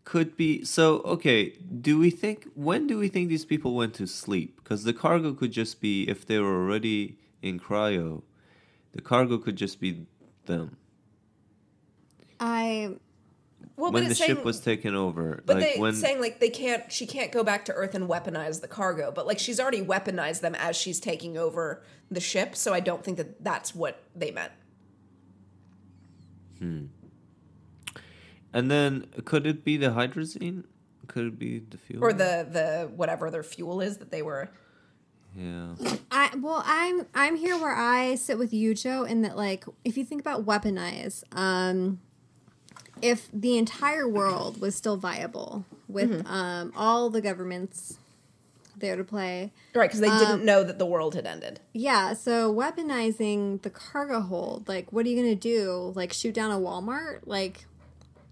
could 0.05 0.37
be 0.37 0.65
so 0.65 0.99
okay. 1.01 1.51
Do 1.81 1.99
we 1.99 2.11
think 2.11 2.47
when 2.55 2.87
do 2.87 2.99
we 2.99 3.09
think 3.09 3.29
these 3.29 3.45
people 3.45 3.75
went 3.75 3.95
to 3.95 4.07
sleep? 4.07 4.57
Because 4.63 4.85
the 4.85 4.93
cargo 4.93 5.33
could 5.33 5.53
just 5.53 5.81
be 5.81 6.09
if 6.09 6.27
they 6.27 6.39
were 6.39 6.63
already 6.63 7.17
in 7.43 7.59
cryo, 7.59 8.23
the 8.93 9.01
cargo 9.01 9.39
could 9.39 9.57
just 9.57 9.81
be 9.81 10.07
them 10.47 10.77
I 12.41 12.97
well, 13.77 13.93
when 13.93 14.05
the 14.05 14.11
it's 14.11 14.19
ship 14.19 14.45
was 14.45 14.61
taken 14.61 14.95
over. 14.95 15.43
But 15.45 15.57
like 15.59 15.75
they 15.75 15.81
when 15.81 15.95
saying 15.95 16.21
like 16.21 16.41
they 16.41 16.49
can't 16.49 16.91
she 16.91 17.07
can't 17.07 17.31
go 17.31 17.45
back 17.45 17.67
to 17.67 17.73
Earth 17.73 17.95
and 17.95 18.09
weaponize 18.09 18.63
the 18.63 18.69
cargo, 18.69 19.13
but 19.13 19.27
like 19.27 19.39
she's 19.39 19.61
already 19.61 19.83
weaponized 19.83 20.41
them 20.41 20.55
as 20.55 20.77
she's 20.77 20.99
taking 20.99 21.37
over 21.37 21.83
the 22.11 22.21
ship, 22.21 22.57
so 22.57 22.73
I 22.73 22.81
don't 22.81 23.05
think 23.05 23.19
that 23.19 23.45
that's 23.45 23.75
what 23.75 24.03
they 24.17 24.31
meant. 24.31 24.53
Hmm. 26.59 26.87
And 28.53 28.71
then 28.71 29.07
could 29.25 29.47
it 29.47 29.65
be 29.65 29.77
the 29.77 29.89
hydrazine? 29.89 30.65
Could 31.07 31.27
it 31.27 31.39
be 31.39 31.59
the 31.59 31.77
fuel? 31.77 32.03
Or 32.03 32.13
the 32.13 32.47
the 32.51 32.91
whatever 32.95 33.31
their 33.31 33.43
fuel 33.43 33.81
is 33.81 33.99
that 33.99 34.11
they 34.11 34.23
were 34.23 34.51
yeah. 35.37 35.75
I 36.11 36.31
well, 36.37 36.63
I'm 36.67 37.07
I'm 37.15 37.37
here 37.37 37.57
where 37.59 37.75
I 37.75 38.15
sit 38.17 38.39
with 38.39 38.53
you, 38.53 38.75
Jo, 38.75 39.05
in 39.05 39.23
that 39.23 39.37
like 39.37 39.65
if 39.85 39.97
you 39.97 40.05
think 40.05 40.21
about 40.21 40.45
weaponize, 40.45 41.23
um, 41.37 42.01
if 43.03 43.29
the 43.33 43.57
entire 43.59 44.09
world 44.09 44.61
was 44.61 44.75
still 44.75 44.97
viable 44.97 45.65
with 45.89 46.27
um 46.27 46.73
all 46.77 47.11
the 47.11 47.21
governments 47.21 47.97
there 48.77 48.97
to 48.97 49.05
play, 49.05 49.53
right 49.75 49.89
because 49.89 50.01
they 50.01 50.09
Um, 50.09 50.19
didn't 50.19 50.45
know 50.45 50.65
that 50.65 50.79
the 50.79 50.87
world 50.87 51.15
had 51.15 51.27
ended. 51.27 51.61
yeah. 51.73 52.15
So 52.15 52.53
weaponizing 52.55 53.61
the 53.63 53.71
cargo 53.71 54.21
hold, 54.21 54.69
like, 54.69 54.91
what 54.93 55.05
are 55.05 55.09
you 55.11 55.17
gonna 55.23 55.35
do? 55.35 55.93
Like, 55.95 56.13
shoot 56.13 56.35
down 56.35 56.51
a 56.51 56.59
Walmart? 56.59 57.21
Like, 57.27 57.67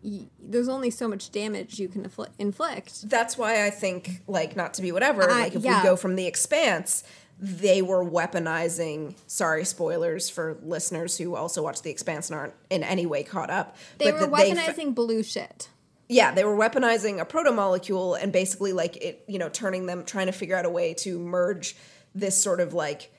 y- 0.03 0.27
there's 0.41 0.69
only 0.69 0.91
so 0.91 1.09
much 1.09 1.31
damage 1.31 1.79
you 1.79 1.89
can 1.89 2.05
infl- 2.09 2.29
inflict. 2.39 3.09
That's 3.09 3.37
why 3.39 3.65
I 3.67 3.71
think 3.71 4.23
like 4.27 4.57
not 4.57 4.75
to 4.75 4.83
be 4.83 4.93
whatever. 4.93 5.23
I- 5.31 5.41
like 5.43 5.55
if 5.55 5.63
yeah. 5.63 5.83
we 5.83 5.89
go 5.89 5.97
from 5.97 6.17
the 6.17 6.27
expanse, 6.27 7.05
they 7.41 7.83
were 7.83 8.05
weaponizing 8.05 9.15
sorry 9.27 9.65
spoilers 9.65 10.29
for 10.29 10.59
listeners 10.63 11.17
who 11.19 11.37
also 11.37 11.63
watch 11.63 11.83
the 11.83 11.91
expanse 11.91 12.31
and 12.31 12.39
aren't 12.39 12.55
in 12.71 12.83
any 12.83 13.07
way 13.07 13.23
caught 13.23 13.51
up 13.51 13.77
They 13.99 14.11
were 14.11 14.27
weaponizing 14.27 14.95
blue 14.95 15.23
shit. 15.23 15.69
yeah, 16.09 16.33
they 16.33 16.43
were 16.45 16.57
weaponizing 16.57 17.21
a 17.21 17.25
proto 17.25 17.53
molecule 17.53 18.15
and 18.15 18.33
basically 18.33 18.73
like 18.73 18.97
it, 18.97 19.25
you 19.29 19.39
know, 19.39 19.49
turning 19.49 19.87
them 19.87 20.05
trying 20.05 20.27
to 20.27 20.33
figure 20.33 20.57
out 20.57 20.65
a 20.65 20.71
way 20.71 20.95
to 20.95 21.19
merge 21.19 21.77
this 22.15 22.43
sort 22.43 22.61
of 22.61 22.75
like 22.75 23.13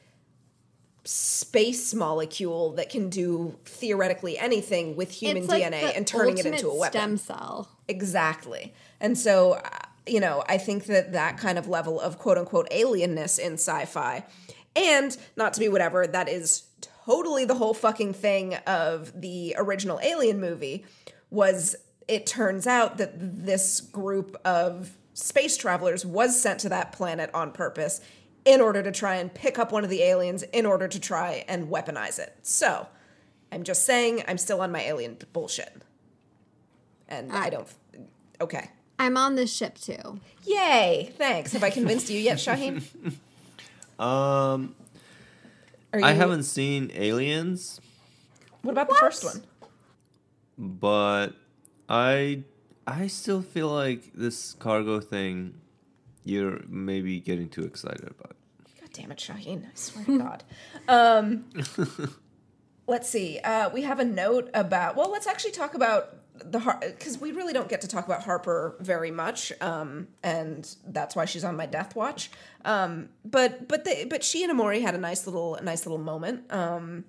space 1.04 1.94
molecule 1.94 2.72
that 2.74 2.90
can 2.90 3.10
do 3.10 3.58
theoretically 3.66 4.38
anything 4.38 4.96
with 4.96 5.12
human 5.12 5.48
like 5.48 5.64
DNA 5.64 5.96
and 5.96 6.06
turning 6.06 6.38
it 6.38 6.46
into 6.46 6.70
a 6.70 6.76
weapon. 6.76 7.00
Stem 7.00 7.18
cell. 7.18 7.70
Exactly. 7.88 8.74
And 9.00 9.18
so, 9.18 9.54
uh, 9.54 9.70
you 10.06 10.20
know, 10.20 10.44
I 10.48 10.58
think 10.58 10.86
that 10.86 11.14
that 11.14 11.38
kind 11.38 11.58
of 11.58 11.68
level 11.68 12.00
of 12.00 12.18
quote 12.18 12.38
unquote 12.38 12.70
alienness 12.70 13.40
in 13.40 13.54
sci 13.54 13.86
fi, 13.86 14.26
and 14.76 15.16
not 15.36 15.54
to 15.54 15.60
be 15.60 15.70
whatever, 15.70 16.06
that 16.06 16.30
is 16.30 16.64
totally 17.06 17.46
the 17.46 17.56
whole 17.56 17.74
fucking 17.74 18.14
thing 18.14 18.56
of 18.68 19.20
the 19.20 19.56
original 19.58 20.00
Alien 20.02 20.40
movie, 20.40 20.86
was 21.30 21.76
it 22.08 22.26
turns 22.26 22.68
out 22.68 22.98
that 22.98 23.14
this 23.18 23.82
group 23.82 24.36
of 24.46 24.92
space 25.14 25.58
travelers 25.58 26.06
was 26.06 26.40
sent 26.40 26.60
to 26.62 26.70
that 26.70 26.92
planet 26.92 27.30
on 27.34 27.52
purpose 27.52 28.02
in 28.46 28.62
order 28.62 28.82
to 28.82 28.92
try 28.92 29.16
and 29.16 29.34
pick 29.34 29.60
up 29.60 29.72
one 29.72 29.84
of 29.84 29.90
the 29.90 30.02
aliens 30.04 30.44
in 30.44 30.66
order 30.66 30.88
to 30.88 31.00
try 31.00 31.44
and 31.48 31.68
weaponize 31.70 32.20
it. 32.20 32.36
So, 32.42 32.88
I'm 33.52 33.64
just 33.64 33.86
saying, 33.86 34.24
I'm 34.28 34.38
still 34.38 34.62
on 34.62 34.72
my 34.72 34.82
alien 34.82 35.18
bullshit. 35.34 35.82
And 37.08 37.32
I 37.32 37.50
don't. 37.50 37.68
Okay. 38.40 38.70
I'm 39.00 39.18
on 39.18 39.36
this 39.36 39.54
ship 39.56 39.78
too. 39.78 40.20
Yay! 40.44 41.12
Thanks. 41.18 41.54
Have 41.54 41.64
I 41.64 41.70
convinced 41.70 42.10
you 42.10 42.20
yet, 42.20 42.40
Shahin? 42.40 42.84
Um, 44.00 44.76
Are 45.92 46.02
I 46.02 46.14
haven't 46.14 46.44
seen 46.44 46.90
Aliens, 46.96 47.82
What 48.62 48.72
about 48.72 48.88
the 48.88 48.96
first 48.96 49.26
one? 49.26 49.44
but 50.58 51.34
I 51.90 52.44
I 52.88 53.08
still 53.08 53.42
feel 53.42 53.68
like 53.68 54.14
this 54.14 54.54
cargo 54.54 55.02
thing 55.02 55.56
you're 56.24 56.62
maybe 56.68 57.20
getting 57.20 57.50
too 57.50 57.64
excited 57.64 58.04
about. 58.04 58.36
God 58.80 58.90
damn 58.94 59.12
it, 59.12 59.20
Shahin! 59.20 59.66
I 59.72 59.76
swear 59.76 60.06
to 60.06 60.18
God. 60.20 60.44
Um, 60.88 61.46
let's 62.88 63.08
see. 63.10 63.40
Uh, 63.40 63.70
we 63.70 63.84
have 63.84 64.00
a 64.00 64.06
note 64.06 64.50
about. 64.54 64.96
Well, 64.96 65.12
let's 65.12 65.28
actually 65.28 65.52
talk 65.52 65.74
about 65.76 66.16
the 66.34 66.60
because 66.82 67.20
we 67.20 67.32
really 67.32 67.54
don't 67.54 67.70
get 67.70 67.82
to 67.82 67.88
talk 67.88 68.06
about 68.06 68.24
Harper 68.24 68.76
very 68.80 69.12
much, 69.12 69.52
um, 69.62 70.08
and 70.24 70.74
that's 70.88 71.16
why 71.16 71.26
she's 71.26 71.44
on 71.44 71.56
my 71.56 71.66
death 71.66 71.96
watch. 71.96 72.32
Um, 72.66 73.10
but 73.26 73.68
but 73.68 73.86
the, 73.86 74.08
but 74.10 74.24
she 74.24 74.44
and 74.44 74.58
Emori 74.58 74.82
had 74.82 74.96
a 74.96 75.00
nice 75.00 75.26
little 75.28 75.56
a 75.56 75.62
nice 75.62 75.86
little 75.86 75.98
moment. 76.00 76.52
Um, 76.52 77.06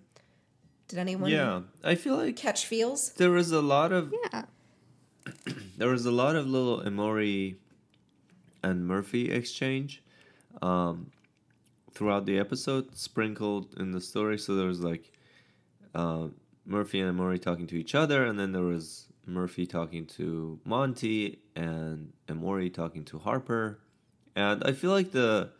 did 0.89 0.99
anyone 0.99 1.31
Yeah, 1.31 1.61
I 1.85 1.95
feel 1.95 2.17
like 2.17 2.37
catch 2.37 2.67
feels? 2.67 3.13
there 3.13 3.31
was 3.31 3.53
a 3.53 3.63
lot 3.63 3.93
of 3.93 4.13
Yeah. 4.33 4.45
there 5.79 5.89
was 5.89 6.05
a 6.07 6.11
lot 6.11 6.35
of 6.37 6.47
little 6.47 6.81
Emori 6.83 7.57
and 8.63 8.87
Murphy 8.87 9.31
exchange 9.31 10.03
um, 10.63 11.11
throughout 11.93 12.27
the 12.27 12.39
episode, 12.39 12.97
sprinkled 12.97 13.75
in 13.79 13.93
the 13.93 14.01
story. 14.01 14.39
So 14.39 14.55
there 14.55 14.67
was 14.67 14.81
like 14.81 15.13
uh, 15.95 16.29
Murphy 16.67 17.01
and 17.01 17.19
Emori 17.19 17.41
talking 17.41 17.67
to 17.69 17.77
each 17.77 17.95
other, 17.95 18.25
and 18.25 18.39
then 18.39 18.53
there 18.53 18.63
was 18.63 19.07
Murphy 19.27 19.67
talking 19.67 20.07
to 20.07 20.59
Monty 20.65 21.41
and 21.55 22.13
Emori 22.29 22.73
talking 22.73 23.05
to 23.07 23.19
Harper. 23.19 23.81
And 24.37 24.63
I 24.65 24.73
feel 24.73 24.91
like 24.91 25.13
the 25.13 25.51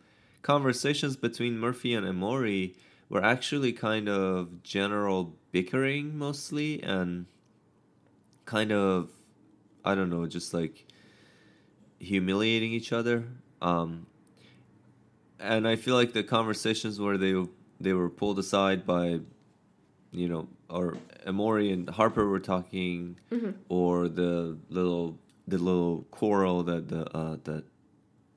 conversations 0.41 1.15
between 1.15 1.59
Murphy 1.59 1.93
and 1.93 2.05
Emori 2.05 2.75
were 3.09 3.23
actually 3.23 3.73
kind 3.73 4.07
of 4.07 4.63
general 4.63 5.35
bickering 5.51 6.17
mostly 6.17 6.81
and 6.81 7.25
kind 8.45 8.71
of 8.71 9.11
I 9.83 9.95
don't 9.95 10.09
know, 10.09 10.25
just 10.27 10.53
like 10.53 10.85
humiliating 12.01 12.71
each 12.71 12.91
other. 12.91 13.23
Um, 13.61 14.07
and 15.39 15.67
I 15.67 15.75
feel 15.75 15.95
like 15.95 16.13
the 16.13 16.23
conversations 16.23 16.99
where 16.99 17.17
they 17.17 17.33
they 17.79 17.93
were 17.93 18.09
pulled 18.09 18.37
aside 18.37 18.85
by, 18.85 19.19
you 20.11 20.27
know, 20.27 20.47
or 20.69 20.97
Emori 21.25 21.73
and 21.73 21.89
Harper 21.89 22.27
were 22.27 22.39
talking, 22.39 23.17
or 23.69 24.07
the 24.07 24.57
little 24.69 25.17
the 25.47 25.57
little 25.57 26.05
quarrel 26.11 26.63
that 26.63 26.89
the 26.89 27.05
uh, 27.15 27.37
that 27.43 27.63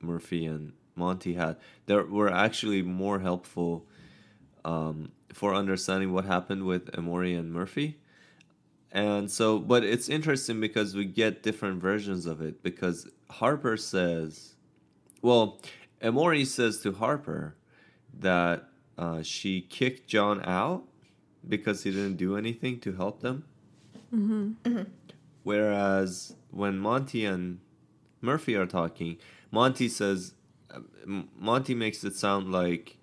Murphy 0.01 0.45
and 0.45 0.73
Monty 0.95 1.33
had, 1.33 1.57
there 1.85 2.05
were 2.05 2.31
actually 2.31 2.81
more 2.81 3.19
helpful 3.19 3.85
um, 4.63 5.11
for 5.33 5.53
understanding 5.53 6.13
what 6.13 6.25
happened 6.25 6.63
with 6.63 6.91
Emori 6.91 7.37
and 7.37 7.51
Murphy. 7.51 7.97
And 8.95 9.29
so, 9.29 9.59
but 9.59 9.83
it's 9.83 10.07
interesting 10.07 10.61
because 10.61 10.95
we 10.95 11.03
get 11.03 11.43
different 11.43 11.81
versions 11.81 12.25
of 12.25 12.39
it. 12.41 12.63
Because 12.63 13.09
Harper 13.29 13.75
says, 13.75 14.55
well, 15.21 15.59
Emori 16.01 16.47
says 16.47 16.79
to 16.83 16.93
Harper 16.93 17.57
that 18.17 18.69
uh, 18.97 19.21
she 19.21 19.59
kicked 19.59 20.07
John 20.07 20.41
out 20.45 20.85
because 21.45 21.83
he 21.83 21.91
didn't 21.91 22.15
do 22.15 22.37
anything 22.37 22.79
to 22.79 22.93
help 22.93 23.19
them. 23.19 23.43
Whereas 25.43 26.33
when 26.51 26.79
Monty 26.79 27.25
and 27.25 27.59
Murphy 28.21 28.55
are 28.55 28.65
talking, 28.65 29.17
Monty 29.51 29.89
says, 29.89 30.35
Monty 31.05 31.75
makes 31.75 32.01
it 32.05 32.15
sound 32.15 32.49
like 32.53 32.97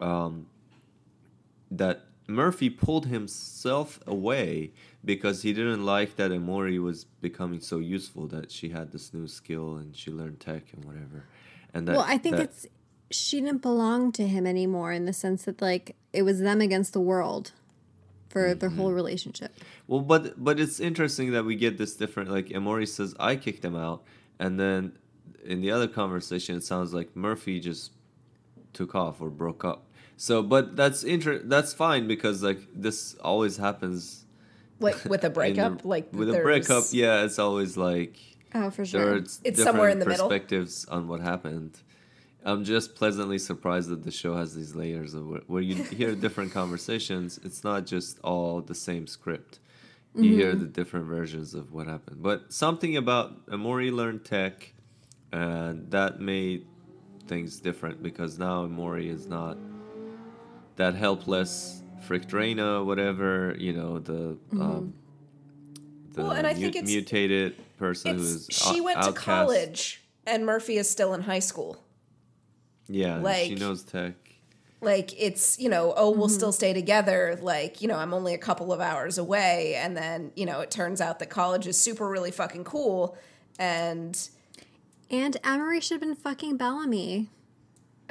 um, 0.00 0.46
that 1.70 2.06
Murphy 2.26 2.70
pulled 2.70 3.06
himself 3.06 4.00
away 4.06 4.72
because 5.04 5.42
he 5.42 5.52
didn't 5.52 5.84
like 5.84 6.16
that 6.16 6.30
Emori 6.30 6.80
was 6.82 7.04
becoming 7.04 7.60
so 7.60 7.78
useful 7.78 8.26
that 8.28 8.50
she 8.52 8.68
had 8.70 8.92
this 8.92 9.12
new 9.12 9.26
skill 9.26 9.76
and 9.76 9.96
she 9.96 10.10
learned 10.10 10.40
tech 10.40 10.64
and 10.72 10.84
whatever. 10.84 11.24
And 11.74 11.88
that, 11.88 11.96
well, 11.96 12.04
I 12.06 12.18
think 12.18 12.36
that- 12.36 12.42
it's 12.44 12.66
she 13.10 13.40
didn't 13.42 13.60
belong 13.60 14.10
to 14.12 14.26
him 14.26 14.46
anymore 14.46 14.90
in 14.92 15.04
the 15.04 15.12
sense 15.12 15.44
that 15.44 15.60
like 15.60 15.96
it 16.12 16.22
was 16.22 16.40
them 16.40 16.60
against 16.60 16.92
the 16.94 17.00
world 17.00 17.52
for 18.30 18.54
their 18.54 18.70
Mm-hmm. 18.70 18.78
whole 18.78 18.92
relationship. 18.92 19.52
Well, 19.86 20.00
but 20.00 20.42
but 20.42 20.58
it's 20.58 20.80
interesting 20.80 21.32
that 21.32 21.44
we 21.44 21.54
get 21.56 21.76
this 21.76 21.94
different. 21.94 22.30
Like 22.30 22.46
Emori 22.48 22.88
says, 22.88 23.14
I 23.20 23.36
kicked 23.36 23.62
him 23.64 23.76
out, 23.76 24.02
and 24.38 24.58
then 24.58 24.92
in 25.44 25.60
the 25.60 25.70
other 25.70 25.88
conversation, 25.88 26.56
it 26.56 26.64
sounds 26.64 26.94
like 26.94 27.14
Murphy 27.14 27.60
just 27.60 27.90
took 28.72 28.94
off 28.94 29.20
or 29.20 29.28
broke 29.28 29.64
up. 29.64 29.84
So, 30.16 30.42
but 30.42 30.76
that's 30.76 31.02
inter- 31.04 31.42
That's 31.44 31.74
fine 31.74 32.06
because 32.06 32.42
like 32.42 32.60
this 32.74 33.14
always 33.16 33.56
happens. 33.58 34.21
Like 34.82 35.04
with 35.12 35.24
a 35.24 35.30
breakup, 35.30 35.82
the- 35.82 35.88
like 35.88 36.12
with 36.12 36.28
a 36.34 36.40
breakup, 36.42 36.84
yeah, 36.90 37.24
it's 37.24 37.38
always 37.38 37.76
like 37.76 38.16
Oh, 38.54 38.70
for 38.70 38.84
sure. 38.84 39.16
It's 39.44 39.62
somewhere 39.62 39.88
in 39.88 39.98
the 39.98 40.04
middle. 40.06 40.28
perspectives 40.28 40.84
on 40.86 41.08
what 41.08 41.20
happened. 41.20 41.78
I'm 42.44 42.64
just 42.64 42.94
pleasantly 42.96 43.38
surprised 43.38 43.88
that 43.90 44.02
the 44.02 44.10
show 44.10 44.34
has 44.36 44.54
these 44.54 44.74
layers 44.74 45.14
of 45.14 45.26
where, 45.26 45.40
where 45.46 45.62
you 45.62 45.76
hear 46.00 46.14
different 46.14 46.52
conversations. 46.52 47.38
It's 47.44 47.62
not 47.64 47.86
just 47.86 48.18
all 48.22 48.60
the 48.60 48.74
same 48.74 49.06
script. 49.06 49.58
You 50.14 50.24
Mm-hmm. 50.24 50.34
hear 50.38 50.54
the 50.54 50.66
different 50.66 51.06
versions 51.06 51.54
of 51.54 51.72
what 51.72 51.86
happened. 51.86 52.22
But 52.22 52.52
something 52.52 52.96
about 52.98 53.46
Emori 53.46 53.90
learned 53.90 54.26
tech, 54.26 54.74
and 55.32 55.90
that 55.90 56.20
made 56.20 56.66
things 57.26 57.58
different 57.60 58.02
because 58.02 58.38
now 58.38 58.66
Emori 58.66 59.08
is 59.08 59.26
not 59.26 59.56
that 60.76 60.94
helpless. 60.94 61.81
Fricked 62.02 62.32
Reina, 62.32 62.82
whatever 62.84 63.54
you 63.58 63.72
know, 63.72 63.98
the 63.98 64.36
um, 64.52 64.94
the 66.12 66.20
Mm-hmm. 66.20 66.22
Well, 66.22 66.32
and 66.32 66.46
I 66.46 66.52
mu- 66.54 66.60
think 66.60 66.76
it's- 66.76 66.88
mutated 66.90 67.56
person 67.78 68.18
who's 68.18 68.46
she 68.50 68.80
o- 68.80 68.84
went 68.84 69.02
to 69.02 69.12
college 69.12 70.02
and 70.26 70.44
Murphy 70.46 70.76
is 70.76 70.88
still 70.90 71.14
in 71.14 71.22
high 71.22 71.38
school. 71.40 71.82
Yeah, 72.88 73.16
like 73.18 73.46
she 73.48 73.54
knows 73.54 73.82
tech. 73.82 74.14
Like 74.82 75.12
it's, 75.20 75.58
you 75.60 75.68
know, 75.68 75.94
oh, 75.96 76.10
Mm-hmm. 76.10 76.18
we'll 76.20 76.28
still 76.28 76.52
stay 76.52 76.72
together. 76.72 77.38
Like, 77.40 77.80
you 77.80 77.86
know, 77.88 77.96
I'm 77.96 78.12
only 78.12 78.34
a 78.34 78.38
couple 78.38 78.72
of 78.72 78.80
hours 78.80 79.16
away. 79.16 79.74
And 79.76 79.96
then, 79.96 80.32
you 80.34 80.44
know, 80.44 80.60
it 80.60 80.70
turns 80.72 81.00
out 81.00 81.20
that 81.20 81.30
college 81.30 81.66
is 81.68 81.78
super 81.78 82.08
really 82.08 82.32
fucking 82.32 82.64
cool. 82.64 83.16
And 83.58 84.28
and 85.10 85.36
Emori 85.44 85.80
should 85.82 85.94
have 85.94 86.00
been 86.00 86.14
fucking 86.16 86.56
Bellamy. 86.56 87.28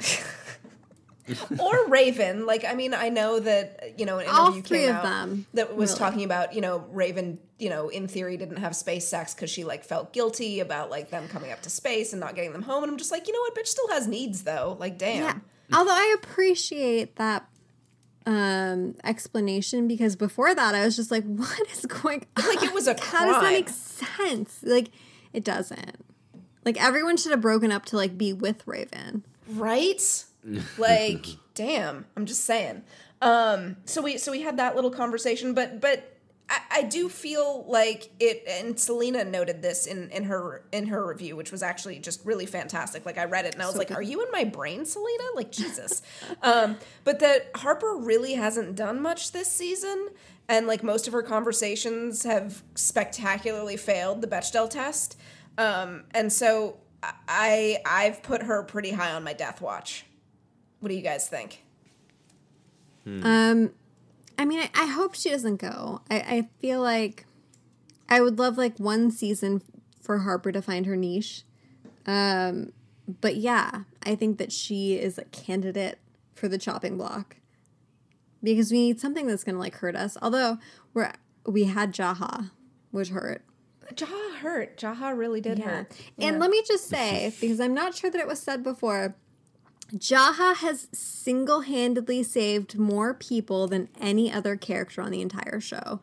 or 1.58 1.88
Raven. 1.88 2.46
Like, 2.46 2.64
I 2.64 2.74
mean, 2.74 2.94
I 2.94 3.08
know 3.08 3.38
that, 3.40 3.98
you 3.98 4.06
know, 4.06 4.18
an 4.18 4.26
All 4.28 4.46
interview 4.46 4.62
three 4.62 4.78
came 4.78 4.90
of 4.90 4.96
out 4.96 5.02
them, 5.04 5.46
that 5.54 5.76
was 5.76 5.90
really. 5.90 5.98
talking 5.98 6.24
about, 6.24 6.54
you 6.54 6.60
know, 6.60 6.84
Raven, 6.90 7.38
you 7.58 7.70
know, 7.70 7.88
in 7.88 8.08
theory 8.08 8.36
didn't 8.36 8.56
have 8.56 8.74
space 8.74 9.06
sex 9.06 9.34
because 9.34 9.50
she 9.50 9.64
like 9.64 9.84
felt 9.84 10.12
guilty 10.12 10.60
about 10.60 10.90
like 10.90 11.10
them 11.10 11.28
coming 11.28 11.52
up 11.52 11.62
to 11.62 11.70
space 11.70 12.12
and 12.12 12.20
not 12.20 12.34
getting 12.34 12.52
them 12.52 12.62
home. 12.62 12.82
And 12.82 12.90
I'm 12.90 12.98
just 12.98 13.12
like, 13.12 13.26
you 13.28 13.32
know 13.32 13.40
what, 13.40 13.54
bitch 13.54 13.68
still 13.68 13.88
has 13.90 14.08
needs 14.08 14.42
though. 14.42 14.76
Like, 14.80 14.98
damn. 14.98 15.22
Yeah. 15.22 15.38
Although 15.72 15.92
I 15.94 16.16
appreciate 16.22 17.16
that 17.16 17.48
um 18.24 18.94
explanation 19.02 19.88
because 19.88 20.14
before 20.14 20.54
that 20.54 20.74
I 20.74 20.84
was 20.84 20.94
just 20.96 21.10
like, 21.10 21.24
what 21.26 21.60
is 21.72 21.86
going 21.86 22.26
on? 22.36 22.46
Like 22.46 22.62
it 22.64 22.72
was 22.74 22.86
a 22.88 22.94
How 23.00 23.24
does 23.26 23.34
that 23.34 23.40
crime. 23.40 23.52
make 23.52 23.68
sense? 23.68 24.58
Like 24.62 24.88
it 25.32 25.44
doesn't. 25.44 26.04
Like 26.64 26.82
everyone 26.82 27.16
should 27.16 27.30
have 27.30 27.40
broken 27.40 27.70
up 27.72 27.84
to 27.86 27.96
like 27.96 28.18
be 28.18 28.32
with 28.32 28.66
Raven. 28.66 29.24
Right? 29.48 30.24
Like, 30.78 31.26
damn, 31.54 32.06
I'm 32.16 32.26
just 32.26 32.44
saying. 32.44 32.82
Um, 33.20 33.76
so 33.84 34.02
we 34.02 34.18
so 34.18 34.32
we 34.32 34.42
had 34.42 34.56
that 34.56 34.74
little 34.74 34.90
conversation, 34.90 35.54
but 35.54 35.80
but 35.80 36.12
I, 36.48 36.60
I 36.70 36.82
do 36.82 37.08
feel 37.08 37.64
like 37.68 38.10
it 38.20 38.44
and 38.46 38.78
Selena 38.78 39.24
noted 39.24 39.62
this 39.62 39.86
in, 39.86 40.10
in 40.10 40.24
her 40.24 40.64
in 40.72 40.86
her 40.88 41.06
review, 41.06 41.36
which 41.36 41.52
was 41.52 41.62
actually 41.62 41.98
just 41.98 42.24
really 42.26 42.46
fantastic. 42.46 43.06
Like 43.06 43.18
I 43.18 43.24
read 43.24 43.46
it 43.46 43.54
and 43.54 43.62
I 43.62 43.66
was 43.66 43.74
So 43.74 43.78
like, 43.78 43.88
good. 43.88 43.96
Are 43.96 44.02
you 44.02 44.22
in 44.22 44.30
my 44.32 44.44
brain, 44.44 44.84
Selena? 44.84 45.22
Like 45.34 45.50
Jesus. 45.50 46.02
um, 46.42 46.76
but 47.04 47.20
that 47.20 47.50
Harper 47.54 47.96
really 47.96 48.34
hasn't 48.34 48.76
done 48.76 49.00
much 49.00 49.32
this 49.32 49.50
season. 49.50 50.08
And 50.48 50.66
like 50.66 50.82
most 50.82 51.06
of 51.06 51.12
her 51.12 51.22
conversations 51.22 52.24
have 52.24 52.62
spectacularly 52.74 53.76
failed 53.76 54.20
the 54.20 54.26
Bechdel 54.26 54.68
test. 54.68 55.16
Um, 55.56 56.04
and 56.10 56.32
so 56.32 56.78
I 57.28 57.78
I've 57.86 58.22
put 58.22 58.42
her 58.42 58.62
pretty 58.62 58.90
high 58.90 59.12
on 59.12 59.24
my 59.24 59.32
death 59.32 59.60
watch. 59.60 60.04
What 60.82 60.88
do 60.88 60.96
you 60.96 61.02
guys 61.02 61.28
think? 61.28 61.62
Um, 63.06 63.70
I 64.36 64.44
mean, 64.44 64.58
I, 64.58 64.70
I 64.74 64.86
hope 64.86 65.14
she 65.14 65.30
doesn't 65.30 65.58
go. 65.58 66.00
I, 66.10 66.16
I 66.16 66.48
feel 66.58 66.80
like 66.80 67.24
I 68.08 68.20
would 68.20 68.36
love 68.36 68.58
like 68.58 68.78
one 68.78 69.12
season 69.12 69.62
for 70.00 70.18
Harper 70.18 70.50
to 70.50 70.60
find 70.60 70.86
her 70.86 70.96
niche. 70.96 71.44
Um, 72.04 72.72
but 73.20 73.36
yeah, 73.36 73.84
I 74.02 74.16
think 74.16 74.38
that 74.38 74.50
she 74.50 74.94
is 74.94 75.18
a 75.18 75.24
candidate 75.26 76.00
for 76.34 76.48
the 76.48 76.58
chopping 76.58 76.96
block 76.96 77.36
because 78.42 78.72
we 78.72 78.78
need 78.78 79.00
something 79.00 79.28
that's 79.28 79.44
going 79.44 79.54
to 79.54 79.60
like 79.60 79.76
hurt 79.76 79.94
us. 79.94 80.16
Although 80.20 80.58
we're 80.94 81.12
we 81.46 81.64
had 81.64 81.94
Jaha, 81.94 82.50
which 82.90 83.10
hurt. 83.10 83.44
Jaha 83.94 84.36
hurt. 84.38 84.76
Jaha 84.78 85.16
really 85.16 85.40
did 85.40 85.60
hurt. 85.60 85.92
And 86.18 86.40
let 86.40 86.50
me 86.50 86.60
just 86.66 86.88
say, 86.88 87.32
because 87.40 87.60
I'm 87.60 87.74
not 87.74 87.94
sure 87.94 88.10
that 88.10 88.20
it 88.20 88.26
was 88.26 88.40
said 88.40 88.64
before, 88.64 89.14
Jaha 89.94 90.56
has 90.56 90.88
single 90.92 91.62
handedly 91.62 92.22
saved 92.22 92.78
more 92.78 93.14
people 93.14 93.66
than 93.66 93.88
any 94.00 94.32
other 94.32 94.56
character 94.56 95.02
on 95.02 95.10
the 95.10 95.20
entire 95.20 95.60
show. 95.60 96.00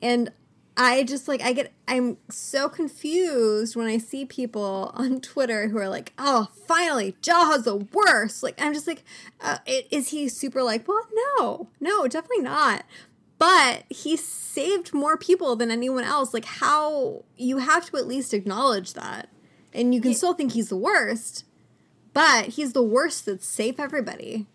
And 0.00 0.30
I 0.76 1.02
just 1.02 1.28
like, 1.28 1.42
I 1.42 1.52
get, 1.52 1.72
I'm 1.86 2.16
so 2.30 2.68
confused 2.68 3.76
when 3.76 3.86
I 3.86 3.98
see 3.98 4.24
people 4.24 4.92
on 4.94 5.20
Twitter 5.20 5.68
who 5.68 5.78
are 5.78 5.88
like, 5.88 6.12
oh, 6.18 6.48
finally, 6.66 7.16
Jaha's 7.20 7.64
the 7.64 7.76
worst. 7.76 8.42
Like, 8.42 8.60
I'm 8.60 8.72
just 8.72 8.86
like, 8.86 9.04
uh, 9.40 9.58
is 9.66 10.08
he 10.08 10.28
super 10.28 10.62
like, 10.62 10.86
well, 10.86 11.06
no, 11.12 11.68
no, 11.80 12.06
definitely 12.06 12.42
not 12.42 12.84
but 13.42 13.82
he 13.90 14.16
saved 14.16 14.94
more 14.94 15.16
people 15.16 15.56
than 15.56 15.68
anyone 15.68 16.04
else. 16.04 16.32
Like, 16.32 16.44
how 16.44 17.24
you 17.36 17.58
have 17.58 17.90
to 17.90 17.96
at 17.96 18.06
least 18.06 18.32
acknowledge 18.32 18.92
that. 18.92 19.30
And 19.72 19.92
you 19.92 20.00
can 20.00 20.14
still 20.14 20.32
think 20.32 20.52
he's 20.52 20.68
the 20.68 20.76
worst, 20.76 21.44
but 22.14 22.46
he's 22.48 22.72
the 22.72 22.82
worst 22.82 23.24
that 23.26 23.42
saved 23.42 23.80
everybody. 23.80 24.46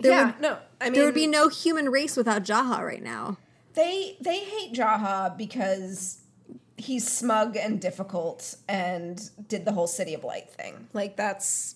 There 0.00 0.12
yeah, 0.12 0.26
would- 0.26 0.40
no. 0.40 0.58
I 0.80 0.84
mean, 0.86 0.92
There 0.94 1.04
would 1.06 1.14
be 1.14 1.26
no 1.26 1.48
human 1.48 1.88
race 1.90 2.16
without 2.16 2.44
Jaha 2.44 2.80
right 2.80 3.02
now. 3.02 3.36
they 3.74 4.16
they 4.20 4.38
hate 4.40 4.72
Jaha 4.74 5.36
because 5.36 6.18
he's 6.76 7.10
smug 7.10 7.56
and 7.56 7.80
difficult 7.80 8.54
and 8.68 9.30
did 9.48 9.64
the 9.64 9.72
whole 9.72 9.88
City 9.88 10.14
of 10.14 10.22
Light 10.24 10.48
thing. 10.50 10.88
Like 10.92 11.16
that's 11.16 11.74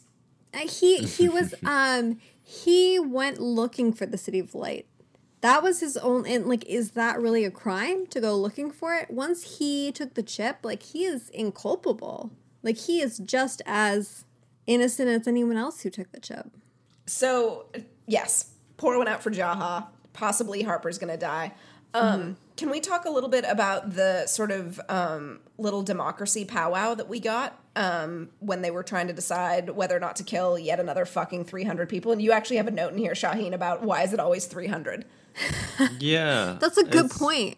Uh, 0.54 0.58
He 0.68 0.98
he 0.98 1.28
was 1.28 1.54
um 1.64 2.18
he 2.42 2.98
went 3.00 3.40
looking 3.40 3.92
for 3.92 4.06
the 4.06 4.18
city 4.18 4.38
of 4.38 4.54
light. 4.54 4.86
That 5.40 5.62
was 5.64 5.80
his 5.80 5.96
own 5.96 6.24
and 6.26 6.46
like 6.46 6.64
is 6.66 6.92
that 6.92 7.20
really 7.20 7.44
a 7.44 7.50
crime 7.50 8.06
to 8.08 8.20
go 8.20 8.36
looking 8.36 8.70
for 8.70 8.94
it? 8.94 9.10
Once 9.10 9.58
he 9.58 9.90
took 9.90 10.14
the 10.14 10.22
chip, 10.22 10.58
like 10.62 10.82
he 10.84 11.04
is 11.04 11.28
inculpable. 11.30 12.30
Like 12.62 12.76
he 12.78 13.00
is 13.00 13.18
just 13.18 13.62
as 13.66 14.24
innocent 14.66 15.08
as 15.08 15.26
anyone 15.28 15.56
else 15.56 15.82
who 15.82 15.90
took 15.90 16.10
the 16.12 16.20
chip. 16.20 16.46
so. 17.06 17.66
Yes, 18.06 18.50
pour 18.76 18.98
one 18.98 19.06
out 19.08 19.22
for 19.22 19.30
Jaha. 19.30 19.86
Possibly 20.12 20.62
Harper's 20.62 20.98
gonna 20.98 21.16
die. 21.16 21.52
Um, 21.94 22.36
Can 22.56 22.68
we 22.70 22.80
talk 22.80 23.04
a 23.04 23.10
little 23.10 23.28
bit 23.28 23.44
about 23.48 23.94
the 23.94 24.26
sort 24.26 24.50
of 24.50 24.80
um, 24.88 25.40
little 25.56 25.82
democracy 25.82 26.44
powwow 26.44 26.94
that 26.94 27.08
we 27.08 27.20
got 27.20 27.58
um, 27.76 28.30
when 28.40 28.60
they 28.62 28.70
were 28.70 28.82
trying 28.82 29.06
to 29.08 29.12
decide 29.12 29.70
whether 29.70 29.96
or 29.96 30.00
not 30.00 30.16
to 30.16 30.24
kill 30.24 30.58
yet 30.58 30.80
another 30.80 31.04
fucking 31.04 31.44
300 31.44 31.88
people? 31.88 32.12
And 32.12 32.20
you 32.20 32.32
actually 32.32 32.56
have 32.56 32.66
a 32.66 32.70
note 32.72 32.92
in 32.92 32.98
here, 32.98 33.14
Shahin, 33.14 33.52
about 33.54 33.82
why 33.82 34.02
is 34.02 34.12
it 34.12 34.18
always 34.20 34.46
300? 34.46 35.04
Yeah, 36.00 36.56
That's 36.60 36.76
a 36.78 36.84
good 36.84 37.10
point. 37.10 37.56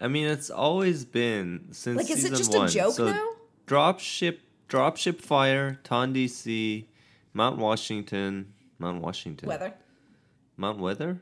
I 0.00 0.08
mean, 0.08 0.26
it's 0.26 0.50
always 0.50 1.04
been 1.04 1.68
since 1.72 1.96
Like, 1.96 2.10
is 2.10 2.18
it 2.24 2.36
season 2.36 2.36
just 2.36 2.54
a 2.54 2.58
one. 2.58 2.68
joke 2.68 2.94
so 2.94 3.06
now? 3.06 3.28
Dropship, 3.66 4.38
Dropship 4.68 5.20
Fire, 5.20 5.78
Ton 5.84 6.12
DC, 6.14 6.84
Mount 7.32 7.58
Washington, 7.58 8.52
Mount 8.78 9.00
Washington, 9.00 9.48
Weather. 9.48 9.74
Mount 10.56 10.78
Weather, 10.78 11.20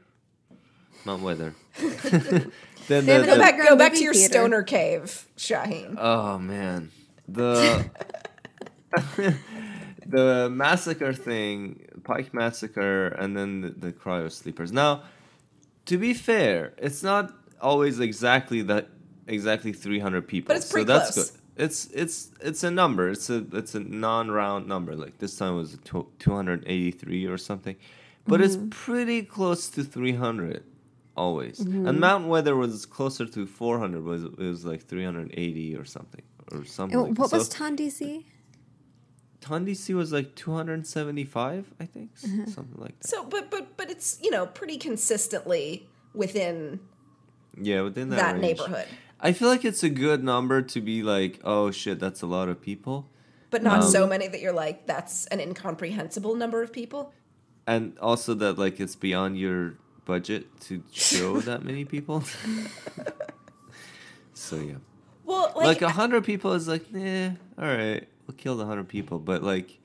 Mount 1.05 1.23
Weather. 1.23 1.55
then 1.81 2.51
They 2.89 3.01
the, 3.01 3.25
Go 3.25 3.35
the- 3.35 3.39
back, 3.41 3.59
go 3.69 3.77
back 3.77 3.93
to 3.95 4.03
your 4.03 4.15
theater. 4.15 4.33
stoner 4.33 4.63
cave, 4.63 5.27
Shahin. 5.37 5.97
Oh 6.01 6.39
man, 6.39 6.91
the 7.29 7.89
the 10.07 10.49
massacre 10.51 11.13
thing, 11.13 11.87
Pike 12.05 12.33
massacre, 12.35 13.09
and 13.09 13.37
then 13.37 13.61
the, 13.61 13.71
the 13.71 13.93
cryo 13.93 14.31
sleepers. 14.31 14.73
Now, 14.73 15.03
to 15.87 15.99
be 15.99 16.15
fair, 16.15 16.75
it's 16.79 17.03
not 17.03 17.33
always 17.61 18.01
exactly 18.01 18.63
that 18.63 18.89
exactly 19.27 19.73
three 19.73 19.99
hundred 19.99 20.27
people. 20.29 20.49
But 20.49 20.59
it's 20.59 20.71
pretty 20.73 20.87
so 20.87 20.99
that's 20.99 21.15
close. 21.15 21.31
good. 21.31 21.41
It's 21.57 21.87
it's 21.93 22.31
it's 22.41 22.63
a 22.65 22.71
number. 22.71 23.09
It's 23.09 23.31
a 23.31 23.45
it's 23.53 23.75
a 23.75 23.81
non-round 23.81 24.67
number. 24.69 24.95
Like 24.95 25.19
this 25.19 25.37
time 25.37 25.55
it 25.55 25.57
was 25.57 25.79
two 25.85 26.35
hundred 26.35 26.65
eighty-three 26.67 27.25
or 27.27 27.39
something, 27.39 27.77
but 28.27 28.41
it's 28.43 28.59
pretty 28.71 29.23
close 29.23 29.69
to 29.71 29.83
three 29.83 30.13
hundred 30.15 30.65
always. 31.17 31.61
And 31.61 31.99
Mount 31.99 32.27
Weather 32.29 32.55
was 32.57 32.85
closer 32.85 33.25
to 33.27 33.47
four 33.47 33.79
hundred. 33.79 34.05
Was 34.05 34.25
it 34.25 34.37
was 34.39 34.65
like 34.67 34.85
three 34.87 35.05
hundred 35.05 35.31
eighty 35.35 35.75
or 35.75 35.85
something 35.87 36.23
or 36.53 36.65
something. 36.67 36.99
And 36.99 37.09
like 37.11 37.19
what 37.19 37.31
that. 37.31 37.39
was 37.39 37.47
So 37.49 37.59
Ton 37.59 37.77
DC? 37.77 38.25
TonDC 39.41 39.95
was 39.95 40.13
like 40.13 40.35
two 40.35 40.53
hundred 40.53 40.87
seventy-five, 40.87 41.73
I 41.79 41.85
think, 41.87 42.15
Mm-hmm. 42.19 42.47
something 42.51 42.81
like 42.81 42.99
that. 43.01 43.09
So, 43.09 43.25
but 43.25 43.51
but 43.51 43.77
but 43.77 43.91
it's 43.91 44.19
you 44.23 44.31
know 44.31 44.47
pretty 44.47 44.77
consistently 44.77 45.89
within 46.15 46.81
Yeah, 47.61 47.83
within 47.83 48.09
that, 48.11 48.17
that, 48.17 48.33
range. 48.33 48.43
neighborhood, 48.59 48.87
I 49.21 49.33
feel 49.33 49.49
like 49.49 49.65
it's 49.65 49.83
a 49.83 49.89
good 49.89 50.23
number 50.23 50.63
to 50.63 50.81
be 50.81 51.03
like, 51.03 51.41
oh 51.45 51.71
shit, 51.71 51.99
that's 51.99 52.23
a 52.23 52.27
lot 52.27 52.49
of 52.49 52.61
people. 52.61 53.09
but 53.51 53.63
not 53.63 53.83
Um, 53.83 53.91
so 53.91 54.07
many 54.07 54.29
that 54.29 54.41
you're 54.41 54.53
like 54.53 54.87
that's 54.87 55.27
an 55.29 55.41
incomprehensible 55.41 56.35
number 56.35 56.63
of 56.63 56.73
people. 56.73 57.13
and 57.67 57.99
also 58.01 58.35
that 58.35 58.59
like 58.59 58.79
it's 58.81 58.97
beyond 58.97 59.39
your 59.39 59.75
budget 60.05 60.45
to 60.61 60.83
show 60.93 61.41
that 61.49 61.65
many 61.65 61.85
people. 61.85 62.23
so 64.35 64.57
yeah, 64.57 64.75
Well, 65.25 65.53
like 65.57 65.67
like, 65.67 65.83
a 65.83 65.91
hundred 65.91 66.25
people 66.25 66.53
is 66.53 66.69
like, 66.69 66.85
eh, 66.95 67.31
all 67.59 67.65
right, 67.67 68.07
we'll 68.27 68.37
kill 68.37 68.57
the 68.57 68.67
hundred 68.67 68.89
people, 68.89 69.19
but 69.19 69.43
like 69.43 69.79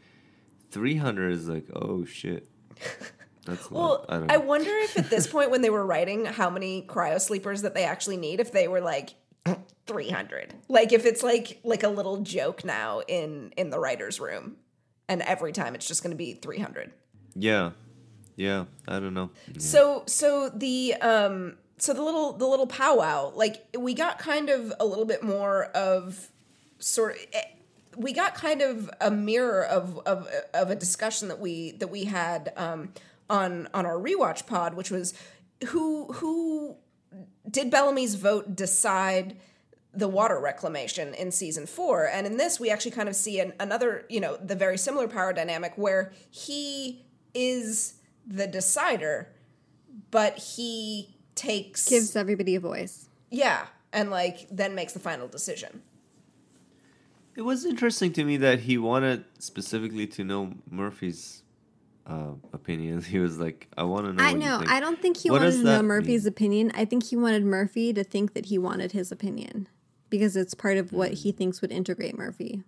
three 0.71 0.97
hundred 0.97 1.31
is 1.33 1.47
like, 1.47 1.65
oh 1.73 2.03
shit, 2.05 2.47
that's 3.45 3.69
well, 3.69 4.05
lot. 4.09 4.29
I 4.29 4.35
I 4.35 4.37
wonder 4.37 4.71
if 4.71 4.97
at 4.97 5.09
this 5.09 5.27
point 5.31 5.51
when 5.51 5.61
they 5.61 5.69
were 5.69 5.85
writing 5.85 6.25
how 6.25 6.49
many 6.49 6.83
cryo 6.83 7.19
sleepers 7.19 7.63
that 7.63 7.73
they 7.73 7.83
actually 7.83 8.17
need, 8.17 8.39
if 8.39 8.51
they 8.51 8.67
were 8.67 8.81
like. 8.81 9.15
300 9.87 10.53
like 10.69 10.93
if 10.93 11.03
it's 11.07 11.23
like 11.23 11.59
like 11.63 11.81
a 11.81 11.89
little 11.89 12.21
joke 12.21 12.63
now 12.63 13.01
in 13.07 13.51
in 13.57 13.71
the 13.71 13.79
writers 13.79 14.19
room 14.19 14.55
and 15.09 15.23
every 15.23 15.51
time 15.51 15.73
it's 15.73 15.87
just 15.87 16.03
going 16.03 16.11
to 16.11 16.15
be 16.15 16.33
300 16.33 16.93
yeah, 17.35 17.71
yeah, 18.35 18.65
I 18.87 18.99
don't 18.99 19.13
know. 19.13 19.29
Yeah. 19.47 19.59
So 19.59 20.03
so 20.07 20.49
the 20.49 20.95
um 20.95 21.57
so 21.77 21.93
the 21.93 22.03
little 22.03 22.33
the 22.33 22.47
little 22.47 22.67
powwow 22.67 23.31
like 23.35 23.65
we 23.77 23.93
got 23.93 24.19
kind 24.19 24.49
of 24.49 24.73
a 24.79 24.85
little 24.85 25.05
bit 25.05 25.23
more 25.23 25.65
of 25.65 26.29
sort 26.79 27.15
of 27.15 27.97
we 27.97 28.13
got 28.13 28.35
kind 28.35 28.61
of 28.61 28.89
a 28.99 29.11
mirror 29.11 29.65
of 29.65 29.99
of 30.05 30.27
of 30.53 30.69
a 30.69 30.75
discussion 30.75 31.27
that 31.29 31.39
we 31.39 31.71
that 31.73 31.87
we 31.87 32.05
had 32.05 32.53
um 32.57 32.93
on 33.31 33.67
on 33.73 33.85
our 33.85 33.95
rewatch 33.97 34.45
pod 34.45 34.73
which 34.75 34.91
was 34.91 35.13
who 35.69 36.11
who 36.13 36.75
did 37.49 37.71
Bellamy's 37.71 38.15
vote 38.15 38.55
decide 38.55 39.37
the 39.93 40.07
water 40.07 40.39
reclamation 40.39 41.13
in 41.13 41.31
season 41.31 41.65
four 41.65 42.05
and 42.07 42.27
in 42.27 42.37
this 42.37 42.59
we 42.59 42.69
actually 42.69 42.91
kind 42.91 43.09
of 43.09 43.15
see 43.15 43.39
an, 43.39 43.53
another 43.59 44.05
you 44.09 44.19
know 44.19 44.37
the 44.37 44.55
very 44.55 44.77
similar 44.77 45.07
power 45.07 45.33
dynamic 45.33 45.73
where 45.77 46.11
he 46.29 47.05
is 47.33 47.95
the 48.27 48.47
decider 48.47 49.27
but 50.11 50.37
he 50.37 51.15
takes 51.35 51.87
Gives 51.89 52.15
everybody 52.15 52.55
a 52.55 52.59
voice. 52.59 53.07
yeah 53.29 53.65
and 53.93 54.09
like 54.11 54.47
then 54.51 54.75
makes 54.75 54.93
the 54.93 54.99
final 54.99 55.27
decision 55.27 55.81
It 57.35 57.41
was 57.43 57.65
interesting 57.65 58.11
to 58.13 58.23
me 58.23 58.37
that 58.37 58.59
he 58.61 58.77
wanted 58.77 59.23
specifically 59.39 60.07
to 60.07 60.23
know 60.23 60.53
Murphy's 60.69 61.40
uh, 62.11 62.33
opinion. 62.53 63.01
He 63.13 63.19
was 63.19 63.35
like, 63.45 63.59
"I 63.77 63.83
want 63.83 64.05
to 64.07 64.13
know." 64.13 64.23
I 64.23 64.33
what 64.33 64.41
you 64.41 64.47
know. 64.49 64.57
think." 64.59 64.71
I 64.71 64.79
don't 64.79 64.99
think 65.01 65.17
he 65.17 65.29
What 65.31 65.41
wanted 65.41 65.57
to 65.57 65.63
know 65.63 65.81
Murphy's 65.83 66.23
mean? 66.25 66.33
opinion. 66.35 66.71
I 66.75 66.85
think 66.85 67.01
he 67.11 67.15
wanted 67.15 67.43
Murphy 67.45 67.93
to 67.93 68.03
think 68.03 68.33
that 68.35 68.45
he 68.51 68.57
wanted 68.57 68.91
his 68.91 69.11
opinion 69.11 69.67
because 70.09 70.35
it's 70.41 70.53
part 70.53 70.77
of 70.77 70.91
what 70.91 71.09
Hmm. 71.09 71.15
he 71.23 71.31
thinks 71.31 71.61
would 71.61 71.71
integrate 71.71 72.17
Murphy. 72.17 72.63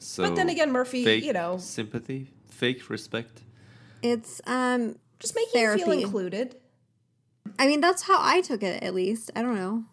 So 0.00 0.22
But 0.22 0.36
then 0.36 0.48
again, 0.48 0.70
Murphy, 0.72 1.04
fake 1.04 1.24
you 1.24 1.32
know, 1.32 1.58
sympathy, 1.58 2.30
fake 2.48 2.88
respect. 2.88 3.42
It's 4.02 4.40
um 4.46 4.96
just 5.18 5.34
making 5.34 5.60
you 5.60 5.76
feel 5.78 5.90
included. 5.92 6.56
I 7.58 7.66
mean 7.66 7.80
that's 7.80 8.02
how 8.02 8.18
I 8.20 8.40
took 8.40 8.62
it 8.62 8.82
at 8.82 8.94
least. 8.94 9.30
I 9.34 9.42
don't 9.42 9.56
know. 9.56 9.84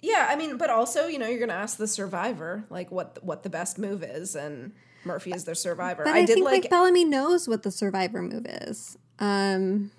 Yeah, 0.00 0.28
I 0.30 0.36
mean, 0.36 0.58
but 0.58 0.70
also, 0.70 1.08
you 1.08 1.18
know, 1.18 1.26
you're 1.26 1.40
going 1.40 1.48
to 1.48 1.56
ask 1.56 1.76
the 1.76 1.88
survivor 1.88 2.64
like 2.70 2.92
what 2.92 3.18
what 3.24 3.42
the 3.42 3.50
best 3.50 3.78
move 3.78 4.04
is, 4.04 4.36
and 4.36 4.72
Murphy 5.08 5.32
is 5.32 5.44
their 5.44 5.56
survivor. 5.56 6.04
But 6.04 6.14
I, 6.14 6.18
I, 6.18 6.24
did 6.24 6.34
think 6.34 6.44
like, 6.46 6.70
Bellamy 6.70 7.04
knows 7.04 7.48
what 7.48 7.64
the 7.64 7.72
survivor 7.72 8.22
move 8.22 8.46
is. 8.46 8.96
Um 9.18 9.90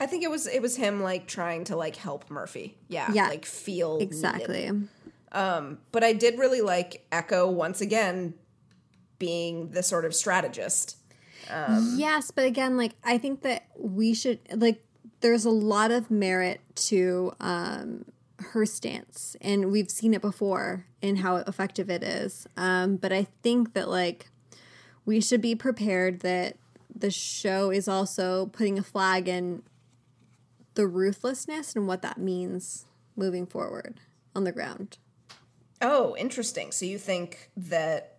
I 0.00 0.06
think 0.06 0.24
it 0.24 0.30
was 0.30 0.46
it 0.46 0.60
was 0.62 0.76
him 0.76 1.02
like 1.02 1.26
trying 1.28 1.64
to 1.64 1.76
like 1.76 1.94
help 1.94 2.28
Murphy. 2.30 2.78
Yeah, 2.88 3.12
Yeah, 3.12 3.28
like 3.28 3.44
feel 3.44 3.98
needed. 3.98 4.08
exactly. 4.08 4.70
But 5.32 6.02
I 6.02 6.12
did 6.12 6.38
really 6.38 6.62
like 6.62 7.06
Echo 7.12 7.48
once 7.48 7.80
again 7.80 8.34
being 9.18 9.70
the 9.70 9.82
sort 9.82 10.04
of 10.04 10.14
strategist. 10.14 10.96
yes, 11.96 12.30
but 12.30 12.44
again, 12.44 12.76
like 12.76 12.92
I 13.04 13.18
think 13.18 13.42
that 13.42 13.66
we 13.76 14.14
should 14.14 14.40
like 14.52 14.82
there's 15.20 15.44
a 15.44 15.50
lot 15.50 15.90
of 15.90 16.10
merit 16.10 16.60
to 16.74 17.32
um 17.40 18.06
her 18.40 18.66
stance 18.66 19.36
and 19.40 19.70
we've 19.70 19.90
seen 19.90 20.14
it 20.14 20.20
before 20.20 20.86
and 21.02 21.18
how 21.18 21.36
effective 21.36 21.90
it 21.90 22.02
is. 22.02 22.46
Um 22.56 22.96
but 22.96 23.12
I 23.12 23.26
think 23.42 23.74
that 23.74 23.88
like 23.88 24.30
we 25.04 25.20
should 25.20 25.40
be 25.40 25.54
prepared 25.54 26.20
that 26.20 26.56
the 26.94 27.10
show 27.10 27.70
is 27.70 27.88
also 27.88 28.46
putting 28.46 28.78
a 28.78 28.82
flag 28.82 29.28
in 29.28 29.62
the 30.74 30.86
ruthlessness 30.86 31.74
and 31.74 31.86
what 31.86 32.02
that 32.02 32.18
means 32.18 32.86
moving 33.16 33.46
forward 33.46 34.00
on 34.34 34.44
the 34.44 34.52
ground. 34.52 34.98
Oh, 35.82 36.14
interesting. 36.16 36.72
So 36.72 36.84
you 36.84 36.98
think 36.98 37.50
that 37.56 38.18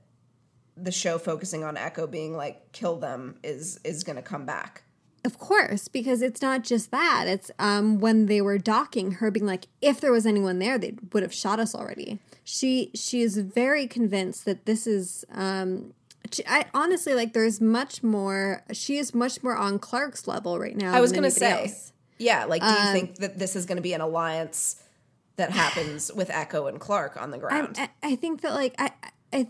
the 0.76 0.92
show 0.92 1.18
focusing 1.18 1.64
on 1.64 1.78
Echo 1.78 2.08
being 2.08 2.36
like 2.36 2.72
kill 2.72 2.98
them 2.98 3.36
is 3.44 3.80
is 3.84 4.04
going 4.04 4.16
to 4.16 4.22
come 4.22 4.46
back? 4.46 4.84
Of 5.24 5.38
course, 5.38 5.88
because 5.88 6.24
it's 6.24 6.42
not 6.42 6.64
just 6.64 6.90
that. 6.90 7.26
It's 7.28 7.52
um, 7.60 8.00
when 8.00 8.26
they 8.26 8.42
were 8.42 8.58
docking, 8.58 9.14
her 9.14 9.30
being 9.30 9.46
like, 9.46 9.68
"If 9.82 10.02
there 10.02 10.12
was 10.12 10.26
anyone 10.26 10.58
there, 10.58 10.80
they 10.80 10.96
would 11.14 11.22
have 11.22 11.34
shot 11.34 11.60
us 11.60 11.76
already." 11.76 12.20
She 12.44 12.90
she 12.96 13.22
is 13.22 13.38
very 13.38 13.86
convinced 13.88 14.46
that 14.46 14.66
this 14.66 14.88
is. 14.88 15.24
Um, 15.32 15.94
she, 16.32 16.44
I 16.48 16.66
honestly 16.74 17.14
like. 17.14 17.34
There's 17.34 17.62
much 17.62 18.02
more. 18.02 18.64
She 18.72 18.98
is 18.98 19.14
much 19.14 19.44
more 19.44 19.56
on 19.56 19.78
Clarke's 19.78 20.28
level 20.28 20.58
right 20.58 20.76
now. 20.76 20.92
I 20.94 21.02
was 21.02 21.12
going 21.12 21.24
to 21.24 21.32
say. 21.32 21.52
else. 21.52 21.94
Yeah, 22.18 22.46
like 22.46 22.62
do 22.62 22.68
you 22.68 22.92
think 22.92 23.16
that 23.18 23.38
this 23.38 23.56
is 23.56 23.66
going 23.66 23.78
to 23.78 23.82
be 23.82 23.94
an 23.94 24.02
alliance 24.02 24.82
that 25.38 25.52
happens 25.52 26.12
with 26.14 26.30
Echo 26.30 26.68
and 26.68 26.80
Clarke 26.80 27.20
on 27.22 27.32
the 27.32 27.38
ground? 27.38 27.78
I, 27.80 27.90
I 28.04 28.16
think 28.16 28.42
that 28.42 28.54
like 28.54 28.76
I 28.80 28.92
I 29.34 29.48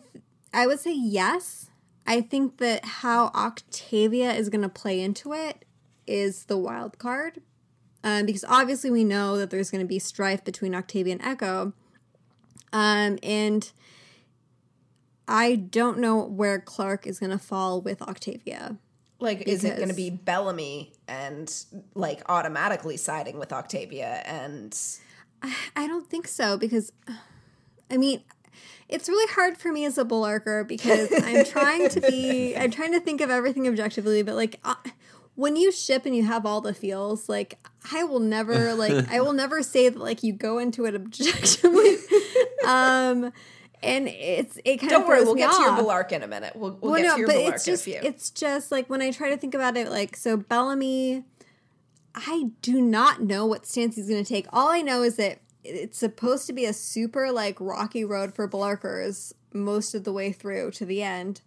I 0.53 0.67
would 0.67 0.79
say 0.79 0.93
yes. 0.93 1.69
I 2.05 2.21
think 2.21 2.57
that 2.57 2.83
how 2.83 3.27
Octavia 3.35 4.33
is 4.33 4.49
going 4.49 4.61
to 4.61 4.69
play 4.69 5.01
into 5.01 5.33
it 5.33 5.65
is 6.07 6.45
the 6.45 6.57
wild 6.57 6.97
card, 6.97 7.41
um, 8.03 8.25
because 8.25 8.43
obviously 8.47 8.89
we 8.91 9.03
know 9.03 9.37
that 9.37 9.49
there's 9.49 9.69
going 9.71 9.83
to 9.83 9.87
be 9.87 9.99
strife 9.99 10.43
between 10.43 10.73
Octavia 10.73 11.13
and 11.13 11.21
Echo, 11.21 11.73
um, 12.73 13.19
and 13.21 13.71
I 15.27 15.55
don't 15.55 15.99
know 15.99 16.23
where 16.25 16.59
Clarke 16.59 17.07
is 17.07 17.19
going 17.19 17.31
to 17.31 17.37
fall 17.37 17.81
with 17.81 18.01
Octavia. 18.01 18.77
like 19.19 19.47
is 19.47 19.63
it 19.63 19.77
going 19.77 19.89
to 19.89 19.95
be 19.95 20.09
Bellamy 20.09 20.93
and 21.07 21.53
like 21.93 22.21
automatically 22.27 22.97
siding 22.97 23.37
with 23.37 23.53
Octavia 23.53 24.23
and 24.25 24.77
I 25.75 25.87
don't 25.87 26.09
think 26.09 26.27
so 26.27 26.57
because, 26.57 26.91
I 27.89 27.97
mean, 27.97 28.21
it's 28.91 29.07
really 29.09 29.31
hard 29.33 29.57
for 29.57 29.71
me 29.71 29.85
as 29.85 29.97
a 29.97 30.05
Bellarker 30.05 30.67
because 30.67 31.09
I'm 31.23 31.45
trying 31.45 31.89
to 31.89 32.01
be, 32.01 32.55
I'm 32.55 32.71
trying 32.79 32.91
to 32.91 32.99
think 32.99 33.21
of 33.21 33.29
everything 33.29 33.67
objectively, 33.67 34.21
but 34.21 34.35
like 34.35 34.59
uh, 34.63 34.75
when 35.35 35.55
you 35.55 35.71
ship 35.71 36.05
and 36.05 36.15
you 36.15 36.23
have 36.25 36.45
all 36.45 36.61
the 36.61 36.73
feels, 36.73 37.27
like 37.29 37.57
I 37.93 38.03
will 38.03 38.19
never, 38.19 38.73
like 38.73 39.09
I 39.09 39.21
will 39.21 39.33
never 39.33 39.63
say 39.63 39.89
that 39.89 39.97
like 39.99 40.23
you 40.23 40.33
go 40.33 40.59
into 40.59 40.85
it 40.85 40.93
objectively. 40.95 41.95
um, 42.67 43.31
and 43.83 44.07
it's 44.07 44.59
it 44.63 44.77
kind 44.77 44.91
of 44.91 44.99
Don't 44.99 45.01
of 45.03 45.07
worry, 45.07 45.23
we'll 45.23 45.33
get 45.35 45.51
to 45.51 45.61
your 45.61 45.71
off. 45.71 45.79
Bellarke 45.79 46.11
in 46.11 46.21
a 46.21 46.27
minute. 46.27 46.55
We'll, 46.55 46.77
we'll 46.81 46.91
Well, 46.91 47.01
get 47.01 47.07
no, 47.07 47.13
to 47.15 47.19
your 47.21 47.27
but 47.27 47.35
Bellarke 47.37 47.53
it's 47.55 47.65
just 47.65 47.87
in 47.87 47.93
a 47.95 47.99
few. 48.01 48.09
it's 48.09 48.29
just 48.29 48.71
like 48.71 48.89
when 48.89 49.01
I 49.01 49.09
try 49.11 49.29
to 49.29 49.37
think 49.37 49.55
about 49.55 49.75
it, 49.77 49.89
like 49.89 50.15
so 50.15 50.37
Bellamy, 50.37 51.23
I 52.13 52.51
do 52.61 52.79
not 52.81 53.21
know 53.21 53.45
what 53.45 53.65
stance 53.65 53.95
he's 53.95 54.07
going 54.07 54.23
to 54.23 54.27
take. 54.27 54.45
All 54.53 54.69
I 54.69 54.81
know 54.81 55.01
is 55.01 55.15
that 55.15 55.39
it's 55.63 55.97
supposed 55.97 56.47
to 56.47 56.53
be 56.53 56.65
a 56.65 56.73
super 56.73 57.31
like 57.31 57.59
rocky 57.59 58.03
road 58.03 58.33
for 58.33 58.47
Bellarkers 58.47 59.33
most 59.53 59.93
of 59.93 60.03
the 60.03 60.13
way 60.13 60.31
through 60.31 60.71
to 60.71 60.85
the 60.85 61.03
end. 61.03 61.41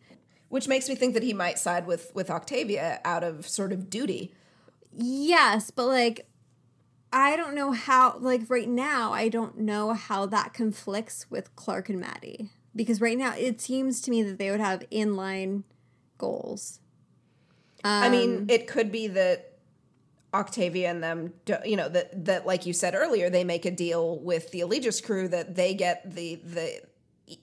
Which 0.48 0.68
makes 0.68 0.88
me 0.88 0.94
think 0.94 1.14
that 1.14 1.22
he 1.22 1.32
might 1.32 1.58
side 1.58 1.86
with 1.86 2.12
with 2.14 2.30
Octavia 2.30 3.00
out 3.04 3.24
of 3.24 3.46
sort 3.48 3.72
of 3.72 3.90
duty. 3.90 4.32
Yes, 4.92 5.70
but 5.70 5.86
like 5.86 6.26
I 7.12 7.36
don't 7.36 7.54
know 7.54 7.72
how 7.72 8.18
like 8.18 8.42
right 8.48 8.68
now 8.68 9.12
I 9.12 9.28
don't 9.28 9.58
know 9.58 9.92
how 9.94 10.26
that 10.26 10.52
conflicts 10.54 11.30
with 11.30 11.54
Clarke 11.56 11.88
and 11.88 12.00
Madi 12.00 12.50
because 12.74 13.00
right 13.00 13.18
now 13.18 13.34
it 13.36 13.60
seems 13.60 14.00
to 14.02 14.10
me 14.10 14.22
that 14.22 14.38
they 14.38 14.50
would 14.50 14.60
have 14.60 14.84
inline 14.90 15.64
goals. 16.18 16.80
I 17.82 18.06
Um, 18.06 18.12
mean, 18.12 18.46
it 18.48 18.66
could 18.66 18.90
be 18.90 19.08
that 19.08 19.53
Octavia 20.34 20.90
and 20.90 21.02
them, 21.02 21.32
you 21.64 21.76
know, 21.76 21.88
that 21.88 22.24
that 22.24 22.44
like 22.44 22.66
you 22.66 22.72
said 22.72 22.94
earlier, 22.94 23.30
they 23.30 23.44
make 23.44 23.64
a 23.64 23.70
deal 23.70 24.18
with 24.18 24.50
the 24.50 24.60
Eligius 24.60 25.00
crew 25.00 25.28
that 25.28 25.54
they 25.54 25.74
get 25.74 26.14
the 26.14 26.34
the 26.36 26.80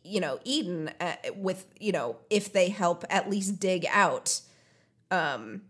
you 0.03 0.19
know 0.19 0.39
Eden 0.43 0.91
uh, 0.99 1.15
with 1.35 1.65
you 1.80 1.91
know 1.91 2.18
if 2.30 2.51
they 2.53 2.69
help 2.69 3.05
at 3.09 3.30
least 3.30 3.59
dig 3.59 3.85
out 3.89 4.41
um 5.09 5.61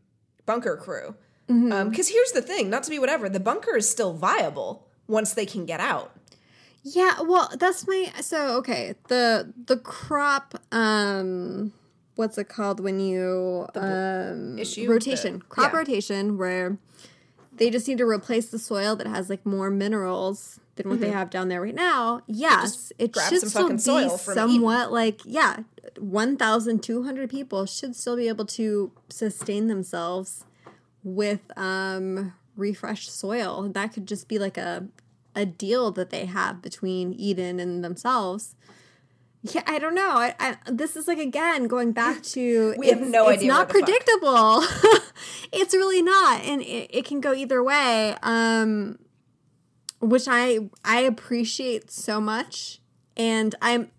bunker 0.45 0.75
crew. 0.75 1.15
Because 1.47 2.07
here's 2.07 2.31
the 2.31 2.41
thing, 2.41 2.69
not 2.69 2.83
to 2.83 2.89
be 2.89 2.97
whatever, 2.97 3.27
the 3.27 3.39
bunker 3.39 3.75
is 3.75 3.89
still 3.89 4.13
viable 4.13 4.87
once 5.07 5.33
they 5.33 5.45
can 5.45 5.65
get 5.65 5.81
out. 5.81 6.15
Yeah, 6.83 7.21
well, 7.21 7.51
that's 7.59 7.85
my 7.85 8.11
so 8.21 8.55
okay. 8.57 8.95
The 9.09 9.53
the 9.65 9.77
crop 9.77 10.55
um 10.71 11.73
what's 12.15 12.37
it 12.37 12.47
called 12.47 12.79
when 12.79 12.99
you 12.99 13.67
um 13.75 14.57
issue? 14.57 14.89
rotation. 14.89 15.39
The- 15.39 15.45
crop 15.45 15.73
yeah. 15.73 15.77
rotation 15.79 16.37
where 16.37 16.77
they 17.53 17.69
just 17.69 17.87
need 17.87 17.97
to 17.97 18.05
replace 18.05 18.47
the 18.49 18.59
soil 18.59 18.95
that 18.95 19.07
has 19.07 19.29
like 19.29 19.45
more 19.45 19.69
minerals 19.69 20.59
than 20.75 20.89
what 20.89 20.99
they 21.01 21.09
have 21.11 21.29
down 21.29 21.49
there 21.49 21.61
right 21.61 21.75
now. 21.75 22.21
Yes, 22.27 22.91
it 22.97 23.11
Mm-hmm. 23.13 23.29
should 23.29 23.41
some 23.41 23.77
still 23.77 23.97
be 23.99 24.07
soil 24.07 24.17
from 24.17 24.33
Eden. 24.33 24.49
somewhat 24.53 24.91
like 24.91 25.21
yeah, 25.25 25.57
1200 25.99 27.29
people 27.29 27.65
should 27.65 27.95
still 27.95 28.15
be 28.15 28.27
able 28.27 28.45
to 28.45 28.91
sustain 29.09 29.67
themselves 29.67 30.45
with 31.03 31.41
um 31.57 32.33
refreshed 32.55 33.11
soil. 33.11 33.69
That 33.69 33.93
could 33.93 34.07
just 34.07 34.27
be 34.27 34.37
like 34.39 34.57
a 34.57 34.87
a 35.35 35.45
deal 35.45 35.91
that 35.91 36.09
they 36.09 36.25
have 36.25 36.61
between 36.61 37.13
Eden 37.13 37.59
and 37.59 37.83
themselves. 37.83 38.55
Yeah, 39.43 39.63
I 39.65 39.79
don't 39.79 39.95
know. 39.95 40.09
I, 40.11 40.35
I 40.39 40.57
this 40.71 40.95
is 40.95 41.07
like 41.07 41.17
again 41.17 41.67
going 41.67 41.91
back 41.93 42.21
to 42.35 42.75
We 42.77 42.87
have 42.89 42.97
it's- 42.97 43.11
no 43.11 43.27
it's 43.29 43.39
idea 43.39 43.47
not 43.47 43.67
the 43.69 43.73
fuck. 43.73 43.83
predictable. 43.85 44.63
it's 45.51 45.73
really 45.73 46.01
not, 46.01 46.41
and 46.41 46.61
it, 46.61 46.89
it 46.95 47.05
can 47.05 47.21
go 47.21 47.33
either 47.33 47.63
way. 47.63 48.15
Um, 48.23 48.99
which 49.99 50.27
I 50.27 50.69
I 50.85 51.01
appreciate 51.01 51.89
so 51.91 52.21
much, 52.21 52.81
and 53.17 53.55
I'm 53.61 53.89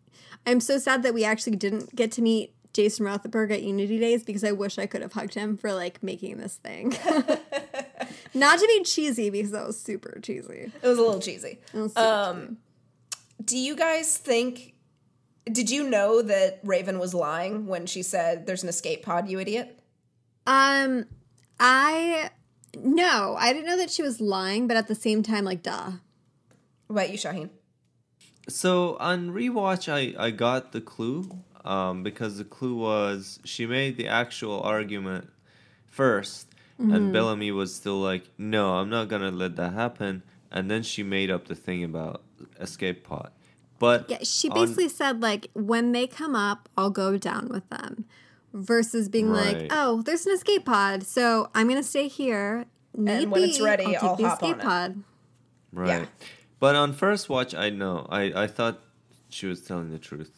I'm 0.47 0.61
so 0.61 0.79
sad 0.79 1.03
that 1.05 1.15
we 1.15 1.25
actually 1.25 1.57
didn't 1.57 1.95
get 1.95 2.11
to 2.13 2.23
meet 2.23 2.55
Jason 2.73 3.07
Rothenberg 3.07 3.51
at 3.53 3.63
Unity 3.63 3.99
Days 4.01 4.23
because 4.25 4.43
I 4.45 4.53
wish 4.53 4.79
I 4.79 4.87
could 4.87 5.03
have 5.03 5.13
hugged 5.13 5.35
him 5.35 5.57
for 5.57 5.73
like 5.73 6.03
making 6.03 6.39
this 6.39 6.55
thing. 6.57 6.97
Not 8.35 8.59
to 8.59 8.67
be 8.67 8.83
cheesy 8.85 9.31
because 9.31 9.51
that 9.53 9.67
was 9.67 9.81
super 9.81 10.19
cheesy. 10.23 10.73
It 10.83 10.87
was 10.89 10.99
a 10.99 11.03
little 11.03 11.21
cheesy. 11.21 11.59
Super 11.73 11.89
cheesy. 11.89 11.97
Um, 11.99 12.57
do 13.45 13.57
you 13.59 13.77
guys 13.77 14.17
think? 14.17 14.72
Did 15.51 15.71
you 15.71 15.89
know 15.89 16.23
that 16.23 16.61
Raven 16.63 16.99
was 16.99 17.15
lying 17.15 17.67
when 17.67 17.87
she 17.87 18.03
said, 18.03 18.47
"There's 18.47 18.63
an 18.63 18.69
escape 18.69 19.03
pod"? 19.03 19.29
You 19.29 19.39
idiot. 19.41 19.79
Um, 20.47 21.07
I 21.59 22.31
no, 22.77 23.37
I 23.39 23.53
didn't 23.53 23.67
know 23.67 23.77
that 23.77 23.91
she 23.91 24.03
was 24.03 24.21
lying, 24.21 24.67
but 24.67 24.77
at 24.77 24.89
the 24.89 24.95
same 24.95 25.23
time, 25.23 25.45
like, 25.45 25.63
duh. 25.63 25.93
What 26.87 26.95
about 26.97 27.11
you, 27.11 27.19
Shahin? 27.19 27.51
So 28.49 28.97
on 28.99 29.31
rewatch, 29.31 29.89
I 29.93 30.15
I 30.23 30.31
got 30.31 30.73
the 30.73 30.81
clue, 30.81 31.29
um, 31.65 32.03
because 32.03 32.39
the 32.39 32.45
clue 32.45 32.77
was 32.77 33.41
she 33.45 33.67
made 33.67 33.97
the 33.97 34.09
actual 34.09 34.61
argument 34.61 35.29
1st 35.95 36.47
Mm-hmm. 36.81 36.93
and 36.95 37.13
Bellamy 37.13 37.53
was 37.53 37.73
still 37.75 38.01
like, 38.01 38.25
"No, 38.39 38.77
I'm 38.77 38.89
not 38.89 39.09
gonna 39.09 39.31
let 39.31 39.55
that 39.57 39.73
happen," 39.75 40.23
and 40.51 40.71
then 40.71 40.83
she 40.83 41.03
made 41.05 41.31
up 41.31 41.47
the 41.47 41.55
thing 41.55 41.85
about 41.85 42.23
escape 42.59 43.05
pod. 43.05 43.31
But 43.83 44.09
Yeah, 44.09 44.19
she 44.23 44.49
on- 44.49 44.55
basically 44.55 44.89
said 44.89 45.21
like, 45.23 45.49
when 45.55 45.91
they 45.91 46.07
come 46.07 46.37
up, 46.37 46.69
I'll 46.79 46.91
go 46.91 47.19
down 47.19 47.49
with 47.49 47.69
them, 47.69 48.05
versus 48.55 49.09
being 49.09 49.33
like, 49.33 49.67
oh, 49.73 50.03
there's 50.03 50.25
an 50.25 50.33
escape 50.35 50.65
pod, 50.65 51.03
so 51.05 51.51
I'm 51.53 51.67
gonna 51.69 51.83
stay 51.83 52.07
here. 52.07 52.67
And 52.97 53.31
when 53.33 53.43
it's 53.43 53.59
be, 53.59 53.65
ready, 53.65 53.87
take 53.87 54.03
I'll 54.05 54.15
the 54.15 54.29
hop 54.29 54.43
on 54.43 54.51
escape 54.51 54.63
it." 54.63 54.65
pod. 54.65 55.03
right. 55.73 56.03
Yeah. 56.03 56.07
But 56.61 56.77
on 56.77 56.93
first 56.93 57.29
watch, 57.29 57.55
I 57.57 57.71
know 57.71 58.07
I 58.09 58.45
I 58.45 58.47
thought 58.47 58.79
she 59.31 59.47
was 59.47 59.61
telling 59.63 59.91
the 59.91 59.99
truth. 59.99 60.31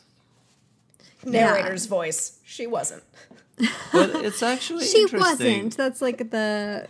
narrator's 1.24 1.84
voice. 1.86 2.38
She 2.44 2.66
wasn't. 2.66 3.02
But 3.92 4.10
it's 4.24 4.42
actually 4.42 4.86
She 4.86 5.02
interesting. 5.02 5.20
wasn't. 5.64 5.76
That's 5.76 6.00
like 6.00 6.30
the 6.30 6.88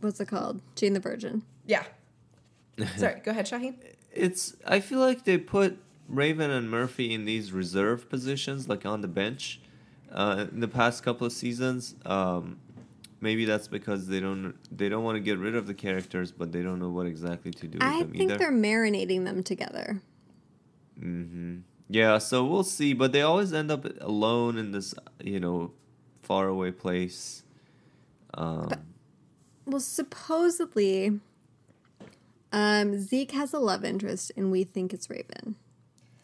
what's 0.00 0.18
it 0.20 0.26
called? 0.26 0.60
Jane 0.74 0.94
the 0.94 1.00
Virgin. 1.00 1.42
Yeah. 1.66 1.84
Sorry, 2.96 3.20
go 3.22 3.30
ahead, 3.30 3.46
Shahin. 3.46 3.76
It's. 4.12 4.56
I 4.66 4.80
feel 4.80 4.98
like 4.98 5.24
they 5.24 5.38
put 5.38 5.78
Raven 6.08 6.50
and 6.50 6.70
Murphy 6.70 7.14
in 7.14 7.24
these 7.24 7.52
reserve 7.52 8.08
positions, 8.08 8.68
like 8.68 8.84
on 8.84 9.00
the 9.00 9.08
bench, 9.08 9.60
uh, 10.12 10.46
in 10.52 10.60
the 10.60 10.68
past 10.68 11.02
couple 11.02 11.26
of 11.26 11.32
seasons. 11.32 11.94
Um, 12.04 12.58
maybe 13.20 13.44
that's 13.44 13.68
because 13.68 14.08
they 14.08 14.18
don't 14.20 14.54
they 14.76 14.88
don't 14.88 15.04
want 15.04 15.16
to 15.16 15.20
get 15.20 15.38
rid 15.38 15.54
of 15.54 15.66
the 15.66 15.74
characters, 15.74 16.32
but 16.32 16.50
they 16.52 16.62
don't 16.62 16.78
know 16.78 16.90
what 16.90 17.06
exactly 17.06 17.50
to 17.52 17.66
do 17.68 17.78
with 17.78 17.82
I 17.82 18.00
them 18.00 18.10
think 18.12 18.22
either. 18.24 18.38
they're 18.38 18.52
marinating 18.52 19.24
them 19.24 19.42
together. 19.42 20.02
Mm-hmm. 21.00 21.58
Yeah, 21.88 22.18
so 22.18 22.44
we'll 22.44 22.62
see. 22.64 22.92
But 22.92 23.12
they 23.12 23.22
always 23.22 23.52
end 23.52 23.70
up 23.70 23.86
alone 24.00 24.58
in 24.58 24.70
this, 24.72 24.94
you 25.22 25.40
know, 25.40 25.72
faraway 26.22 26.70
place. 26.70 27.42
Um, 28.34 28.68
Well, 29.66 29.80
supposedly, 29.80 31.20
um, 32.52 32.98
Zeke 32.98 33.32
has 33.32 33.52
a 33.52 33.58
love 33.58 33.84
interest, 33.84 34.32
and 34.36 34.50
we 34.50 34.64
think 34.64 34.92
it's 34.92 35.08
Raven. 35.10 35.56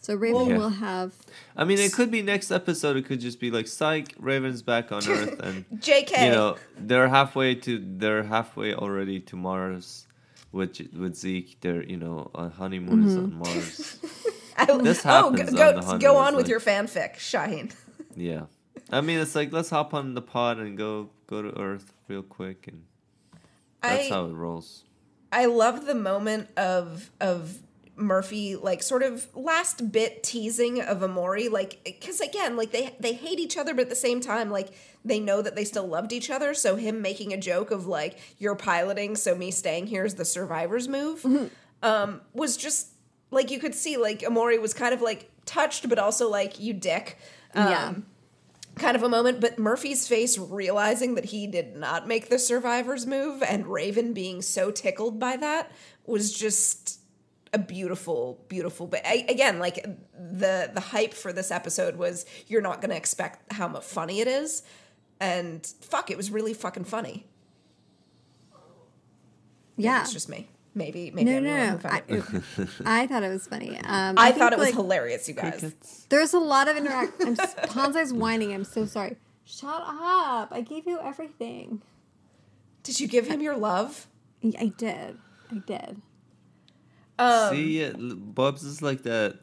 So 0.01 0.15
Raven 0.15 0.47
Yeah. 0.51 0.59
will 0.59 0.69
have. 0.69 1.15
I 1.57 1.65
mean, 1.65 1.79
it 1.79 1.93
could 1.93 2.11
be 2.13 2.23
next 2.23 2.51
episode. 2.53 2.97
It 2.97 3.07
could 3.07 3.21
just 3.21 3.41
be 3.41 3.51
like, 3.51 3.67
"Psych, 3.67 4.15
Raven's 4.19 4.63
back 4.63 4.93
on 4.93 5.03
Earth," 5.09 5.41
and 5.41 5.65
JK. 5.81 6.27
you 6.27 6.31
know 6.31 6.57
they're 6.79 7.09
halfway 7.09 7.55
to 7.57 7.83
they're 7.99 8.23
halfway 8.23 8.73
already 8.75 9.19
to 9.21 9.37
Mars 9.37 10.07
with 10.53 10.79
with 10.97 11.17
Zeke. 11.17 11.57
They're 11.61 11.83
you 11.83 11.97
know 11.97 12.31
on 12.35 12.51
honeymoon 12.53 13.05
is 13.07 13.17
on 13.17 13.35
Mars. 13.35 13.99
I- 14.57 14.79
this 14.79 15.05
oh, 15.07 15.09
happens 15.33 15.53
go, 15.53 15.77
on 15.79 15.99
go, 15.99 15.99
go 15.99 16.17
on 16.17 16.29
it's 16.29 16.37
with 16.37 16.45
like- 16.47 16.51
your 16.51 16.61
fanfic, 16.61 17.17
Shahin. 17.19 17.73
Yeah, 18.15 18.43
I 18.91 19.01
mean 19.01 19.19
it's 19.19 19.35
like 19.35 19.53
let's 19.53 19.71
hop 19.71 19.93
on 19.93 20.15
the 20.15 20.23
pod 20.23 20.59
and 20.59 20.79
go 20.79 21.11
go 21.27 21.43
to 21.43 21.59
Earth 21.61 21.93
real 22.07 22.23
quick, 22.23 22.69
and 22.69 22.85
that's 23.83 24.07
I- 24.07 24.15
how 24.15 24.27
it 24.27 24.33
rolls. 24.35 24.85
I 25.33 25.47
love 25.47 25.87
the 25.87 25.95
moment 25.95 26.49
of 26.57 27.11
of 27.21 27.59
Murphy 27.99 28.57
like 28.57 28.83
sort 28.83 29.03
of 29.03 29.27
last 29.35 29.91
bit 29.91 30.23
teasing 30.23 30.83
of 30.83 30.99
Emori 30.99 31.51
like 31.51 31.81
because 31.85 32.21
again 32.21 32.57
like 32.57 32.71
they 32.71 32.95
they 33.01 33.15
hate 33.15 33.39
each 33.39 33.57
other 33.57 33.73
but 33.73 33.83
at 33.83 33.89
the 33.89 33.97
same 33.97 34.21
time 34.21 34.51
like 34.51 34.69
they 35.05 35.19
know 35.19 35.41
that 35.41 35.57
they 35.57 35.65
still 35.65 35.87
loved 35.87 36.13
each 36.13 36.29
other. 36.31 36.53
So 36.53 36.77
him 36.77 37.01
making 37.01 37.33
a 37.33 37.39
joke 37.39 37.71
of 37.71 37.87
like 37.87 38.19
you're 38.39 38.55
piloting 38.57 39.17
so 39.17 39.35
me 39.35 39.51
staying 39.51 39.87
here 39.87 40.05
is 40.05 40.15
the 40.17 40.25
survivor's 40.25 40.89
move 40.89 41.25
um 41.83 42.21
was 42.35 42.57
just 42.57 42.89
like 43.31 43.51
you 43.51 43.59
could 43.59 43.75
see 43.75 43.97
like 43.97 44.21
Emori 44.21 44.61
was 44.61 44.75
kind 44.75 44.93
of 44.93 45.01
like 45.01 45.31
touched 45.47 45.89
but 45.89 45.99
also 45.99 46.29
like 46.29 46.61
you 46.61 46.73
dick. 46.75 47.19
Um, 47.55 47.69
Yeah. 47.71 47.95
Kind 48.79 48.97
of 48.97 49.03
a 49.03 49.09
moment, 49.09 49.41
but 49.41 49.59
Murphy's 49.59 50.07
face 50.07 50.39
realizing 50.39 51.15
that 51.15 51.27
he 51.27 51.47
did 51.47 51.77
not 51.77 52.07
make 52.07 52.29
the 52.29 52.39
survivor's 52.39 53.07
move 53.07 53.43
and 53.43 53.67
Raven 53.67 54.13
being 54.13 54.43
so 54.43 54.71
tickled 54.71 55.19
by 55.19 55.37
that 55.37 55.73
was 56.05 56.33
just 56.33 57.01
a 57.53 57.59
beautiful, 57.59 58.45
beautiful. 58.49 58.87
But 58.87 59.03
I, 59.07 59.25
again, 59.29 59.59
like 59.59 59.83
the 60.15 60.71
the 60.73 60.81
hype 60.81 61.15
for 61.15 61.33
this 61.33 61.51
episode 61.51 61.97
was 61.97 62.27
you're 62.49 62.61
not 62.61 62.81
going 62.81 62.91
to 62.91 62.97
expect 62.97 63.53
how 63.53 63.69
much 63.69 63.85
funny 63.85 64.21
it 64.21 64.29
is, 64.29 64.63
and 65.21 65.65
fuck, 65.81 66.11
it 66.11 66.17
was 66.17 66.31
really 66.31 66.55
fucking 66.55 66.85
funny. 66.85 67.27
Yeah. 69.77 70.03
It's 70.03 70.13
just 70.13 70.29
me. 70.29 70.49
Maybe, 70.77 71.11
maybe 71.11 71.31
No, 71.31 71.39
I'm 71.39 71.45
no, 71.45 71.71
no. 71.73 71.81
I. 71.85 72.03
I 73.03 73.07
thought 73.07 73.23
it 73.23 73.31
was 73.31 73.47
funny. 73.47 73.79
Um, 73.79 74.15
I, 74.19 74.27
think, 74.27 74.39
thought 74.39 74.53
it 74.53 74.59
was 74.59 74.67
like, 74.69 74.75
hilarious, 74.75 75.27
you 75.27 75.33
guys. 75.33 75.59
Crickets. 75.59 76.07
There's 76.11 76.35
a 76.35 76.39
lot 76.39 76.69
of 76.69 76.77
interact. 76.77 77.15
I'm 77.23 77.41
s- 77.41 77.55
Bonsai's 77.73 78.13
whining. 78.13 78.53
I'm 78.53 78.63
so 78.65 78.85
sorry. 78.85 79.17
Shut 79.47 79.71
up! 79.87 80.49
I 80.53 80.61
gave 80.61 80.87
you 80.87 80.99
everything. 81.03 81.81
Did 82.83 83.01
you 83.01 83.09
give 83.09 83.27
him 83.27 83.41
your 83.41 83.57
love? 83.57 84.07
I 84.59 84.67
did. 84.77 85.17
I 85.51 85.59
did. 85.67 86.03
Um, 87.19 87.55
See, 87.55 87.83
uh, 87.83 87.93
l- 87.99 88.17
Bubs 88.17 88.63
is 88.63 88.83
like 88.83 89.03
that, 89.05 89.39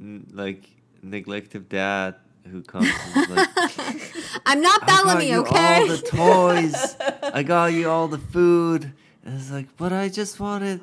n- 0.00 0.28
like 0.32 0.68
neglective 1.04 1.68
dad 1.68 2.14
who 2.48 2.62
comes 2.62 2.88
and 3.16 3.24
is 3.24 3.28
like, 3.36 3.48
I'm 4.46 4.60
not 4.60 4.84
I 4.84 4.86
got 4.86 5.04
Bellamy, 5.04 5.30
you 5.30 5.40
okay? 5.40 5.80
all 5.80 5.86
the 5.88 5.98
toys. 5.98 6.96
I 7.34 7.42
got 7.42 7.72
you 7.72 7.90
all 7.90 8.06
the 8.06 8.18
food. 8.18 8.92
And 9.24 9.34
it's 9.38 9.50
like, 9.50 9.76
but 9.76 9.92
I 9.92 10.08
just 10.08 10.40
wanted, 10.40 10.80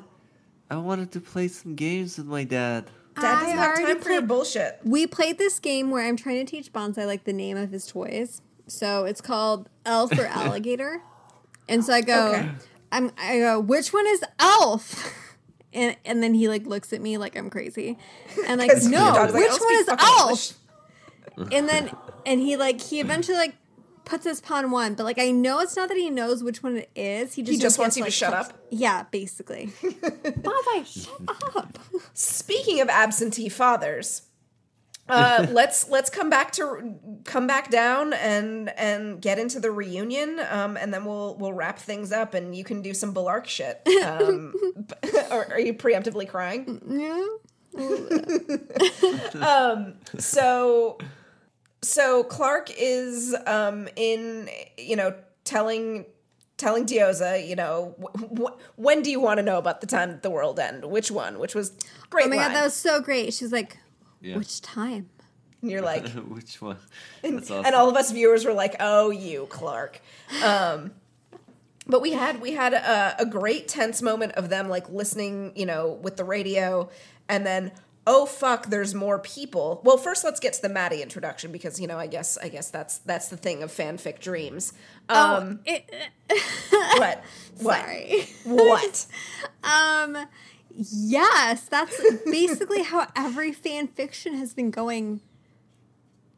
I 0.70 0.76
wanted 0.76 1.12
to 1.12 1.20
play 1.20 1.48
some 1.48 1.74
games 1.74 2.18
with 2.18 2.26
my 2.26 2.44
dad. 2.44 2.86
Dad 3.16 3.24
I 3.24 3.40
doesn't 3.42 3.58
have 3.58 3.68
already 3.70 3.92
time 3.94 4.02
for 4.02 4.10
your 4.10 4.22
bullshit. 4.22 4.78
we 4.84 5.06
played 5.06 5.38
this 5.38 5.58
game 5.58 5.90
where 5.90 6.06
I'm 6.06 6.16
trying 6.16 6.44
to 6.44 6.50
teach 6.50 6.72
Bonsai 6.72 7.04
like 7.06 7.24
the 7.24 7.32
name 7.32 7.56
of 7.56 7.70
his 7.72 7.86
toys. 7.86 8.42
So 8.68 9.04
it's 9.06 9.20
called 9.20 9.68
Elf 9.84 10.12
or 10.16 10.26
Alligator. 10.28 11.02
and 11.68 11.84
so 11.84 11.92
I 11.92 12.00
go, 12.00 12.28
Okay. 12.34 12.48
I'm 12.92 13.10
I 13.18 13.38
go, 13.38 13.58
which 13.60 13.92
one 13.92 14.06
is 14.06 14.22
Elf? 14.38 15.14
And 15.74 15.96
and 16.06 16.22
then 16.22 16.32
he 16.32 16.48
like 16.48 16.64
looks 16.64 16.94
at 16.94 17.02
me 17.02 17.18
like 17.18 17.36
I'm 17.36 17.50
crazy. 17.50 17.98
And 18.46 18.58
like 18.58 18.70
no, 18.84 19.12
dog's 19.12 19.34
like, 19.34 19.42
which 19.50 19.60
one 19.60 19.74
is 19.74 19.88
Elf? 19.88 20.20
English." 21.36 21.52
and 21.52 21.68
then 21.68 21.90
and 22.24 22.40
he 22.40 22.56
like 22.56 22.80
he 22.80 23.00
eventually 23.00 23.36
like 23.36 23.54
puts 24.08 24.24
his 24.24 24.40
pawn 24.40 24.70
one, 24.70 24.94
but 24.94 25.04
like 25.04 25.18
I 25.18 25.30
know 25.30 25.60
it's 25.60 25.76
not 25.76 25.88
that 25.88 25.96
he 25.98 26.08
knows 26.10 26.42
which 26.42 26.62
one 26.62 26.78
it 26.78 26.90
is. 26.96 27.34
He 27.34 27.42
just, 27.42 27.60
just 27.60 27.78
wants 27.78 27.96
you 27.96 28.02
to 28.02 28.06
like, 28.06 28.12
shut 28.12 28.32
touched- 28.32 28.50
up? 28.52 28.58
Yeah, 28.70 29.04
basically. 29.10 29.66
Bonsai, 29.82 30.86
shut 30.86 31.56
up. 31.56 31.78
Speaking 32.14 32.80
of 32.80 32.88
absentee 32.88 33.48
fathers, 33.48 34.22
uh, 35.08 35.46
let's 35.52 35.88
let's 35.88 36.10
come 36.10 36.30
back 36.30 36.52
to 36.52 36.94
come 37.24 37.46
back 37.46 37.70
down 37.70 38.12
and 38.14 38.70
and 38.78 39.20
get 39.20 39.38
into 39.38 39.60
the 39.60 39.70
reunion, 39.70 40.40
um, 40.50 40.76
and 40.76 40.92
then 40.92 41.04
we'll 41.04 41.36
we'll 41.36 41.52
wrap 41.52 41.78
things 41.78 42.10
up, 42.12 42.34
and 42.34 42.56
you 42.56 42.64
can 42.64 42.82
do 42.82 42.94
some 42.94 43.12
Bellarke 43.14 43.46
shit. 43.46 43.80
Um, 44.04 44.54
or 45.30 45.52
are 45.52 45.60
you 45.60 45.74
preemptively 45.74 46.26
crying? 46.28 46.80
Yeah. 46.88 47.26
um, 49.40 49.94
So, 50.18 50.98
so 51.82 52.24
Clarke 52.24 52.70
is 52.76 53.34
um, 53.46 53.88
in 53.96 54.48
you 54.76 54.96
know 54.96 55.14
telling 55.44 56.04
telling 56.56 56.84
Diyoza, 56.86 57.46
you 57.46 57.54
know, 57.54 57.94
wh- 58.02 58.40
wh- 58.40 58.78
when 58.78 59.02
do 59.02 59.10
you 59.10 59.20
want 59.20 59.38
to 59.38 59.42
know 59.44 59.58
about 59.58 59.80
the 59.80 59.86
time 59.86 60.10
that 60.10 60.22
the 60.22 60.30
world 60.30 60.58
end? 60.58 60.84
Which 60.84 61.10
one? 61.10 61.38
Which 61.38 61.54
was 61.54 61.70
great. 62.10 62.26
Oh 62.26 62.28
my 62.30 62.36
line. 62.36 62.48
god, 62.48 62.54
that 62.56 62.64
was 62.64 62.74
so 62.74 63.00
great. 63.00 63.32
She's 63.32 63.52
like, 63.52 63.76
Yeah. 64.20 64.36
which 64.36 64.60
time? 64.60 65.08
and 65.62 65.70
you're 65.70 65.82
like. 65.82 66.06
Which 66.28 66.60
one? 66.62 66.76
and, 67.24 67.38
awesome. 67.40 67.64
and 67.64 67.74
all 67.74 67.88
of 67.88 67.96
us 67.96 68.12
viewers 68.12 68.44
were 68.44 68.52
like, 68.52 68.76
"Oh, 68.80 69.10
you, 69.10 69.46
Clarke." 69.50 70.00
Um, 70.44 70.92
but 71.86 72.00
we 72.02 72.12
had 72.12 72.40
we 72.40 72.52
had 72.52 72.74
a, 72.74 73.16
a 73.18 73.26
great 73.26 73.66
tense 73.66 74.00
moment 74.02 74.32
of 74.32 74.50
them 74.50 74.68
like 74.68 74.88
listening, 74.90 75.52
you 75.56 75.66
know, 75.66 75.98
with 76.02 76.16
the 76.16 76.24
radio, 76.24 76.90
and 77.28 77.44
then 77.46 77.72
oh 78.08 78.24
fuck, 78.24 78.66
there's 78.66 78.94
more 78.94 79.18
people. 79.18 79.82
Well, 79.84 79.98
first 79.98 80.24
let's 80.24 80.40
get 80.40 80.54
to 80.54 80.62
the 80.62 80.70
Madi 80.70 81.02
introduction 81.02 81.52
because 81.52 81.78
you 81.78 81.86
know 81.86 81.98
I 81.98 82.06
guess 82.06 82.38
I 82.38 82.48
guess 82.48 82.70
that's 82.70 82.98
that's 82.98 83.28
the 83.28 83.36
thing 83.36 83.62
of 83.62 83.70
fanfic 83.70 84.18
dreams. 84.18 84.72
Um, 85.10 85.60
oh, 85.68 85.72
it, 85.72 85.90
what? 86.98 87.22
What? 87.60 87.80
sorry. 87.80 88.28
What? 88.44 89.06
Um, 89.64 90.16
yes, 90.72 91.66
that's 91.68 92.00
basically 92.24 92.82
how 92.84 93.08
every 93.16 93.52
fan 93.52 93.88
fiction 93.88 94.34
has 94.34 94.54
been 94.54 94.70
going 94.70 95.20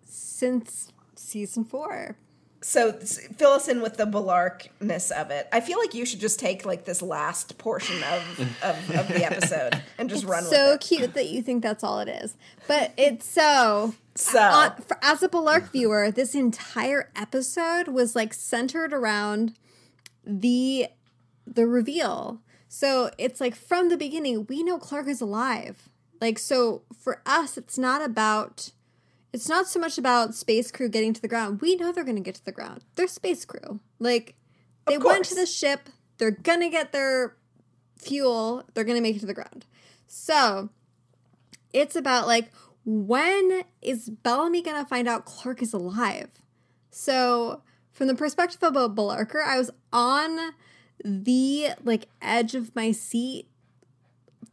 since 0.05 0.91
season 1.15 1.65
four. 1.65 2.17
So 2.63 2.93
fill 2.93 3.53
us 3.53 3.69
in 3.69 3.81
with 3.81 3.97
the 3.97 4.05
Balarkness 4.05 5.11
of 5.11 5.31
it. 5.31 5.49
I 5.51 5.61
feel 5.61 5.79
like 5.79 5.95
you 5.95 6.05
should 6.05 6.21
just 6.21 6.39
take 6.39 6.67
like 6.67 6.85
this 6.85 7.01
last 7.01 7.57
portion 7.57 7.97
of 8.03 8.41
of, 8.63 8.91
of 8.97 9.09
the 9.09 9.25
episode 9.25 9.83
and 9.99 10.11
just 10.11 10.27
run 10.27 10.45
so 10.45 10.73
with 10.73 10.75
it. 10.75 10.81
cute 10.87 11.15
that 11.15 11.29
you 11.29 11.43
think 11.43 11.63
that's 11.63 11.83
all 11.83 12.01
it 12.01 12.09
is, 12.09 12.37
but 12.69 12.93
it's 12.97 13.27
so. 13.27 13.95
So 14.15 14.39
uh, 14.39 14.73
on, 14.77 14.83
for, 14.83 14.99
as 15.01 15.23
a 15.23 15.29
Bellarke 15.29 15.71
viewer, 15.71 16.11
this 16.11 16.35
entire 16.35 17.11
episode 17.17 17.89
was 17.89 18.15
like 18.15 18.35
centered 18.35 18.93
around 18.93 19.55
the 20.25 20.89
the 21.47 21.67
reveal. 21.67 22.41
So 22.69 23.11
it's 23.17 23.41
like 23.41 23.55
from 23.55 23.89
the 23.89 23.97
beginning, 23.97 24.47
we 24.49 24.63
know 24.63 24.79
Clarke 24.79 25.09
is 25.09 25.23
alive. 25.23 25.89
Like 26.21 26.39
so 26.39 26.83
for 26.99 27.23
us, 27.25 27.57
it's 27.57 27.79
not 27.79 28.05
about 28.05 28.73
it's 29.33 29.49
not 29.49 29.69
so 29.69 29.79
much 29.79 29.99
about 29.99 30.35
space 30.35 30.71
crew 30.71 30.89
getting 30.89 31.13
to 31.13 31.23
the 31.23 31.29
ground. 31.29 31.61
We 31.61 31.77
know 31.77 31.93
they're 31.93 32.05
gonna 32.05 32.21
get 32.21 32.35
to 32.37 32.45
the 32.45 32.53
ground. 32.53 32.85
They're 32.97 33.07
space 33.07 33.45
crew. 33.45 33.81
Like 33.99 34.35
they 34.87 34.99
went 34.99 35.25
to 35.27 35.35
the 35.35 35.47
ship, 35.47 35.89
they're 36.19 36.31
gonna 36.31 36.71
get 36.71 36.93
their 36.93 37.37
fuel, 37.97 38.65
they're 38.75 38.85
gonna 38.85 39.01
make 39.01 39.17
it 39.17 39.21
to 39.21 39.27
the 39.27 39.35
ground. 39.35 39.67
So 40.07 40.71
it's 41.73 41.97
about 41.97 42.27
like 42.27 42.51
when 42.85 43.63
is 43.83 44.09
Bellamy 44.09 44.63
gonna 44.63 44.87
find 44.87 45.09
out 45.09 45.25
Clarke 45.25 45.63
is 45.63 45.73
alive? 45.73 46.31
So 46.91 47.63
from 47.93 48.09
the 48.09 48.15
perspective 48.15 48.63
of 48.63 48.77
a 48.77 48.89
Bellarker, 48.89 49.45
I 49.45 49.59
was 49.59 49.71
on 49.93 50.55
the 51.05 51.69
like 51.85 52.09
edge 52.21 52.55
of 52.55 52.75
my 52.75 52.93
seat 52.93 53.47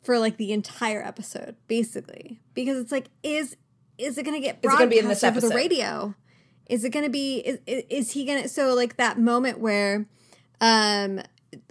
for 0.01 0.19
like 0.19 0.37
the 0.37 0.53
entire 0.53 1.03
episode, 1.03 1.55
basically. 1.67 2.39
Because 2.53 2.77
it's 2.77 2.91
like, 2.91 3.09
is 3.23 3.57
is 3.97 4.17
it 4.17 4.23
going 4.23 4.39
to 4.39 4.45
get 4.45 4.59
Is 4.61 4.73
it 4.73 4.77
gonna 4.77 4.87
be 4.87 4.99
in 4.99 5.05
broadcast 5.05 5.21
this 5.21 5.37
over 5.37 5.41
the 5.41 5.55
radio? 5.55 6.15
Is 6.67 6.83
it 6.83 6.89
going 6.89 7.05
to 7.05 7.11
be 7.11 7.37
is, 7.37 7.59
is 7.65 8.11
he 8.11 8.25
going 8.25 8.43
to 8.43 8.49
so 8.49 8.73
like 8.73 8.97
that 8.97 9.17
moment 9.17 9.59
where 9.59 10.05
um 10.59 11.21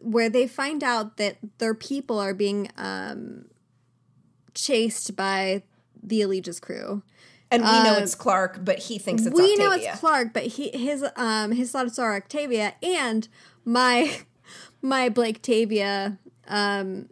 where 0.00 0.28
they 0.28 0.46
find 0.46 0.82
out 0.82 1.16
that 1.18 1.36
their 1.58 1.74
people 1.74 2.18
are 2.18 2.34
being 2.34 2.70
um 2.76 3.46
chased 4.54 5.14
by 5.16 5.62
the 6.02 6.20
Eligius 6.22 6.60
crew. 6.60 7.02
And 7.50 7.62
we 7.62 7.68
know 7.68 7.96
it's 7.96 8.14
Clarke, 8.14 8.64
but 8.64 8.78
he 8.80 8.98
thinks 8.98 9.24
it's 9.24 9.38
Octavia. 9.38 9.56
we 9.56 9.62
Octavia. 9.62 9.84
know 9.86 9.92
it's 9.92 10.00
Clarke, 10.00 10.32
but 10.32 10.42
he 10.44 10.70
his 10.70 11.04
um 11.16 11.52
his 11.52 11.70
thoughts 11.70 11.98
are 11.98 12.16
Octavia 12.16 12.74
and 12.82 13.28
my 13.64 14.18
my 14.82 15.08
Blake 15.08 15.42
Tavia 15.42 16.18
um 16.48 17.08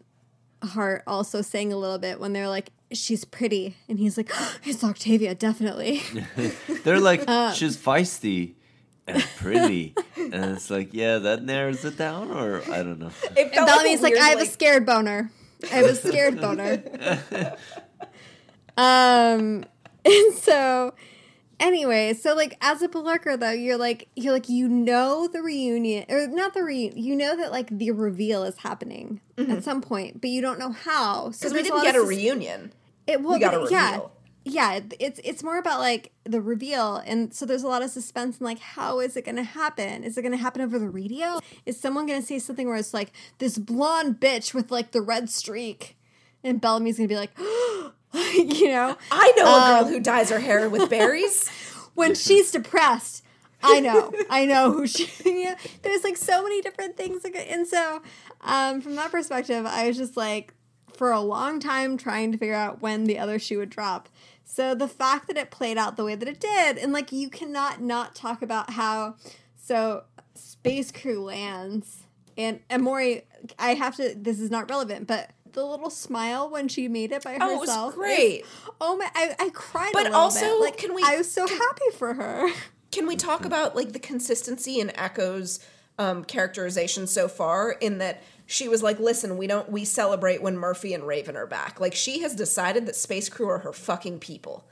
heart 0.62 1.03
also 1.07 1.43
sang 1.43 1.73
a 1.73 1.77
little 1.77 1.99
bit 1.99 2.19
when 2.19 2.32
they're 2.32 2.49
like 2.49 2.70
she's 2.94 3.24
pretty 3.24 3.76
and 3.88 3.98
he's 3.98 4.16
like 4.16 4.30
it's 4.64 4.82
Octavia 4.84 5.34
definitely 5.34 6.02
They're 6.84 7.00
like, 7.00 7.24
Uh, 7.26 7.52
she's 7.58 7.76
feisty 7.76 8.54
and 9.06 9.22
pretty. 9.36 9.94
and 10.16 10.34
it's 10.34 10.70
like, 10.70 10.94
yeah, 10.94 11.18
that 11.18 11.42
narrows 11.42 11.84
it 11.84 11.98
down, 11.98 12.30
or 12.30 12.62
I 12.72 12.82
don't 12.82 12.98
know. 12.98 13.10
It 13.36 13.52
and 13.54 13.66
Bellamy's 13.66 14.00
like, 14.00 14.14
weird, 14.14 14.24
I 14.24 14.28
have 14.30 14.40
a 14.40 14.46
scared 14.46 14.86
boner 14.86 15.30
I 15.64 15.66
have 15.76 15.86
a 15.86 15.94
scared 15.94 16.40
boner 16.40 16.82
um 18.76 19.64
and 20.04 20.34
so 20.34 20.94
anyway 21.60 22.12
so 22.12 22.34
like 22.34 22.56
as 22.60 22.82
a 22.82 22.88
Bellarker 22.88 23.38
though 23.38 23.50
you're 23.52 23.76
like 23.76 24.08
you're 24.16 24.32
like 24.32 24.48
you 24.48 24.68
know 24.68 25.28
the 25.28 25.40
reunion 25.40 26.04
or 26.08 26.26
not 26.26 26.52
the 26.54 26.62
reunion 26.62 26.98
you 27.02 27.14
know 27.14 27.36
that 27.36 27.52
like 27.52 27.68
the 27.70 27.90
reveal 27.92 28.42
is 28.42 28.56
happening 28.58 29.20
at 29.38 29.62
some 29.62 29.80
point 29.80 30.20
but 30.20 30.28
you 30.30 30.40
don't 30.42 30.58
know 30.58 30.72
how 30.72 31.30
so 31.30 31.38
because 31.48 31.52
we 31.52 31.62
didn't 31.62 31.76
lot 31.76 31.84
get 31.84 31.94
a 31.94 32.00
sus- 32.00 32.08
reunion. 32.08 32.72
It 33.06 33.20
well, 33.22 33.35
we 33.35 33.40
yeah, 33.70 34.01
yeah. 34.44 34.81
It's 34.98 35.20
it's 35.24 35.43
more 35.43 35.59
about 35.59 35.81
like 35.81 36.12
the 36.24 36.40
reveal, 36.40 36.97
and 36.97 37.32
so 37.35 37.47
there's 37.47 37.62
a 37.62 37.68
lot 37.68 37.82
of 37.82 37.90
suspense 37.90 38.39
and 38.39 38.44
like 38.44 38.59
how 38.59 39.01
is 39.01 39.16
it 39.16 39.24
going 39.24 39.36
to 39.36 39.43
happen? 39.43 40.05
Is 40.05 40.16
it 40.16 40.22
going 40.22 40.32
to 40.32 40.39
happen 40.39 40.62
over 40.62 40.78
the 40.78 40.89
radio? 40.89 41.39
Is 41.66 41.81
someone 41.81 42.06
going 42.06 42.20
to 42.20 42.26
say 42.26 42.39
something 42.39 42.66
where 42.66 42.76
it's 42.76 42.94
like 42.94 43.12
this 43.39 43.59
blonde 43.59 44.20
bitch 44.20 44.55
with 44.55 44.70
like 44.70 44.93
the 44.93 45.01
red 45.02 45.28
streak, 45.31 45.97
and 46.43 46.60
Bellamy's 46.60 46.97
going 46.98 47.09
to 47.09 47.12
be 47.12 47.18
like, 47.18 47.36
you 48.35 48.68
know, 48.68 48.97
I 49.10 49.32
know 49.36 49.44
a 49.44 49.48
Um, 49.48 49.85
girl 49.85 49.93
who 49.93 50.01
dyes 50.01 50.31
her 50.31 50.40
hair 50.40 50.68
with 50.68 50.89
berries. 50.89 51.48
when 51.94 52.14
she's 52.14 52.51
depressed. 52.51 53.22
I 53.66 53.81
know, 53.81 54.12
I 54.28 54.44
know 54.47 54.72
who 54.72 54.86
she. 54.86 55.09
You 55.24 55.44
know, 55.51 55.55
there's 55.82 56.05
like 56.05 56.16
so 56.16 56.43
many 56.43 56.60
different 56.60 56.97
things, 56.97 57.22
and 57.24 57.66
so 57.66 58.02
um, 58.43 58.81
from 58.81 58.94
that 58.97 59.10
perspective, 59.10 59.64
I 59.66 59.89
was 59.89 59.97
just 59.97 60.16
like 60.16 60.53
for 60.96 61.10
a 61.12 61.20
long 61.20 61.60
time 61.60 61.96
trying 61.96 62.32
to 62.32 62.38
figure 62.38 62.54
out 62.54 62.80
when 62.82 63.04
the 63.04 63.18
other 63.18 63.38
shoe 63.38 63.58
would 63.58 63.70
drop. 63.70 64.08
So 64.44 64.74
the 64.74 64.88
fact 64.88 65.26
that 65.28 65.36
it 65.36 65.50
played 65.50 65.78
out 65.78 65.96
the 65.96 66.04
way 66.04 66.14
that 66.14 66.28
it 66.28 66.40
did, 66.40 66.78
and 66.78 66.92
like 66.92 67.12
you 67.12 67.28
cannot 67.30 67.80
not 67.80 68.14
talk 68.14 68.42
about 68.42 68.70
how 68.70 69.16
so 69.56 70.04
space 70.34 70.90
crew 70.92 71.22
lands 71.22 72.04
and 72.36 72.60
and 72.68 72.82
Emori. 72.82 73.22
I 73.58 73.74
have 73.74 73.96
to. 73.96 74.14
This 74.16 74.40
is 74.40 74.50
not 74.50 74.68
relevant, 74.70 75.06
but. 75.06 75.30
The 75.52 75.64
little 75.64 75.88
smile 75.88 76.50
when 76.50 76.66
she 76.66 76.88
made 76.88 77.12
it 77.12 77.22
by 77.22 77.38
Oh, 77.40 77.48
it 77.52 77.60
was 77.60 77.68
herself. 77.68 77.92
is- 77.92 77.96
great. 77.96 78.44
oh 78.80 78.96
my! 78.96 79.08
I, 79.14 79.36
I 79.38 79.50
cried. 79.50 79.92
But 79.92 80.08
a 80.08 80.12
also, 80.12 80.40
bit. 80.40 80.60
like, 80.60 80.76
can 80.78 80.94
we- 80.96 81.02
I 81.04 81.16
was 81.18 81.30
so 81.30 81.46
happy 81.46 81.90
for 81.96 82.14
her. 82.14 82.48
Can 82.90 83.06
we 83.06 83.14
talk 83.14 83.44
about 83.44 83.74
like 83.76 83.92
the 83.92 84.00
consistency 84.00 84.80
in 84.80 84.90
Echo's 84.96 85.60
um, 85.96 86.24
characterization 86.24 87.06
so 87.06 87.28
far? 87.28 87.70
In 87.70 87.98
that 87.98 88.20
she 88.46 88.68
was 88.68 88.82
like, 88.82 88.98
"Listen, 88.98 89.36
we 89.36 89.46
don't 89.46 89.70
we 89.70 89.84
celebrate 89.84 90.42
when 90.42 90.56
Murphy 90.56 90.92
and 90.94 91.06
Raven 91.06 91.36
are 91.36 91.46
back." 91.46 91.80
Like 91.80 91.94
she 91.94 92.20
has 92.20 92.34
decided 92.34 92.86
that 92.86 92.96
space 92.96 93.28
crew 93.28 93.48
are 93.48 93.58
her 93.58 93.72
fucking 93.72 94.18
people, 94.20 94.66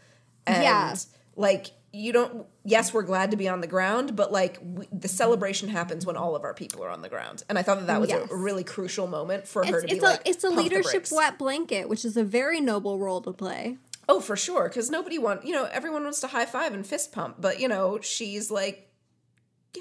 and 0.47 0.63
Yeah. 0.63 0.95
like 1.37 1.71
you 1.95 2.13
don't. 2.13 2.47
Yes, 2.65 2.95
we're 2.95 3.03
glad 3.03 3.31
to 3.33 3.37
be 3.37 3.49
on 3.49 3.61
the 3.61 3.67
ground, 3.67 4.17
but 4.17 4.33
like 4.33 4.59
we, 4.63 4.87
the 4.93 5.09
celebration 5.09 5.69
happens 5.69 6.07
when 6.07 6.17
all 6.17 6.35
of 6.35 6.43
our 6.45 6.55
people 6.55 6.83
are 6.83 6.89
on 6.89 7.03
the 7.03 7.09
ground, 7.09 7.43
and 7.49 7.59
I 7.59 7.63
thought 7.63 7.79
that 7.81 7.87
that 7.89 8.01
was 8.01 8.09
Yes. 8.11 8.31
a, 8.31 8.35
really 8.37 8.65
crucial 8.65 9.07
moment 9.07 9.47
for 9.47 9.65
her 9.65 9.75
It's, 9.79 9.83
to 9.83 9.87
be 9.89 9.93
it's 9.95 10.03
like, 10.03 10.21
a 10.27 10.29
it's 10.29 10.45
a 10.45 10.49
leadership 10.51 11.07
wet 11.11 11.39
blanket, 11.39 11.89
which 11.89 12.05
is 12.05 12.17
a 12.17 12.25
very 12.25 12.61
noble 12.61 12.99
role 12.99 13.21
to 13.23 13.33
play. 13.33 13.77
Oh, 14.09 14.21
for 14.21 14.37
sure. 14.37 14.69
Because 14.69 14.91
nobody 14.91 15.19
want 15.19 15.45
you 15.45 15.53
know 15.53 15.65
everyone 15.71 16.03
wants 16.05 16.21
to 16.21 16.29
high 16.29 16.47
five 16.47 16.73
and 16.73 16.87
fist 16.87 17.13
pump, 17.13 17.37
but 17.41 17.61
you 17.61 17.69
know 17.69 18.01
she's 18.01 18.51
like, 18.51 18.89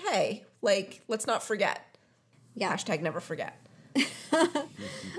hey, 0.09 0.43
like 0.61 1.01
let's 1.07 1.25
not 1.27 1.43
forget. 1.43 1.95
Yeah. 2.55 2.73
Hashtag 2.73 3.01
never 3.01 3.19
forget. 3.21 3.57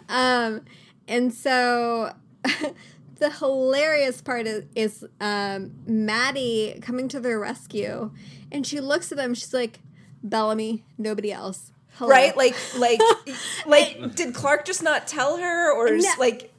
Um, 0.09 0.63
and 1.09 1.33
so 1.33 2.13
the 3.19 3.31
hilarious 3.31 4.21
part 4.21 4.47
is, 4.47 4.65
is 4.75 5.07
um, 5.21 5.73
Madi 5.87 6.79
coming 6.83 7.09
to 7.09 7.21
their 7.21 7.39
rescue, 7.39 8.11
and 8.51 8.67
she 8.67 8.81
looks 8.81 9.11
at 9.11 9.17
them. 9.17 9.35
She's 9.35 9.55
like, 9.55 9.81
"Bellamy, 10.23 10.85
nobody 10.99 11.33
else." 11.33 11.73
Hello. 11.95 12.11
Right? 12.11 12.37
Like, 12.37 12.57
like, 12.77 13.01
like, 13.67 14.15
did 14.15 14.35
Clarke 14.35 14.65
just 14.65 14.83
not 14.83 15.07
tell 15.07 15.39
her, 15.39 15.73
or 15.73 15.89
is, 15.89 16.05
No. 16.05 16.11
like 16.19 16.52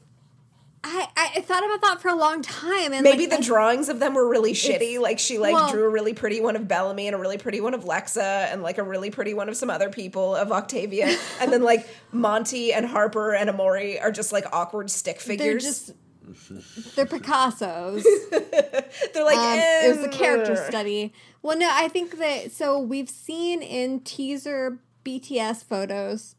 I, 0.85 1.07
I 1.15 1.41
thought 1.41 1.63
about 1.65 1.81
that 1.81 2.01
for 2.01 2.09
a 2.09 2.15
long 2.15 2.41
time, 2.41 2.91
and 2.91 3.03
maybe 3.03 3.21
like, 3.27 3.29
the 3.29 3.37
I- 3.37 3.41
drawings 3.41 3.87
of 3.89 3.99
them 3.99 4.13
were 4.13 4.27
really 4.27 4.53
shitty? 4.53 4.99
Like 4.99 5.17
she 5.17 5.37
like 5.37 5.53
well- 5.53 5.71
drew 5.71 5.85
a 5.85 5.89
really 5.89 6.13
pretty 6.13 6.41
one 6.41 6.55
of 6.55 6.67
Bellamy 6.67 7.07
and 7.07 7.15
a 7.15 7.19
really 7.19 7.37
pretty 7.37 7.61
one 7.61 7.73
of 7.73 7.85
Lexa 7.85 8.51
and 8.51 8.61
like 8.61 8.77
a 8.77 8.83
really 8.83 9.09
pretty 9.09 9.33
one 9.33 9.47
of 9.47 9.55
some 9.55 9.69
other 9.69 9.89
people 9.89 10.35
of 10.35 10.51
Octavia, 10.51 11.15
and 11.39 11.53
then 11.53 11.63
like 11.63 11.87
Monty 12.11 12.73
and 12.73 12.85
Harper 12.85 13.33
and 13.33 13.49
Emori 13.49 14.01
are 14.01 14.11
just 14.11 14.33
like 14.33 14.45
awkward 14.51 14.91
stick 14.91 15.19
they're 15.23 15.37
figures. 15.37 15.63
just 15.63 15.93
they're 16.95 17.05
Picasso's. 17.05 18.03
They're 18.31 19.25
like 19.25 19.37
Um, 19.37 19.59
it 19.59 19.95
was 19.97 20.05
a 20.05 20.09
character 20.09 20.55
study. 20.55 21.13
Well, 21.41 21.57
no, 21.57 21.69
I 21.71 21.89
think 21.89 22.17
that 22.17 22.51
so 22.51 22.79
we've 22.79 23.09
seen 23.09 23.61
in 23.61 23.99
teaser 23.99 24.79
BTS 25.05 25.63
photos. 25.65 26.35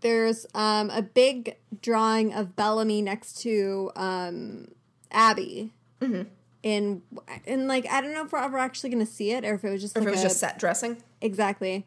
There's 0.00 0.46
um, 0.54 0.90
a 0.90 1.02
big 1.02 1.56
drawing 1.80 2.32
of 2.34 2.56
Bellamy 2.56 3.02
next 3.02 3.40
to 3.42 3.90
um, 3.96 4.68
Abby. 5.10 5.72
Mm-hmm. 6.00 6.22
In 6.64 7.02
and 7.44 7.66
like 7.66 7.86
I 7.90 8.00
don't 8.00 8.12
know 8.14 8.24
if 8.24 8.32
we're 8.32 8.38
ever 8.38 8.58
actually 8.58 8.90
going 8.90 9.04
to 9.04 9.10
see 9.12 9.32
it 9.32 9.44
or 9.44 9.54
if 9.54 9.64
it 9.64 9.70
was 9.70 9.80
just 9.80 9.96
Or 9.96 10.00
if 10.00 10.04
like 10.06 10.12
it 10.12 10.16
was 10.16 10.20
a- 10.20 10.28
just 10.28 10.38
set 10.38 10.58
dressing. 10.58 11.02
exactly. 11.20 11.84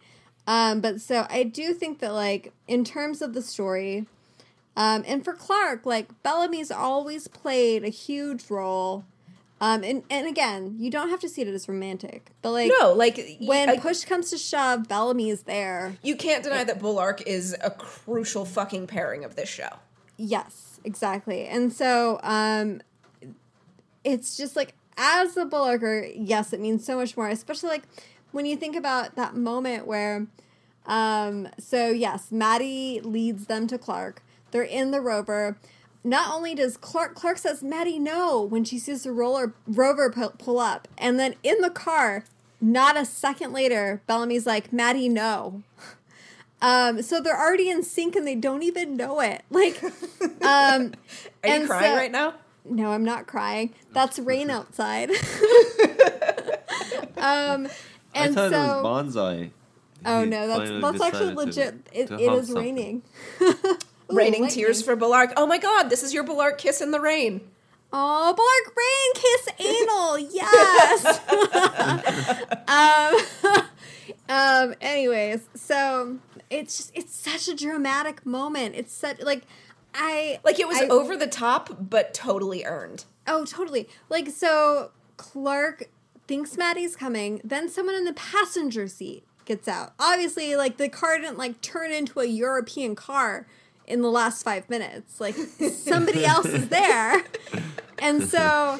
Um, 0.48 0.80
but 0.82 1.00
so 1.02 1.26
I 1.30 1.44
do 1.44 1.74
think 1.74 2.00
that 2.00 2.14
like 2.14 2.52
in 2.68 2.84
terms 2.84 3.22
of 3.22 3.34
the 3.34 3.42
story, 3.42 4.06
um, 4.78 5.04
and 5.08 5.24
for 5.24 5.34
Clarke, 5.34 5.86
like 5.86 6.08
Bellamy's 6.24 6.72
always 6.72 7.28
played 7.30 7.84
a 7.86 7.90
huge 7.90 8.50
role. 8.50 9.06
Um, 9.62 9.84
and, 9.86 10.04
and 10.10 10.28
again, 10.28 10.76
you 10.80 10.92
don't 10.92 11.10
have 11.10 11.22
to 11.22 11.30
see 11.30 11.42
it 11.42 11.48
as 11.48 11.70
romantic, 11.70 12.32
but 12.42 12.52
like 12.52 12.70
No, 12.78 12.92
like 12.94 13.38
when 13.42 13.70
I- 13.70 13.78
push 13.78 14.04
comes 14.04 14.30
to 14.32 14.38
shove, 14.38 14.88
Bellamy 14.90 15.30
is 15.30 15.44
there. 15.44 15.96
you 16.04 16.16
can't 16.18 16.44
deny 16.44 16.64
that 16.66 16.80
Bellarke 16.80 17.22
is 17.26 17.56
a 17.64 17.72
crucial 17.72 18.44
fucking 18.46 18.88
pairing 18.88 19.24
of 19.24 19.36
this 19.38 19.48
show. 19.48 19.70
Yes, 20.18 20.80
exactly. 20.84 21.46
And 21.48 21.72
so 21.72 22.20
um 22.22 22.82
it's 24.04 24.38
just 24.38 24.56
like 24.56 24.74
as 24.98 25.36
a 25.38 25.46
Bellarker, 25.46 26.12
yes, 26.16 26.54
it 26.54 26.60
means 26.60 26.86
so 26.86 26.98
much 26.98 27.18
more, 27.18 27.28
especially 27.28 27.70
like 27.70 27.84
when 28.32 28.46
you 28.46 28.56
think 28.56 28.76
about 28.76 29.16
that 29.16 29.36
moment 29.36 29.88
where 29.88 30.28
um 30.86 31.48
so 31.58 31.90
yes, 31.90 32.32
Madi 32.32 33.00
leads 33.02 33.46
them 33.48 33.68
to 33.68 33.78
Clarke. 33.78 34.22
They're 34.52 34.64
in 34.64 34.92
the 34.92 35.02
rover. 35.02 35.58
Not 36.06 36.32
only 36.34 36.54
does 36.54 36.78
Clarke 36.78 37.16
Clarke 37.16 37.40
says 37.40 37.64
Madi 37.64 37.98
no 37.98 38.40
when 38.42 38.64
she 38.64 38.78
sees 38.78 39.04
the 39.04 39.12
roller 39.12 39.54
rover 39.68 40.12
pull, 40.12 40.30
pull 40.38 40.60
up, 40.60 40.88
and 41.00 41.20
then 41.20 41.34
in 41.42 41.60
the 41.62 41.72
car, 41.72 42.24
not 42.62 42.96
a 42.96 43.06
second 43.06 43.52
later, 43.54 44.02
Bellamy's 44.08 44.46
like 44.46 44.72
Madi 44.72 45.10
no. 45.10 45.64
Um, 46.62 47.02
so 47.04 47.20
they're 47.22 47.38
already 47.38 47.70
in 47.70 47.84
sync 47.84 48.16
and 48.16 48.26
they 48.26 48.34
don't 48.34 48.64
even 48.64 48.96
know 48.96 49.20
it. 49.20 49.44
Like, 49.52 49.84
um, 49.84 49.92
Are 51.44 51.58
you 51.60 51.68
crying 51.68 51.92
so- 51.92 51.96
right 51.96 52.12
now? 52.12 52.34
no, 52.64 52.92
I'm 52.92 53.04
not 53.04 53.28
crying. 53.28 53.74
That's 53.94 54.18
rain 54.18 54.50
outside. 54.50 55.10
um, 57.18 57.68
I 57.68 57.70
and 58.16 58.34
thought 58.36 58.52
so, 58.52 58.80
it 58.80 58.84
was 58.84 59.16
bonsai. 59.16 59.52
oh 60.06 60.24
He 60.24 60.30
no, 60.30 60.48
that's 60.48 60.70
that's 60.82 61.02
actually 61.04 61.36
decided 61.36 61.36
to- 61.36 61.36
legit. 61.36 61.76
It, 61.94 62.08
to 62.08 62.16
it 62.20 62.46
something. 62.46 62.56
raining. 62.56 63.02
Ooh, 64.12 64.16
Raining 64.16 64.48
tears 64.48 64.82
for 64.82 64.96
Bellarke. 64.96 65.34
Oh 65.38 65.46
my 65.48 65.58
god, 65.58 65.90
this 65.90 66.04
is 66.04 66.14
your 66.14 66.24
Bellarke 66.24 66.58
kiss 66.58 66.82
in 66.82 66.92
the 66.92 67.00
rain. 67.02 67.42
Oh, 67.94 68.34
Bellarke 68.38 68.76
Rain 68.76 69.14
kiss 69.16 69.48
anal. 69.60 70.20
Yes. 70.20 71.06
um, 73.58 73.66
um. 74.70 74.76
Anyways, 74.82 75.48
so 75.56 76.18
it's 76.50 76.78
just 76.78 76.92
it's 76.96 77.16
such 77.16 77.48
a 77.48 77.56
dramatic 77.56 78.26
moment. 78.26 78.76
It's 78.76 78.94
such 78.94 79.22
like 79.22 79.44
I 79.94 80.40
Like 80.44 80.60
it 80.60 80.68
was 80.68 80.78
I- 80.78 80.88
over 80.88 81.16
the 81.16 81.28
top, 81.28 81.78
but 81.80 82.14
totally 82.14 82.66
earned. 82.66 83.06
Oh, 83.28 83.44
totally. 83.44 83.90
Like, 84.08 84.30
so 84.30 84.92
Clarke 85.18 85.90
thinks 86.28 86.58
Madi's 86.58 86.96
coming, 86.96 87.42
then 87.44 87.68
someone 87.70 87.96
in 87.96 88.06
the 88.06 88.14
passenger 88.14 88.88
seat 88.88 89.24
gets 89.46 89.68
out. 89.68 89.94
Obviously, 90.00 90.56
like, 90.56 90.78
the 90.78 90.90
car 90.90 91.18
didn't, 91.18 91.38
like, 91.40 91.60
turn 91.62 91.92
into 91.92 92.20
a 92.20 92.26
European 92.26 92.94
car 92.96 93.48
in 93.88 94.02
the 94.02 94.10
last 94.12 94.44
five 94.44 94.70
minutes. 94.70 95.20
Like, 95.22 95.36
somebody 95.36 96.26
else 96.26 96.46
is 96.48 96.70
there. 96.70 97.24
And 98.00 98.24
so 98.24 98.80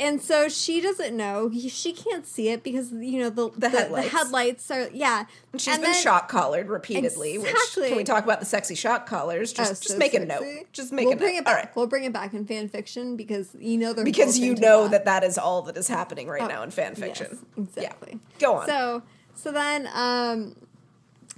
and 0.00 0.20
so 0.20 0.48
she 0.48 0.80
doesn't 0.80 1.16
know. 1.16 1.50
She 1.52 1.92
can't 1.92 2.26
see 2.26 2.48
it 2.48 2.64
because 2.64 2.90
you 2.92 3.20
know 3.20 3.30
the 3.30 3.50
the, 3.56 3.68
headlights. 3.70 4.08
headlights 4.08 4.70
are 4.70 4.88
yeah. 4.92 5.24
And 5.52 5.60
she's 5.60 5.72
And 5.74 5.82
been 5.82 5.92
then- 5.92 6.02
shock 6.02 6.28
collared 6.28 6.68
repeatedly. 6.68 7.38
Which 7.38 7.48
Exactly. 7.50 7.88
can 7.88 7.96
we 7.96 8.04
talk 8.04 8.24
about 8.24 8.40
the 8.40 8.46
sexy 8.46 8.74
shock 8.74 9.06
collars? 9.06 9.52
Just, 9.52 9.70
Oh, 9.70 9.74
just 9.74 9.88
so 9.90 9.96
make 9.96 10.12
a 10.14 10.26
sexy. 10.26 10.44
note. 10.44 10.66
Just 10.72 10.92
make 10.92 11.06
we'll 11.06 11.14
a 11.14 11.16
bring 11.16 11.34
note. 11.34 11.38
it 11.40 11.44
back. 11.44 11.56
right. 11.56 11.76
We'll 11.76 11.86
bring 11.86 12.04
it 12.04 12.12
back 12.12 12.34
in 12.34 12.44
fan 12.44 12.68
fiction 12.68 13.16
because 13.16 13.54
you 13.58 13.78
know 13.78 13.92
they're 13.92 14.04
Because 14.04 14.36
you 14.38 14.56
know 14.56 14.88
that 14.88 15.04
that 15.04 15.22
is 15.22 15.38
all 15.38 15.62
that 15.62 15.76
is 15.76 15.86
happening 15.88 16.26
right 16.28 16.42
Oh, 16.42 16.48
now 16.48 16.62
in 16.64 16.70
fan 16.72 16.96
fiction. 16.96 17.28
Yes, 17.56 17.68
exactly. 17.68 18.12
Yeah. 18.14 18.38
Go 18.40 18.54
on. 18.56 18.66
So 18.66 19.02
so 19.36 19.52
then 19.52 19.88
um 19.94 20.56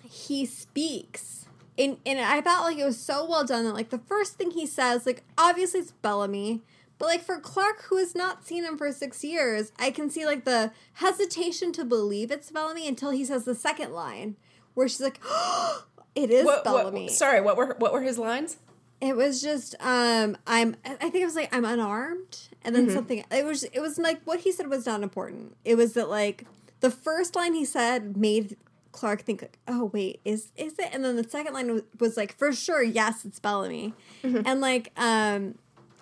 he 0.08 0.46
speaks. 0.46 1.35
And 1.78 1.98
and 2.06 2.18
I 2.20 2.40
felt 2.42 2.64
like 2.64 2.78
it 2.78 2.84
was 2.84 2.98
so 2.98 3.26
well 3.28 3.44
done 3.44 3.64
that 3.64 3.74
like 3.74 3.90
the 3.90 3.98
first 3.98 4.34
thing 4.34 4.50
he 4.52 4.66
says, 4.66 5.04
like 5.06 5.22
obviously 5.36 5.80
it's 5.80 5.92
Bellamy, 5.92 6.62
but 6.98 7.06
like 7.06 7.22
for 7.22 7.38
Clarke 7.38 7.82
who 7.84 7.98
has 7.98 8.14
not 8.14 8.46
seen 8.46 8.64
him 8.64 8.78
for 8.78 8.90
six 8.92 9.22
years, 9.22 9.72
I 9.78 9.90
can 9.90 10.08
see 10.10 10.24
like 10.24 10.44
the 10.44 10.72
hesitation 10.94 11.72
to 11.72 11.84
believe 11.84 12.30
it's 12.30 12.50
Bellamy 12.50 12.88
until 12.88 13.10
he 13.10 13.24
says 13.24 13.44
the 13.44 13.54
second 13.54 13.92
line 13.92 14.36
where 14.74 14.88
she's 14.88 15.00
like, 15.00 15.20
It 16.14 16.30
is 16.30 16.46
What- 16.46 16.64
what- 16.64 16.64
Bellamy. 16.64 17.08
sorry, 17.10 17.40
what 17.42 17.56
were 17.58 17.74
what 17.78 17.92
were 17.92 18.00
his 18.02 18.16
lines? 18.18 18.56
It 19.02 19.14
was 19.14 19.42
just 19.42 19.74
um 19.80 20.38
I'm 20.46 20.76
I 20.86 20.94
think 21.10 21.16
it 21.16 21.26
was 21.26 21.36
like 21.36 21.54
I'm 21.54 21.66
unarmed 21.66 22.48
and 22.62 22.74
then 22.74 22.88
something 22.88 23.22
it 23.30 23.44
was 23.44 23.64
it 23.64 23.80
was 23.80 23.98
like 23.98 24.22
what 24.24 24.40
he 24.40 24.50
said 24.52 24.68
was 24.68 24.86
not 24.86 25.02
important. 25.02 25.54
It 25.66 25.74
was 25.74 25.92
that 25.92 26.08
like 26.08 26.46
the 26.80 26.90
first 26.90 27.36
line 27.36 27.52
he 27.52 27.66
said 27.66 28.16
made 28.16 28.56
Clarke 28.96 29.20
think 29.22 29.42
like 29.42 29.58
oh 29.68 29.90
wait 29.92 30.20
is 30.24 30.50
is 30.56 30.78
it 30.78 30.88
and 30.92 31.04
then 31.04 31.16
the 31.16 31.28
second 31.28 31.52
line 31.52 31.70
was, 31.72 31.82
was 32.00 32.16
like 32.16 32.36
for 32.36 32.50
sure 32.52 32.82
yes 32.82 33.24
it's 33.26 33.38
Bellamy. 33.38 33.92
And 34.22 34.60
like 34.60 34.90
um 34.96 35.56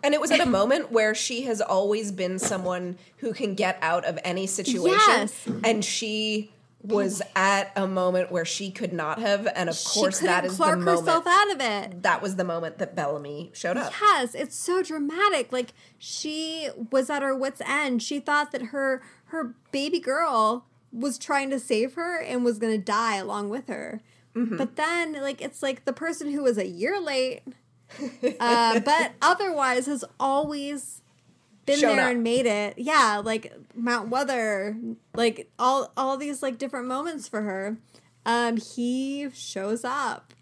And 0.04 0.14
it 0.14 0.20
was 0.20 0.30
at 0.30 0.40
a 0.40 0.46
moment 0.60 0.92
where 0.92 1.14
she 1.14 1.42
has 1.42 1.60
always 1.60 2.12
been 2.12 2.38
someone 2.38 2.96
who 3.18 3.32
can 3.32 3.54
get 3.54 3.78
out 3.82 4.04
of 4.04 4.18
any 4.24 4.46
situation. 4.46 5.00
Yes. 5.08 5.48
And 5.64 5.84
she 5.84 6.52
was 6.82 7.22
at 7.34 7.72
a 7.76 7.88
moment 7.88 8.30
where 8.30 8.44
she 8.44 8.70
could 8.70 8.92
not 8.92 9.18
have. 9.18 9.48
And 9.56 9.68
of 9.70 9.82
course, 9.84 10.20
she 10.20 10.26
that 10.26 10.42
couldn't 10.42 10.56
Clark 10.56 10.78
the 10.78 10.84
moment. 10.84 11.00
herself 11.00 11.26
out 11.26 11.50
of 11.50 11.60
it. 11.60 12.02
That 12.02 12.20
was 12.22 12.36
the 12.36 12.44
moment 12.44 12.78
that 12.78 12.94
Bellamy 12.94 13.50
showed 13.54 13.78
up. 13.78 13.92
Yes, 14.00 14.34
it's 14.34 14.54
so 14.54 14.82
dramatic. 14.82 15.50
Like 15.50 15.72
she 15.98 16.68
was 16.92 17.08
at 17.08 17.22
her 17.22 17.34
wits 17.34 17.62
end. 17.66 18.02
She 18.02 18.20
thought 18.20 18.52
that 18.52 18.62
her 18.66 19.02
her 19.26 19.54
baby 19.72 19.98
girl 19.98 20.66
was 20.94 21.18
trying 21.18 21.50
to 21.50 21.58
save 21.58 21.94
her 21.94 22.20
and 22.20 22.44
was 22.44 22.58
going 22.58 22.72
to 22.72 22.82
die 22.82 23.16
along 23.16 23.48
with 23.50 23.66
her. 23.68 24.00
Mm-hmm. 24.36 24.56
But 24.56 24.76
then 24.76 25.12
like 25.14 25.42
it's 25.42 25.62
like 25.62 25.84
the 25.84 25.92
person 25.92 26.30
who 26.30 26.42
was 26.42 26.56
a 26.58 26.66
year 26.66 27.00
late 27.00 27.42
uh, 28.40 28.80
but 28.80 29.12
otherwise 29.22 29.86
has 29.86 30.04
always 30.18 31.02
been 31.66 31.78
Shown 31.78 31.96
there 31.96 32.06
up. 32.06 32.12
and 32.12 32.22
made 32.22 32.46
it. 32.46 32.74
Yeah, 32.78 33.20
like 33.24 33.52
Mount 33.74 34.08
Weather, 34.08 34.76
like 35.14 35.50
all 35.58 35.92
all 35.96 36.16
these 36.16 36.42
like 36.42 36.58
different 36.58 36.86
moments 36.86 37.28
for 37.28 37.42
her. 37.42 37.76
Um 38.26 38.56
he 38.56 39.28
shows 39.34 39.84
up 39.84 40.32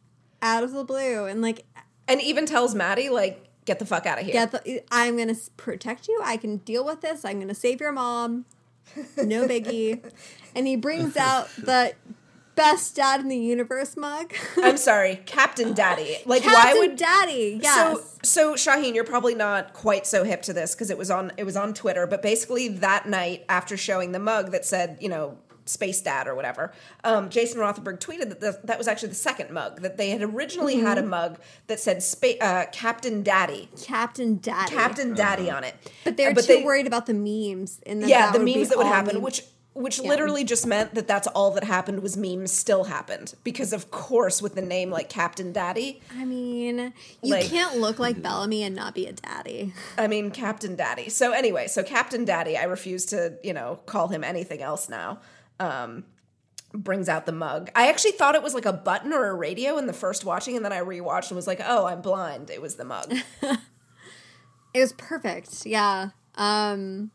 out 0.41 0.63
of 0.65 0.73
the 0.73 0.85
blue 0.85 1.27
and 1.27 1.41
like 1.43 1.65
And 2.09 2.21
even 2.23 2.47
tells 2.47 2.75
Madi, 2.75 3.09
like, 3.09 3.45
get 3.65 3.79
the 3.79 3.87
fuck 3.87 4.07
out 4.07 4.19
of 4.19 4.25
here. 4.25 4.33
get 4.33 4.51
the, 4.53 4.83
I'm 4.91 5.17
gonna 5.17 5.37
protect 5.57 6.09
you. 6.09 6.21
I 6.25 6.37
can 6.37 6.59
deal 6.59 6.85
with 6.85 7.01
this. 7.01 7.25
I'm 7.25 7.39
gonna 7.41 7.55
save 7.55 7.81
your 7.81 7.93
mom. 7.93 8.47
No 9.17 9.47
biggie. 9.47 10.03
and 10.55 10.67
he 10.67 10.77
brings 10.77 11.17
out 11.29 11.49
the 11.57 11.95
best 12.55 12.95
dad 12.97 13.21
in 13.21 13.29
the 13.29 13.37
universe 13.37 13.97
mug. 13.97 14.33
I'm 14.63 14.77
sorry, 14.77 15.21
Captain 15.27 15.73
Daddy. 15.73 16.19
Like, 16.27 16.45
why 16.45 16.75
would 16.77 16.97
Daddy? 16.97 17.59
Yes. 17.63 17.75
So, 18.23 18.55
so 18.55 18.57
Shahin, 18.57 18.95
you're 18.95 19.05
probably 19.05 19.35
not 19.35 19.73
quite 19.73 20.07
so 20.07 20.23
hip 20.25 20.43
to 20.43 20.53
this 20.53 20.75
because 20.75 20.91
it 20.91 20.99
was 20.99 21.11
on 21.11 21.33
it 21.37 21.45
was 21.45 21.57
on 21.57 21.75
Twitter. 21.75 22.07
But 22.07 22.23
basically, 22.23 22.69
that 22.69 23.09
night 23.09 23.45
after 23.49 23.77
showing 23.77 24.13
the 24.13 24.19
mug 24.19 24.53
that 24.53 24.65
said, 24.65 24.99
you 25.01 25.09
know, 25.09 25.39
Space 25.65 26.01
Dad 26.01 26.27
or 26.29 26.35
whatever, 26.35 26.73
um, 27.05 27.31
Jason 27.31 27.59
Rothenberg 27.61 27.99
tweeted 28.01 28.29
that 28.31 28.41
the, 28.41 28.61
that 28.65 28.79
was 28.79 28.89
actually 28.89 29.11
the 29.11 29.15
second 29.15 29.51
mug. 29.51 29.81
That 29.81 29.97
they 29.97 30.11
had 30.11 30.23
originally 30.23 30.77
had 30.81 30.99
Mm-hmm. 30.99 31.07
a 31.07 31.11
mug 31.11 31.41
that 31.69 31.81
said 31.81 32.03
Spa- 32.03 32.39
uh, 32.41 32.67
Captain 32.73 33.23
Daddy, 33.23 33.69
Captain 33.83 34.39
Daddy. 34.39 34.75
Captain 34.75 35.15
Daddy 35.15 35.51
on 35.51 35.65
it. 35.65 35.75
But 36.05 36.17
they're 36.17 36.31
Uh, 36.31 36.35
but 36.35 36.45
too 36.45 36.57
they- 36.57 36.65
worried 36.65 36.87
about 36.87 37.07
the 37.07 37.15
memes 37.15 37.81
and 37.87 38.03
that 38.03 38.09
Yeah, 38.09 38.31
that 38.33 38.39
the 38.39 38.45
memes 38.45 38.69
that 38.69 38.79
would 38.79 38.87
happen, 38.89 39.15
meme- 39.15 39.23
which 39.23 39.43
which 39.75 40.01
literally 40.01 40.45
just 40.45 40.67
meant 40.67 40.95
that 40.95 41.09
that's 41.09 41.27
all 41.29 41.51
that 41.53 41.65
happened 41.65 42.03
was 42.03 42.17
memes 42.17 42.53
still 42.53 42.85
happened 42.85 43.35
because 43.43 43.73
of 43.73 43.91
course 43.91 44.43
with 44.43 44.55
the 44.55 44.63
name 44.63 44.91
like 44.91 45.09
Captain 45.09 45.53
Daddy. 45.53 46.01
I 46.15 46.25
mean, 46.25 46.93
you 47.23 47.35
like- 47.35 47.47
can't 47.47 47.79
look 47.79 47.99
like 47.99 48.21
Bellamy 48.21 48.63
and 48.63 48.77
not 48.77 48.95
be 48.95 49.07
a 49.07 49.13
daddy. 49.13 49.73
I 49.97 50.09
mean, 50.09 50.31
Captain 50.31 50.77
Daddy. 50.77 51.09
So 51.09 51.33
anyway, 51.33 51.67
so 51.69 51.83
Captain 51.83 52.25
Daddy, 52.25 52.57
I 52.57 52.65
refuse 52.65 53.07
to, 53.07 53.39
you 53.43 53.55
know, 53.55 53.81
call 53.87 54.09
him 54.09 54.23
anything 54.25 54.61
else 54.61 54.89
now. 54.89 55.21
Um, 55.59 56.05
brings 56.75 57.09
out 57.09 57.27
the 57.27 57.33
mug. 57.33 57.71
I 57.75 57.89
actually 57.89 58.13
thought 58.13 58.35
it 58.35 58.43
was 58.43 58.55
like 58.55 58.67
a 58.67 58.73
button 58.73 59.13
or 59.13 59.29
a 59.29 59.35
radio 59.35 59.77
in 59.79 59.87
the 59.87 59.93
first 59.93 60.25
watching, 60.25 60.57
and 60.57 60.65
then 60.65 60.73
I 60.73 60.81
rewatched 60.81 61.29
and 61.29 61.37
was 61.37 61.47
like, 61.47 61.61
oh, 61.65 61.87
I'm 61.87 62.01
blind. 62.01 62.51
It 62.51 62.61
was 62.63 62.77
the 62.77 62.85
mug. 62.85 63.15
It 64.75 64.81
was 64.81 64.93
perfect. 64.95 65.67
Yeah. 65.67 66.11
Um 66.35 67.11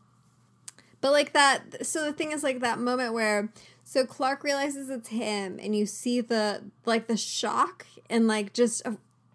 but 1.00 1.12
like 1.12 1.32
that 1.32 1.86
so 1.86 2.04
the 2.04 2.12
thing 2.12 2.32
is 2.32 2.42
like 2.42 2.60
that 2.60 2.78
moment 2.78 3.12
where 3.12 3.50
so 3.88 4.04
Clarke 4.04 4.44
realizes 4.44 4.90
it's 4.90 5.08
him 5.08 5.58
and 5.62 5.74
you 5.74 5.86
see 5.86 6.20
the 6.20 6.62
like 6.84 7.06
the 7.06 7.16
shock 7.16 7.86
and 8.10 8.26
like 8.26 8.52
just 8.52 8.82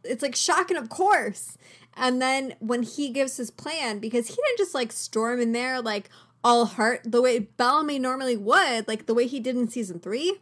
it's 0.03 0.21
like 0.21 0.35
shock 0.35 0.69
and 0.69 0.77
of 0.77 0.89
course. 0.89 1.57
And 1.95 2.21
then 2.21 2.53
when 2.59 2.83
he 2.83 3.09
gives 3.09 3.37
his 3.37 3.49
plan 3.49 3.97
because 3.97 4.27
he 4.27 4.35
didn't 4.35 4.57
just 4.59 4.75
like 4.75 4.91
storm 4.91 5.41
in 5.41 5.53
there 5.53 5.81
like 5.81 6.07
all 6.43 6.65
heart 6.65 7.01
the 7.03 7.19
way 7.19 7.39
Bellamy 7.39 7.97
normally 7.97 8.37
would, 8.37 8.87
like 8.87 9.07
the 9.07 9.15
way 9.15 9.25
he 9.25 9.39
did 9.39 9.55
in 9.55 9.69
season 9.69 9.99
3 9.99 10.39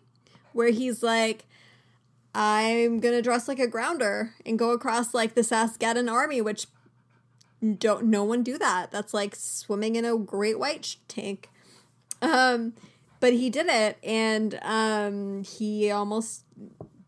where 0.52 0.72
he's 0.72 1.02
like 1.02 1.45
I'm 2.35 2.99
gonna 2.99 3.22
dress 3.22 3.48
like 3.48 3.60
a 3.60 3.68
grounder 3.68 4.34
and 4.45 4.60
go 4.60 4.72
across 4.72 5.14
like 5.14 5.35
the 5.35 5.43
Saskatchewan 5.43 6.10
army, 6.10 6.41
which 6.41 6.68
don't 7.77 8.05
no 8.05 8.23
one 8.23 8.43
do 8.43 8.57
that. 8.57 8.91
That's 8.91 9.13
like 9.13 9.35
swimming 9.35 9.95
in 9.95 10.05
a 10.05 10.17
great 10.17 10.59
white 10.59 10.95
tank. 11.07 11.49
Um, 12.21 12.73
but 13.19 13.33
he 13.33 13.49
did 13.49 13.67
it, 13.67 13.97
and 14.03 14.59
um, 14.63 15.43
he 15.43 15.91
almost 15.91 16.43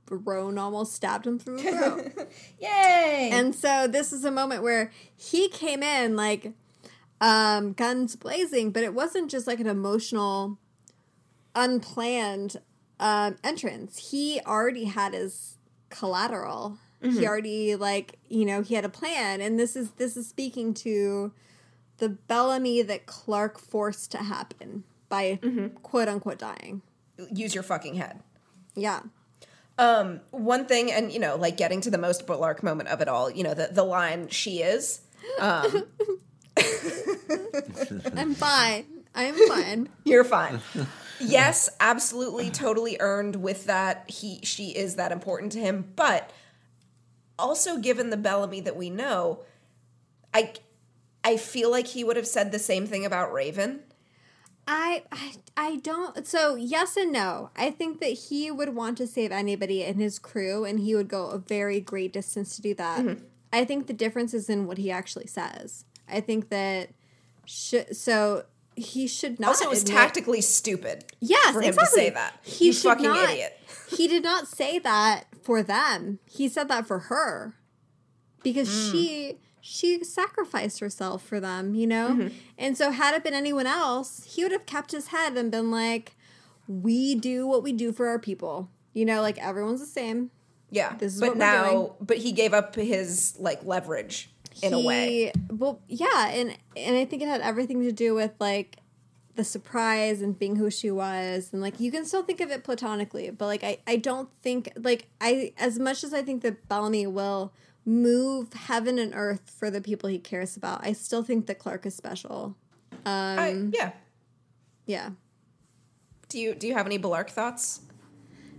Roan 0.10 0.58
almost 0.58 0.94
stabbed 0.94 1.26
him 1.26 1.40
through 1.40 1.58
the 1.58 1.72
throat. 1.72 2.30
Yay! 2.60 3.30
and 3.32 3.56
so 3.56 3.88
this 3.88 4.14
is 4.14 4.24
a 4.24 4.32
moment 4.32 4.62
where 4.64 4.92
he 5.16 5.50
came 5.50 5.82
in 5.82 6.16
like 6.16 6.54
um, 7.20 7.74
guns 7.74 8.16
blazing, 8.16 8.72
but 8.72 8.84
it 8.84 8.94
wasn't 8.94 9.32
just 9.32 9.48
like 9.48 9.60
an 9.60 9.68
emotional, 9.68 10.60
unplanned 11.56 12.58
um, 13.00 13.38
entrance. 13.44 14.12
He 14.12 14.40
already 14.46 14.86
had 14.86 15.14
his 15.14 15.58
collateral. 15.90 16.78
He 17.04 17.28
already 17.28 17.76
like 17.76 18.18
you 18.30 18.46
know 18.46 18.62
he 18.62 18.76
had 18.76 18.86
a 18.86 18.90
plan, 18.90 19.42
and 19.42 19.60
this 19.60 19.76
is 19.76 19.92
this 19.92 20.16
is 20.16 20.28
speaking 20.28 20.74
to 20.76 21.32
the 21.98 22.10
Bellamy 22.10 22.82
that 22.82 23.06
Clarke 23.06 23.60
forced 23.60 24.12
to 24.12 24.20
happen 24.20 24.84
by 25.10 25.40
quote 25.84 26.08
unquote 26.08 26.40
dying. 26.40 26.82
Use 27.32 27.54
your 27.54 27.64
fucking 27.64 27.96
head. 27.96 28.22
Yeah. 28.76 29.02
Um, 29.78 30.22
one 30.32 30.66
thing, 30.66 30.92
and 30.92 31.12
you 31.12 31.20
know, 31.20 31.36
like 31.36 31.58
getting 31.58 31.82
to 31.82 31.90
the 31.90 31.98
most 31.98 32.28
Bellarke 32.28 32.64
moment 32.64 32.90
of 32.90 33.02
it 33.02 33.08
all, 33.08 33.30
you 33.32 33.44
know, 33.44 33.54
the, 33.54 33.70
the 33.72 33.84
line, 33.84 34.28
she 34.30 34.62
is. 34.62 35.02
Um, 35.40 35.86
I'm 38.16 38.36
fine. 38.36 38.86
I'm 39.16 39.36
fine. 39.48 39.90
You're 40.04 40.24
fine. 40.24 40.60
yes, 41.20 41.70
absolutely, 41.80 42.50
totally 42.50 42.98
earned 43.00 43.38
with 43.38 43.66
that. 43.66 44.10
He, 44.10 44.40
she 44.44 44.70
is 44.70 44.96
that 44.96 45.12
important 45.12 45.52
to 45.54 45.60
him, 45.60 45.92
but 45.96 46.32
also 47.38 47.78
given 47.78 48.10
the 48.10 48.18
Bellamy 48.18 48.62
that 48.62 48.76
we 48.76 48.90
know, 48.90 49.44
I, 50.34 50.54
I 51.24 51.38
feel 51.38 51.70
like 51.72 51.88
he 51.88 52.04
would 52.04 52.18
have 52.18 52.28
said 52.28 52.52
the 52.52 52.60
same 52.60 52.86
thing 52.88 53.06
about 53.06 53.34
Raven. 53.34 53.82
I, 54.66 55.04
I 55.12 55.34
I 55.58 55.76
don't 55.78 56.26
so 56.26 56.56
yes 56.56 56.96
and 56.96 57.12
no. 57.12 57.50
I 57.56 57.70
think 57.70 58.00
that 58.00 58.14
he 58.14 58.50
would 58.50 58.70
want 58.70 58.98
to 59.00 59.08
save 59.08 59.32
anybody 59.32 59.84
in 59.84 60.00
his 60.00 60.20
crew 60.20 60.64
and 60.64 60.80
he 60.80 60.96
would 60.96 61.10
go 61.10 61.28
a 61.28 61.38
very 61.38 61.82
great 61.82 62.14
distance 62.14 62.56
to 62.56 62.62
do 62.62 62.74
that. 62.76 63.02
Mm-hmm. 63.02 63.26
I 63.52 63.66
think 63.66 63.88
the 63.88 63.94
difference 63.94 64.34
is 64.34 64.50
in 64.50 64.66
what 64.66 64.78
he 64.78 64.90
actually 64.90 65.28
says. 65.28 65.86
I 66.08 66.22
think 66.22 66.50
that 66.50 66.90
sh- 67.46 67.92
so 67.92 68.46
he 68.76 69.08
should 69.08 69.40
not 69.40 69.50
Also, 69.50 69.66
it 69.66 69.70
was 69.70 69.82
admit- 69.84 69.98
tactically 69.98 70.42
stupid. 70.42 71.06
Yes, 71.20 71.54
for 71.54 71.62
him 71.62 71.70
exactly. 71.70 72.02
to 72.02 72.06
say 72.08 72.10
that. 72.12 72.40
He 72.44 72.66
you 72.68 72.74
should 72.74 72.84
fucking 72.90 73.06
not, 73.06 73.30
idiot. 73.30 73.60
he 73.90 74.08
did 74.08 74.24
not 74.24 74.48
say 74.48 74.80
that 74.80 75.26
for 75.42 75.62
them. 75.64 76.20
He 76.26 76.48
said 76.50 76.68
that 76.70 76.88
for 76.88 77.00
her 77.00 77.56
because 78.44 78.68
Mm. 78.70 78.92
she 78.92 79.38
she 79.66 80.04
sacrificed 80.04 80.80
herself 80.82 81.24
for 81.24 81.40
them, 81.40 81.74
you 81.74 81.88
know. 81.88 82.10
Mm-hmm. 82.10 82.36
And 82.58 82.78
so, 82.78 82.92
had 82.92 83.16
it 83.16 83.24
been 83.24 83.34
anyone 83.34 83.66
else, 83.68 84.24
he 84.36 84.44
would 84.44 84.52
have 84.52 84.66
kept 84.66 84.92
his 84.92 85.08
head 85.08 85.38
and 85.38 85.50
been 85.52 85.72
like, 85.72 86.18
"We 86.68 87.16
do 87.16 87.48
what 87.48 87.64
we 87.64 87.72
do 87.72 87.94
for 87.94 88.08
our 88.08 88.20
people." 88.20 88.70
You 88.94 89.06
know, 89.06 89.22
like 89.22 89.38
everyone's 89.38 89.80
the 89.80 89.86
same. 89.86 90.32
Yeah, 90.70 90.96
This 90.98 91.14
is 91.16 91.20
but 91.22 91.38
now, 91.38 91.96
but 92.02 92.18
he 92.18 92.32
gave 92.32 92.54
up 92.54 92.76
his 92.76 93.36
like 93.40 93.64
leverage 93.64 94.33
in 94.62 94.74
a 94.74 94.80
way. 94.80 95.32
Well, 95.50 95.82
yeah, 95.88 96.30
and 96.30 96.58
and 96.78 96.96
I 96.96 97.06
think 97.06 97.22
it 97.22 97.28
had 97.28 97.42
everything 97.42 97.82
to 97.84 97.92
do 97.92 98.14
with 98.14 98.32
like 98.40 98.78
the 99.36 99.44
surprise 99.44 100.22
and 100.22 100.38
being 100.38 100.58
who 100.58 100.70
she 100.70 100.92
was 100.92 101.50
and 101.52 101.60
like 101.60 101.80
you 101.80 101.92
can 101.92 102.06
still 102.06 102.22
think 102.22 102.40
of 102.40 102.52
it 102.52 102.64
platonically 102.64 103.32
but 103.32 103.48
like 103.48 103.64
i 103.64 103.80
i 103.88 103.96
don't 103.96 104.30
think 104.44 104.70
like 104.78 105.08
i 105.20 105.52
as 105.58 105.80
much 105.80 106.04
as 106.04 106.14
i 106.14 106.22
think 106.22 106.44
that 106.44 106.70
bellamy 106.70 107.08
will 107.08 107.52
move 107.84 108.54
heaven 108.54 109.00
and 109.00 109.12
earth 109.16 109.52
for 109.58 109.72
the 109.72 109.82
people 109.82 110.08
he 110.08 110.20
cares 110.20 110.56
about 110.56 110.86
i 110.86 110.94
still 110.94 111.24
think 111.24 111.48
that 111.48 111.58
clarke 111.58 111.84
is 111.84 111.96
special 111.96 112.56
um 113.08 113.40
I, 113.40 113.70
yeah. 113.74 113.92
yeah 114.86 115.10
Do 116.30 116.38
you 116.40 116.54
do 116.54 116.68
you 116.68 116.74
have 116.76 116.86
any 116.86 117.00
Bellarke 117.00 117.32
thoughts, 117.32 117.82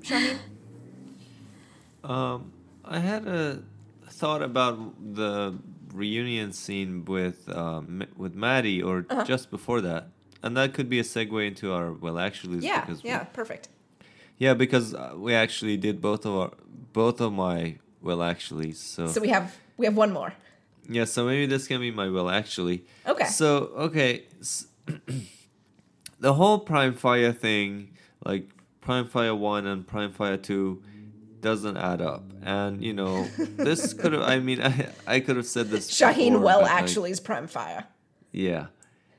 Shahin? 0.03 0.39
Um, 2.05 2.53
I 2.85 2.99
had 2.99 3.27
a 3.27 3.63
thought 4.11 4.43
about 4.43 4.77
the 5.15 5.55
reunion 5.95 6.53
scene 6.53 7.05
with 7.05 7.49
um, 7.49 8.03
with 8.17 8.35
Maddie, 8.35 8.83
or 8.83 9.07
Uh-huh. 9.09 9.25
just 9.25 9.51
before 9.51 9.81
that, 9.83 10.09
and 10.43 10.57
that 10.57 10.75
could 10.75 10.89
be 10.89 10.99
a 10.99 11.03
segue 11.05 11.47
into 11.47 11.73
our 11.73 11.93
well, 11.93 12.19
actually, 12.19 12.59
yeah, 12.59 12.81
because 12.81 13.03
we- 13.03 13.11
yeah, 13.11 13.25
perfect. 13.41 13.69
yeah, 14.39 14.55
because 14.55 14.95
uh, 14.95 15.13
we 15.17 15.33
actually 15.35 15.77
did 15.77 16.01
both 16.01 16.27
of 16.27 16.33
our 16.35 16.51
both 16.93 17.21
of 17.21 17.33
my 17.33 17.77
well, 18.03 18.23
actually, 18.23 18.73
so, 18.73 19.07
So 19.07 19.21
we 19.21 19.29
have 19.29 19.57
we 19.79 19.87
have 19.87 19.97
one 19.97 20.13
more. 20.13 20.33
yeah, 20.89 21.07
so 21.07 21.25
maybe 21.25 21.47
this 21.47 21.67
can 21.69 21.81
be 21.81 21.91
my 21.91 22.09
well, 22.11 22.29
actually. 22.29 22.85
Okay. 23.07 23.27
So 23.27 23.49
okay, 23.89 24.25
s- 24.41 24.67
the 26.21 26.35
whole 26.35 26.59
Prime 26.59 26.95
Fire 26.95 27.33
thing, 27.33 27.91
like 28.25 28.49
Prime 28.81 29.07
Fire 29.07 29.35
One 29.35 29.67
and 29.67 29.87
Prime 29.87 30.13
Fire 30.13 30.37
Two, 30.37 30.83
doesn't 31.45 31.77
add 31.77 32.01
up. 32.01 32.25
And 32.43 32.83
you 32.83 32.93
know, 32.93 33.25
this 33.39 33.95
could 33.95 34.13
have. 34.15 34.23
I 34.23 34.41
mean, 34.41 34.61
I 34.61 34.89
I 35.07 35.21
could 35.21 35.37
have 35.37 35.47
said 35.47 35.69
this. 35.69 35.89
Shahin 35.91 36.33
before, 36.33 36.45
well 36.45 36.61
but, 36.63 36.71
like, 36.71 36.83
actually 36.83 37.11
is 37.13 37.21
prime 37.21 37.47
fire. 37.47 37.87
yeah. 38.33 38.67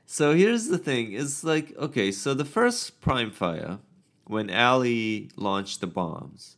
So 0.04 0.34
here's 0.34 0.68
the 0.68 0.78
thing: 0.78 1.12
is 1.12 1.42
like 1.42 1.74
okay, 1.76 2.12
so 2.12 2.34
the 2.34 2.44
first 2.44 3.00
Prime 3.00 3.30
Fire, 3.32 3.78
when 4.26 4.50
ALIE 4.50 5.30
launched 5.36 5.80
the 5.80 5.88
bombs, 5.88 6.54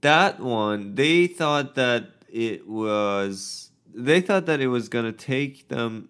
that 0.00 0.40
one 0.40 0.94
they 0.94 1.26
thought 1.26 1.74
that 1.74 2.04
it 2.32 2.66
was 2.66 3.70
they 3.92 4.20
thought 4.22 4.46
that 4.46 4.60
it 4.60 4.68
was 4.68 4.88
gonna 4.88 5.12
take 5.12 5.68
them 5.68 6.08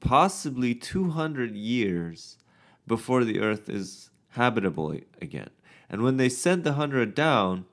possibly 0.00 0.74
200 0.74 1.54
years 1.54 2.38
before 2.86 3.24
the 3.24 3.40
Earth 3.40 3.68
is 3.68 4.10
habitable 4.30 4.96
again. 5.20 5.50
And 5.90 6.02
when 6.02 6.16
they 6.16 6.28
sent 6.28 6.64
the 6.64 6.74
hundred 6.74 7.14
down, 7.14 7.66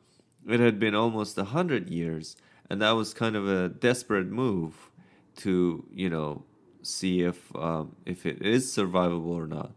it 0.47 0.59
had 0.59 0.79
been 0.79 0.95
almost 0.95 1.37
a 1.37 1.45
hundred 1.45 1.89
years, 1.89 2.35
and 2.69 2.81
that 2.81 2.91
was 2.91 3.13
kind 3.13 3.35
of 3.35 3.47
a 3.47 3.69
desperate 3.69 4.27
move 4.27 4.89
to 5.37 5.85
you 5.91 6.09
know 6.09 6.43
see 6.81 7.21
if 7.21 7.55
um, 7.55 7.95
if 8.05 8.25
it 8.25 8.41
is 8.41 8.65
survivable 8.67 9.35
or 9.35 9.47
not. 9.47 9.71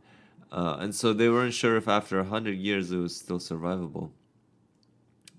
Uh, 0.51 0.77
and 0.81 0.95
so 0.95 1.12
they 1.12 1.28
weren't 1.28 1.55
sure 1.55 1.77
if 1.77 1.89
after 1.89 2.19
a 2.19 2.24
hundred 2.24 2.57
years 2.57 2.90
it 2.90 2.97
was 2.97 3.16
still 3.16 3.39
survivable. 3.39 4.11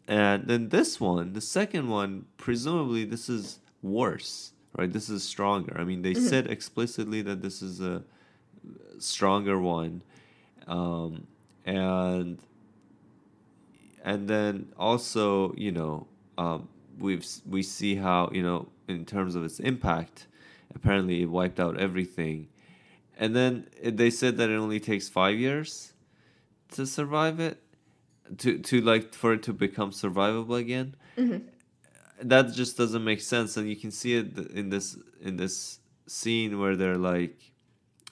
And 0.08 0.48
then 0.48 0.70
this 0.70 1.00
one, 1.00 1.34
the 1.34 1.42
second 1.42 1.88
one, 1.88 2.26
presumably 2.38 3.06
this 3.06 3.30
is 3.30 3.60
worse, 3.84 4.54
right? 4.76 4.92
This 4.92 5.10
is 5.10 5.24
stronger. 5.24 5.76
I 5.80 5.84
mean, 5.84 6.02
they 6.02 6.16
said 6.16 6.48
explicitly 6.48 7.22
that 7.24 7.42
this 7.42 7.62
is 7.62 7.80
a 7.80 8.04
stronger 8.98 9.60
one, 9.60 10.02
um, 10.68 11.28
and 11.66 12.40
and 14.04 14.28
then 14.28 14.72
also, 14.78 15.54
you 15.56 15.72
know, 15.72 16.08
um, 16.38 16.70
we've 16.98 17.26
we 17.46 17.64
see 17.64 17.96
how 17.96 18.30
you 18.34 18.44
know 18.44 18.70
in 18.88 19.06
terms 19.06 19.36
of 19.36 19.44
its 19.44 19.60
impact, 19.60 20.28
apparently 20.74 21.22
it 21.22 21.30
wiped 21.30 21.60
out 21.60 21.80
everything, 21.80 22.48
and 23.18 23.36
then 23.36 23.68
they 23.84 24.10
said 24.10 24.38
that 24.38 24.50
it 24.50 24.56
only 24.56 24.80
takes 24.80 25.10
five 25.10 25.36
years 25.36 25.94
to 26.72 26.86
survive 26.86 27.40
it 27.40 27.62
to 28.38 28.60
to 28.60 28.82
like 28.82 29.14
for 29.14 29.34
it 29.34 29.44
to 29.44 29.54
become 29.54 29.92
survivable 29.92 30.58
again. 30.58 30.96
That 32.22 32.54
just 32.54 32.78
doesn't 32.78 33.04
make 33.04 33.22
sense. 33.22 33.56
And 33.56 33.70
you 33.70 33.78
can 33.78 33.92
see 33.92 34.16
it 34.18 34.38
in 34.52 34.70
this 34.70 34.98
in 35.22 35.38
this 35.38 35.80
scene 36.08 36.60
where 36.60 36.76
they're 36.76 36.98
like 36.98 37.52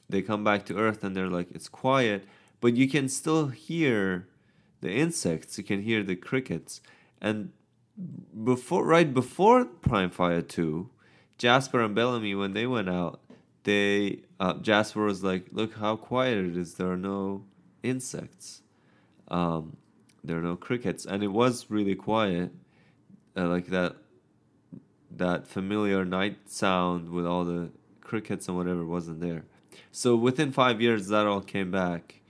they 0.09 0.21
come 0.21 0.43
back 0.43 0.65
to 0.65 0.77
earth 0.77 1.03
and 1.03 1.15
they're 1.15 1.27
like 1.27 1.49
it's 1.51 1.67
quiet 1.67 2.23
but 2.61 2.75
you 2.75 2.87
can 2.87 3.09
still 3.09 3.47
hear 3.47 4.27
the 4.81 4.91
insects 4.91 5.57
you 5.57 5.63
can 5.63 5.81
hear 5.81 6.03
the 6.03 6.15
crickets. 6.15 6.81
And 7.21 7.51
before 8.43 8.85
right 8.85 9.11
before 9.11 9.65
prime 9.65 10.11
fire 10.11 10.43
2 10.43 10.87
jasper 11.39 11.81
and 11.81 11.95
bellamy 11.95 12.35
when 12.35 12.53
they 12.53 12.67
went 12.67 12.87
out 12.87 13.19
they 13.67 14.19
uh, 14.39 14.53
jasper 14.53 15.03
was 15.03 15.23
like 15.23 15.47
look 15.51 15.73
how 15.75 15.97
quiet 15.97 16.37
it 16.37 16.55
is. 16.55 16.75
There 16.75 16.89
are 16.89 16.97
no 16.97 17.43
insects. 17.83 18.61
Um, 19.27 19.75
there 20.23 20.37
are 20.37 20.41
no 20.41 20.55
crickets. 20.55 21.05
And 21.05 21.21
it 21.21 21.27
was 21.27 21.65
really 21.69 21.93
quiet 21.93 22.51
uh, 23.35 23.47
like 23.49 23.67
that 23.67 23.97
that 25.11 25.47
familiar 25.47 26.05
night 26.05 26.49
sound 26.49 27.09
with 27.09 27.25
all 27.25 27.43
the 27.43 27.69
crickets 27.99 28.47
and 28.47 28.55
whatever 28.55 28.85
wasn't 28.85 29.19
there. 29.19 29.43
So 29.91 30.15
within 30.15 30.53
five 30.53 30.79
years 30.79 31.09
that 31.09 31.27
all 31.27 31.41
came 31.41 31.69
back. 31.69 32.21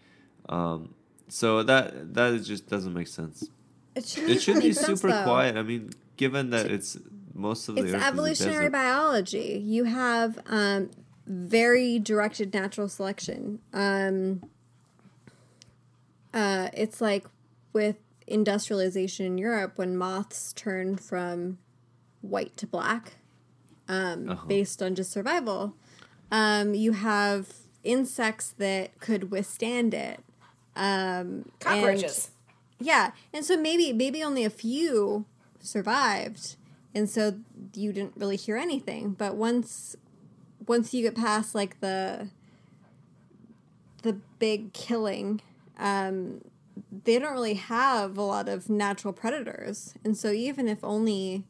Um, 0.50 0.96
so 1.28 1.64
that 1.64 2.14
that 2.14 2.42
just 2.44 2.68
doesn't 2.68 2.94
make 2.94 3.08
sense 3.08 3.50
it 3.96 4.06
should, 4.06 4.30
it 4.30 4.42
should 4.42 4.60
be 4.62 4.74
sense, 4.74 4.86
super 4.86 5.10
though. 5.10 5.24
quiet 5.24 5.58
i 5.58 5.62
mean 5.62 5.90
given 6.18 6.50
that 6.50 6.66
it's 6.72 6.98
most 7.34 7.70
of 7.70 7.76
the 7.76 7.84
it's 7.84 7.94
evolutionary 7.94 8.70
biology. 8.70 9.62
You 9.64 9.84
have 9.84 10.40
um, 10.48 10.90
very 11.28 12.00
directed 12.00 12.54
natural 12.54 12.90
selection. 12.90 13.60
Um, 13.74 14.42
uh, 16.34 16.70
it's 16.74 17.00
like 17.00 17.26
with 17.74 17.98
industrialization 18.26 19.26
in 19.26 19.38
Europe 19.38 19.74
when 19.78 19.96
moths 19.96 20.52
turn 20.54 20.98
from 20.98 21.60
white 22.22 22.58
to 22.58 22.68
black 22.68 23.18
um, 23.88 24.30
Uh-huh. 24.30 24.46
based 24.48 24.82
on 24.82 24.96
just 24.96 25.12
survival. 25.12 25.76
Um, 26.32 26.74
you 26.74 26.94
have 26.94 27.54
insects 27.84 28.54
that 28.58 29.00
could 29.00 29.32
withstand 29.32 29.94
it. 29.94 30.24
Um, 30.78 30.84
and- 30.84 31.52
Cockroaches. 31.60 32.32
yeah, 32.80 33.12
and 33.34 33.44
so 33.44 33.58
maybe 33.58 33.92
maybe 33.94 34.24
only 34.24 34.44
a 34.46 34.50
few 34.50 35.26
survived, 35.60 36.56
and 36.94 37.10
so 37.10 37.40
you 37.74 37.92
didn't 37.94 38.14
really 38.16 38.36
hear 38.38 38.58
anything. 38.58 39.12
But 39.12 39.36
once 39.36 39.96
once 40.68 40.94
you 40.94 41.02
get 41.02 41.16
past 41.16 41.56
like 41.56 41.80
the 41.80 42.30
the 44.04 44.14
big 44.40 44.74
killing, 44.74 45.42
um, 45.80 46.42
they 47.04 47.18
don't 47.20 47.34
really 47.34 47.56
have 47.56 48.18
a 48.18 48.22
lot 48.22 48.48
of 48.48 48.70
natural 48.70 49.14
predators, 49.14 49.96
and 50.04 50.16
so 50.16 50.32
even 50.32 50.68
if 50.68 50.84
only 50.84 51.44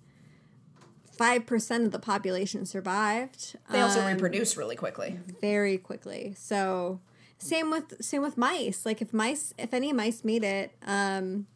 five 1.12 1.46
percent 1.46 1.84
of 1.86 1.92
the 1.92 2.00
population 2.00 2.66
survived, 2.66 3.58
They 3.72 3.82
also 3.82 4.02
um, 4.02 4.08
reproduce 4.08 4.56
really 4.56 4.76
quickly. 4.76 5.20
very 5.42 5.78
quickly. 5.78 6.34
So 6.38 7.00
same 7.40 7.70
with 7.72 8.04
same 8.04 8.22
with 8.22 8.38
mice. 8.38 8.86
Like 8.86 9.02
if 9.02 9.14
mice 9.14 9.54
if 9.58 9.74
any 9.74 9.94
mice 9.94 10.24
made 10.24 10.44
it, 10.44 10.72
um 10.86 11.48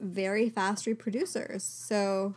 very 0.00 0.48
fast 0.50 0.86
reproducers. 0.86 1.62
So 1.62 2.34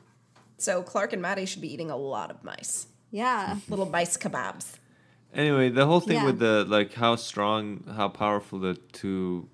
So 0.57 0.81
Clarke 0.83 1.13
and 1.13 1.21
Madi 1.21 1.45
should 1.45 1.61
be 1.61 1.71
eating 1.73 1.91
a 1.91 1.97
lot 1.97 2.31
of 2.31 2.43
mice. 2.43 2.87
yeah. 3.11 3.57
Little 3.67 3.85
mice 3.89 4.17
kebabs. 4.17 4.77
Anyway, 5.33 5.69
the 5.69 5.85
whole 5.85 5.99
thing 5.99 6.15
Yeah. 6.17 6.25
with 6.25 6.39
the 6.39 6.65
like 6.67 6.93
how 6.93 7.15
strong, 7.15 7.83
how 7.95 8.09
powerful 8.09 8.59
the 8.59 8.75
two 8.93 9.47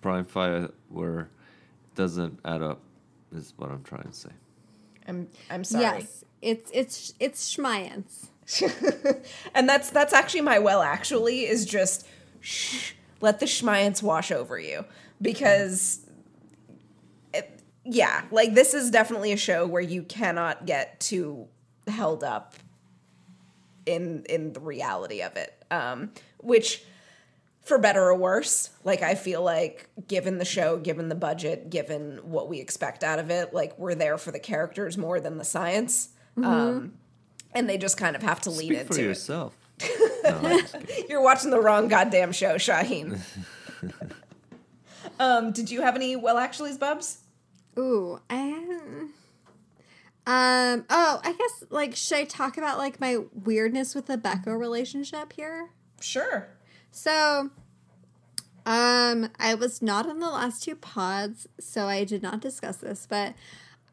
prime 0.00 0.24
fire 0.24 0.70
were 0.90 1.28
doesn't 1.94 2.40
add 2.44 2.62
up. 2.62 2.80
Is 3.34 3.54
what 3.56 3.70
I'm 3.70 3.82
trying 3.82 4.02
to 4.08 4.12
say. 4.12 4.30
I'm 5.08 5.28
I'm 5.50 5.64
sorry. 5.64 5.84
Yes. 5.84 6.24
It's 6.42 6.70
it's 6.74 7.14
it's 7.20 7.54
schmiance. 7.56 8.28
and 9.54 9.68
that's 9.68 9.90
that's 9.90 10.12
actually 10.12 10.40
my 10.42 10.58
well 10.58 10.82
actually 10.82 11.46
is 11.46 11.64
just 11.64 12.06
shh, 12.42 12.92
let 13.20 13.40
the 13.40 13.46
schmiance 13.46 14.02
wash 14.02 14.30
over 14.30 14.58
you. 14.58 14.84
Because 15.20 16.04
it, 17.32 17.60
yeah 17.84 18.24
like 18.30 18.54
this 18.54 18.74
is 18.74 18.90
definitely 18.90 19.32
a 19.32 19.36
show 19.36 19.66
where 19.66 19.80
you 19.80 20.02
cannot 20.02 20.66
get 20.66 21.00
too 21.00 21.46
held 21.86 22.22
up 22.24 22.54
in 23.86 24.24
in 24.28 24.52
the 24.52 24.60
reality 24.60 25.22
of 25.22 25.36
it. 25.36 25.64
Um 25.70 26.10
which 26.38 26.82
for 27.62 27.78
better 27.78 28.02
or 28.02 28.16
worse 28.16 28.70
like 28.82 29.02
i 29.02 29.14
feel 29.14 29.40
like 29.40 29.88
given 30.08 30.38
the 30.38 30.44
show 30.44 30.76
given 30.78 31.08
the 31.08 31.14
budget 31.14 31.70
given 31.70 32.18
what 32.24 32.48
we 32.48 32.58
expect 32.58 33.04
out 33.04 33.20
of 33.20 33.30
it 33.30 33.54
like 33.54 33.78
we're 33.78 33.94
there 33.94 34.18
for 34.18 34.32
the 34.32 34.40
characters 34.40 34.98
more 34.98 35.20
than 35.20 35.38
the 35.38 35.44
science. 35.44 36.08
Um 36.36 36.94
and 37.54 37.68
they 37.68 37.78
just 37.78 37.96
kind 37.96 38.16
of 38.16 38.22
have 38.22 38.40
to 38.42 38.50
lead 38.50 38.66
Speak 38.68 38.80
into 38.80 38.94
for 38.94 39.00
it. 39.00 39.04
yourself. 39.04 39.54
No, 39.80 40.30
I'm 40.30 40.58
just 40.58 40.72
kidding. 40.72 41.06
you're 41.08 41.22
watching 41.22 41.50
the 41.50 41.60
wrong 41.60 41.88
goddamn 41.88 42.32
show, 42.32 42.58
Shahin. 42.58 43.20
um, 45.20 45.52
did 45.52 45.70
you 45.70 45.82
have 45.82 45.96
any 45.96 46.16
well 46.16 46.36
actuallys, 46.36 46.78
Bubs? 46.78 47.18
Ooh, 47.78 48.20
I 48.28 48.50
Um. 50.26 50.84
Oh, 50.90 51.20
I 51.24 51.32
guess 51.32 51.64
like 51.70 51.96
should 51.96 52.18
I 52.18 52.24
talk 52.24 52.56
about 52.58 52.78
like 52.78 53.00
my 53.00 53.18
weirdness 53.32 53.94
with 53.94 54.06
the 54.06 54.16
Becho 54.16 54.58
relationship 54.58 55.32
here? 55.32 55.70
Sure. 56.00 56.48
So, 56.90 57.50
um, 58.66 59.30
I 59.38 59.54
was 59.54 59.82
not 59.82 60.06
on 60.06 60.18
the 60.20 60.28
last 60.30 60.62
two 60.62 60.76
pods, 60.76 61.48
so 61.58 61.86
I 61.86 62.04
did 62.04 62.22
not 62.22 62.40
discuss 62.40 62.76
this, 62.76 63.06
but 63.08 63.34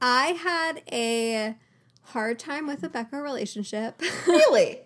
I 0.02 0.28
had 0.32 0.84
a 0.92 1.56
hard 2.04 2.40
time 2.40 2.68
with 2.68 2.82
the 2.82 2.90
Becho 2.90 3.22
relationship. 3.24 4.02
Really? 4.28 4.82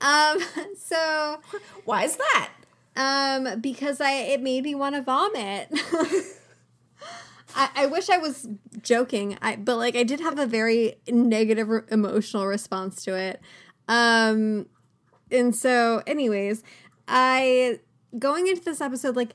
Um. 0.00 0.38
So, 0.76 1.40
Why 1.84 2.04
is 2.04 2.16
that? 2.16 2.50
um, 2.96 3.60
because 3.60 4.00
I 4.00 4.12
it 4.12 4.42
made 4.42 4.64
me 4.64 4.74
want 4.74 4.94
to 4.94 5.02
vomit. 5.02 5.68
I, 7.56 7.70
I 7.74 7.86
wish 7.86 8.10
I 8.10 8.18
was 8.18 8.48
joking, 8.82 9.38
I 9.40 9.56
but 9.56 9.76
like 9.76 9.96
I 9.96 10.02
did 10.02 10.20
have 10.20 10.38
a 10.38 10.46
very 10.46 10.96
negative 11.08 11.68
re- 11.68 11.82
emotional 11.90 12.46
response 12.46 13.02
to 13.04 13.14
it. 13.16 13.40
Um, 13.88 14.66
and 15.30 15.54
so, 15.54 16.02
anyways, 16.06 16.62
I 17.08 17.80
going 18.18 18.46
into 18.46 18.62
this 18.62 18.80
episode 18.80 19.16
like. 19.16 19.34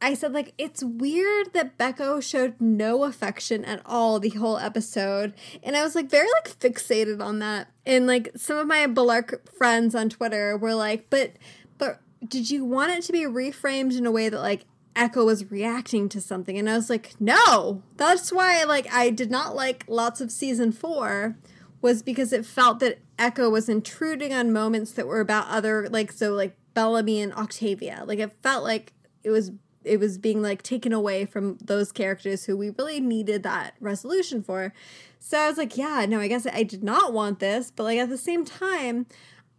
I 0.00 0.14
said 0.14 0.32
like 0.32 0.52
it's 0.58 0.84
weird 0.84 1.52
that 1.52 1.78
Becho 1.78 2.22
showed 2.22 2.60
no 2.60 3.04
affection 3.04 3.64
at 3.64 3.80
all 3.86 4.20
the 4.20 4.30
whole 4.30 4.58
episode, 4.58 5.34
and 5.62 5.76
I 5.76 5.82
was 5.82 5.94
like 5.94 6.10
very 6.10 6.28
like 6.28 6.58
fixated 6.58 7.22
on 7.22 7.38
that. 7.38 7.68
And 7.86 8.06
like 8.06 8.30
some 8.36 8.58
of 8.58 8.66
my 8.66 8.86
Bellarke 8.86 9.48
friends 9.48 9.94
on 9.94 10.08
Twitter 10.10 10.56
were 10.56 10.74
like, 10.74 11.08
"But, 11.10 11.32
but 11.78 12.00
did 12.26 12.50
you 12.50 12.64
want 12.64 12.92
it 12.92 13.02
to 13.04 13.12
be 13.12 13.22
reframed 13.22 13.96
in 13.96 14.06
a 14.06 14.12
way 14.12 14.28
that 14.28 14.40
like 14.40 14.66
Echo 14.94 15.24
was 15.24 15.50
reacting 15.50 16.08
to 16.10 16.20
something?" 16.20 16.58
And 16.58 16.68
I 16.68 16.76
was 16.76 16.90
like, 16.90 17.12
"No, 17.18 17.82
that's 17.96 18.30
why 18.30 18.64
like 18.64 18.92
I 18.92 19.10
did 19.10 19.30
not 19.30 19.56
like 19.56 19.84
lots 19.88 20.20
of 20.20 20.30
season 20.30 20.72
four, 20.72 21.36
was 21.80 22.02
because 22.02 22.32
it 22.32 22.46
felt 22.46 22.80
that 22.80 22.98
Echo 23.18 23.48
was 23.48 23.68
intruding 23.68 24.32
on 24.32 24.52
moments 24.52 24.92
that 24.92 25.06
were 25.06 25.20
about 25.20 25.48
other 25.48 25.88
like 25.88 26.12
so 26.12 26.32
like 26.32 26.56
Bellamy 26.74 27.20
and 27.20 27.32
Octavia. 27.32 28.04
Like 28.06 28.18
it 28.18 28.32
felt 28.42 28.64
like 28.64 28.92
it 29.22 29.30
was 29.30 29.52
it 29.84 30.00
was 30.00 30.18
being 30.18 30.42
like 30.42 30.62
taken 30.62 30.92
away 30.92 31.24
from 31.24 31.58
those 31.60 31.92
characters 31.92 32.44
who 32.44 32.56
we 32.56 32.70
really 32.70 33.00
needed 33.00 33.42
that 33.42 33.74
resolution 33.80 34.42
for. 34.42 34.72
So 35.18 35.38
I 35.38 35.48
was 35.48 35.58
like, 35.58 35.76
yeah, 35.76 36.06
no, 36.08 36.20
I 36.20 36.28
guess 36.28 36.46
I 36.46 36.62
did 36.62 36.82
not 36.82 37.12
want 37.12 37.38
this, 37.38 37.70
but 37.74 37.84
like 37.84 37.98
at 37.98 38.08
the 38.08 38.18
same 38.18 38.44
time, 38.44 39.06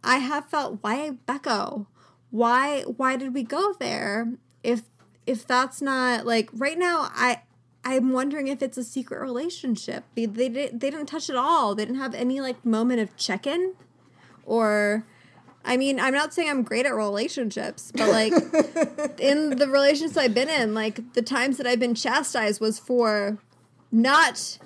I 0.04 0.18
have 0.18 0.48
felt 0.48 0.78
why 0.82 1.12
Becho? 1.26 1.86
Why 2.30 2.82
why 2.82 3.16
did 3.16 3.34
we 3.34 3.42
go 3.42 3.74
there 3.78 4.32
if 4.62 4.82
if 5.26 5.46
that's 5.46 5.80
not 5.80 6.26
like 6.26 6.50
right 6.52 6.78
now 6.78 7.10
I 7.14 7.42
I'm 7.84 8.12
wondering 8.12 8.48
if 8.48 8.62
it's 8.62 8.76
a 8.76 8.82
secret 8.82 9.20
relationship. 9.20 10.04
They 10.16 10.26
they, 10.26 10.48
did, 10.48 10.80
they 10.80 10.90
didn't 10.90 11.06
touch 11.06 11.30
at 11.30 11.36
all. 11.36 11.74
They 11.74 11.84
didn't 11.84 12.00
have 12.00 12.14
any 12.14 12.40
like 12.40 12.64
moment 12.64 13.00
of 13.00 13.16
check-in 13.16 13.74
or 14.44 15.06
I 15.66 15.76
mean, 15.76 15.98
I'm 15.98 16.14
not 16.14 16.32
saying 16.32 16.48
I'm 16.48 16.62
great 16.62 16.86
at 16.86 16.94
relationships, 16.94 17.92
but 17.92 18.08
like 18.08 18.32
in 19.20 19.56
the 19.56 19.68
relationships 19.68 20.16
I've 20.16 20.32
been 20.32 20.48
in, 20.48 20.74
like 20.74 21.12
the 21.14 21.22
times 21.22 21.56
that 21.58 21.66
I've 21.66 21.80
been 21.80 21.94
chastised 21.94 22.60
was 22.60 22.78
for 22.78 23.38
not 23.90 24.58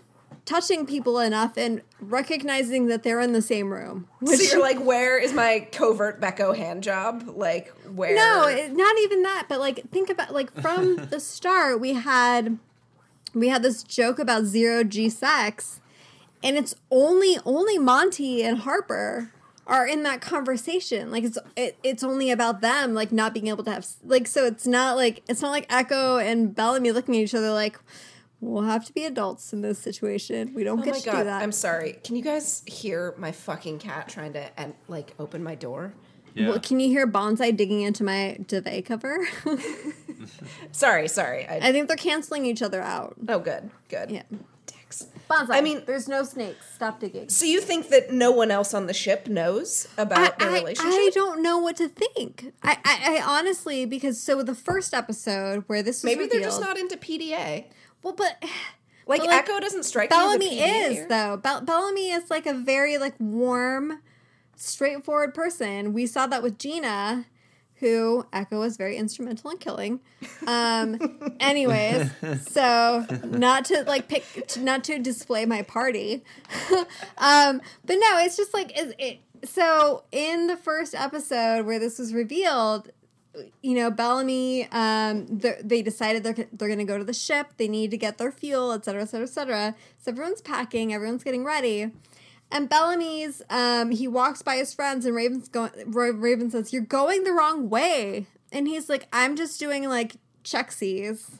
touching 0.44 0.84
people 0.84 1.18
enough 1.18 1.56
and 1.56 1.80
recognizing 2.00 2.86
that 2.86 3.02
they're 3.02 3.20
in 3.20 3.32
the 3.32 3.42
same 3.42 3.72
room. 3.72 4.08
so 4.24 4.34
you're 4.34 4.60
like, 4.60 4.78
where 4.84 5.18
is 5.18 5.32
my 5.32 5.66
covert 5.72 6.20
Becho 6.20 6.54
hand 6.54 6.82
job? 6.82 7.24
Like, 7.34 7.68
where? 7.94 8.14
No, 8.14 8.46
it, 8.46 8.72
not 8.72 8.98
even 8.98 9.22
that. 9.22 9.46
But 9.48 9.58
like, 9.58 9.88
think 9.90 10.10
about 10.10 10.34
like 10.34 10.52
from 10.60 10.96
the 11.10 11.18
start, 11.18 11.80
we 11.80 11.94
had 11.94 12.58
we 13.32 13.48
had 13.48 13.62
this 13.62 13.82
joke 13.82 14.18
about 14.18 14.44
zero 14.44 14.84
G 14.84 15.08
sex, 15.08 15.80
and 16.42 16.58
it's 16.58 16.74
only 16.90 17.38
only 17.46 17.78
Monty 17.78 18.42
and 18.42 18.58
Harper 18.58 19.32
are 19.70 19.86
in 19.86 20.02
that 20.02 20.20
conversation. 20.20 21.10
Like 21.10 21.24
it's 21.24 21.38
it, 21.56 21.78
it's 21.82 22.02
only 22.02 22.30
about 22.30 22.60
them 22.60 22.92
like 22.92 23.12
not 23.12 23.32
being 23.32 23.46
able 23.46 23.64
to 23.64 23.70
have 23.70 23.86
like 24.04 24.26
so 24.26 24.44
it's 24.44 24.66
not 24.66 24.96
like 24.96 25.22
it's 25.28 25.40
not 25.40 25.50
like 25.50 25.66
Echo 25.70 26.18
and 26.18 26.54
Bellamy 26.54 26.92
looking 26.92 27.16
at 27.16 27.20
each 27.22 27.34
other 27.34 27.52
like 27.52 27.78
we'll 28.40 28.62
have 28.64 28.84
to 28.86 28.92
be 28.92 29.04
adults 29.04 29.52
in 29.52 29.60
this 29.62 29.78
situation. 29.78 30.52
We 30.54 30.64
don't 30.64 30.80
Oh 30.80 30.82
get 30.82 30.94
my 30.94 31.00
to 31.00 31.10
do 31.10 31.24
that. 31.24 31.42
I'm 31.42 31.52
sorry. 31.52 31.98
Can 32.04 32.16
you 32.16 32.22
guys 32.22 32.62
hear 32.66 33.14
my 33.16 33.32
fucking 33.32 33.78
cat 33.78 34.08
trying 34.08 34.32
to 34.34 34.60
and 34.60 34.74
like 34.88 35.14
open 35.18 35.42
my 35.42 35.54
door? 35.54 35.94
Yeah. 36.34 36.50
Well, 36.50 36.60
can 36.60 36.78
you 36.78 36.88
hear 36.88 37.06
Bonsai 37.08 37.56
digging 37.56 37.80
into 37.80 38.04
my 38.04 38.38
duvet 38.46 38.84
cover? 38.86 39.26
Sorry, 40.72 41.08
sorry. 41.08 41.46
I, 41.46 41.56
I 41.68 41.72
think 41.72 41.88
they're 41.88 41.96
canceling 41.96 42.46
each 42.46 42.62
other 42.62 42.80
out. 42.80 43.16
oh, 43.28 43.38
good, 43.38 43.70
good. 43.88 44.10
Yeah. 44.10 44.22
Dicks. 44.90 45.06
Bonsai. 45.30 45.50
I 45.50 45.60
mean- 45.60 45.82
there's 45.86 46.08
no 46.08 46.24
snakes. 46.24 46.66
Stop 46.74 47.00
digging. 47.00 47.28
So 47.28 47.44
you 47.44 47.60
think 47.60 47.88
that 47.88 48.12
no 48.12 48.30
one 48.30 48.50
else 48.50 48.74
on 48.74 48.86
the 48.86 48.94
ship 48.94 49.28
knows 49.28 49.86
about 49.96 50.18
I, 50.18 50.44
their 50.44 50.50
I, 50.50 50.58
relationship? 50.60 50.92
I 50.92 51.10
don't 51.14 51.42
know 51.42 51.58
what 51.58 51.76
to 51.76 51.88
think. 51.88 52.52
I, 52.62 52.76
I, 52.84 53.18
I 53.18 53.22
honestly, 53.38 53.84
because 53.86 54.20
so 54.20 54.42
the 54.42 54.54
first 54.54 54.92
episode 54.94 55.64
where 55.66 55.82
this 55.82 56.02
was 56.02 56.04
Maybe 56.04 56.26
they're 56.26 56.40
just 56.40 56.60
not 56.60 56.76
into 56.78 56.96
PDA. 56.96 57.66
well, 58.02 58.14
but 58.14 58.42
Like, 59.06 59.20
But, 59.20 59.28
like, 59.28 59.48
Echo 59.48 59.60
doesn't 59.60 59.84
strike 59.84 60.10
me 60.10 60.16
as 60.16 60.22
a 60.22 60.26
Bellamy 60.26 60.50
PDA. 60.60 60.90
is 61.02 61.06
though. 61.08 61.36
Bel- 61.36 61.60
Bellamy 61.62 62.10
is 62.10 62.30
like 62.30 62.46
a 62.46 62.54
very 62.54 62.98
like 62.98 63.14
warm, 63.18 64.00
straightforward 64.56 65.34
person. 65.34 65.92
We 65.92 66.06
saw 66.06 66.26
that 66.26 66.42
with 66.42 66.58
Gina, 66.58 67.26
who 67.80 68.26
Echo 68.32 68.60
was 68.60 68.76
very 68.76 68.96
instrumental 68.96 69.50
in 69.50 69.58
killing. 69.58 70.00
Um, 70.46 70.98
anyways, 71.40 72.10
so 72.48 73.06
not 73.24 73.64
to 73.66 73.84
like 73.84 74.06
pick, 74.06 74.24
not 74.58 74.84
to 74.84 74.98
display 74.98 75.46
my 75.46 75.62
party, 75.62 76.22
um, 77.18 77.60
but 77.84 77.94
no, 77.94 78.18
it's 78.18 78.36
just 78.36 78.54
like 78.54 78.78
it, 78.78 78.94
it. 78.98 79.18
So 79.48 80.04
in 80.12 80.46
the 80.46 80.56
first 80.56 80.94
episode 80.94 81.64
where 81.64 81.78
this 81.78 81.98
was 81.98 82.12
revealed, 82.12 82.90
you 83.62 83.74
know, 83.74 83.90
Bellamy, 83.90 84.68
um, 84.72 85.26
they 85.28 85.82
decided 85.82 86.22
they're, 86.22 86.46
they're 86.52 86.68
going 86.68 86.78
to 86.78 86.84
go 86.84 86.98
to 86.98 87.04
the 87.04 87.14
ship. 87.14 87.54
They 87.56 87.68
need 87.68 87.90
to 87.92 87.96
get 87.96 88.18
their 88.18 88.32
fuel, 88.32 88.72
et 88.72 88.84
cetera, 88.84 89.02
et 89.02 89.06
cetera, 89.06 89.26
et 89.26 89.30
cetera. 89.30 89.74
So 89.98 90.10
everyone's 90.10 90.42
packing, 90.42 90.92
everyone's 90.92 91.24
getting 91.24 91.44
ready. 91.44 91.92
And 92.52 92.68
Bellamy's, 92.68 93.42
um, 93.48 93.90
he 93.92 94.08
walks 94.08 94.42
by 94.42 94.56
his 94.56 94.74
friends, 94.74 95.06
and 95.06 95.14
Raven's 95.14 95.48
going. 95.48 95.70
Raven 95.86 96.50
says, 96.50 96.72
"You're 96.72 96.82
going 96.82 97.24
the 97.24 97.32
wrong 97.32 97.70
way," 97.70 98.26
and 98.50 98.66
he's 98.66 98.88
like, 98.88 99.06
"I'm 99.12 99.36
just 99.36 99.60
doing 99.60 99.88
like 99.88 100.16
checksies." 100.42 101.38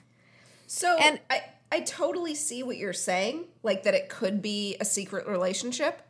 So 0.67 0.97
And- 0.99 1.21
I, 1.29 1.43
I 1.73 1.81
totally 1.81 2.35
see 2.37 2.63
what 2.63 2.77
you're 2.77 2.93
saying, 2.93 3.47
like 3.65 3.83
that 3.83 3.95
it 3.95 4.09
could 4.09 4.41
be 4.41 4.77
a 4.81 4.85
secret 4.85 5.27
relationship. 5.27 6.03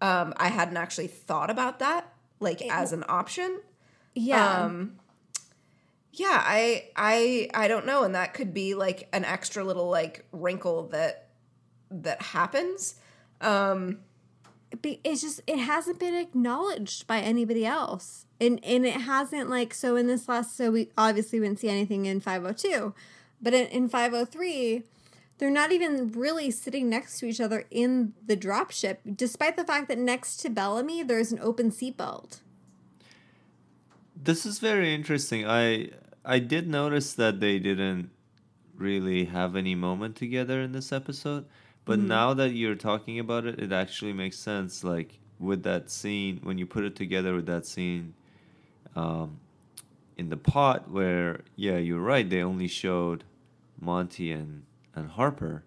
Um, 0.00 0.34
I 0.36 0.48
hadn't 0.48 0.76
actually 0.76 1.06
thought 1.08 1.50
about 1.50 1.78
that, 1.78 2.12
like 2.40 2.60
as 2.62 2.92
an 2.92 3.04
option. 3.08 3.60
Yeah, 4.14 4.64
Um, 4.64 4.96
yeah, 6.12 6.42
I, 6.44 6.88
I, 6.96 7.48
I 7.54 7.68
don't 7.68 7.86
know, 7.86 8.02
and 8.02 8.14
that 8.16 8.34
could 8.34 8.52
be 8.52 8.74
like 8.74 9.08
an 9.12 9.24
extra 9.24 9.62
little 9.62 9.88
like 9.88 10.26
wrinkle 10.32 10.88
that 10.88 11.28
that 11.92 12.20
happens. 12.22 12.96
Um, 13.40 13.98
it's 14.82 15.20
just 15.20 15.40
it 15.46 15.58
hasn't 15.58 15.98
been 15.98 16.14
acknowledged 16.14 17.06
by 17.06 17.20
anybody 17.20 17.66
else. 17.66 18.26
And 18.40 18.60
and 18.64 18.86
it 18.86 19.02
hasn't 19.02 19.50
like 19.50 19.74
so 19.74 19.96
in 19.96 20.06
this 20.06 20.28
last 20.28 20.56
so 20.56 20.70
we 20.70 20.90
obviously 20.96 21.40
we 21.40 21.46
didn't 21.46 21.60
see 21.60 21.68
anything 21.68 22.06
in 22.06 22.20
502 22.20 22.94
but 23.42 23.54
in, 23.54 23.66
in 23.68 23.88
503 23.88 24.84
they're 25.38 25.50
not 25.50 25.72
even 25.72 26.12
really 26.12 26.50
sitting 26.50 26.90
next 26.90 27.18
to 27.18 27.26
each 27.26 27.40
other 27.40 27.64
in 27.70 28.12
the 28.26 28.36
dropship. 28.36 28.98
Despite 29.16 29.56
the 29.56 29.64
fact 29.64 29.88
that 29.88 29.98
next 29.98 30.36
to 30.38 30.50
bellamy 30.50 31.02
there's 31.02 31.32
an 31.32 31.38
open 31.40 31.70
seatbelt. 31.70 32.40
This 34.14 34.44
is 34.44 34.58
very 34.58 34.94
interesting. 34.94 35.46
I 35.46 35.90
I 36.24 36.38
did 36.38 36.68
notice 36.68 37.14
that 37.14 37.40
they 37.40 37.58
didn't 37.58 38.10
really 38.74 39.26
have 39.26 39.56
any 39.56 39.74
moment 39.74 40.16
together 40.16 40.60
in 40.60 40.72
this 40.72 40.92
episode, 40.92 41.46
but 41.90 41.98
now 41.98 42.34
that 42.34 42.50
you're 42.50 42.74
talking 42.76 43.18
about 43.18 43.44
it, 43.46 43.58
it 43.58 43.72
actually 43.72 44.12
makes 44.12 44.38
sense. 44.38 44.84
Like 44.84 45.18
with 45.38 45.62
that 45.64 45.90
scene, 45.90 46.40
when 46.42 46.56
you 46.58 46.66
put 46.66 46.84
it 46.84 46.94
together 46.96 47.34
with 47.34 47.46
that 47.46 47.66
scene, 47.66 48.14
um, 48.96 49.38
in 50.16 50.28
the 50.28 50.36
pot 50.36 50.90
where 50.90 51.40
yeah, 51.56 51.78
you're 51.78 52.00
right. 52.00 52.28
They 52.28 52.42
only 52.42 52.68
showed 52.68 53.24
Monty 53.80 54.32
and 54.32 54.62
and 54.94 55.08
Harper, 55.10 55.64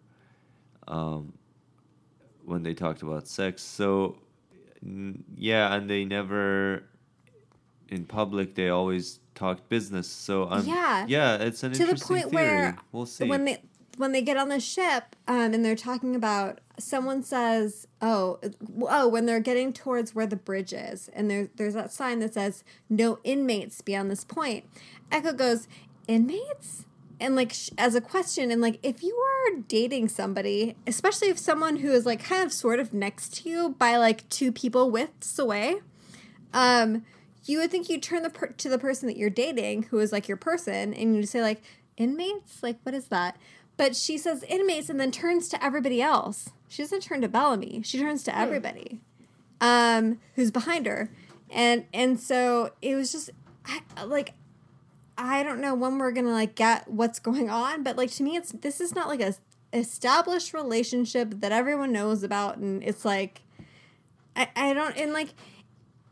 um, 0.87 1.33
when 2.45 2.63
they 2.63 2.73
talked 2.73 3.01
about 3.01 3.27
sex. 3.27 3.61
So 3.61 4.17
n- 4.83 5.23
yeah, 5.35 5.73
and 5.73 5.89
they 5.89 6.05
never 6.05 6.83
in 7.89 8.05
public 8.05 8.55
they 8.55 8.69
always 8.69 9.19
talked 9.35 9.67
business 9.69 10.07
so 10.07 10.45
I'm, 10.45 10.65
Yeah. 10.65 11.05
yeah 11.07 11.35
it's 11.37 11.63
an 11.63 11.73
to 11.73 11.77
the 11.79 11.83
interesting 11.83 12.17
point 12.17 12.31
theory 12.31 12.43
where 12.45 12.77
we'll 12.91 13.05
see 13.05 13.27
when 13.27 13.45
they 13.45 13.61
when 13.97 14.11
they 14.11 14.21
get 14.21 14.37
on 14.37 14.49
the 14.49 14.59
ship 14.59 15.15
um, 15.27 15.53
and 15.53 15.63
they're 15.63 15.75
talking 15.75 16.15
about 16.15 16.59
someone 16.79 17.21
says 17.21 17.87
oh 18.01 18.39
oh 18.81 19.07
when 19.07 19.25
they're 19.25 19.39
getting 19.39 19.71
towards 19.71 20.15
where 20.15 20.25
the 20.25 20.35
bridge 20.35 20.73
is 20.73 21.09
and 21.13 21.29
there, 21.29 21.49
there's 21.55 21.75
that 21.75 21.91
sign 21.91 22.19
that 22.19 22.33
says 22.33 22.63
no 22.89 23.19
inmates 23.23 23.81
beyond 23.81 24.09
this 24.09 24.23
point. 24.23 24.65
Echo 25.11 25.33
goes 25.33 25.67
inmates? 26.07 26.85
And 27.19 27.35
like 27.35 27.53
sh- 27.53 27.69
as 27.77 27.95
a 27.95 28.01
question 28.01 28.51
and 28.51 28.59
like 28.59 28.79
if 28.83 29.03
you 29.03 29.15
are 29.15 29.61
dating 29.67 30.09
somebody 30.09 30.75
especially 30.85 31.29
if 31.29 31.37
someone 31.37 31.77
who 31.77 31.91
is 31.91 32.05
like 32.05 32.23
kind 32.23 32.43
of 32.43 32.51
sort 32.51 32.79
of 32.79 32.93
next 32.93 33.35
to 33.37 33.49
you 33.49 33.69
by 33.77 33.95
like 33.97 34.27
two 34.29 34.51
people 34.51 34.91
widths 34.91 35.39
away 35.39 35.75
um 36.53 37.05
you 37.45 37.59
would 37.59 37.71
think 37.71 37.89
you'd 37.89 38.03
turn 38.03 38.23
the 38.23 38.29
per- 38.29 38.47
to 38.47 38.67
the 38.67 38.79
person 38.79 39.07
that 39.07 39.15
you're 39.15 39.29
dating 39.29 39.83
who 39.83 39.99
is 39.99 40.11
like 40.11 40.27
your 40.27 40.37
person 40.37 40.93
and 40.93 41.15
you 41.15 41.23
say 41.23 41.41
like 41.41 41.61
inmates? 41.97 42.63
Like 42.63 42.77
what 42.83 42.95
is 42.95 43.05
that 43.05 43.37
but 43.77 43.95
she 43.95 44.17
says 44.17 44.43
inmates 44.43 44.89
and 44.89 44.99
then 44.99 45.11
turns 45.11 45.49
to 45.49 45.63
everybody 45.63 46.01
else. 46.01 46.49
She 46.67 46.81
doesn't 46.81 47.01
turn 47.01 47.21
to 47.21 47.27
bellamy. 47.27 47.81
She 47.83 47.99
turns 47.99 48.23
to 48.23 48.37
everybody 48.37 49.01
um 49.61 50.19
who's 50.35 50.51
behind 50.51 50.85
her. 50.85 51.09
And 51.49 51.85
and 51.93 52.19
so 52.19 52.71
it 52.81 52.95
was 52.95 53.11
just 53.11 53.29
I, 53.65 54.03
like 54.03 54.33
I 55.17 55.43
don't 55.43 55.61
know 55.61 55.73
when 55.75 55.97
we're 55.97 56.11
gonna 56.11 56.31
like 56.31 56.55
get 56.55 56.87
what's 56.89 57.19
going 57.19 57.49
on, 57.49 57.83
but 57.83 57.95
like 57.95 58.11
to 58.11 58.23
me, 58.23 58.35
it's 58.35 58.51
this 58.51 58.81
is 58.81 58.93
not 58.93 59.07
like 59.07 59.21
a 59.21 59.35
established 59.71 60.53
relationship 60.53 61.39
that 61.39 61.51
everyone 61.51 61.91
knows 61.91 62.23
about, 62.23 62.57
and 62.57 62.83
it's 62.83 63.05
like 63.05 63.41
I 64.35 64.49
I 64.55 64.73
don't 64.73 64.97
and 64.97 65.13
like 65.13 65.29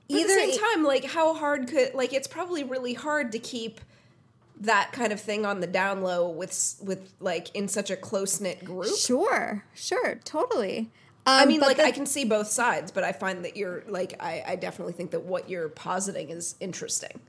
But 0.09 0.19
at 0.19 0.27
the 0.27 0.33
same 0.33 0.59
time, 0.59 0.83
like 0.83 1.05
how 1.05 1.33
hard 1.33 1.67
could 1.67 1.93
like 1.93 2.13
it's 2.13 2.27
probably 2.27 2.63
really 2.63 2.93
hard 2.93 3.31
to 3.33 3.39
keep 3.39 3.81
that 4.61 4.91
kind 4.91 5.11
of 5.11 5.19
thing 5.19 5.45
on 5.45 5.59
the 5.59 5.67
down 5.67 6.01
low 6.01 6.29
with 6.29 6.75
with 6.83 7.11
like 7.19 7.53
in 7.55 7.67
such 7.67 7.89
a 7.91 7.95
close 7.95 8.39
knit 8.39 8.63
group. 8.63 8.95
sure 8.97 9.65
sure 9.73 10.15
totally. 10.23 10.89
I 11.25 11.43
Um, 11.43 11.49
mean, 11.49 11.61
like 11.61 11.77
the- 11.77 11.85
I 11.85 11.91
can 11.91 12.05
see 12.07 12.25
both 12.25 12.47
sides, 12.47 12.91
but 12.91 13.03
I 13.03 13.11
find 13.11 13.45
that 13.45 13.55
you're 13.55 13.83
like 13.87 14.15
I, 14.19 14.43
I 14.47 14.55
definitely 14.55 14.93
think 14.93 15.11
that 15.11 15.21
what 15.23 15.49
you're 15.49 15.69
positing 15.69 16.29
is 16.31 16.55
interesting. 16.59 17.19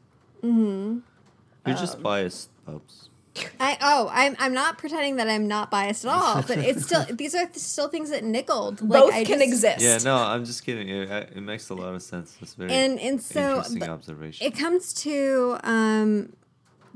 Hmm. 0.41 0.99
You're 1.67 1.77
just 1.77 2.03
biased, 2.03 2.49
Bubs. 2.65 3.09
I 3.59 3.79
oh 3.81 4.11
I'm 4.13 4.37
I'm 4.39 4.53
not 4.53 4.77
pretending 4.77 5.17
that 5.17 5.29
I'm 5.29 5.49
not 5.49 5.71
biased 5.71 6.05
at 6.05 6.11
all, 6.11 6.43
but 6.43 6.59
it's 6.59 6.85
still 6.85 7.05
these 7.11 7.35
are 7.35 7.49
still 7.55 7.89
things 7.89 8.11
that 8.11 8.25
nickled. 8.25 8.83
Like, 8.83 9.03
both 9.03 9.15
I 9.15 9.25
can 9.25 9.39
just- 9.39 9.49
exist. 9.49 9.81
Yeah, 9.81 9.99
no, 10.05 10.17
I'm 10.17 10.45
just 10.45 10.65
kidding. 10.67 10.89
It, 10.91 11.11
it 11.37 11.41
makes 11.41 11.71
a 11.71 11.75
lot 11.75 11.95
of 11.95 12.03
sense. 12.03 12.37
It's 12.43 12.55
very 12.55 12.71
and 12.73 12.99
and 13.01 13.23
so 13.23 13.57
interesting 13.59 13.89
observation. 13.89 14.47
it 14.47 14.59
comes 14.59 14.93
to 14.95 15.59
um 15.65 16.33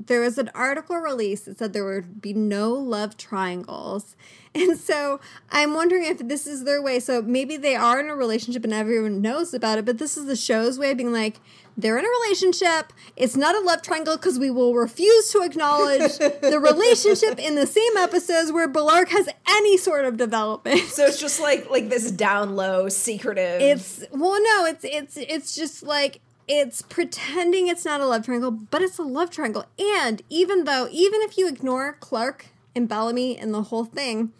there 0.05 0.21
was 0.21 0.37
an 0.37 0.49
article 0.53 0.97
released 0.97 1.45
that 1.45 1.59
said 1.59 1.73
there 1.73 1.85
would 1.85 2.21
be 2.21 2.33
no 2.33 2.73
love 2.73 3.17
triangles. 3.17 4.15
And 4.55 4.75
so 4.75 5.19
i'm 5.51 5.75
wondering 5.75 6.05
if 6.05 6.17
this 6.17 6.47
is 6.47 6.63
their 6.63 6.81
way. 6.81 6.99
So 6.99 7.21
maybe 7.21 7.57
they 7.57 7.75
are 7.75 7.99
in 7.99 8.09
a 8.09 8.15
relationship 8.15 8.63
and 8.63 8.73
everyone 8.73 9.21
knows 9.21 9.53
about 9.53 9.77
it 9.77 9.85
but 9.85 9.99
this 9.99 10.17
is 10.17 10.25
the 10.25 10.35
show's 10.35 10.79
way 10.79 10.91
of 10.91 10.97
being 10.97 11.13
like 11.13 11.39
they're 11.77 11.97
in 11.99 12.05
a 12.05 12.09
relationship. 12.23 12.91
It's 13.15 13.35
not 13.35 13.55
a 13.55 13.59
love 13.59 13.83
triangle 13.83 14.17
because 14.17 14.39
we 14.39 14.49
will 14.49 14.73
refuse 14.73 15.31
to 15.31 15.41
acknowledge 15.43 16.17
the 16.17 16.59
relationship 16.59 17.37
in 17.37 17.53
the 17.53 17.67
same 17.67 17.97
episodes 17.97 18.51
where 18.51 18.67
Bellarke 18.67 19.09
has 19.09 19.29
any 19.47 19.77
sort 19.77 20.05
of 20.05 20.17
development. 20.17 20.81
So 20.81 21.05
it's 21.05 21.19
just 21.19 21.39
like 21.39 21.69
like 21.69 21.89
this 21.89 22.09
down 22.09 22.55
low, 22.55 22.89
secretive. 22.89 23.61
it's 23.61 24.03
well, 24.11 24.41
no, 24.41 24.65
it's 24.65 24.83
it's 24.83 25.17
it's 25.17 25.55
just 25.55 25.83
like 25.83 26.19
it's 26.47 26.81
pretending 26.81 27.67
it's 27.67 27.83
not 27.83 28.01
a 28.01 28.05
love 28.05 28.25
triangle, 28.25 28.51
but 28.51 28.81
it's 28.81 28.97
a 28.97 29.03
love 29.03 29.29
triangle. 29.29 29.65
And 29.77 30.21
even 30.29 30.63
though, 30.63 30.87
even 30.91 31.21
if 31.21 31.37
you 31.37 31.47
ignore 31.47 31.97
Clarke 31.99 32.47
and 32.75 32.87
Bellamy 32.87 33.37
and 33.37 33.53
the 33.53 33.63
whole 33.63 33.85
thing, 33.85 34.31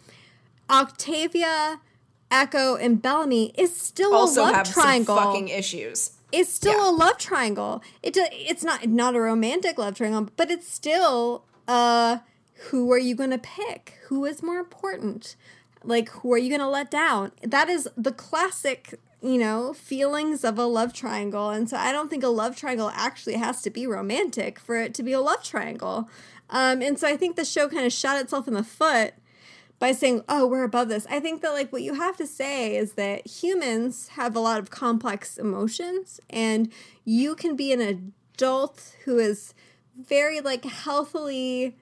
Octavia, 0.70 1.80
Echo, 2.30 2.76
and 2.76 3.00
Bellamy 3.00 3.52
is 3.56 3.74
still 3.74 4.14
also 4.14 4.42
a 4.42 4.44
love 4.44 4.54
have 4.54 4.72
triangle. 4.72 5.16
some 5.16 5.24
fucking 5.24 5.48
issues. 5.48 6.12
it's 6.32 6.52
still 6.52 6.78
yeah. 6.78 6.90
a 6.90 6.92
love 6.92 7.18
triangle. 7.18 7.82
It 8.02 8.16
it's 8.16 8.64
not 8.64 8.86
not 8.86 9.14
a 9.14 9.20
romantic 9.20 9.78
love 9.78 9.94
triangle, 9.94 10.28
but 10.36 10.50
it's 10.50 10.70
still 10.70 11.44
uh 11.66 12.18
who 12.70 12.90
are 12.92 12.98
you 12.98 13.14
going 13.14 13.30
to 13.30 13.38
pick? 13.38 13.98
Who 14.08 14.24
is 14.24 14.42
more 14.42 14.58
important? 14.58 15.36
Like 15.84 16.08
who 16.10 16.32
are 16.32 16.38
you 16.38 16.48
going 16.48 16.60
to 16.60 16.68
let 16.68 16.90
down? 16.90 17.32
That 17.42 17.68
is 17.68 17.88
the 17.96 18.12
classic, 18.12 18.98
you 19.20 19.38
know, 19.38 19.72
feelings 19.72 20.44
of 20.44 20.58
a 20.58 20.64
love 20.64 20.92
triangle. 20.92 21.50
And 21.50 21.68
so 21.68 21.76
I 21.76 21.92
don't 21.92 22.08
think 22.08 22.22
a 22.22 22.28
love 22.28 22.56
triangle 22.56 22.90
actually 22.94 23.34
has 23.34 23.62
to 23.62 23.70
be 23.70 23.86
romantic 23.86 24.58
for 24.58 24.76
it 24.76 24.94
to 24.94 25.02
be 25.02 25.12
a 25.12 25.20
love 25.20 25.42
triangle. 25.42 26.08
Um 26.50 26.82
and 26.82 26.98
so 26.98 27.08
I 27.08 27.16
think 27.16 27.36
the 27.36 27.44
show 27.44 27.68
kind 27.68 27.84
of 27.84 27.92
shot 27.92 28.20
itself 28.20 28.46
in 28.48 28.54
the 28.54 28.62
foot 28.62 29.14
by 29.78 29.92
saying, 29.92 30.24
"Oh, 30.28 30.46
we're 30.46 30.64
above 30.64 30.88
this." 30.88 31.06
I 31.10 31.20
think 31.20 31.42
that 31.42 31.52
like 31.52 31.72
what 31.72 31.82
you 31.82 31.94
have 31.94 32.16
to 32.18 32.26
say 32.26 32.76
is 32.76 32.92
that 32.92 33.26
humans 33.26 34.08
have 34.08 34.34
a 34.34 34.40
lot 34.40 34.58
of 34.58 34.70
complex 34.70 35.36
emotions 35.36 36.20
and 36.30 36.72
you 37.04 37.34
can 37.34 37.56
be 37.56 37.72
an 37.72 37.80
adult 37.80 38.96
who 39.04 39.18
is 39.18 39.52
very 39.96 40.40
like 40.40 40.64
healthily 40.64 41.76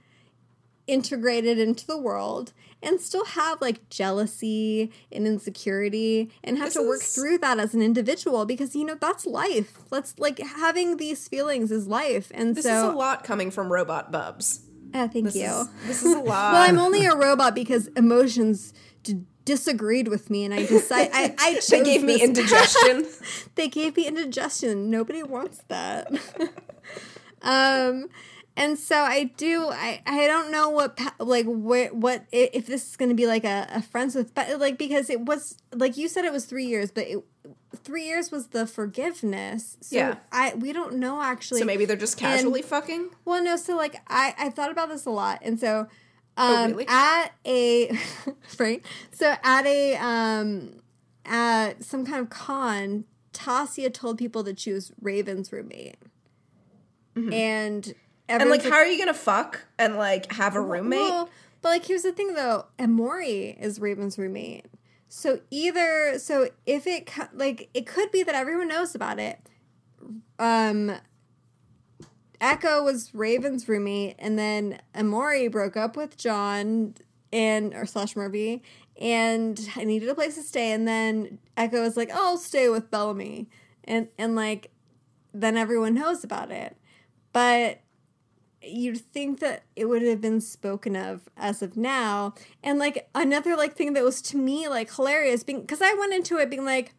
integrated 0.86 1.58
into 1.58 1.86
the 1.86 1.98
world 1.98 2.52
and 2.82 3.00
still 3.00 3.24
have 3.24 3.60
like 3.60 3.88
jealousy 3.90 4.92
and 5.10 5.26
insecurity 5.26 6.30
and 6.44 6.58
have 6.58 6.68
This 6.68 6.74
to 6.74 6.82
work 6.86 7.02
is- 7.02 7.14
through 7.14 7.38
that 7.38 7.58
as 7.58 7.74
an 7.74 7.82
individual 7.82 8.44
because 8.44 8.76
you 8.76 8.84
know 8.84 8.96
that's 9.00 9.26
life. 9.26 9.78
That's 9.90 10.18
like 10.18 10.38
having 10.38 10.96
these 10.98 11.26
feelings 11.28 11.70
is 11.72 11.86
life. 11.86 12.30
And 12.34 12.54
This 12.54 12.64
so 12.64 12.76
is 12.88 12.94
a 12.94 12.96
lot 12.96 13.24
coming 13.24 13.50
from 13.50 13.72
Robot 13.72 14.12
Bubs. 14.12 14.60
Ah, 14.94 15.08
thank 15.08 15.24
This 15.26 15.36
you. 15.36 15.44
is 15.46 15.68
this 15.86 16.02
is 16.04 16.12
a 16.14 16.18
lot. 16.20 16.52
Well, 16.52 16.62
I'm 16.62 16.78
only 16.78 17.06
a 17.06 17.14
robot 17.14 17.54
because 17.54 17.88
emotions 17.88 18.72
d- 19.02 19.22
disagreed 19.44 20.08
with 20.08 20.30
me, 20.30 20.44
and 20.44 20.54
I 20.54 20.64
decided 20.64 21.10
I, 21.14 21.34
I 21.38 21.54
chose 21.54 21.66
they 21.68 21.82
gave 21.84 22.02
me 22.02 22.22
indigestion. 22.22 23.06
they 23.56 23.68
gave 23.68 23.96
me 23.96 24.06
indigestion. 24.06 24.88
Nobody 24.90 25.22
wants 25.22 25.62
that. 25.68 26.10
um, 27.42 28.08
and 28.56 28.78
so 28.78 28.96
I 28.96 29.24
do. 29.36 29.68
I 29.70 30.00
I 30.06 30.26
don't 30.26 30.50
know 30.50 30.70
what 30.70 30.98
like 31.18 31.46
where 31.46 31.88
what 31.90 32.24
if 32.32 32.66
this 32.66 32.88
is 32.88 32.96
going 32.96 33.10
to 33.10 33.14
be 33.14 33.26
like 33.26 33.44
a, 33.44 33.66
a 33.70 33.82
friends 33.82 34.14
with, 34.14 34.34
but 34.34 34.58
like 34.58 34.78
because 34.78 35.10
it 35.10 35.20
was 35.20 35.58
like 35.72 35.96
you 35.96 36.08
said 36.08 36.24
it 36.24 36.32
was 36.32 36.46
three 36.46 36.64
years, 36.66 36.90
but 36.90 37.06
it, 37.06 37.18
three 37.84 38.04
years 38.06 38.30
was 38.30 38.48
the 38.48 38.66
forgiveness. 38.66 39.76
So 39.80 39.96
Yeah. 39.96 40.14
I 40.32 40.54
we 40.54 40.72
don't 40.72 40.94
know 40.96 41.20
actually. 41.22 41.60
so 41.60 41.66
maybe 41.66 41.84
they're 41.84 41.96
just 41.96 42.18
casually 42.18 42.62
fucking. 42.62 43.10
Well, 43.24 43.42
no, 43.42 43.56
so 43.56 43.76
like 43.76 44.00
I 44.08 44.34
I 44.38 44.48
thought 44.50 44.70
about 44.70 44.88
this 44.88 45.04
a 45.06 45.10
lot, 45.10 45.40
and 45.42 45.60
so 45.60 45.80
um 45.80 45.88
Oh, 46.38 46.66
really? 46.68 46.86
at 46.88 47.28
a 47.46 47.98
right, 48.58 48.84
so 49.12 49.34
at 49.42 49.66
a 49.66 49.96
um 49.96 50.80
at 51.26 51.82
some 51.84 52.06
kind 52.06 52.20
of 52.20 52.30
con, 52.30 53.04
Tasya 53.34 53.92
told 53.92 54.16
people 54.16 54.42
that 54.44 54.58
she 54.58 54.72
was 54.72 54.92
Raven's 55.00 55.52
roommate, 55.52 55.96
Mm-hmm. 57.16 57.32
And 57.32 57.94
everyone's 58.28 58.64
like, 58.64 58.72
how 58.72 58.78
are 58.78 58.86
you 58.86 58.98
gonna 58.98 59.14
fuck 59.14 59.66
and 59.78 59.96
like 59.96 60.32
have 60.32 60.56
a 60.56 60.60
roommate? 60.60 61.00
Well, 61.00 61.30
but 61.62 61.68
like 61.70 61.86
here's 61.86 62.02
the 62.02 62.12
thing 62.12 62.34
though, 62.34 62.66
Emori 62.78 63.60
is 63.60 63.80
Raven's 63.80 64.18
roommate. 64.18 64.66
So 65.08 65.40
either 65.50 66.18
so 66.18 66.48
if 66.64 66.86
it 66.86 67.10
like 67.32 67.68
it 67.74 67.86
could 67.86 68.10
be 68.10 68.22
that 68.22 68.34
everyone 68.34 68.68
knows 68.68 68.94
about 68.94 69.18
it. 69.18 69.40
Um 70.38 70.96
Echo 72.40 72.82
was 72.82 73.14
Raven's 73.14 73.68
roommate 73.68 74.16
and 74.18 74.38
then 74.38 74.80
Emori 74.94 75.50
broke 75.50 75.76
up 75.76 75.96
with 75.96 76.16
John 76.18 76.94
and 77.32 77.74
or 77.74 77.86
slash 77.86 78.14
Murphy 78.14 78.62
and 79.00 79.68
I 79.76 79.84
needed 79.84 80.08
a 80.08 80.14
place 80.14 80.34
to 80.36 80.42
stay 80.42 80.72
and 80.72 80.86
then 80.86 81.38
Echo 81.56 81.82
was 81.82 81.96
like, 81.96 82.10
"Oh, 82.12 82.30
I'll 82.30 82.38
stay 82.38 82.68
with 82.68 82.90
Bellamy." 82.90 83.48
And 83.84 84.08
and 84.18 84.34
like 84.34 84.70
then 85.32 85.56
everyone 85.56 85.94
knows 85.94 86.24
about 86.24 86.50
it. 86.50 86.76
But 87.32 87.80
you'd 88.68 88.98
think 88.98 89.40
that 89.40 89.62
it 89.74 89.86
would 89.86 90.02
have 90.02 90.20
been 90.20 90.40
spoken 90.40 90.96
of 90.96 91.28
as 91.36 91.62
of 91.62 91.76
now. 91.76 92.34
And 92.62 92.78
like 92.78 93.08
another 93.14 93.56
like 93.56 93.74
thing 93.74 93.92
that 93.94 94.04
was 94.04 94.22
to 94.22 94.36
me 94.36 94.68
like 94.68 94.94
hilarious 94.94 95.44
because 95.44 95.82
i 95.82 95.94
went 95.94 96.14
into 96.14 96.38
it 96.38 96.50
being 96.50 96.64
like 96.64 96.94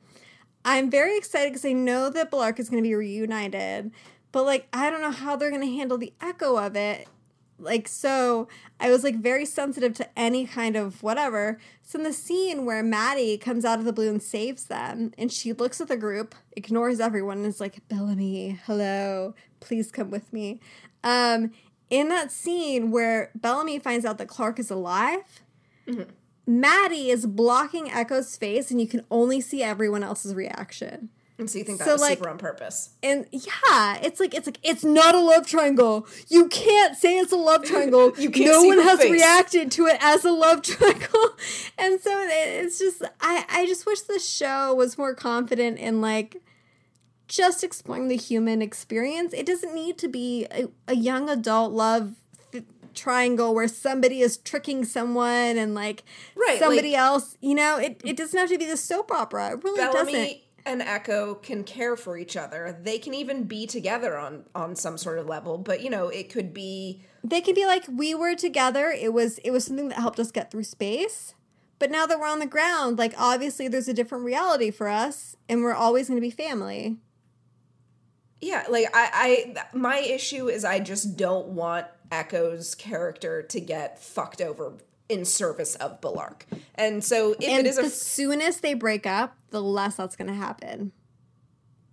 i'm 0.65 0.89
very 0.89 1.17
excited 1.17 1.51
because 1.51 1.65
i 1.65 1.73
know 1.73 2.09
that 2.09 2.31
Bellarke 2.31 2.59
is 2.59 2.69
going 2.69 2.83
to 2.83 2.87
be 2.87 2.95
reunited 2.95 3.91
but 4.31 4.43
like 4.43 4.67
i 4.73 4.89
don't 4.89 5.01
know 5.01 5.11
how 5.11 5.35
they're 5.35 5.49
going 5.49 5.61
to 5.61 5.67
handle 5.67 5.97
the 5.97 6.13
echo 6.21 6.57
of 6.57 6.75
it. 6.75 7.07
Like 7.59 7.87
so 7.87 8.47
i 8.79 8.89
was 8.89 9.03
like 9.03 9.15
very 9.15 9.45
sensitive 9.45 9.93
to 9.95 10.19
any 10.19 10.45
kind 10.45 10.75
of 10.75 11.01
whatever. 11.01 11.59
So 11.81 11.97
in 11.99 12.03
the 12.03 12.13
scene 12.13 12.65
where 12.65 12.83
madi 12.83 13.37
comes 13.37 13.65
out 13.65 13.79
of 13.79 13.85
the 13.85 13.93
blue 13.93 14.09
and 14.09 14.21
saves 14.21 14.65
them 14.65 15.11
and 15.17 15.31
she 15.31 15.53
looks 15.53 15.81
at 15.81 15.87
the 15.87 15.97
group 15.97 16.35
ignores 16.55 16.99
everyone 16.99 17.37
and 17.37 17.47
is 17.47 17.59
like 17.59 17.87
bellamy 17.87 18.59
hello 18.65 19.33
please 19.59 19.91
come 19.91 20.11
with 20.11 20.31
me 20.31 20.59
um 21.03 21.51
in 21.89 22.09
that 22.09 22.31
scene 22.31 22.91
where 22.91 23.31
bellamy 23.35 23.79
finds 23.79 24.05
out 24.05 24.17
that 24.17 24.27
clarke 24.27 24.59
is 24.59 24.69
alive 24.71 25.41
madi 26.45 27.09
is 27.09 27.25
blocking 27.25 27.91
echo's 27.91 28.35
face 28.35 28.71
and 28.71 28.79
you 28.79 28.87
can 28.87 29.03
only 29.11 29.41
see 29.41 29.61
everyone 29.63 30.03
else's 30.03 30.33
reaction 30.33 31.09
And 31.39 31.49
so 31.49 31.59
you 31.59 31.63
think 31.65 31.77
that 31.79 31.85
So, 31.85 31.91
was 31.93 32.01
like- 32.01 32.17
super 32.17 32.29
on 32.29 32.37
purpose? 32.39 32.89
and 33.03 33.25
yeah, 33.31 33.99
it's 34.01 34.19
like 34.19 34.33
it's 34.33 34.47
like 34.47 34.57
it's 34.63 34.83
not 34.83 35.13
a 35.13 35.19
love 35.19 35.45
triangle. 35.45 36.07
You 36.29 36.47
can't 36.47 36.95
say 36.97 37.17
it's 37.19 37.31
a 37.31 37.37
love 37.37 37.63
triangle. 37.71 38.13
You 38.17 38.31
can't 38.31 38.49
no 38.51 38.63
one 38.63 38.79
has 38.79 38.99
face. 38.99 39.11
reacted 39.11 39.71
to 39.73 39.85
it 39.85 39.97
as 40.01 40.25
a 40.25 40.31
love 40.31 40.61
triangle, 40.71 41.29
and 41.77 42.01
so 42.01 42.09
it- 42.23 42.63
it's 42.65 42.79
just 42.79 43.03
I 43.21 43.45
I 43.49 43.65
just 43.67 43.85
wish 43.85 44.01
the 44.01 44.17
show 44.19 44.73
was 44.73 44.97
more 44.97 45.13
confident 45.13 45.77
in 45.77 46.01
like 46.01 46.41
just 47.27 47.63
exploring 47.63 48.07
the 48.07 48.15
human 48.17 48.61
experience. 48.61 49.33
It 49.33 49.45
doesn't 49.45 49.73
need 49.73 49.97
to 49.99 50.07
be 50.07 50.45
a, 50.51 50.67
a 50.87 50.95
young 50.95 51.29
adult 51.29 51.71
love. 51.73 52.13
f- 52.53 52.63
triangle 52.93 53.53
where 53.53 53.67
somebody 53.67 54.21
is 54.21 54.37
tricking 54.37 54.83
someone 54.83 55.55
and 55.57 55.75
like 55.75 56.03
Right, 56.35 56.57
somebody 56.57 56.91
like- 56.93 56.99
else. 56.99 57.37
You 57.41 57.53
know, 57.55 57.77
it, 57.77 58.01
it 58.03 58.17
doesn't 58.17 58.39
have 58.39 58.49
to 58.49 58.57
be 58.57 58.65
the 58.65 58.77
soap 58.77 59.11
opera. 59.11 59.51
It 59.51 59.63
really 59.63 59.77
doesn't. 59.77 60.05
Bellamy 60.07 60.43
and 60.65 60.81
Echo 60.81 61.35
can 61.35 61.63
care 61.63 61.95
for 61.95 62.17
each 62.17 62.35
other. 62.35 62.77
They 62.81 62.97
can 62.97 63.13
even 63.13 63.43
be 63.43 63.67
together 63.67 64.17
on 64.17 64.45
on 64.55 64.75
some 64.75 64.97
sort 64.97 65.19
of 65.19 65.27
level. 65.27 65.57
But 65.59 65.81
you 65.81 65.89
know, 65.91 66.07
it 66.09 66.29
could 66.29 66.53
be 66.53 67.03
They 67.23 67.39
can 67.41 67.53
be 67.53 67.65
like, 67.67 67.83
we 67.87 68.15
were 68.15 68.33
together. 68.35 68.87
It 68.89 69.13
was 69.13 69.37
it 69.39 69.51
was 69.51 69.65
something 69.65 69.89
that 69.89 69.99
helped 69.99 70.19
us 70.19 70.31
get 70.31 70.49
through 70.49 70.63
space. 70.63 71.35
But 71.79 71.91
now 71.91 72.07
that 72.07 72.19
we're 72.19 72.27
on 72.27 72.39
the 72.39 72.47
ground, 72.47 72.97
like 72.97 73.13
obviously 73.15 73.67
there's 73.67 73.87
a 73.87 73.93
different 73.93 74.23
reality 74.25 74.71
for 74.71 74.87
us, 74.87 75.35
and 75.47 75.61
we're 75.61 75.75
always 75.75 76.07
going 76.09 76.17
to 76.17 76.21
be 76.27 76.31
family. 76.31 76.97
Yeah. 78.41 78.65
Like 78.69 78.87
I, 78.93 79.53
I 79.53 79.75
my 79.75 79.99
issue 79.99 80.47
is 80.47 80.63
I 80.63 80.79
just 80.79 81.17
don't 81.17 81.47
want 81.49 81.87
Echo's 82.11 82.75
character 82.75 83.41
to 83.43 83.59
get 83.59 83.99
fucked 83.99 84.41
over 84.41 84.73
in 85.09 85.25
service 85.25 85.75
of 85.75 86.01
Bellarke. 86.01 86.43
And 86.75 87.03
so 87.03 87.31
if 87.39 87.47
and 87.47 87.65
it 87.65 87.69
is 87.69 87.77
the 87.77 87.83
a 87.83 87.89
soonest 87.89 88.61
they 88.61 88.73
break 88.73 89.05
up, 89.05 89.37
the 89.49 89.61
less 89.61 89.95
that's 89.95 90.15
going 90.15 90.27
to 90.27 90.33
happen. 90.33 90.91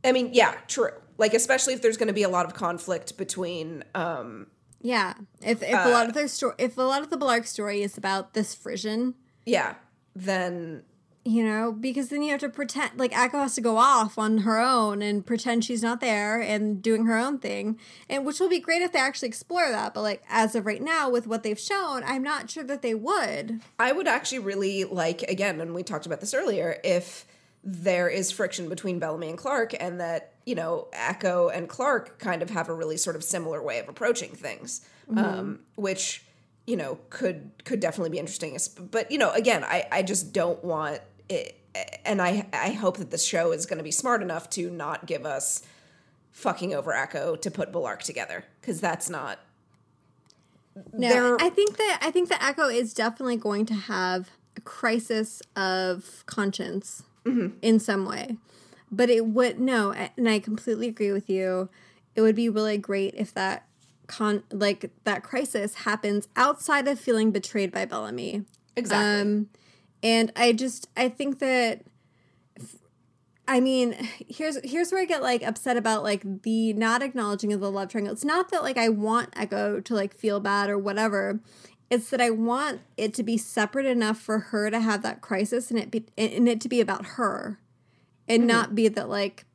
I 0.05 0.13
mean, 0.13 0.31
yeah, 0.33 0.55
true. 0.69 0.91
Like 1.17 1.33
especially 1.33 1.75
if 1.75 1.83
there's 1.83 1.97
going 1.97 2.09
to 2.09 2.15
be 2.15 2.25
a 2.25 2.29
lot 2.29 2.45
of 2.45 2.55
conflict 2.55 3.17
between 3.17 3.85
um 3.95 4.49
Yeah, 4.81 5.15
if 5.43 5.63
if 5.63 5.73
a 5.73 5.89
lot 5.89 6.09
of 6.09 6.15
their 6.15 6.29
story, 6.29 6.55
if 6.59 6.77
a 6.77 6.83
lot 6.83 7.03
of 7.03 7.11
the 7.11 7.17
Bellarke 7.17 7.47
story 7.47 7.83
is 7.83 7.97
about 7.97 8.35
this 8.35 8.55
frisson, 8.55 9.15
yeah, 9.47 9.77
then 10.15 10.83
you 11.27 11.43
know, 11.43 11.73
because 11.73 12.11
then 12.11 12.23
you 12.23 12.31
have 12.33 12.41
to 12.41 12.51
pretend 12.51 12.99
like 12.99 13.17
Echo 13.17 13.39
has 13.39 13.55
to 13.55 13.63
go 13.63 13.79
off 13.79 14.19
on 14.19 14.39
her 14.39 14.59
own 14.59 15.01
and 15.01 15.25
pretend 15.25 15.65
she's 15.65 15.83
not 15.83 16.01
there 16.01 16.39
and 16.39 16.83
doing 16.83 17.07
her 17.07 17.17
own 17.17 17.39
thing, 17.39 17.79
and 18.11 18.27
which 18.27 18.41
will 18.41 18.49
be 18.51 18.61
great 18.61 18.83
if 18.83 18.93
they 18.93 18.99
actually 18.99 19.29
explore 19.29 19.71
that. 19.71 19.95
But 19.95 20.03
like 20.03 20.23
as 20.29 20.55
of 20.55 20.67
right 20.67 20.83
now, 20.83 21.09
with 21.09 21.27
what 21.27 21.43
they've 21.43 21.59
shown, 21.59 22.03
I'm 22.05 22.23
not 22.23 22.51
sure 22.51 22.65
that 22.65 22.83
they 22.83 22.95
would. 22.95 23.63
I 23.79 23.93
would 23.93 24.07
actually 24.07 24.41
really 24.41 24.85
like, 24.85 25.23
again, 25.23 25.63
and 25.63 25.75
we 25.75 25.83
talked 25.83 26.05
about 26.05 26.21
this 26.21 26.35
earlier, 26.35 26.79
if 26.85 27.25
there 27.63 28.11
is 28.11 28.31
friction 28.31 28.69
between 28.69 28.99
Bellamy 28.99 29.31
and 29.31 29.39
Clarke, 29.39 29.75
and 29.81 29.99
that, 30.01 30.35
you 30.45 30.55
know, 30.55 30.89
Echo 30.93 31.49
and 31.49 31.67
Clarke 31.71 32.19
kind 32.19 32.43
of 32.43 32.51
have 32.51 32.69
a 32.69 32.75
really 32.75 32.99
sort 32.99 33.17
of 33.17 33.25
similar 33.25 33.63
way 33.63 33.79
of 33.79 33.89
approaching 33.89 34.33
things, 34.33 34.83
um, 35.17 35.61
which, 35.77 36.23
you 36.67 36.77
know, 36.77 36.99
could 37.09 37.51
could 37.65 37.81
definitely 37.81 38.11
be 38.11 38.19
interesting. 38.19 38.59
But, 38.91 39.11
you 39.11 39.17
know, 39.17 39.31
again, 39.33 39.65
I, 39.65 39.87
I 39.91 40.03
just 40.03 40.35
don't 40.35 40.63
want 40.63 41.01
it. 41.29 41.61
And 42.05 42.23
I, 42.23 42.47
I 42.53 42.71
hope 42.71 42.99
that 42.99 43.11
the 43.11 43.19
show 43.19 43.51
is 43.53 43.67
going 43.67 43.79
to 43.79 43.85
be 43.85 43.91
smart 43.91 44.23
enough 44.23 44.49
to 44.51 44.71
not 44.71 45.07
give 45.07 45.27
us 45.27 45.63
fucking 46.31 46.73
over 46.75 46.93
Echo 46.93 47.35
to 47.37 47.51
put 47.51 47.73
Bellarke 47.73 48.03
together, 48.03 48.45
because 48.61 48.81
that's 48.81 49.11
not. 49.11 49.39
No, 50.93 51.09
They're- 51.09 51.37
I 51.41 51.51
think 51.51 51.77
that 51.77 51.99
I 52.03 52.11
think 52.11 52.29
that 52.29 52.43
Echo 52.43 52.69
is 52.69 52.95
definitely 52.95 53.37
going 53.37 53.65
to 53.67 53.75
have 53.75 54.31
a 54.57 54.61
crisis 54.61 55.41
of 55.57 56.25
conscience 56.27 57.03
in 57.63 57.81
some 57.81 58.05
way. 58.07 58.37
But 58.91 59.09
it 59.11 59.27
would 59.27 59.59
no, 59.59 59.93
and 59.93 60.29
I 60.29 60.39
completely 60.39 60.89
agree 60.89 61.11
with 61.11 61.29
you. 61.31 61.69
It 62.15 62.21
would 62.21 62.37
be 62.37 62.49
really 62.49 62.79
great 62.79 63.15
if 63.17 63.33
that 63.35 63.67
con 64.07 64.43
like 64.53 64.91
that 65.05 65.23
crisis 65.25 65.75
happens 65.77 66.29
outside 66.37 66.87
of 66.87 67.01
feeling 67.01 67.31
betrayed 67.33 67.73
by 67.73 67.85
Bellamy. 67.87 68.45
Exactly. 68.77 69.21
Um, 69.23 69.49
and 70.05 70.31
I 70.37 70.53
just 70.53 70.87
I 70.97 71.09
think 71.09 71.41
that 71.41 71.83
I 73.49 73.61
mean, 73.61 73.97
here's 74.29 74.59
here's 74.63 74.93
where 74.93 75.03
I 75.03 75.07
get 75.07 75.23
like 75.23 75.43
upset 75.43 75.77
about 75.77 76.03
like 76.03 76.43
the 76.43 76.75
not 76.75 77.03
acknowledging 77.03 77.53
of 77.53 77.61
the 77.61 77.71
love 77.71 77.89
triangle. 77.89 78.13
It's 78.13 78.25
not 78.25 78.51
that 78.51 78.63
like 78.63 78.77
I 78.79 78.91
want 78.91 79.31
Echo 79.35 79.81
to 79.81 79.95
like 79.95 80.15
feel 80.15 80.39
bad 80.39 80.71
or 80.71 80.79
whatever. 80.79 81.41
It's 81.91 82.11
that 82.11 82.21
I 82.21 82.31
want 82.31 82.81
it 82.97 83.13
to 83.15 83.23
be 83.23 83.37
separate 83.37 83.87
enough 83.87 84.19
for 84.19 84.39
her 84.39 84.71
to 84.71 84.81
have 84.81 85.03
that 85.03 85.21
crisis 85.21 85.71
and 85.71 85.81
it 85.81 85.91
be 85.91 86.05
and 86.17 86.49
it 86.49 86.61
to 86.61 86.69
be 86.69 86.81
about 86.81 87.07
her, 87.07 87.59
and 88.29 88.43
mm-hmm. 88.43 88.49
not 88.49 88.75
be 88.75 88.89
that 88.89 89.09
like 89.09 89.47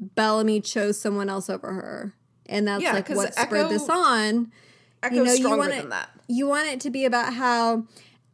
Bellamy 0.00 0.60
chose 0.60 1.00
someone 1.00 1.28
else 1.28 1.48
over 1.50 1.72
her, 1.72 2.14
and 2.46 2.66
that's 2.66 2.82
Yeah, 2.82 2.92
like 2.92 3.08
what 3.08 3.34
spurred 3.34 3.70
this 3.70 3.88
on 3.88 4.52
Echo's 5.02 5.16
you 5.16 5.24
know, 5.24 5.32
you 5.32 5.36
stronger 5.38 5.58
want 5.58 5.72
it, 5.72 5.80
than 5.82 5.90
that. 5.90 6.10
You 6.28 6.48
want 6.48 6.68
it 6.68 6.80
to 6.80 6.90
be 6.90 7.04
about 7.04 7.34
how 7.34 7.86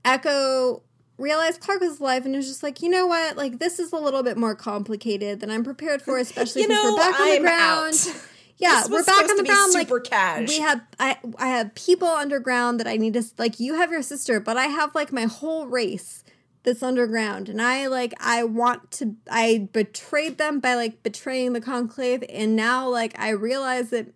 Echo 0.04 0.82
realized 1.22 1.60
Clarke 1.60 1.80
was 1.80 2.00
alive 2.00 2.26
and 2.26 2.34
it 2.34 2.38
was 2.38 2.48
just 2.48 2.62
like, 2.62 2.82
you 2.82 2.90
know 2.90 3.06
what, 3.06 3.36
like 3.36 3.58
this 3.58 3.78
is 3.78 3.92
a 3.92 3.96
little 3.96 4.22
bit 4.22 4.36
more 4.36 4.54
complicated 4.54 5.40
than 5.40 5.50
I'm 5.50 5.64
prepared 5.64 6.02
for, 6.02 6.18
especially 6.26 6.62
You 6.62 6.68
since 6.68 6.82
know, 6.82 6.92
we're 6.92 6.98
back 6.98 7.20
on 7.20 7.28
the 7.28 7.34
I'm 7.36 7.42
ground. 7.42 7.94
out. 7.94 8.22
Yeah, 8.58 8.84
we're 8.88 9.02
back 9.02 9.28
on 9.28 9.36
the 9.36 9.42
ground. 9.42 9.72
super 9.72 9.94
like 9.96 10.04
cash. 10.04 10.48
we 10.48 10.60
have, 10.60 10.82
I, 11.00 11.18
I 11.36 11.48
have 11.48 11.74
people 11.74 12.06
underground 12.06 12.78
that 12.78 12.86
I 12.86 12.96
need 12.96 13.14
to 13.14 13.24
like. 13.36 13.58
You 13.58 13.74
have 13.74 13.90
your 13.90 14.02
sister, 14.02 14.38
but 14.38 14.56
I 14.56 14.66
have 14.66 14.94
like 14.94 15.10
my 15.10 15.24
whole 15.24 15.66
race 15.66 16.22
that's 16.62 16.80
underground, 16.80 17.48
and 17.48 17.60
I 17.60 17.88
like 17.88 18.14
I 18.20 18.44
want 18.44 18.92
to. 18.92 19.16
I 19.28 19.68
betrayed 19.72 20.38
them 20.38 20.60
by 20.60 20.74
like 20.76 21.02
betraying 21.02 21.54
the 21.54 21.60
conclave, 21.60 22.22
and 22.28 22.54
now 22.54 22.88
like 22.88 23.18
I 23.18 23.30
realize 23.30 23.90
that 23.90 24.08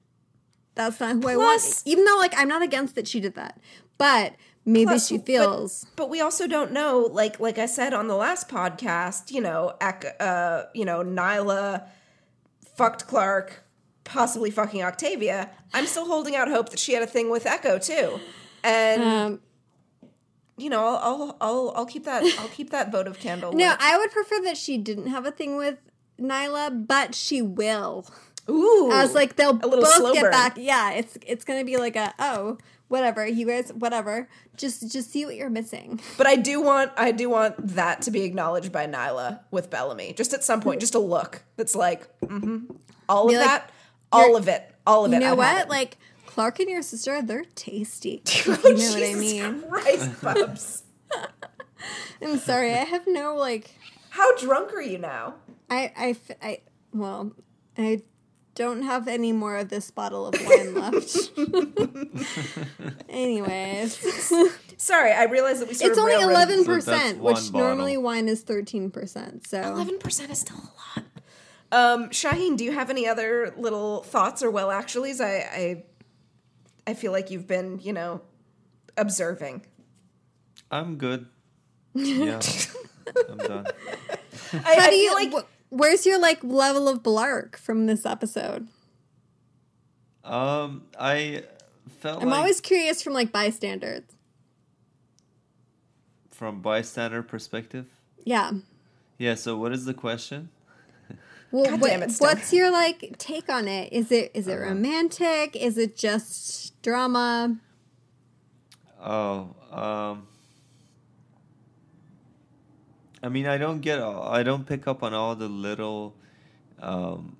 that's 0.76 1.00
not 1.00 1.16
who 1.16 1.28
I 1.28 1.36
want. 1.36 1.82
Even 1.84 2.04
though 2.04 2.18
like 2.18 2.34
I'm 2.36 2.46
not 2.48 2.62
against 2.62 2.94
that 2.94 3.08
she 3.08 3.18
did 3.18 3.34
that, 3.34 3.58
but 3.98 4.34
maybe 4.66 4.86
Plus, 4.86 5.06
she 5.06 5.16
feels. 5.18 5.86
But 5.96 6.10
we 6.10 6.20
also 6.20 6.46
don't 6.46 6.72
know, 6.72 7.08
like 7.10 7.40
like 7.40 7.56
I 7.56 7.66
said 7.66 7.94
on 7.94 8.08
the 8.08 8.16
last 8.16 8.48
podcast, 8.48 9.30
you 9.30 9.40
know, 9.40 9.68
uh, 9.80 10.64
you 10.74 10.84
know, 10.84 11.02
Niylah 11.02 11.86
fucked 12.76 13.06
Clarke, 13.06 13.62
possibly 14.04 14.50
fucking 14.50 14.82
Octavia. 14.82 15.50
I'm 15.72 15.86
still 15.86 16.06
holding 16.06 16.36
out 16.36 16.48
hope 16.48 16.68
that 16.70 16.78
she 16.78 16.92
had 16.92 17.02
a 17.02 17.06
thing 17.06 17.30
with 17.30 17.46
Echo 17.46 17.78
too, 17.78 18.20
and 18.62 19.02
um, 19.02 19.40
you 20.58 20.68
know, 20.70 20.84
I'll, 20.84 20.96
I'll 21.02 21.36
I'll 21.40 21.72
I'll 21.76 21.86
keep 21.86 22.04
that 22.04 22.22
I'll 22.38 22.48
keep 22.48 22.70
that 22.70 22.90
votive 22.92 23.18
candle. 23.18 23.52
no, 23.52 23.68
lit. 23.70 23.76
I 23.80 23.96
would 23.98 24.10
prefer 24.10 24.40
that 24.42 24.56
she 24.56 24.76
didn't 24.78 25.06
have 25.08 25.24
a 25.26 25.30
thing 25.30 25.56
with 25.56 25.78
Niylah, 26.20 26.86
but 26.86 27.14
she 27.14 27.42
will. 27.42 28.06
ooh, 28.48 28.90
As 28.92 29.14
like 29.14 29.36
they'll 29.36 29.50
a 29.62 29.66
little 29.66 29.84
both 29.84 29.94
slow 29.94 30.12
get 30.14 30.22
burn. 30.22 30.30
back. 30.30 30.54
Yeah, 30.58 30.92
it's 30.92 31.18
it's 31.26 31.44
gonna 31.44 31.64
be 31.64 31.76
like 31.76 31.96
a 31.96 32.14
oh 32.18 32.56
whatever 32.88 33.26
you 33.26 33.46
guys 33.46 33.72
whatever. 33.72 34.28
Just 34.56 34.90
just 34.90 35.10
see 35.10 35.24
what 35.24 35.36
you're 35.36 35.50
missing. 35.50 36.00
But 36.16 36.26
I 36.26 36.36
do 36.36 36.60
want 36.60 36.92
I 36.96 37.12
do 37.12 37.28
want 37.28 37.54
that 37.74 38.02
to 38.02 38.10
be 38.10 38.22
acknowledged 38.22 38.72
by 38.72 38.86
Niylah 38.86 39.40
with 39.50 39.70
Bellamy, 39.70 40.12
just 40.14 40.32
at 40.32 40.44
some 40.44 40.60
point, 40.60 40.80
just 40.80 40.94
a 40.94 40.98
look 40.98 41.42
that's 41.56 41.74
like, 41.74 42.08
mm-hmm, 42.20 42.74
all 43.08 43.28
of 43.28 43.34
like, 43.34 43.44
that, 43.44 43.70
all 44.12 44.36
of 44.36 44.48
it, 44.48 44.74
all 44.86 45.04
of 45.04 45.10
You 45.10 45.18
it. 45.18 45.20
You 45.20 45.26
know 45.26 45.32
I've 45.32 45.58
what? 45.58 45.68
Like 45.68 45.98
Clarke 46.26 46.60
and 46.60 46.68
your 46.68 46.82
sister, 46.82 47.22
they're 47.22 47.44
tasty. 47.54 48.22
if 48.24 48.48
Oh, 48.64 48.68
you 48.68 48.76
know 48.76 48.92
what 48.92 49.02
I 49.02 49.14
mean. 49.14 49.62
Christ, 49.70 50.20
Bubs. 50.22 50.82
I'm 52.20 52.38
sorry, 52.38 52.72
I 52.72 52.84
have 52.84 53.06
no 53.06 53.34
like. 53.36 53.74
How 54.10 54.36
drunk 54.36 54.72
are 54.72 54.82
you 54.82 54.98
now? 54.98 55.34
i 55.68 55.92
i, 55.96 56.16
I 56.42 56.60
well, 56.92 57.32
I 57.76 58.02
don't 58.56 58.82
have 58.82 59.06
any 59.06 59.30
more 59.32 59.56
of 59.56 59.68
this 59.68 59.90
bottle 59.92 60.26
of 60.26 60.34
wine 60.44 60.74
left. 60.74 61.30
Anyways, 63.08 64.34
Sorry, 64.76 65.12
I 65.12 65.24
realized 65.24 65.60
that 65.60 65.68
we 65.68 65.74
sort 65.74 65.90
it's 65.90 65.98
only 65.98 66.14
eleven 66.14 66.64
So 66.64 66.72
that's 66.74 66.84
percent, 66.86 67.18
which 67.22 67.36
bottle. 67.36 67.60
normally 67.60 67.96
wine 67.96 68.28
is 68.28 68.42
thirteen 68.42 68.90
percent. 68.90 69.46
So 69.46 69.60
Eleven 69.62 69.98
percent 69.98 70.30
is 70.32 70.38
still 70.40 70.56
a 70.56 71.00
lot. 71.00 71.04
Um, 71.72 72.10
Shahin, 72.10 72.56
do 72.56 72.64
you 72.64 72.72
have 72.72 72.90
any 72.90 73.06
other 73.08 73.54
little 73.56 74.02
thoughts 74.02 74.42
or 74.42 74.50
well 74.50 74.68
actuallys? 74.68 75.20
I, 75.20 75.36
I, 75.38 75.84
I 76.90 76.94
feel 76.94 77.10
like 77.12 77.30
you've 77.30 77.46
been, 77.46 77.80
you 77.82 77.92
know, 77.92 78.20
observing. 78.96 79.62
I'm 80.70 80.96
good. 80.96 81.26
Yeah, 81.94 82.40
I'm 83.30 83.38
done. 83.38 83.66
I, 84.52 84.56
how 84.58 84.86
I 84.86 84.90
do 84.90 84.96
you 84.96 85.14
like 85.14 85.32
like? 85.32 85.46
Where's 85.70 86.06
your 86.06 86.18
like 86.18 86.42
level 86.44 86.88
of 86.88 87.02
bellarke 87.02 87.56
from 87.56 87.86
this 87.86 88.06
episode? 88.06 88.68
Um, 90.24 90.84
I 90.98 91.44
felt 92.00 92.22
I'm 92.22 92.28
like 92.30 92.38
always 92.38 92.60
curious 92.60 93.02
from 93.02 93.12
like 93.12 93.32
bystanders. 93.32 94.02
from 96.30 96.60
bystander 96.60 97.22
perspective. 97.22 97.86
Yeah. 98.24 98.52
Yeah. 99.18 99.34
So, 99.34 99.56
what 99.56 99.72
is 99.72 99.84
the 99.84 99.94
question? 99.94 100.50
Well, 101.52 101.64
God 101.70 101.80
what- 101.80 101.90
damn 101.90 102.02
it, 102.02 102.10
Steph. 102.10 102.20
what's 102.36 102.52
your 102.52 102.70
like 102.70 103.14
take 103.18 103.48
on 103.48 103.68
it? 103.68 103.92
Is 103.92 104.10
it 104.10 104.32
is 104.34 104.48
it 104.48 104.56
romantic? 104.56 105.54
Is 105.56 105.78
it 105.78 105.96
just 105.96 106.80
drama? 106.82 107.56
Oh, 109.00 109.54
um, 109.70 110.26
I 113.22 113.28
mean, 113.28 113.46
I 113.46 113.56
don't 113.58 113.80
get, 113.80 114.00
all, 114.00 114.22
I 114.22 114.42
don't 114.42 114.66
pick 114.66 114.86
up 114.86 115.02
on 115.02 115.14
all 115.14 115.34
the 115.34 115.48
little, 115.48 116.14
um, 116.80 117.36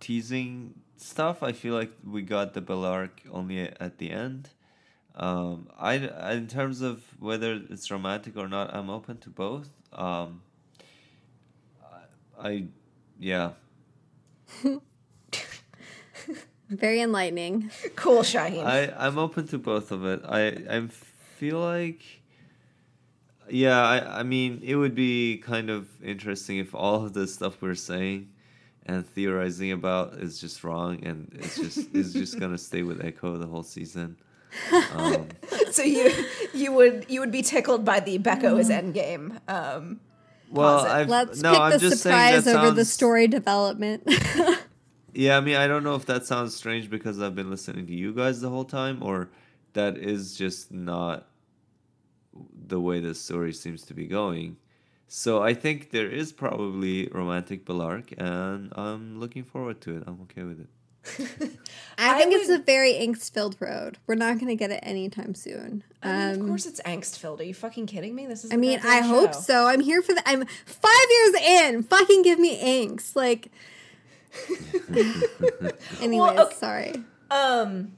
teasing 0.00 0.74
stuff. 0.96 1.42
I 1.42 1.52
feel 1.52 1.74
like 1.74 1.92
we 2.04 2.22
got 2.22 2.54
the 2.54 2.60
Bellarke 2.60 3.20
only 3.30 3.60
at 3.60 3.98
the 3.98 4.10
end. 4.10 4.50
Um, 5.14 5.68
I, 5.78 6.08
I- 6.08 6.32
in 6.34 6.46
terms 6.48 6.80
of 6.80 7.02
whether 7.20 7.60
it's 7.70 7.90
romantic 7.90 8.36
or 8.36 8.48
not, 8.48 8.74
I'm 8.74 8.90
open 8.90 9.18
to 9.18 9.30
both. 9.30 9.68
Um, 9.92 10.42
I, 12.40 12.48
I 12.48 12.64
yeah. 13.18 13.52
Very 16.70 17.00
enlightening. 17.02 17.70
Cool, 17.96 18.22
Shahin. 18.22 18.66
I 18.66 18.90
I'm 19.06 19.18
open 19.18 19.46
to 19.48 19.58
both 19.58 19.92
of 19.92 20.06
it. 20.06 20.22
I 20.26 20.46
I 20.70 20.86
feel 21.36 21.60
like 21.60 22.00
yeah, 23.48 23.80
I 23.80 24.20
I 24.20 24.22
mean 24.22 24.60
it 24.62 24.76
would 24.76 24.94
be 24.94 25.38
kind 25.38 25.70
of 25.70 25.88
interesting 26.02 26.58
if 26.58 26.74
all 26.74 27.04
of 27.04 27.12
the 27.12 27.26
stuff 27.26 27.60
we're 27.60 27.74
saying 27.74 28.28
and 28.86 29.06
theorizing 29.06 29.72
about 29.72 30.14
is 30.14 30.40
just 30.40 30.64
wrong 30.64 31.04
and 31.04 31.30
it's 31.34 31.56
just 31.56 31.94
it's 31.94 32.12
just 32.12 32.38
gonna 32.38 32.58
stay 32.70 32.82
with 32.82 33.04
Echo 33.04 33.36
the 33.38 33.46
whole 33.46 33.62
season. 33.62 34.16
Um, 34.94 35.28
so 35.70 35.82
you 35.82 36.12
you 36.52 36.72
would 36.72 37.06
you 37.08 37.20
would 37.20 37.32
be 37.32 37.40
tickled 37.40 37.86
by 37.86 38.00
the 38.00 38.18
Becho 38.18 38.58
is 38.60 38.68
endgame. 38.68 39.40
Um, 39.48 40.00
well, 40.50 40.84
it. 40.84 40.90
I've, 40.90 41.08
Let's 41.08 41.40
no, 41.40 41.52
pick 41.52 41.60
I'm 41.60 41.72
the 41.72 41.78
just 41.78 42.02
surprise 42.02 42.44
that 42.44 42.56
over 42.56 42.70
the 42.72 42.84
story 42.84 43.26
development. 43.28 44.06
Yeah, 45.14 45.36
I 45.36 45.40
mean, 45.40 45.56
I 45.56 45.66
don't 45.66 45.84
know 45.84 45.94
if 45.94 46.06
that 46.06 46.24
sounds 46.24 46.56
strange 46.56 46.88
because 46.88 47.20
I've 47.20 47.34
been 47.34 47.50
listening 47.50 47.86
to 47.86 47.94
you 47.94 48.14
guys 48.14 48.40
the 48.40 48.48
whole 48.48 48.64
time, 48.64 49.02
or 49.02 49.28
that 49.74 49.98
is 49.98 50.36
just 50.36 50.72
not 50.72 51.26
the 52.66 52.80
way 52.80 53.00
the 53.00 53.14
story 53.14 53.52
seems 53.52 53.82
to 53.82 53.94
be 53.94 54.06
going. 54.06 54.56
So 55.08 55.42
I 55.42 55.52
think 55.54 55.90
there 55.90 56.08
is 56.08 56.32
probably 56.32 57.08
romantic 57.12 57.66
Bellarke, 57.66 58.14
and 58.16 58.72
I'm 58.74 59.20
looking 59.20 59.44
forward 59.44 59.80
to 59.82 59.96
it. 59.98 60.04
I'm 60.06 60.20
okay 60.22 60.42
with 60.42 60.60
it. 60.60 60.68
I 61.98 62.14
I 62.14 62.18
think 62.18 62.32
it's 62.32 62.48
a 62.48 62.58
very 62.58 62.94
angst-filled 62.94 63.56
road. 63.60 63.98
We're 64.06 64.14
not 64.14 64.34
going 64.34 64.46
to 64.46 64.56
get 64.56 64.70
it 64.70 64.80
anytime 64.82 65.34
soon. 65.34 65.82
I 66.02 66.06
mean, 66.06 66.34
Um, 66.34 66.40
of 66.40 66.46
course, 66.46 66.64
it's 66.66 66.80
angst 66.82 67.18
filled. 67.18 67.40
Are 67.40 67.44
you 67.44 67.54
fucking 67.54 67.86
kidding 67.86 68.14
me? 68.14 68.26
This 68.26 68.44
is. 68.44 68.52
I 68.52 68.56
mean, 68.56 68.78
goddamn 68.78 69.04
I 69.04 69.06
hope 69.06 69.34
so. 69.34 69.66
I'm 69.66 69.80
here 69.80 70.00
for 70.00 70.14
the. 70.14 70.22
I'm 70.26 70.44
five 70.64 71.06
years 71.10 71.34
in. 71.34 71.82
Fucking 71.82 72.22
give 72.22 72.38
me 72.38 72.58
angst. 72.86 73.14
Like. 73.16 73.50
Anyways, 76.00 76.38
okay. 76.38 76.54
sorry. 76.54 76.94
Um, 77.30 77.92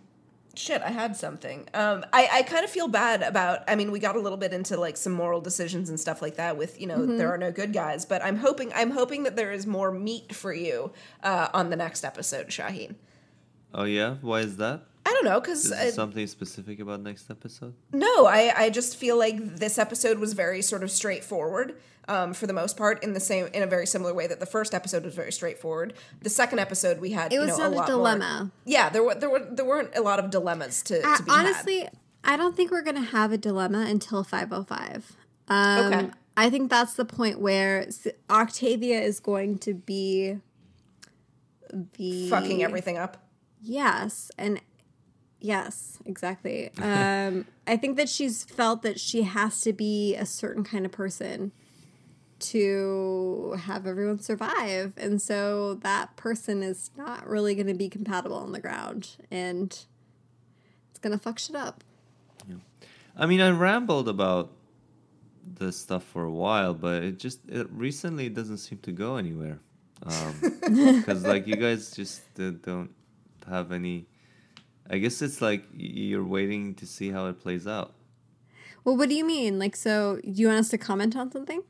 shit, 0.56 0.82
I 0.82 0.90
had 0.90 1.16
something. 1.16 1.68
Um, 1.74 2.04
I, 2.12 2.28
I 2.32 2.42
kind 2.42 2.64
of 2.64 2.70
feel 2.70 2.88
bad 2.88 3.22
about. 3.22 3.60
I 3.68 3.74
mean, 3.76 3.90
we 3.90 3.98
got 3.98 4.16
a 4.16 4.20
little 4.20 4.38
bit 4.38 4.52
into 4.52 4.76
like 4.76 4.96
some 4.96 5.12
moral 5.12 5.40
decisions 5.40 5.88
and 5.88 5.98
stuff 6.00 6.20
like 6.22 6.36
that. 6.36 6.56
With 6.56 6.80
you 6.80 6.86
know, 6.86 6.98
Mm-hmm. 6.98 7.16
there 7.18 7.32
are 7.32 7.38
no 7.38 7.52
good 7.52 7.72
guys, 7.72 8.04
but 8.06 8.22
I'm 8.24 8.36
hoping 8.36 8.72
I'm 8.74 8.90
hoping 8.92 9.24
that 9.24 9.36
there 9.36 9.52
is 9.52 9.66
more 9.66 9.90
meat 9.90 10.34
for 10.34 10.52
you 10.52 10.92
uh, 11.22 11.48
on 11.52 11.70
the 11.70 11.76
next 11.76 12.04
episode, 12.04 12.52
Shahin. 12.52 12.96
Oh 13.72 13.84
yeah, 13.84 14.16
why 14.20 14.40
is 14.40 14.56
that? 14.58 14.82
I 15.06 15.10
don't 15.10 15.24
know, 15.26 15.38
because 15.38 15.70
something 15.94 16.26
specific 16.26 16.80
about 16.80 17.02
next 17.02 17.30
episode? 17.30 17.74
No, 17.92 18.24
I, 18.26 18.54
I 18.56 18.70
just 18.70 18.96
feel 18.96 19.18
like 19.18 19.36
this 19.56 19.78
episode 19.78 20.18
was 20.18 20.32
very 20.32 20.62
sort 20.62 20.82
of 20.82 20.90
straightforward 20.90 21.78
um, 22.08 22.34
for 22.34 22.46
the 22.46 22.52
most 22.52 22.76
part 22.76 23.02
in 23.02 23.12
the 23.14 23.20
same 23.20 23.46
in 23.54 23.62
a 23.62 23.66
very 23.66 23.86
similar 23.86 24.12
way 24.14 24.26
that 24.26 24.40
the 24.40 24.46
first 24.46 24.74
episode 24.74 25.04
was 25.04 25.14
very 25.14 25.32
straightforward. 25.32 25.94
The 26.20 26.30
second 26.30 26.58
episode 26.58 27.00
we 27.00 27.10
had 27.12 27.32
It 27.32 27.36
you 27.36 27.40
was 27.40 27.58
know, 27.58 27.70
not 27.70 27.72
a 27.72 27.76
lot 27.76 27.86
dilemma. 27.86 28.38
More, 28.44 28.50
yeah, 28.64 28.88
there 28.88 29.02
were 29.02 29.14
there 29.14 29.30
were 29.30 29.46
there 29.50 29.64
weren't 29.64 29.94
a 29.96 30.02
lot 30.02 30.18
of 30.18 30.30
dilemmas 30.30 30.82
to, 30.84 30.98
Uh, 31.06 31.16
to 31.16 31.22
be 31.22 31.30
had. 31.30 31.38
honestly, 31.46 31.88
I 32.22 32.36
don't 32.36 32.56
think 32.56 32.70
we're 32.70 32.82
going 32.82 32.96
to 32.96 33.02
have 33.10 33.32
a 33.32 33.38
dilemma 33.38 33.86
until 33.88 34.24
505. 34.24 35.12
Um, 35.48 35.92
Okay. 35.92 36.10
I 36.36 36.50
think 36.50 36.68
that's 36.70 36.94
the 36.94 37.04
point 37.04 37.38
where 37.40 37.86
Octavia 38.28 39.00
is 39.00 39.20
going 39.20 39.58
to 39.58 39.72
be 39.74 40.38
the 41.96 42.28
fucking 42.28 42.62
everything 42.62 42.96
up. 42.98 43.18
Yes, 43.62 44.30
and 44.36 44.60
yes, 45.40 45.98
exactly. 46.04 46.70
Um, 46.82 47.46
I 47.66 47.76
think 47.76 47.96
that 47.96 48.08
she's 48.08 48.44
felt 48.44 48.82
that 48.82 49.00
she 49.00 49.22
has 49.22 49.60
to 49.62 49.72
be 49.72 50.14
a 50.16 50.26
certain 50.26 50.64
kind 50.64 50.84
of 50.84 50.92
person 50.92 51.52
to 52.50 53.56
have 53.64 53.86
everyone 53.86 54.18
survive, 54.18 54.94
and 54.96 55.20
so 55.20 55.74
that 55.82 56.16
person 56.16 56.62
is 56.62 56.90
not 56.96 57.26
really 57.26 57.54
going 57.54 57.66
to 57.66 57.74
be 57.74 57.88
compatible 57.88 58.36
on 58.36 58.52
the 58.52 58.60
ground, 58.60 59.16
and 59.30 59.70
it's 60.90 60.98
going 61.00 61.12
to 61.12 61.18
fuck 61.18 61.38
shit 61.38 61.56
up. 61.56 61.82
Yeah. 62.48 62.56
I 63.16 63.26
mean, 63.26 63.40
I 63.40 63.50
rambled 63.50 64.08
about 64.08 64.52
this 65.46 65.76
stuff 65.76 66.04
for 66.04 66.24
a 66.24 66.30
while, 66.30 66.74
but 66.74 67.02
it 67.02 67.18
just 67.18 67.40
it 67.48 67.68
recently 67.70 68.28
doesn't 68.28 68.58
seem 68.58 68.78
to 68.78 68.92
go 68.92 69.16
anywhere. 69.16 69.60
Because 70.60 71.24
like 71.24 71.46
you 71.46 71.56
guys 71.56 71.92
just 71.92 72.22
uh, 72.38 72.50
don't 72.62 72.90
have 73.48 73.72
any. 73.72 74.06
I 74.90 74.98
guess 74.98 75.22
it's 75.22 75.40
like 75.40 75.64
you're 75.74 76.24
waiting 76.24 76.74
to 76.74 76.86
see 76.86 77.10
how 77.10 77.26
it 77.26 77.40
plays 77.40 77.66
out. 77.66 77.94
Well, 78.84 78.96
what 78.96 79.08
do 79.08 79.14
you 79.14 79.24
mean? 79.24 79.58
Like, 79.58 79.76
so 79.76 80.20
do 80.22 80.42
you 80.42 80.48
want 80.48 80.60
us 80.60 80.68
to 80.70 80.78
comment 80.78 81.16
on 81.16 81.32
something? 81.32 81.62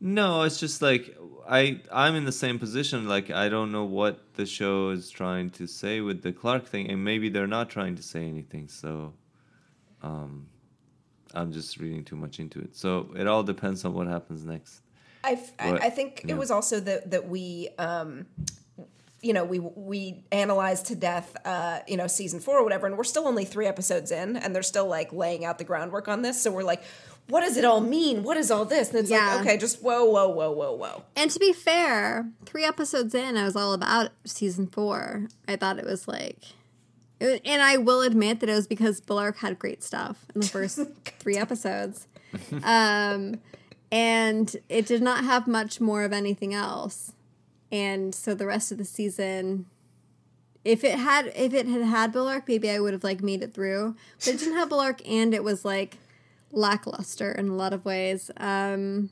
No, 0.00 0.42
it's 0.42 0.60
just 0.60 0.82
like 0.82 1.16
I 1.48 1.80
I'm 1.92 2.14
in 2.16 2.24
the 2.24 2.32
same 2.32 2.58
position. 2.58 3.08
Like 3.08 3.30
I 3.30 3.48
don't 3.48 3.72
know 3.72 3.84
what 3.84 4.34
the 4.34 4.44
show 4.46 4.90
is 4.90 5.10
trying 5.10 5.50
to 5.50 5.66
say 5.66 6.00
with 6.00 6.22
the 6.22 6.32
Clarke 6.32 6.66
thing, 6.66 6.90
and 6.90 7.02
maybe 7.04 7.28
they're 7.28 7.46
not 7.46 7.70
trying 7.70 7.94
to 7.96 8.02
say 8.02 8.26
anything. 8.26 8.68
So, 8.68 9.14
um, 10.02 10.48
I'm 11.34 11.52
just 11.52 11.78
reading 11.78 12.04
too 12.04 12.16
much 12.16 12.38
into 12.40 12.60
it. 12.60 12.76
So 12.76 13.10
it 13.16 13.26
all 13.26 13.42
depends 13.42 13.84
on 13.84 13.94
what 13.94 14.06
happens 14.06 14.44
next. 14.44 14.82
I, 15.24 15.40
I- 15.58 15.72
What- 15.72 15.82
I 15.82 15.90
think 15.90 16.24
it 16.28 16.34
was 16.36 16.50
also 16.50 16.78
that 16.80 17.10
that 17.10 17.28
we 17.28 17.68
um 17.78 18.26
you 19.22 19.32
know 19.32 19.44
we 19.44 19.58
we 19.60 20.22
analyzed 20.30 20.86
to 20.86 20.94
death 20.94 21.34
uh 21.46 21.80
you 21.88 21.96
know 21.96 22.06
season 22.06 22.38
4 22.38 22.58
or 22.58 22.62
whatever 22.62 22.86
and 22.86 22.98
we're 22.98 23.02
still 23.02 23.26
only 23.26 23.46
3 23.46 23.66
episodes 23.66 24.12
in 24.12 24.36
and 24.36 24.54
they're 24.54 24.62
still 24.62 24.86
like 24.86 25.10
laying 25.12 25.42
out 25.44 25.56
the 25.56 25.64
groundwork 25.64 26.06
on 26.06 26.20
this 26.20 26.40
so 26.40 26.52
we're 26.52 26.62
like 26.62 26.82
what 27.28 27.40
does 27.40 27.56
it 27.56 27.64
all 27.64 27.80
mean 27.80 28.22
what 28.22 28.36
is 28.36 28.50
all 28.50 28.64
this 28.64 28.90
and 28.90 28.98
it's 29.00 29.10
Yeah. 29.10 29.36
like 29.36 29.40
okay 29.46 29.56
just 29.58 29.82
whoa 29.82 30.04
whoa 30.04 30.28
whoa 30.28 30.50
whoa 30.52 30.72
whoa 30.72 31.02
And 31.16 31.30
to 31.30 31.38
be 31.38 31.52
fair, 31.52 32.28
three 32.44 32.64
episodes 32.64 33.14
in, 33.14 33.36
I 33.36 33.44
was 33.44 33.56
all 33.56 33.72
about 33.72 34.10
season 34.24 34.66
four. 34.68 35.28
I 35.48 35.56
thought 35.56 35.78
it 35.78 35.84
was 35.86 36.06
like, 36.06 36.38
it 37.20 37.42
and 37.44 37.62
I 37.62 37.78
will 37.78 38.02
admit 38.02 38.40
that 38.40 38.48
it 38.48 38.54
was 38.54 38.66
because 38.66 39.00
Bellarke 39.00 39.38
had 39.38 39.58
great 39.58 39.82
stuff 39.82 40.24
in 40.34 40.40
the 40.42 40.46
first 40.46 40.78
three 41.18 41.36
episodes, 41.36 42.06
um, 42.62 43.40
and 43.90 44.54
it 44.68 44.86
did 44.86 45.02
not 45.02 45.24
have 45.24 45.46
much 45.46 45.80
more 45.80 46.04
of 46.04 46.12
anything 46.12 46.52
else. 46.54 47.12
And 47.72 48.14
so 48.14 48.34
the 48.34 48.46
rest 48.46 48.70
of 48.70 48.78
the 48.78 48.84
season, 48.84 49.66
if 50.64 50.84
it 50.84 50.98
had, 50.98 51.32
if 51.34 51.52
it 51.54 51.66
had 51.66 51.82
had 51.82 52.12
Bellarke, 52.12 52.46
maybe 52.46 52.70
I 52.70 52.78
would 52.78 52.92
have 52.92 53.04
like 53.04 53.22
made 53.22 53.42
it 53.42 53.52
through. 53.54 53.96
But 54.18 54.28
it 54.34 54.38
didn't 54.38 54.54
have 54.54 54.68
Bellarke, 54.68 55.02
and 55.08 55.34
it 55.34 55.42
was 55.42 55.64
like 55.64 55.98
lackluster 56.56 57.30
in 57.30 57.48
a 57.48 57.54
lot 57.54 57.72
of 57.72 57.84
ways. 57.84 58.30
Um, 58.38 59.10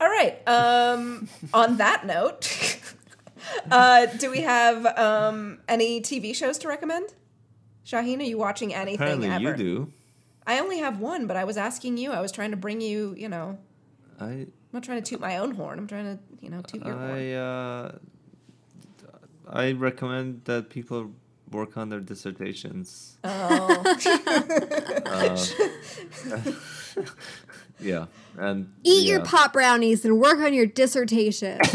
all 0.00 0.08
right 0.08 0.40
um 0.48 1.28
on 1.52 1.76
that 1.76 2.06
note 2.06 2.78
uh 3.70 4.06
do 4.06 4.30
we 4.30 4.40
have 4.40 4.86
um 4.98 5.58
any 5.68 6.00
tv 6.00 6.34
shows 6.34 6.56
to 6.56 6.68
recommend 6.68 7.12
Shahin, 7.82 8.20
are 8.20 8.24
you 8.24 8.38
watching 8.38 8.72
anything 8.72 9.00
Apparently, 9.00 9.28
ever? 9.28 9.50
you 9.50 9.56
do. 9.56 9.92
I 10.46 10.60
only 10.60 10.78
have 10.78 11.00
one, 11.00 11.26
but 11.26 11.36
I 11.36 11.42
was 11.42 11.56
asking 11.56 11.96
you. 11.96 12.12
I 12.12 12.20
was 12.20 12.30
trying 12.30 12.52
to 12.52 12.56
bring 12.56 12.80
you, 12.80 13.14
you 13.16 13.28
know, 13.28 13.58
I 14.20 14.26
I'm 14.26 14.52
not 14.72 14.84
trying 14.84 15.02
to 15.02 15.08
toot 15.10 15.20
my 15.20 15.38
own 15.38 15.52
horn. 15.52 15.78
I'm 15.78 15.88
trying 15.88 16.04
to, 16.04 16.22
you 16.40 16.50
know, 16.50 16.60
toot 16.62 16.84
your 16.84 16.94
horn. 16.94 17.10
I 17.10 17.32
uh, 17.32 17.98
I 19.48 19.72
recommend 19.72 20.44
that 20.44 20.70
people 20.70 21.10
work 21.50 21.76
on 21.76 21.88
their 21.88 22.00
dissertations. 22.00 23.18
Oh, 23.24 23.82
uh, 25.06 25.36
Yeah, 27.82 28.06
and 28.36 28.72
Eat 28.84 29.06
your 29.06 29.24
pop 29.24 29.54
brownies 29.54 30.04
and 30.04 30.20
work 30.20 30.38
on 30.38 30.52
your 30.54 30.66
dissertation. 30.66 31.58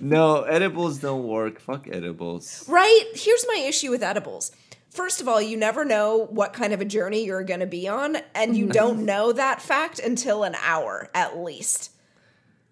No, 0.00 0.42
edibles 0.42 0.98
don't 0.98 1.28
work. 1.28 1.60
Fuck 1.60 1.86
edibles. 1.88 2.64
right. 2.68 3.04
Here's 3.14 3.46
my 3.46 3.64
issue 3.68 3.90
with 3.90 4.02
edibles. 4.02 4.50
First 4.90 5.20
of 5.20 5.28
all, 5.28 5.40
you 5.40 5.56
never 5.56 5.84
know 5.84 6.26
what 6.30 6.52
kind 6.52 6.72
of 6.72 6.80
a 6.80 6.84
journey 6.84 7.24
you're 7.24 7.44
going 7.44 7.60
to 7.60 7.66
be 7.66 7.86
on, 7.86 8.16
and 8.34 8.56
you 8.56 8.64
mm-hmm. 8.64 8.72
don't 8.72 9.04
know 9.04 9.32
that 9.32 9.62
fact 9.62 10.00
until 10.00 10.42
an 10.42 10.56
hour 10.60 11.08
at 11.14 11.38
least. 11.38 11.92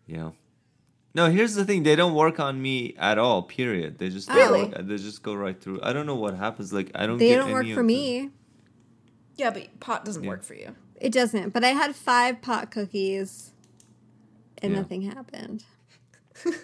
Yeah. 0.09 0.31
No, 1.15 1.29
here's 1.31 1.55
the 1.55 1.65
thing. 1.65 1.83
They 1.83 1.97
don't 1.97 2.15
work 2.15 2.39
on 2.39 2.63
me 2.63 2.95
at 2.99 3.19
all. 3.19 3.43
Period. 3.43 3.99
They 3.99 4.11
just 4.11 4.29
don't 4.29 4.37
Really? 4.37 4.65
work- 4.67 4.87
they 4.87 4.97
just 4.97 5.23
go 5.23 5.35
right 5.35 5.61
through. 5.61 5.81
I 5.83 5.93
don't 5.93 6.07
know 6.07 6.15
what 6.15 6.35
happens. 6.37 6.73
Like 6.73 6.91
I 6.95 7.07
don't. 7.07 7.19
they 7.19 7.31
get 7.31 7.39
don't 7.39 7.51
work 7.53 7.65
for 7.67 7.71
of 7.71 7.77
the- 7.77 7.83
me. 7.83 8.31
Yeah, 9.37 9.51
but 9.51 9.81
pot 9.81 10.05
doesn't 10.05 10.25
work 10.25 10.45
for 10.45 10.55
you. 10.55 10.75
It 11.01 11.13
doesn't. 11.13 11.51
But 11.55 11.65
I 11.65 11.69
had 11.71 11.97
five 11.97 12.43
pot 12.43 12.71
cookies 12.71 13.53
and 14.59 14.73
Yeah. 14.73 14.79
nothing 14.81 15.03
happened. 15.03 15.65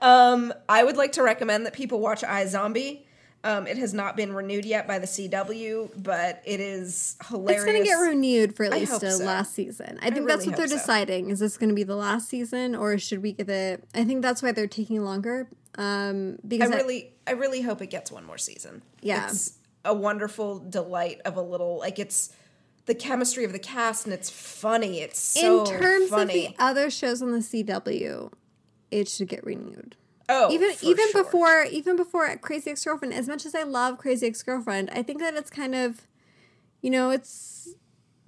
Um, 0.00 0.52
I 0.68 0.82
would 0.82 0.96
like 0.96 1.12
to 1.12 1.22
recommend 1.22 1.66
that 1.66 1.72
people 1.74 2.00
watch 2.00 2.22
iZombie. 2.22 3.02
Um, 3.42 3.66
it 3.66 3.78
has 3.78 3.94
not 3.94 4.16
been 4.16 4.34
renewed 4.34 4.66
yet 4.66 4.86
by 4.86 4.98
the 4.98 5.06
CW, 5.06 6.02
but 6.02 6.42
it 6.44 6.60
is 6.60 7.16
hilarious. 7.26 7.62
It's 7.62 7.64
going 7.64 7.82
to 7.82 7.88
get 7.88 7.94
renewed 7.94 8.54
for 8.54 8.64
at 8.64 8.72
least 8.72 9.02
a 9.02 9.12
so. 9.12 9.24
last 9.24 9.54
season. 9.54 9.98
I 10.02 10.10
think 10.10 10.28
that's 10.28 10.40
really 10.40 10.48
what 10.48 10.56
they're 10.58 10.68
so. 10.68 10.76
deciding. 10.76 11.30
Is 11.30 11.38
this 11.38 11.56
going 11.56 11.70
to 11.70 11.74
be 11.74 11.82
the 11.82 11.96
last 11.96 12.28
season 12.28 12.74
or 12.74 12.98
should 12.98 13.22
we 13.22 13.32
give 13.32 13.48
it? 13.48 13.82
I 13.94 14.04
think 14.04 14.20
that's 14.20 14.42
why 14.42 14.52
they're 14.52 14.66
taking 14.66 15.02
longer. 15.02 15.48
Um, 15.78 16.34
I 16.44 16.48
because 16.48 16.70
I- 16.70 16.76
really, 16.76 17.14
I 17.26 17.32
really 17.32 17.62
hope 17.62 17.80
it 17.80 17.88
gets 17.88 18.12
one 18.12 18.24
more 18.26 18.38
season. 18.38 18.82
Yeah. 19.00 19.28
it's 19.28 19.54
a 19.84 19.94
wonderful 19.94 20.58
delight 20.58 21.20
of 21.24 21.36
a 21.36 21.42
little 21.42 21.78
like 21.78 21.98
it's 21.98 22.30
the 22.86 22.94
chemistry 22.94 23.44
of 23.44 23.52
the 23.52 23.58
cast 23.58 24.04
and 24.04 24.12
it's 24.12 24.28
funny. 24.28 25.00
It's 25.00 25.18
so 25.18 25.64
in 25.64 25.80
terms 25.80 26.10
funny. 26.10 26.46
of 26.46 26.56
the 26.56 26.62
other 26.62 26.90
shows 26.90 27.22
on 27.22 27.32
the 27.32 27.38
CW, 27.38 28.32
it 28.90 29.08
should 29.08 29.28
get 29.28 29.44
renewed. 29.44 29.96
Oh, 30.32 30.50
even 30.52 30.72
even 30.82 31.10
sure. 31.10 31.24
before 31.24 31.62
even 31.64 31.96
before 31.96 32.34
Crazy 32.38 32.70
Ex 32.70 32.84
Girlfriend. 32.84 33.12
As 33.14 33.26
much 33.26 33.44
as 33.44 33.54
I 33.54 33.64
love 33.64 33.98
Crazy 33.98 34.26
Ex 34.28 34.42
Girlfriend, 34.42 34.88
I 34.92 35.02
think 35.02 35.18
that 35.20 35.34
it's 35.34 35.50
kind 35.50 35.74
of, 35.74 36.06
you 36.82 36.90
know, 36.90 37.10
it's 37.10 37.74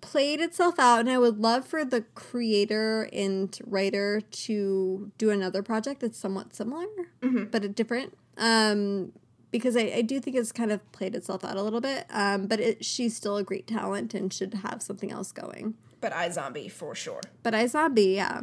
played 0.01 0.41
itself 0.41 0.79
out, 0.81 0.99
and 1.01 1.09
I 1.11 1.19
would 1.19 1.39
love 1.39 1.65
for 1.65 1.85
the 1.85 2.01
creator 2.17 3.09
and 3.13 3.57
writer 3.65 4.21
to 4.21 5.13
do 5.17 5.31
another 5.31 5.63
project 5.63 6.01
that's 6.01 6.19
somewhat 6.19 6.55
similar, 6.57 6.87
Mm-hmm. 7.23 7.45
but 7.53 7.75
different. 7.77 8.19
Um, 8.37 9.13
because 9.53 9.77
I, 9.77 9.93
I 9.97 10.03
do 10.03 10.19
think 10.19 10.35
it's 10.35 10.51
kind 10.51 10.73
of 10.73 10.81
played 10.93 11.15
itself 11.15 11.45
out 11.45 11.57
a 11.59 11.63
little 11.63 11.83
bit. 11.83 12.07
Um, 12.11 12.47
but 12.47 12.59
it, 12.59 12.85
she's 12.85 13.15
still 13.15 13.37
a 13.37 13.45
great 13.45 13.67
talent 13.67 14.15
and 14.15 14.33
should 14.33 14.55
have 14.55 14.81
something 14.83 15.13
else 15.13 15.31
going. 15.31 15.75
But 16.01 16.13
iZombie 16.15 16.73
for 16.73 16.95
sure. 16.95 17.21
But 17.43 17.53
iZombie, 17.55 18.15
yeah. 18.17 18.41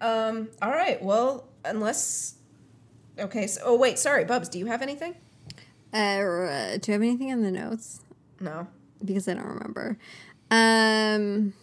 Um. 0.00 0.48
All 0.62 0.70
right. 0.70 1.00
Well, 1.02 1.46
unless. 1.64 2.35
Okay. 3.18 3.46
So, 3.46 3.60
oh 3.64 3.76
wait. 3.76 3.98
Sorry, 3.98 4.24
Bubs. 4.24 4.48
Do 4.48 4.58
you 4.58 4.66
have 4.66 4.82
anything? 4.82 5.14
Uh, 5.92 6.76
do 6.78 6.90
you 6.90 6.92
have 6.92 7.02
anything 7.02 7.28
in 7.30 7.42
the 7.42 7.50
notes? 7.50 8.00
No. 8.40 8.66
because 9.04 9.26
I 9.28 9.34
don't 9.34 9.46
remember. 9.46 9.98
Um, 10.50 11.54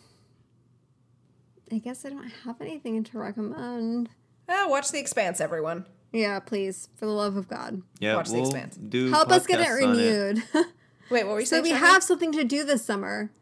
I 1.71 1.77
guess 1.77 2.05
I 2.05 2.09
don't 2.09 2.29
have 2.45 2.59
anything 2.61 3.03
to 3.03 3.17
recommend. 3.17 4.09
Ah, 4.49 4.65
watch 4.67 4.91
The 4.91 4.99
Expanse, 4.99 5.39
everyone. 5.39 5.85
Yeah, 6.11 6.39
please, 6.39 6.89
for 6.95 7.05
the 7.05 7.11
love 7.11 7.37
of 7.37 7.47
God, 7.47 7.81
Yeah, 7.99 8.15
Watch 8.15 8.29
The 8.29 8.35
we'll 8.35 8.45
Expanse. 8.45 8.75
do 8.77 9.09
help 9.09 9.31
us 9.31 9.47
get 9.47 9.59
it 9.59 9.67
podcasts 9.67 9.83
on 9.83 9.89
renewed. 9.91 10.43
Wait, 11.09 11.23
what 11.25 11.33
were 11.33 11.39
you 11.39 11.45
so 11.45 11.55
saying? 11.55 11.63
we 11.63 11.69
Shaggy? 11.71 11.85
have 11.85 12.03
something 12.03 12.31
to 12.33 12.43
do 12.43 12.63
this 12.63 12.83
summer. 12.85 13.31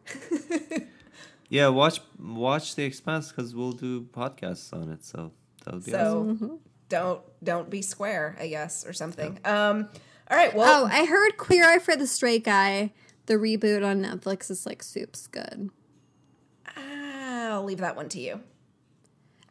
Yeah, 1.49 1.67
watch 1.67 1.99
watch 2.17 2.75
the 2.75 2.85
Expanse 2.85 3.29
because 3.29 3.53
we'll 3.53 3.73
do 3.73 4.03
podcasts 4.03 4.71
on 4.71 4.89
it. 4.89 5.03
So 5.03 5.33
that 5.65 5.73
would 5.73 5.83
be 5.85 5.93
awesome. 5.93 6.37
So 6.39 6.59
don't 6.91 7.21
don't 7.43 7.69
be 7.69 7.81
square, 7.81 8.35
I 8.39 8.47
guess, 8.47 8.85
or 8.85 8.93
something. 8.93 9.39
Um. 9.43 9.89
All 10.29 10.37
right. 10.37 10.53
Well. 10.53 10.83
Oh, 10.83 10.87
I 10.91 11.05
heard 11.05 11.37
Queer 11.37 11.65
Eye 11.65 11.79
for 11.79 11.95
the 11.95 12.05
Straight 12.05 12.43
Guy. 12.43 12.91
The 13.25 13.35
reboot 13.35 13.83
on 13.85 14.03
Netflix 14.03 14.51
is 14.51 14.65
like 14.65 14.83
soup's 14.83 15.25
good. 15.25 15.71
I'll 16.75 17.63
leave 17.63 17.79
that 17.79 17.95
one 17.95 18.09
to 18.09 18.19
you. 18.19 18.41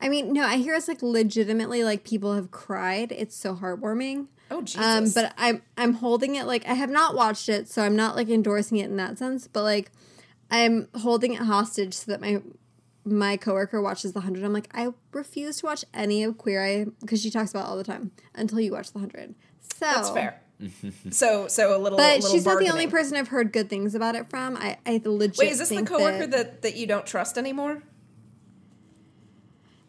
I 0.00 0.08
mean, 0.08 0.32
no, 0.32 0.44
I 0.44 0.56
hear 0.56 0.74
it's 0.74 0.88
like 0.88 1.02
legitimately 1.02 1.84
like 1.84 2.04
people 2.04 2.34
have 2.34 2.50
cried. 2.50 3.12
It's 3.12 3.36
so 3.36 3.54
heartwarming. 3.54 4.28
Oh 4.50 4.62
Jesus. 4.62 4.84
Um, 4.84 5.10
but 5.14 5.34
I'm 5.36 5.62
I'm 5.76 5.94
holding 5.94 6.34
it 6.36 6.46
like 6.46 6.66
I 6.66 6.74
have 6.74 6.90
not 6.90 7.14
watched 7.14 7.48
it, 7.48 7.68
so 7.68 7.82
I'm 7.82 7.96
not 7.96 8.16
like 8.16 8.28
endorsing 8.28 8.78
it 8.78 8.86
in 8.86 8.96
that 8.96 9.18
sense. 9.18 9.46
But 9.46 9.62
like 9.62 9.90
I'm 10.50 10.88
holding 10.96 11.34
it 11.34 11.40
hostage 11.40 11.94
so 11.94 12.10
that 12.10 12.20
my 12.20 12.42
my 13.04 13.36
coworker 13.36 13.80
watches 13.80 14.12
the 14.12 14.20
hundred. 14.20 14.44
I'm 14.44 14.52
like 14.52 14.68
I 14.74 14.92
refuse 15.12 15.58
to 15.58 15.66
watch 15.66 15.84
any 15.94 16.22
of 16.22 16.38
Queer 16.38 16.64
Eye 16.64 16.86
because 17.00 17.22
she 17.22 17.30
talks 17.30 17.50
about 17.50 17.66
it 17.66 17.68
all 17.68 17.76
the 17.76 17.84
time 17.84 18.12
until 18.34 18.60
you 18.60 18.72
watch 18.72 18.92
the 18.92 18.98
hundred. 18.98 19.34
So 19.60 19.86
that's 19.86 20.10
fair. 20.10 20.42
so 21.10 21.48
so 21.48 21.76
a 21.76 21.78
little. 21.78 21.96
But 21.96 22.16
little 22.16 22.30
she's 22.30 22.44
not 22.44 22.58
the 22.58 22.68
only 22.68 22.86
person 22.86 23.16
I've 23.16 23.28
heard 23.28 23.52
good 23.52 23.70
things 23.70 23.94
about 23.94 24.14
it 24.14 24.28
from. 24.28 24.56
I 24.56 24.78
I 24.84 25.00
legit 25.04 25.38
Wait, 25.38 25.52
is 25.52 25.58
this 25.58 25.68
the 25.68 25.76
think 25.76 25.88
coworker 25.88 26.26
that, 26.26 26.30
that, 26.30 26.62
that 26.62 26.76
you 26.76 26.86
don't 26.86 27.06
trust 27.06 27.38
anymore? 27.38 27.82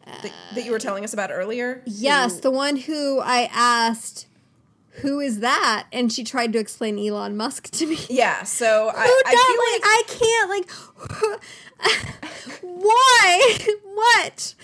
that, 0.06 0.32
that 0.56 0.66
you 0.66 0.72
were 0.72 0.78
uh, 0.78 0.80
telling 0.80 1.04
us 1.04 1.14
about 1.14 1.32
earlier? 1.32 1.82
Yes, 1.86 2.36
Who- 2.36 2.42
the 2.42 2.52
one 2.52 2.76
who 2.78 3.20
I 3.20 3.50
asked, 3.52 4.28
"Who 5.02 5.20
is 5.20 5.40
that?" 5.40 5.88
and 5.92 6.12
she 6.12 6.24
tried 6.24 6.54
to 6.54 6.60
explain 6.60 6.98
Elon 7.00 7.36
Musk 7.38 7.70
to 7.72 7.86
me. 7.86 7.98
yeah. 8.10 8.44
So 8.44 8.92
I, 8.96 9.06
Who 9.08 9.22
I 9.26 9.32
does 9.32 9.46
feel 9.46 9.58
like 9.68 9.82
like, 9.82 9.84
I 9.86 10.04
can't 10.20 10.50
like 10.50 11.42
why 12.62 13.58
what 13.94 14.56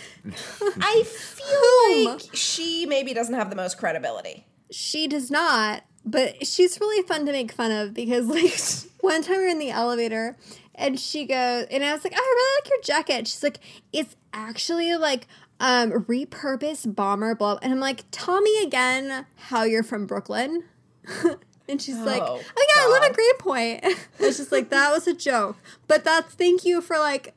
I 0.81 1.03
feel 1.03 2.03
Whom? 2.03 2.05
like 2.13 2.21
she 2.35 2.85
maybe 2.85 3.13
doesn't 3.13 3.33
have 3.35 3.49
the 3.49 3.55
most 3.55 3.77
credibility. 3.77 4.45
she 4.71 5.07
does 5.07 5.31
not 5.31 5.83
but 6.05 6.45
she's 6.47 6.79
really 6.79 7.05
fun 7.07 7.25
to 7.25 7.31
make 7.31 7.51
fun 7.51 7.71
of 7.71 7.93
because 7.93 8.25
like 8.27 8.59
one 9.01 9.21
time 9.23 9.37
we're 9.37 9.47
in 9.49 9.59
the 9.59 9.71
elevator 9.71 10.37
and 10.75 10.99
she 10.99 11.25
goes 11.25 11.65
and 11.71 11.83
I 11.83 11.93
was 11.93 12.03
like 12.03 12.13
oh, 12.15 12.19
I 12.19 12.21
really 12.21 12.61
like 12.61 12.69
your 12.69 12.81
jacket 12.83 13.27
she's 13.27 13.43
like 13.43 13.59
it's 13.93 14.15
actually 14.33 14.95
like 14.95 15.27
um 15.59 15.91
repurposed 15.91 16.95
bomber 16.95 17.33
blah 17.35 17.57
and 17.61 17.73
I'm 17.73 17.79
like 17.79 18.05
tell 18.11 18.41
me 18.41 18.61
again 18.63 19.25
how 19.35 19.63
you're 19.63 19.83
from 19.83 20.05
Brooklyn 20.05 20.63
and 21.69 21.81
she's 21.81 21.97
like 21.99 22.21
Oh, 22.21 22.39
oh 22.57 22.65
yeah 22.75 22.83
I 22.83 22.87
live 22.89 23.01
God. 23.01 23.09
at 23.09 23.15
Greenpoint 23.15 23.83
it's 24.19 24.37
just 24.37 24.51
like 24.51 24.69
that 24.69 24.91
was 24.91 25.07
a 25.07 25.13
joke 25.13 25.57
but 25.87 26.03
that's 26.03 26.33
thank 26.35 26.63
you 26.65 26.81
for 26.81 26.97
like 26.99 27.35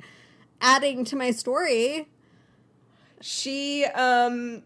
adding 0.60 1.04
to 1.06 1.16
my 1.16 1.30
story 1.30 2.08
She 3.20 3.84
um 3.84 4.62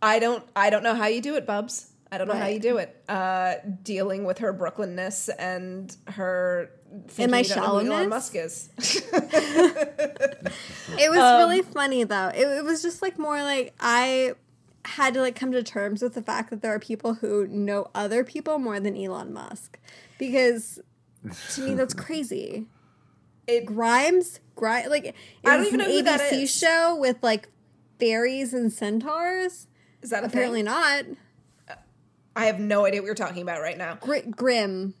I 0.00 0.18
don't 0.18 0.44
I 0.56 0.70
don't 0.70 0.82
know 0.82 0.94
how 0.94 1.06
you 1.06 1.20
do 1.20 1.36
it, 1.36 1.46
Bubs. 1.46 1.88
I 2.10 2.18
don't 2.18 2.26
know 2.28 2.34
how 2.34 2.46
you 2.48 2.58
do 2.58 2.78
it. 2.78 3.02
Uh 3.08 3.54
dealing 3.84 4.24
with 4.24 4.38
her 4.38 4.52
Brooklynness 4.52 5.28
and 5.38 5.96
her 6.08 6.70
thinking 7.08 7.30
my 7.30 7.38
you 7.40 7.44
don't 7.48 7.56
know 7.56 7.62
who 7.70 7.76
Elon 7.78 7.86
shallowness? 7.86 8.08
Musk 8.08 8.34
is. 8.36 8.70
It 10.98 11.10
was 11.10 11.18
Um, 11.18 11.38
really 11.38 11.62
funny 11.62 12.04
though. 12.04 12.28
It, 12.28 12.46
it 12.46 12.64
was 12.64 12.82
just 12.82 13.02
like 13.02 13.18
more 13.18 13.42
like 13.42 13.72
I 13.80 14.34
had 14.84 15.14
to 15.14 15.20
like 15.20 15.36
come 15.36 15.52
to 15.52 15.62
terms 15.62 16.02
with 16.02 16.14
the 16.14 16.22
fact 16.22 16.50
that 16.50 16.60
there 16.60 16.74
are 16.74 16.78
people 16.78 17.14
who 17.14 17.46
know 17.46 17.88
other 17.94 18.24
people 18.24 18.58
more 18.58 18.78
than 18.80 18.96
Elon 18.96 19.32
Musk 19.32 19.78
because 20.18 20.80
to 21.54 21.60
me 21.62 21.74
that's 21.74 21.94
crazy. 22.06 22.66
It- 23.46 23.64
Grimes, 23.66 24.40
Grimes, 24.54 24.88
like 24.88 25.04
it 25.06 25.14
I 25.44 25.56
don't 25.56 25.66
even 25.66 25.80
an 25.80 25.88
know 25.88 25.92
who 25.94 26.02
that 26.02 26.20
ABC 26.20 26.42
is. 26.42 26.54
show 26.54 26.96
with 26.96 27.16
like 27.22 27.48
fairies 27.98 28.52
and 28.52 28.72
centaurs. 28.72 29.66
Is 30.02 30.10
that 30.10 30.24
a 30.24 30.26
Apparently 30.26 30.58
thing? 30.60 30.66
not. 30.66 31.04
I 32.34 32.46
have 32.46 32.58
no 32.58 32.86
idea 32.86 33.00
what 33.02 33.06
you're 33.06 33.14
talking 33.14 33.42
about 33.42 33.60
right 33.60 33.76
now. 33.78 33.96
Gr- 34.00 34.28
Grim, 34.30 34.94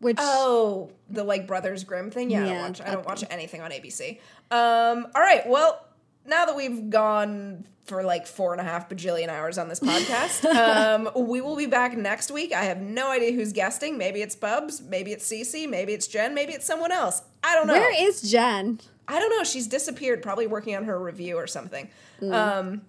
which 0.00 0.16
Oh, 0.20 0.90
the 1.10 1.24
like 1.24 1.46
Brothers 1.46 1.84
Grimm 1.84 2.10
thing. 2.10 2.30
Yeah, 2.30 2.44
I 2.44 2.48
don't 2.48 2.58
watch. 2.60 2.80
I 2.80 2.90
don't 2.92 3.06
watch 3.06 3.24
anything 3.30 3.60
on 3.60 3.70
ABC. 3.70 4.18
Um, 4.50 5.06
all 5.14 5.22
right. 5.22 5.46
Well, 5.48 5.84
now 6.26 6.46
that 6.46 6.56
we've 6.56 6.90
gone 6.90 7.64
for 7.86 8.04
like 8.04 8.26
four 8.28 8.52
and 8.52 8.60
a 8.60 8.64
half 8.64 8.88
bajillion 8.88 9.28
hours 9.28 9.58
on 9.58 9.68
this 9.68 9.80
podcast, 9.90 10.44
um, 10.44 11.10
we 11.28 11.40
will 11.40 11.56
be 11.56 11.66
back 11.66 11.96
next 11.96 12.30
week. 12.30 12.52
I 12.52 12.64
have 12.64 12.80
no 12.80 13.10
idea 13.10 13.32
who's 13.32 13.52
guesting. 13.52 13.98
Maybe 13.98 14.22
it's 14.22 14.36
Bubs. 14.36 14.80
Maybe 14.80 15.12
it's 15.12 15.28
Cece. 15.28 15.68
Maybe 15.68 15.92
it's 15.92 16.06
Jen. 16.06 16.34
Maybe 16.34 16.52
it's 16.52 16.66
someone 16.66 16.92
else. 16.92 17.22
I 17.42 17.54
don't 17.54 17.66
know. 17.66 17.74
where 17.74 18.06
is 18.08 18.22
Jen? 18.22 18.80
I 19.08 19.18
don't 19.18 19.30
know. 19.30 19.42
She's 19.44 19.66
disappeared, 19.66 20.22
probably 20.22 20.46
working 20.46 20.76
on 20.76 20.84
her 20.84 20.98
review 20.98 21.36
or 21.36 21.46
something. 21.48 21.88
Mm. 22.20 22.32
Um, 22.32 22.82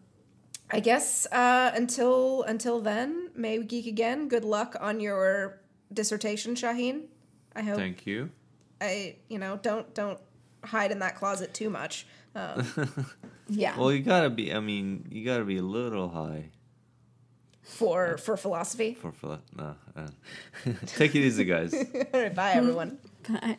I 0.71 0.79
guess 0.79 1.27
uh, 1.31 1.71
until 1.75 2.43
until 2.43 2.79
then, 2.79 3.29
may 3.35 3.59
we 3.59 3.65
geek 3.65 3.85
again. 3.87 4.27
Good 4.27 4.45
luck 4.45 4.75
on 4.79 4.99
your 4.99 5.59
dissertation, 5.93 6.55
Shahin. 6.55 7.03
I 7.55 7.61
hope 7.61 7.77
Thank 7.77 8.05
you. 8.05 8.29
I 8.81 9.15
you 9.29 9.39
know 9.39 9.59
don't 9.61 9.93
don't 9.93 10.19
hide 10.63 10.91
in 10.91 10.99
that 10.99 11.15
closet 11.15 11.53
too 11.53 11.69
much. 11.69 12.05
Um, 12.35 12.65
yeah, 13.49 13.77
Well, 13.77 13.91
you 13.91 14.01
gotta 14.01 14.29
be. 14.29 14.53
I 14.53 14.59
mean, 14.59 15.05
you 15.11 15.23
gotta 15.23 15.45
be 15.45 15.57
a 15.57 15.63
little 15.63 16.09
high 16.09 16.49
for 17.61 18.17
for 18.17 18.35
philosophy. 18.37 18.93
for 18.95 19.11
for. 19.11 19.39
No, 19.55 19.75
uh, 19.95 20.07
take 20.85 21.15
it 21.15 21.19
easy, 21.19 21.45
guys. 21.45 21.73
All 22.13 22.21
right, 22.21 22.33
bye 22.33 22.53
everyone. 22.53 22.97
Bye. 23.29 23.57